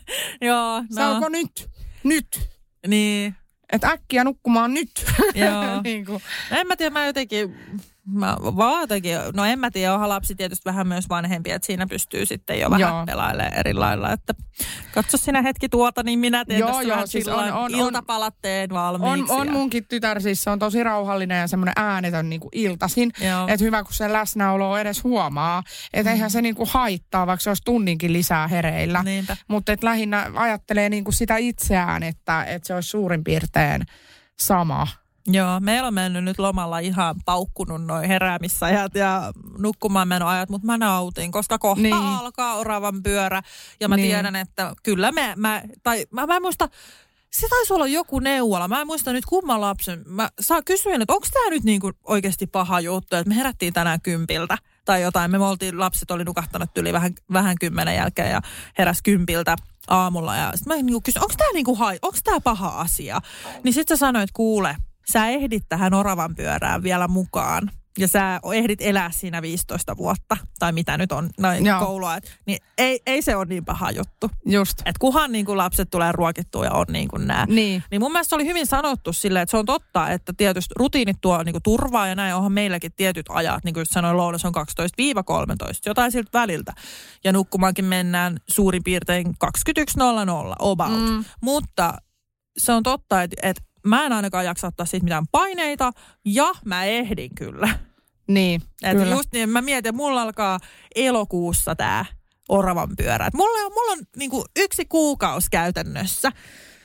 Joo, 0.48 0.82
se 0.90 1.00
no, 1.00 1.12
alkoi 1.12 1.30
nyt, 1.30 1.70
nyt. 2.04 2.48
niin. 2.86 3.34
Että 3.72 3.88
äkkiä 3.88 4.24
nukkumaan 4.24 4.74
nyt. 4.74 4.90
Joo. 5.34 5.80
niin 5.84 6.06
kuin. 6.06 6.22
En 6.50 6.66
mä 6.66 6.76
tiedä, 6.76 6.90
mä 6.90 7.06
jotenkin, 7.06 7.56
mä 8.06 8.36
vaan 8.40 8.80
jotenkin, 8.80 9.16
no 9.34 9.44
en 9.44 9.58
mä 9.58 9.70
tiedä, 9.70 9.94
onhan 9.94 10.08
lapsi 10.08 10.34
tietysti 10.34 10.64
vähän 10.64 10.86
myös 10.88 11.08
vanhempi, 11.08 11.50
että 11.50 11.66
siinä 11.66 11.86
pystyy 11.86 12.26
sitten 12.26 12.60
jo 12.60 12.70
vähän 12.70 12.80
Joo. 12.80 13.06
pelailemaan 13.06 13.54
eri 13.54 13.74
lailla, 13.74 14.12
että 14.12 14.34
katso 14.94 15.16
sinä 15.16 15.42
hetki 15.42 15.68
tuota, 15.68 16.02
niin 16.02 16.18
minä 16.18 16.44
teen 16.44 16.60
Joo, 16.60 16.68
tästä 16.68 16.82
joo, 16.82 16.90
vähän 16.94 17.08
siis 17.08 17.28
on- 17.28 17.44
on- 17.44 17.52
on- 17.52 17.70
iltapalatteen 17.74 18.72
On, 18.72 18.78
valmiiksi. 19.00 19.32
on 19.34 19.46
ja- 19.46 19.52
munkin 19.52 19.84
tytär, 19.88 20.20
siis 20.22 20.42
se 20.42 20.50
on 20.50 20.58
tosi 20.58 20.82
rauhallinen 20.82 21.40
ja 21.40 21.48
semmoinen 21.48 21.72
äänetön 21.76 22.28
niin 22.28 22.40
kuin 22.40 22.50
iltasin. 22.52 23.10
Että 23.48 23.64
hyvä, 23.64 23.82
kun 23.84 23.94
se 23.94 24.12
läsnäolo 24.12 24.78
edes 24.78 25.04
huomaa. 25.04 25.62
Että 25.94 26.12
eihän 26.12 26.30
se 26.30 26.42
niin 26.42 26.54
kuin 26.54 26.68
haittaa, 26.72 27.26
vaikka 27.26 27.42
se 27.42 27.50
olisi 27.50 27.62
tunninkin 27.64 28.12
lisää 28.12 28.48
hereillä. 28.48 29.04
Mutta 29.48 29.72
et 29.72 29.82
lähinnä 29.82 30.30
ajattelee 30.34 30.88
niin 30.88 31.04
kuin 31.04 31.14
sitä 31.14 31.36
itseään, 31.36 32.02
että, 32.02 32.44
että 32.44 32.66
se 32.66 32.74
olisi 32.74 32.88
suurin 32.88 33.24
piirtein 33.24 33.82
sama. 34.40 34.86
Joo, 35.26 35.60
meillä 35.60 35.88
on 35.88 35.94
mennyt 35.94 36.24
nyt 36.24 36.38
lomalla 36.38 36.78
ihan 36.78 37.14
paukkunut 37.24 37.84
noin 37.84 38.08
heräämisajat 38.08 38.94
ja 38.94 39.32
nukkumaan 39.58 40.08
menoajat, 40.08 40.48
mutta 40.48 40.66
mä 40.66 40.78
nautin, 40.78 41.32
koska 41.32 41.58
kohta 41.58 41.82
Niin. 41.82 41.94
alkaa 41.94 42.54
oravan 42.54 43.02
pyörä. 43.02 43.42
Ja 43.80 43.88
mä 43.88 43.96
Niin. 43.96 44.06
tiedän, 44.08 44.36
että 44.36 44.74
kyllä 44.82 45.12
me, 45.12 45.32
mä, 45.36 45.62
tai 45.82 46.06
mä, 46.10 46.26
mä 46.26 46.36
en 46.36 46.42
muista, 46.42 46.68
se 47.30 47.48
taisi 47.48 47.72
olla 47.72 47.86
joku 47.86 48.18
neuvola. 48.18 48.68
Mä 48.68 48.80
en 48.80 48.86
muista 48.86 49.12
nyt 49.12 49.24
kumman 49.26 49.60
lapsen. 49.60 50.02
Mä 50.06 50.28
saa 50.40 50.62
kysyin, 50.62 51.02
että 51.02 51.12
onko 51.14 51.26
tämä 51.32 51.50
nyt 51.50 51.64
niinku 51.64 51.92
oikeasti 52.04 52.46
paha 52.46 52.80
juttu, 52.80 53.16
että 53.16 53.28
me 53.28 53.36
herättiin 53.36 53.72
tänään 53.72 54.00
kympiltä 54.00 54.58
tai 54.84 55.02
jotain. 55.02 55.30
Me, 55.30 55.38
oltiin, 55.38 55.78
lapset 55.78 56.10
oli 56.10 56.24
nukahtanut 56.24 56.78
yli 56.78 56.92
vähän, 56.92 57.12
vähän 57.32 57.56
kymmenen 57.60 57.94
jälkeen 57.94 58.30
ja 58.30 58.40
heräs 58.78 59.02
kympiltä 59.02 59.56
aamulla. 59.88 60.36
Ja 60.36 60.52
sitten 60.54 60.76
mä 60.76 60.82
niinku 60.82 61.00
kysyin, 61.00 61.22
onko 61.22 61.34
tämä 61.36 61.50
niinku, 61.52 61.78
onko 62.02 62.40
paha 62.44 62.68
asia? 62.68 63.20
Niin 63.64 63.74
sitten 63.74 63.96
sä 63.96 64.00
sanoit, 64.00 64.30
kuule, 64.32 64.76
sä 65.10 65.26
ehdit 65.26 65.64
tähän 65.68 65.94
oravan 65.94 66.34
pyörään 66.34 66.82
vielä 66.82 67.08
mukaan. 67.08 67.70
Ja 67.98 68.08
sä 68.08 68.40
ehdit 68.54 68.80
elää 68.82 69.10
siinä 69.10 69.42
15 69.42 69.96
vuotta, 69.96 70.36
tai 70.58 70.72
mitä 70.72 70.98
nyt 70.98 71.12
on 71.12 71.30
noin 71.38 71.66
Joo. 71.66 71.78
koulua. 71.78 72.16
Et, 72.16 72.38
niin 72.46 72.58
ei, 72.78 73.00
ei 73.06 73.22
se 73.22 73.36
ole 73.36 73.44
niin 73.44 73.64
paha 73.64 73.90
juttu. 73.90 74.30
Just. 74.46 74.82
Et 74.86 74.98
kunhan 74.98 75.32
niin 75.32 75.46
kuin 75.46 75.58
lapset 75.58 75.90
tulee 75.90 76.12
ruokittua 76.12 76.64
ja 76.64 76.72
on 76.72 76.86
niin 76.88 77.08
kuin 77.08 77.26
nämä. 77.26 77.46
Niin. 77.48 77.82
Niin 77.90 78.00
mun 78.00 78.12
mielestä 78.12 78.28
se 78.28 78.34
oli 78.34 78.46
hyvin 78.46 78.66
sanottu 78.66 79.12
silleen, 79.12 79.42
että 79.42 79.50
se 79.50 79.56
on 79.56 79.66
totta, 79.66 80.08
että 80.08 80.32
tietysti 80.36 80.74
rutiinit 80.76 81.16
tuo 81.20 81.42
niin 81.42 81.52
kuin 81.52 81.62
turvaa 81.62 82.06
ja 82.06 82.14
näin 82.14 82.34
onhan 82.34 82.52
meilläkin 82.52 82.92
tietyt 82.96 83.26
ajat. 83.28 83.64
Niin 83.64 83.74
kuin 83.74 83.86
sanoin, 83.86 84.16
lounas 84.16 84.44
on 84.44 84.54
12-13, 84.54 84.60
jotain 85.86 86.12
siltä 86.12 86.30
väliltä. 86.32 86.72
Ja 87.24 87.32
nukkumaankin 87.32 87.84
mennään 87.84 88.36
suurin 88.50 88.84
piirtein 88.84 89.26
21.00 89.26 89.32
about. 90.58 91.10
Mm. 91.10 91.24
Mutta 91.42 91.94
se 92.58 92.72
on 92.72 92.82
totta, 92.82 93.22
että, 93.22 93.36
että 93.42 93.62
mä 93.86 94.06
en 94.06 94.12
ainakaan 94.12 94.44
jaksa 94.44 94.66
ottaa 94.66 94.86
siitä 94.86 95.04
mitään 95.04 95.24
paineita 95.32 95.92
ja 96.24 96.52
mä 96.64 96.84
ehdin 96.84 97.34
kyllä. 97.34 97.68
Niin, 98.28 98.62
Et 98.82 98.98
kyllä. 98.98 99.14
just 99.14 99.32
niin, 99.32 99.48
mä 99.48 99.60
mietin, 99.62 99.88
että 99.88 99.96
mulla 99.96 100.22
alkaa 100.22 100.58
elokuussa 100.94 101.74
tämä 101.76 102.04
oravan 102.48 102.88
pyörä. 102.96 103.26
Et 103.26 103.34
mulla 103.34 103.66
on, 103.66 103.72
mulla 103.72 103.92
on 103.92 103.98
niinku 104.16 104.44
yksi 104.58 104.84
kuukausi 104.84 105.46
käytännössä, 105.50 106.32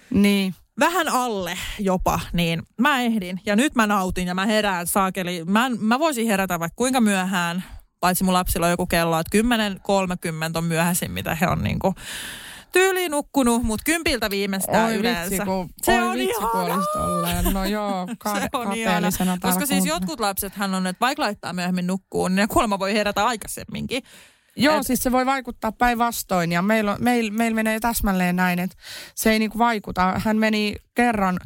Niin. 0.10 0.56
vähän 0.80 1.08
alle 1.08 1.58
jopa, 1.80 2.20
niin 2.34 2.64
mä 2.82 3.02
ehdin. 3.02 3.42
Ja 3.46 3.56
nyt 3.56 3.76
mä 3.76 3.88
nautin 3.88 4.28
ja 4.28 4.36
mä 4.36 4.46
herään 4.46 4.88
saakeli. 4.88 5.46
Mä, 5.46 5.70
mä 5.80 6.00
voisin 6.00 6.28
herätä 6.28 6.60
vaikka 6.60 6.76
kuinka 6.76 7.02
myöhään, 7.02 7.64
paitsi 8.00 8.24
mun 8.24 8.34
lapsilla 8.34 8.66
on 8.66 8.72
joku 8.72 8.88
kello, 8.88 9.20
että 9.20 9.38
10.30 9.38 10.58
on 10.58 10.64
myöhäisin, 10.64 11.12
mitä 11.12 11.36
he 11.36 11.48
on 11.48 11.64
niinku 11.64 11.96
tyyliin 12.80 13.12
nukkunut, 13.12 13.64
mutta 13.64 13.84
kympiltä 13.86 14.30
viimeistään 14.30 14.86
Oi 14.86 14.96
yleensä. 14.96 15.30
vitsi, 15.32 15.46
kun, 15.46 15.70
se 15.84 15.92
oi 16.02 16.08
on 16.08 16.14
vitsi, 16.18 16.42
kun. 16.52 17.54
No 17.54 17.66
joo, 17.66 18.08
ka- 18.20 18.40
Se 18.40 18.50
on 18.54 18.74
ihana. 18.74 19.08
Koska 19.42 19.66
siis 19.66 19.86
jotkut 19.86 20.20
lapsethan 20.20 20.74
on, 20.74 20.88
että 20.88 21.00
vaikka 21.00 21.24
laittaa 21.24 21.54
myöhemmin 21.54 21.88
nukkuun, 21.88 22.36
niin 22.36 22.48
kuulemma 22.48 22.80
voi 22.80 22.94
herätä 22.94 23.26
aikaisemminkin. 23.26 24.04
Joo, 24.56 24.80
Et- 24.80 24.88
siis 24.88 25.04
se 25.04 25.12
voi 25.12 25.26
vaikuttaa 25.26 25.72
päinvastoin 25.72 26.52
ja 26.52 26.62
meillä 26.62 26.92
on- 26.92 27.04
meil, 27.04 27.32
meil 27.32 27.54
menee 27.54 27.80
täsmälleen 27.80 28.36
näin, 28.36 28.60
että 28.60 28.78
se 29.16 29.32
ei 29.32 29.40
niinku 29.40 29.58
vaikuta. 29.58 30.14
Hän 30.26 30.38
meni 30.38 30.76
kerran, 30.96 31.40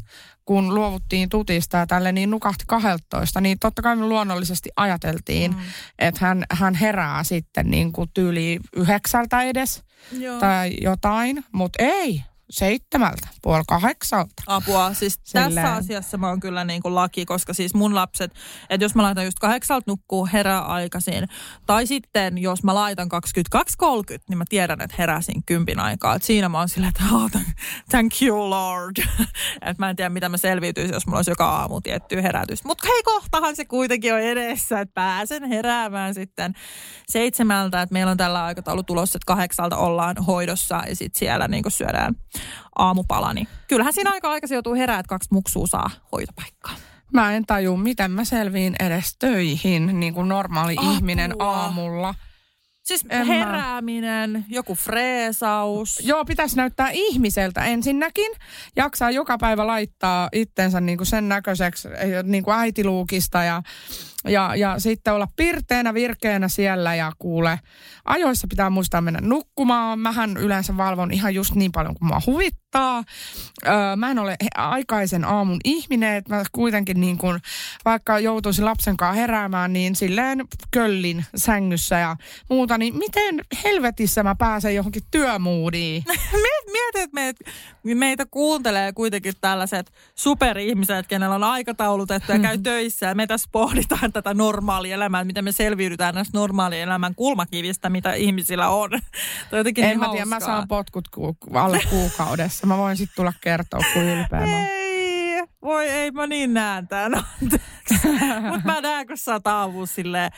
kun 0.45 0.75
luovuttiin 0.75 1.29
tutista 1.29 1.77
ja 1.77 1.87
tälle, 1.87 2.11
niin 2.11 2.29
nukahti 2.29 2.63
12, 2.67 3.41
niin 3.41 3.59
totta 3.59 3.81
kai 3.81 3.95
me 3.95 4.05
luonnollisesti 4.05 4.69
ajateltiin, 4.75 5.51
mm. 5.51 5.57
että 5.99 6.25
hän, 6.25 6.43
hän 6.51 6.73
herää 6.75 7.23
sitten 7.23 7.71
niin 7.71 7.91
kuin 7.91 8.09
tyyli 8.13 8.59
yhdeksältä 8.75 9.41
edes 9.41 9.83
Joo. 10.11 10.39
tai 10.39 10.77
jotain, 10.81 11.45
mutta 11.51 11.83
ei, 11.83 12.23
seitsemältä, 12.49 13.27
puoli 13.41 13.63
kahdeksalta. 13.67 14.43
apua. 14.47 14.93
Siis 14.93 15.19
Silleen. 15.23 15.55
tässä 15.55 15.73
asiassa 15.73 16.17
mä 16.17 16.29
oon 16.29 16.39
kyllä 16.39 16.63
niin 16.63 16.81
kuin 16.81 16.95
laki, 16.95 17.25
koska 17.25 17.53
siis 17.53 17.73
mun 17.73 17.95
lapset, 17.95 18.33
että 18.69 18.85
jos 18.85 18.95
mä 18.95 19.03
laitan 19.03 19.25
just 19.25 19.39
kahdeksalta 19.39 19.83
nukkuu 19.87 20.29
herää 20.33 20.61
aikaisin, 20.61 21.27
tai 21.65 21.87
sitten 21.87 22.37
jos 22.37 22.63
mä 22.63 22.75
laitan 22.75 23.07
22.30, 23.85 24.19
niin 24.29 24.37
mä 24.37 24.43
tiedän, 24.49 24.81
että 24.81 24.95
heräsin 24.99 25.43
kympin 25.45 25.79
aikaa. 25.79 26.15
Et 26.15 26.23
siinä 26.23 26.49
mä 26.49 26.59
oon 26.59 26.69
silleen, 26.69 26.89
että 26.89 27.15
oh, 27.15 27.31
thank 27.89 28.21
you 28.21 28.49
lord. 28.49 28.95
että 29.61 29.75
mä 29.77 29.89
en 29.89 29.95
tiedä, 29.95 30.09
mitä 30.09 30.29
mä 30.29 30.37
selviytyisin, 30.37 30.93
jos 30.93 31.07
mulla 31.07 31.19
olisi 31.19 31.31
joka 31.31 31.49
aamu 31.49 31.81
tietty 31.81 32.23
herätys. 32.23 32.63
Mutta 32.63 32.87
hei, 32.87 33.03
kohtahan 33.03 33.55
se 33.55 33.65
kuitenkin 33.65 34.13
on 34.13 34.19
edessä, 34.19 34.79
että 34.79 34.93
pääsen 34.93 35.43
heräämään 35.43 36.13
sitten 36.13 36.53
seitsemältä. 37.07 37.81
Että 37.81 37.93
meillä 37.93 38.11
on 38.11 38.17
tällä 38.17 38.43
aikataulu 38.43 38.83
tulossa, 38.83 39.17
että 39.17 39.25
kahdeksalta 39.25 39.77
ollaan 39.77 40.15
hoidossa 40.27 40.81
ja 40.87 40.95
sitten 40.95 41.19
siellä 41.19 41.47
niin 41.47 41.63
kuin 41.63 41.71
syödään 41.71 42.15
aamupala. 42.75 43.33
Niin 43.33 43.47
kyllähän 43.67 43.93
siinä 43.93 44.11
aika 44.11 44.31
aikaisin 44.31 44.55
joutuu 44.55 44.75
herää, 44.75 44.99
että 44.99 45.09
kaksi 45.09 45.29
muksua 45.31 45.67
saa 45.67 45.89
hoitopaikkaa. 46.11 46.75
Mä 47.13 47.33
en 47.33 47.45
taju, 47.45 47.77
miten 47.77 48.11
mä 48.11 48.23
selviin 48.25 48.75
edes 48.79 49.15
töihin, 49.19 49.99
niin 49.99 50.13
kuin 50.13 50.27
normaali 50.29 50.75
Apua. 50.77 50.91
ihminen 50.91 51.33
aamulla. 51.39 52.15
Siis 52.83 53.05
En 53.09 53.27
mä- 53.27 53.33
herääminen, 53.33 54.45
joku 54.49 54.75
freesaus. 54.75 55.99
Joo, 56.03 56.25
pitäisi 56.25 56.55
näyttää 56.55 56.89
ihmiseltä 56.93 57.65
ensinnäkin. 57.65 58.31
Jaksaa 58.75 59.11
joka 59.11 59.37
päivä 59.37 59.67
laittaa 59.67 60.29
itsensä 60.31 60.81
niin 60.81 60.97
kuin 60.97 61.07
sen 61.07 61.29
näköiseksi 61.29 61.87
niin 62.23 62.43
kuin 62.43 62.55
äitiluukista 62.57 63.43
ja, 63.43 63.63
ja, 64.27 64.55
ja 64.55 64.79
sitten 64.79 65.13
olla 65.13 65.27
pirteänä, 65.35 65.93
virkeänä 65.93 66.47
siellä 66.47 66.95
ja 66.95 67.11
kuule. 67.19 67.59
Ajoissa 68.05 68.47
pitää 68.47 68.69
muistaa 68.69 69.01
mennä 69.01 69.19
nukkumaan. 69.21 69.99
Mähän 69.99 70.37
yleensä 70.37 70.77
valvon 70.77 71.11
ihan 71.11 71.35
just 71.35 71.55
niin 71.55 71.71
paljon 71.71 71.95
kuin 71.99 72.07
mua 72.07 72.21
huvittaa. 72.25 73.03
Öö, 73.67 73.95
mä 73.95 74.11
en 74.11 74.19
ole 74.19 74.35
aikaisen 74.55 75.25
aamun 75.25 75.59
ihminen, 75.63 76.15
että 76.15 76.35
mä 76.35 76.43
kuitenkin 76.51 77.01
niin 77.01 77.17
kuin, 77.17 77.39
vaikka 77.85 78.19
joutuisin 78.19 78.65
lapsen 78.65 78.97
kanssa 78.97 79.19
heräämään, 79.21 79.73
niin 79.73 79.95
silleen 79.95 80.45
köllin 80.71 81.25
sängyssä 81.35 81.99
ja 81.99 82.15
muuta, 82.49 82.77
niin 82.77 82.97
miten 82.97 83.39
helvetissä 83.63 84.23
mä 84.23 84.35
pääsen 84.35 84.75
johonkin 84.75 85.03
työmuudiin? 85.11 86.03
Miet- 86.43 86.59
Mieti, 86.71 86.99
että 86.99 87.13
meitä, 87.13 87.43
meitä 87.83 88.25
kuuntelee 88.31 88.93
kuitenkin 88.93 89.33
tällaiset 89.41 89.91
superihmiset, 90.15 91.07
kenellä 91.07 91.35
on 91.35 91.43
aikataulutettu 91.43 92.31
ja 92.31 92.39
käy 92.39 92.57
töissä. 92.63 93.05
Ja 93.05 93.15
me 93.15 93.27
tässä 93.27 93.49
pohditaan 93.51 94.08
tätä 94.13 94.33
normaalia 94.33 94.95
elämää, 94.95 95.23
miten 95.23 95.43
me 95.43 95.51
selviydytään 95.51 96.15
näistä 96.15 96.37
normaalien 96.37 96.83
elämän 96.83 97.15
kulmakivistä, 97.15 97.89
mitä 97.89 98.13
ihmisillä 98.13 98.69
on. 98.69 98.93
On 99.51 99.57
jotenkin 99.57 99.83
En 99.83 99.89
niin 99.89 99.99
mä 99.99 100.09
tiedä, 100.09 100.25
mä 100.25 100.39
saan 100.39 100.67
potkut 100.67 101.07
ku, 101.07 101.37
alle 101.53 101.81
kuukaudessa. 101.89 102.67
Mä 102.67 102.77
voin 102.77 102.97
sitten 102.97 103.15
tulla 103.15 103.33
kertoa, 103.41 103.79
kuin 103.93 104.05
ylpeä 104.05 104.39
mä 104.39 104.57
oon. 104.57 104.65
Ei, 104.65 105.43
voi 105.61 105.87
ei, 105.87 106.11
mä 106.11 106.27
niin 106.27 106.53
näen 106.53 106.87
tämän. 106.87 107.11
Mutta 108.49 108.65
mä 108.65 108.81
näen, 108.81 109.07
kun 109.07 109.17
sä 109.17 109.33
oot 109.33 109.89
silleen, 109.89 110.31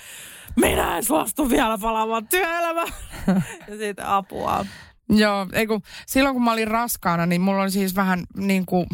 minä 0.55 0.97
en 0.97 1.03
suostu 1.03 1.49
vielä 1.49 1.77
palaamaan 1.77 2.27
työelämään. 2.27 2.93
ja 3.67 3.77
siitä 3.77 4.15
apua. 4.15 4.65
Joo, 5.09 5.47
ei 5.53 5.67
kun, 5.67 5.81
silloin 6.05 6.35
kun 6.35 6.43
mä 6.43 6.51
olin 6.51 6.67
raskaana, 6.67 7.25
niin 7.25 7.41
mulla 7.41 7.61
oli 7.61 7.71
siis 7.71 7.95
vähän 7.95 8.23
niin 8.37 8.65
kuin, 8.65 8.85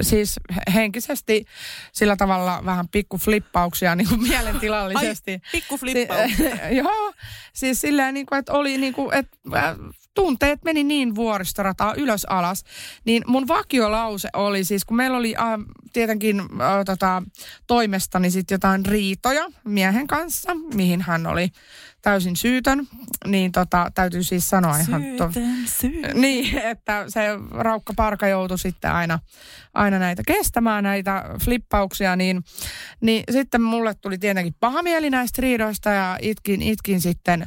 siis 0.00 0.40
henkisesti 0.74 1.44
sillä 1.92 2.16
tavalla 2.16 2.62
vähän 2.64 2.88
pikkuflippauksia 2.88 3.94
niin 3.96 4.08
kuin 4.08 4.22
mielentilallisesti. 4.28 5.32
Ai, 5.32 5.40
pikku 5.52 5.78
flippaus. 5.78 6.30
Si- 6.36 6.50
joo, 6.82 7.12
siis 7.52 7.80
silleen 7.80 8.14
niin 8.14 8.26
kuin, 8.26 8.38
että 8.38 8.52
oli 8.52 8.78
niin 8.78 8.94
kuin, 8.94 9.14
että 9.14 9.36
äh, 9.56 9.76
tunteet 10.14 10.64
meni 10.64 10.84
niin 10.84 11.14
vuoristorataa 11.14 11.94
ylös 11.94 12.24
alas, 12.24 12.64
niin 13.04 13.22
mun 13.26 13.48
vakiolause 13.48 14.28
oli 14.32 14.64
siis, 14.64 14.84
kun 14.84 14.96
meillä 14.96 15.16
oli 15.16 15.34
äh, 15.36 15.44
tietenkin 15.92 16.40
äh, 16.40 16.84
tota, 16.86 17.22
toimestani 17.66 18.30
sitten 18.30 18.54
jotain 18.54 18.86
riitoja 18.86 19.46
miehen 19.64 20.06
kanssa, 20.06 20.54
mihin 20.54 21.02
hän 21.02 21.26
oli 21.26 21.48
täysin 22.04 22.36
syytön, 22.36 22.86
niin 23.26 23.52
tota, 23.52 23.90
täytyy 23.94 24.22
siis 24.22 24.50
sanoa 24.50 24.78
ihan... 24.78 25.02
To- 25.18 25.30
syytön. 25.66 26.20
niin, 26.20 26.58
että 26.58 27.04
se 27.08 27.20
Raukka 27.50 27.92
Parka 27.96 28.28
joutui 28.28 28.58
sitten 28.58 28.92
aina, 28.92 29.18
aina 29.74 29.98
näitä 29.98 30.22
kestämään, 30.26 30.84
näitä 30.84 31.24
flippauksia, 31.44 32.16
niin, 32.16 32.44
niin 33.00 33.24
sitten 33.30 33.62
mulle 33.62 33.94
tuli 33.94 34.18
tietenkin 34.18 34.54
paha 34.60 34.82
mieli 34.82 35.10
näistä 35.10 35.42
riidoista 35.42 35.90
ja 35.90 36.18
itkin, 36.22 36.62
itkin 36.62 37.00
sitten 37.00 37.46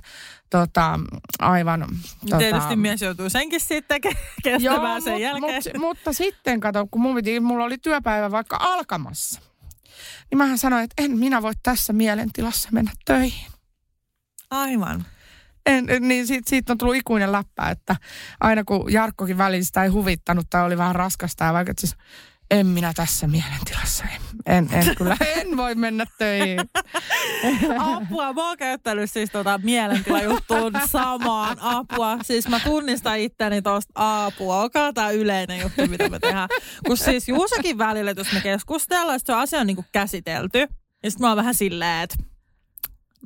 tota, 0.50 1.00
aivan... 1.40 1.86
Tota, 2.20 2.38
Tietysti 2.38 2.76
mies 2.76 3.02
joutuu 3.02 3.30
senkin 3.30 3.60
sitten 3.60 4.02
ke- 4.08 4.18
kestämään 4.44 4.92
Joo, 4.92 5.02
sen 5.02 5.14
mut, 5.14 5.22
jälkeen. 5.22 5.62
Mut, 5.64 5.82
mutta 5.82 6.14
sitten 6.14 6.60
kato, 6.60 6.88
kun 6.92 7.02
mun 7.02 7.16
piti, 7.16 7.40
mulla 7.40 7.64
oli 7.64 7.78
työpäivä 7.78 8.32
vaikka 8.32 8.58
alkamassa, 8.60 9.42
niin 10.32 10.38
mähän 10.38 10.58
sanoin, 10.58 10.84
että 10.84 11.04
en 11.04 11.18
minä 11.18 11.42
voi 11.42 11.54
tässä 11.64 11.94
mielentilassa 11.94 12.70
mennä 12.72 12.92
töihin. 13.06 13.57
Aivan. 14.52 15.06
En, 15.66 15.88
niin 16.00 16.28
siitä, 16.28 16.50
siitä 16.50 16.74
on 16.74 16.78
tullut 16.78 16.96
ikuinen 16.96 17.32
läppä, 17.32 17.70
että 17.70 17.96
aina 18.40 18.64
kun 18.64 18.94
Jarkkokin 18.94 19.38
välillä 19.38 19.64
sitä 19.64 19.84
ei 19.84 19.90
huvittanut 19.90 20.48
tai 20.50 20.64
oli 20.66 20.78
vähän 20.78 20.96
raskasta 20.96 21.46
ja 21.46 21.54
vaikka 21.54 21.74
siis 21.78 21.96
en 22.52 22.68
minä 22.68 22.94
tässä 22.96 23.28
mielentilassa, 23.28 24.04
en, 24.04 24.22
en, 24.46 24.70
en 24.74 24.96
kyllä, 24.96 25.18
en 25.36 25.58
voi 25.58 25.76
mennä 25.76 26.06
töihin. 26.18 26.60
Apua, 27.80 28.34
mä 28.34 28.48
oon 28.48 28.58
käyttänyt 28.58 29.12
siis 29.12 29.30
tota 29.30 29.60
mielentilajuttuun 29.64 30.74
samaan 30.92 31.58
apua. 31.62 32.18
Siis 32.22 32.48
mä 32.48 32.60
tunnistan 32.60 33.20
itteni 33.20 33.62
tosta 33.62 34.26
apua. 34.26 34.62
Olkaa 34.62 34.94
tää 34.94 35.10
yleinen 35.10 35.60
juttu, 35.62 35.88
mitä 35.88 36.10
me 36.10 36.20
tehdään. 36.20 36.50
Kun 36.88 36.98
siis 36.98 37.30
Juusakin 37.30 37.78
välillä, 37.78 38.14
jos 38.18 38.34
me 38.34 38.42
keskustellaan, 38.42 39.16
että 39.16 39.34
se 39.34 39.40
asia 39.40 39.60
on 39.60 39.68
niinku 39.68 39.86
käsitelty. 39.92 40.68
Ja 41.04 41.12
sit 41.12 41.20
mä 41.20 41.28
oon 41.28 41.38
vähän 41.38 41.54
silleen, 41.54 42.04
että 42.04 42.16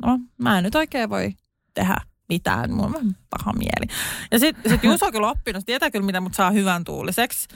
no 0.06 0.20
mä 0.38 0.58
en 0.58 0.64
nyt 0.64 0.76
oikein 0.76 1.10
voi 1.10 1.34
tehdä 1.74 1.96
mitään. 2.30 2.74
Mulla 2.74 2.98
on 2.98 3.16
paha 3.30 3.54
mieli. 3.54 4.00
Ja 4.32 4.40
sitten 4.40 4.72
sit 4.72 4.84
Juuso 4.84 5.06
on 5.06 5.12
kyllä 5.12 5.30
oppinut, 5.30 5.66
tietää 5.66 5.92
kyllä 5.92 6.06
mitä 6.06 6.22
mut 6.22 6.34
saa 6.34 6.52
hyvän 6.52 6.84
tuuliseksi. 6.84 7.48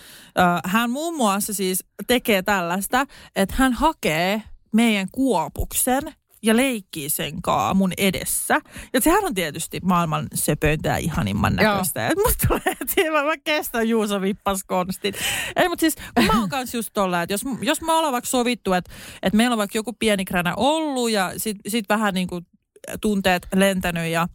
Hän 0.66 0.90
muun 0.90 1.18
muassa 1.18 1.54
siis 1.54 1.86
tekee 2.08 2.42
tällaista, 2.42 3.06
että 3.36 3.56
hän 3.58 3.74
hakee 3.74 4.44
meidän 4.74 5.08
kuopuksen 5.12 6.04
ja 6.46 6.56
leikkii 6.56 7.10
sen 7.10 7.42
kaa 7.42 7.74
mun 7.74 7.92
edessä. 7.98 8.60
Ja 8.94 9.02
sehän 9.02 9.26
on 9.26 9.34
tietysti 9.34 9.80
maailman 9.84 10.28
söpöintä 10.34 10.90
ja 10.90 10.98
ihanimman 10.98 11.56
näköistä. 11.56 12.08
Et 12.08 12.18
musta 12.26 12.48
tulee, 12.48 12.78
että 12.82 13.12
mä, 13.12 13.24
mä 13.24 13.38
kestän 13.44 13.90
Juuso 13.90 14.22
vippas 14.22 14.64
konstit. 14.64 15.16
Ei, 15.56 15.70
mutta 15.70 15.82
siis 15.82 15.96
kun 15.96 16.26
mä 16.26 16.40
oon 16.40 16.50
kanssa 16.50 16.78
just 16.78 16.90
tolla, 16.94 17.22
että 17.22 17.34
jos, 17.34 17.42
jos 17.62 17.82
me 17.82 17.94
ollaan 17.94 18.14
vaikka 18.14 18.30
sovittu, 18.30 18.74
että, 18.74 18.92
että 19.22 19.38
meillä 19.38 19.54
on 19.54 19.58
vaikka 19.58 19.78
joku 19.78 19.94
pieni 19.94 20.26
kränä 20.26 20.54
ollut 20.56 21.12
ja 21.12 21.34
sit, 21.38 21.58
sit 21.68 21.86
vähän 21.90 22.14
niin 22.14 22.28
kuin 22.28 22.46
tunteet 23.02 23.48
lentänyt 23.56 24.12
ja 24.12 24.28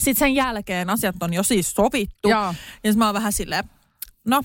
sitten 0.00 0.18
sen 0.18 0.34
jälkeen 0.34 0.90
asiat 0.90 1.22
on 1.22 1.34
jo 1.34 1.42
siis 1.42 1.72
sovittu. 1.72 2.28
Joo. 2.28 2.44
Ja 2.44 2.52
sitten 2.74 2.98
mä 2.98 3.06
oon 3.06 3.14
vähän 3.14 3.32
silleen, 3.32 3.64
no, 4.24 4.42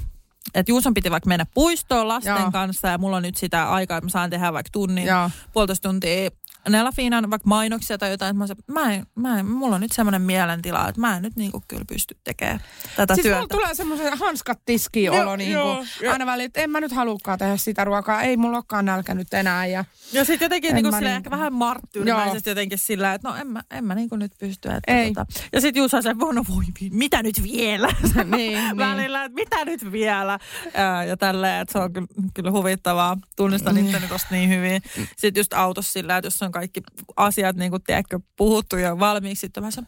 että 0.55 0.71
Juuson 0.71 0.93
piti 0.93 1.11
vaikka 1.11 1.27
mennä 1.27 1.45
puistoon 1.53 2.07
lasten 2.07 2.35
Joo. 2.35 2.51
kanssa 2.51 2.87
ja 2.87 2.97
mulla 2.97 3.17
on 3.17 3.23
nyt 3.23 3.37
sitä 3.37 3.69
aikaa, 3.69 3.97
että 3.97 4.05
mä 4.05 4.09
saan 4.09 4.29
tehdä 4.29 4.53
vaikka 4.53 4.69
tunnin, 4.71 5.05
Joo. 5.05 5.29
puolitoista 5.53 5.89
tuntia 5.89 6.29
Nella 6.69 6.91
Fiinan 6.91 7.29
vaikka 7.31 7.47
mainoksia 7.47 7.97
tai 7.97 8.11
jotain, 8.11 8.29
että 8.29 8.37
mä, 8.37 8.47
se, 8.47 8.55
mä, 8.67 8.93
en, 8.93 9.05
mä 9.15 9.39
en, 9.39 9.45
mulla 9.45 9.75
on 9.75 9.81
nyt 9.81 9.91
semmoinen 9.91 10.21
mielentila, 10.21 10.87
että 10.89 11.01
mä 11.01 11.15
en 11.15 11.21
nyt 11.21 11.35
niinku 11.35 11.63
kyllä 11.67 11.85
pysty 11.87 12.17
tekemään 12.23 12.59
tätä 12.95 13.15
Siis 13.15 13.23
työtä. 13.23 13.37
mulla 13.37 13.47
tulee 13.47 13.75
semmoisen 13.75 14.17
hanskat 14.17 14.59
tiskiin 14.65 15.05
Joo, 15.05 15.21
olo 15.21 15.35
niin 15.35 15.51
joo, 15.51 15.83
aina 16.11 16.25
väliin, 16.25 16.45
että 16.47 16.61
en 16.61 16.69
mä 16.69 16.79
nyt 16.79 16.91
haluukaan 16.91 17.39
tehdä 17.39 17.57
sitä 17.57 17.83
ruokaa, 17.83 18.21
ei 18.21 18.37
mulla 18.37 18.57
olekaan 18.57 18.85
nälkä 18.85 19.13
nyt 19.13 19.33
enää. 19.33 19.65
Ja, 19.65 19.85
Ja 20.13 20.25
sitten 20.25 20.45
jotenkin 20.45 20.69
En 20.69 20.75
niinku 20.75 20.91
mä 20.91 20.97
silleen, 20.97 21.13
niinku- 21.15 21.27
ehkä 21.27 21.37
vähän 21.37 21.53
marttyyrimäisesti 21.53 22.49
jotenkin 22.49 22.77
sillä, 22.77 23.13
että 23.13 23.29
no 23.29 23.35
en 23.35 23.47
mä, 23.47 23.61
en 23.71 23.85
mä 23.85 23.95
niinku 23.95 24.15
nyt 24.15 24.31
pysty. 24.39 24.69
Että 24.69 24.93
Ei. 24.93 25.13
Tota. 25.13 25.25
Ja 25.53 25.61
sitten 25.61 25.79
Juusa 25.79 26.01
se, 26.01 26.13
no 26.13 26.45
voi, 26.49 26.63
mitä 26.91 27.23
nyt 27.23 27.43
vielä? 27.43 27.87
niin, 28.15 28.31
niin. 28.31 28.77
Välillä, 28.77 29.23
että 29.23 29.35
mitä 29.35 29.65
nyt 29.65 29.91
vielä? 29.91 30.39
Ää, 30.73 31.03
ja 31.03 31.17
tälleen, 31.17 31.61
että 31.61 31.71
se 31.71 31.79
on 31.79 31.93
kyllä, 31.93 32.07
kyllä 32.33 32.51
huvittavaa. 32.51 33.17
Tunnistan 33.35 33.77
itteni 33.77 34.07
tosta 34.07 34.27
niin 34.31 34.49
hyvin. 34.49 34.81
Sitten 35.17 35.39
just 35.39 35.53
autossa 35.53 35.91
sillä, 35.93 36.17
että 36.17 36.25
jos 36.27 36.41
on 36.41 36.48
kaikki 36.51 36.81
asiat 37.15 37.55
niin 37.55 37.71
kuin, 37.71 37.83
tiedätkö, 37.83 38.19
puhuttu 38.35 38.77
jo 38.77 38.99
valmiiksi, 38.99 39.41
sitten 39.41 39.63
mä 39.63 39.71
sanon, 39.71 39.87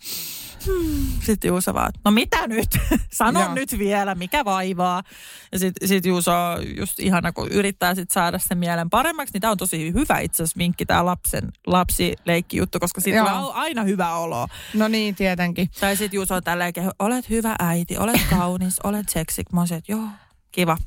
hmm. 0.66 1.08
sitten 1.24 1.48
Juuso 1.48 1.74
vaan, 1.74 1.92
no 2.06 2.12
mitä 2.12 2.48
nyt? 2.48 2.70
Sano 3.18 3.42
Joo. 3.42 3.54
nyt 3.54 3.78
vielä, 3.78 4.16
mikä 4.16 4.46
vaivaa? 4.46 5.04
Ja 5.52 5.60
sitten 5.60 5.88
sit 5.88 6.06
Juuso 6.06 6.32
on 6.32 6.78
just 6.78 7.00
ihana, 7.00 7.32
kun 7.32 7.48
yrittää 7.48 7.96
sit 7.96 8.12
saada 8.12 8.40
sen 8.40 8.58
mielen 8.58 8.90
paremmaksi, 8.90 9.34
niin 9.34 9.42
tämä 9.42 9.52
on 9.52 9.58
tosi 9.58 9.94
hyvä 9.94 10.20
itse 10.20 10.44
asiassa 10.44 10.58
vinkki, 10.58 10.86
tämä 10.86 11.06
lapsen 11.06 11.50
lapsileikkijuttu, 11.68 12.80
koska 12.80 13.02
siitä 13.02 13.20
tulee 13.20 13.52
aina 13.54 13.84
hyvä 13.84 14.16
olo. 14.16 14.48
No 14.74 14.88
niin, 14.88 15.16
tietenkin. 15.16 15.70
Tai 15.80 15.96
sitten 15.96 16.18
Juuso 16.18 16.36
on 16.36 16.44
tälleen, 16.44 16.74
kehu, 16.74 16.92
olet 17.00 17.30
hyvä 17.30 17.56
äiti, 17.60 17.98
olet 17.98 18.22
kaunis, 18.38 18.80
olet 18.84 19.10
seksi. 19.10 19.44
Mä 19.54 19.60
oon 19.60 19.68
se, 19.68 19.76
että 19.76 19.92
joo, 19.92 20.08
kiva. 20.52 20.78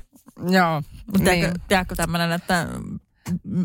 Joo. 0.49 0.83
Mutta 1.05 1.31
niin. 1.31 1.53
tiedätkö, 1.67 1.95
tämmöinen, 1.95 2.31
että 2.31 2.67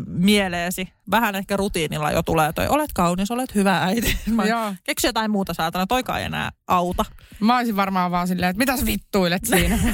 mieleesi, 0.07 0.93
vähän 1.11 1.35
ehkä 1.35 1.57
rutiinilla 1.57 2.11
jo 2.11 2.23
tulee 2.23 2.53
toi, 2.53 2.67
olet 2.67 2.93
kaunis, 2.93 3.31
olet 3.31 3.55
hyvä 3.55 3.83
äiti. 3.83 4.17
Mä 4.35 4.45
Joo. 4.45 4.73
keksi 4.83 5.07
jotain 5.07 5.31
muuta 5.31 5.53
saatana, 5.53 5.87
toikaan 5.87 6.19
ei 6.19 6.25
enää 6.25 6.51
auta. 6.67 7.05
Mä 7.39 7.57
olisin 7.57 7.75
varmaan 7.75 8.11
vaan 8.11 8.27
silleen, 8.27 8.49
että 8.49 8.57
mitä 8.57 8.77
sä 8.77 8.85
vittuilet 8.85 9.45
siinä. 9.45 9.77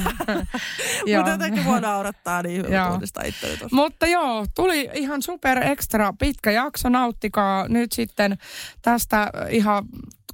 Mutta 1.16 1.30
jotenkin 1.30 1.64
voi 1.64 1.80
naurattaa, 1.80 2.42
niin 2.42 2.64
itseni 3.24 3.56
tuossa. 3.56 3.76
Mutta 3.76 4.06
joo, 4.06 4.46
tuli 4.54 4.90
ihan 4.94 5.22
super 5.22 5.62
ekstra 5.62 6.12
pitkä 6.18 6.50
jakso. 6.50 6.88
Nauttikaa 6.88 7.68
nyt 7.68 7.92
sitten 7.92 8.38
tästä 8.82 9.30
ihan 9.50 9.84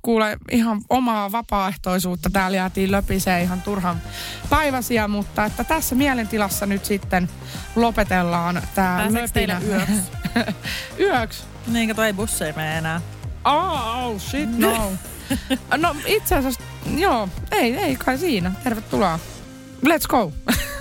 kuule 0.05 0.37
ihan 0.51 0.83
omaa 0.91 1.33
vapaaehtoisuutta. 1.33 2.31
Täällä 2.31 2.57
jäätiin 2.57 2.91
löpisee 2.91 3.43
ihan 3.43 3.63
turhan 3.63 4.03
päiväsiä, 4.51 5.09
mutta 5.09 5.45
että 5.45 5.65
tässä 5.65 5.95
mielentilassa 5.95 6.67
nyt 6.67 6.85
sitten 6.85 7.29
lopetellaan 7.77 8.63
tämä 8.75 8.97
Pääseekö 8.97 9.29
teille 9.33 9.57
yöksi? 9.67 10.03
yöksi? 11.09 11.45
niin, 11.67 11.89
kato, 11.89 12.03
ei 12.05 12.13
busseja 12.13 12.53
mene 12.57 12.79
enää. 12.79 13.01
Oh, 13.45 14.05
oh 14.05 14.21
shit, 14.21 14.59
no. 14.59 14.93
no 15.77 15.97
itse 16.07 16.35
asiassa, 16.35 16.61
joo, 16.97 17.29
ei, 17.51 17.77
ei 17.77 17.97
kai 17.97 18.19
siinä. 18.19 18.53
Tervetuloa. 18.65 19.19
Let's 19.87 20.07
go. 20.09 20.33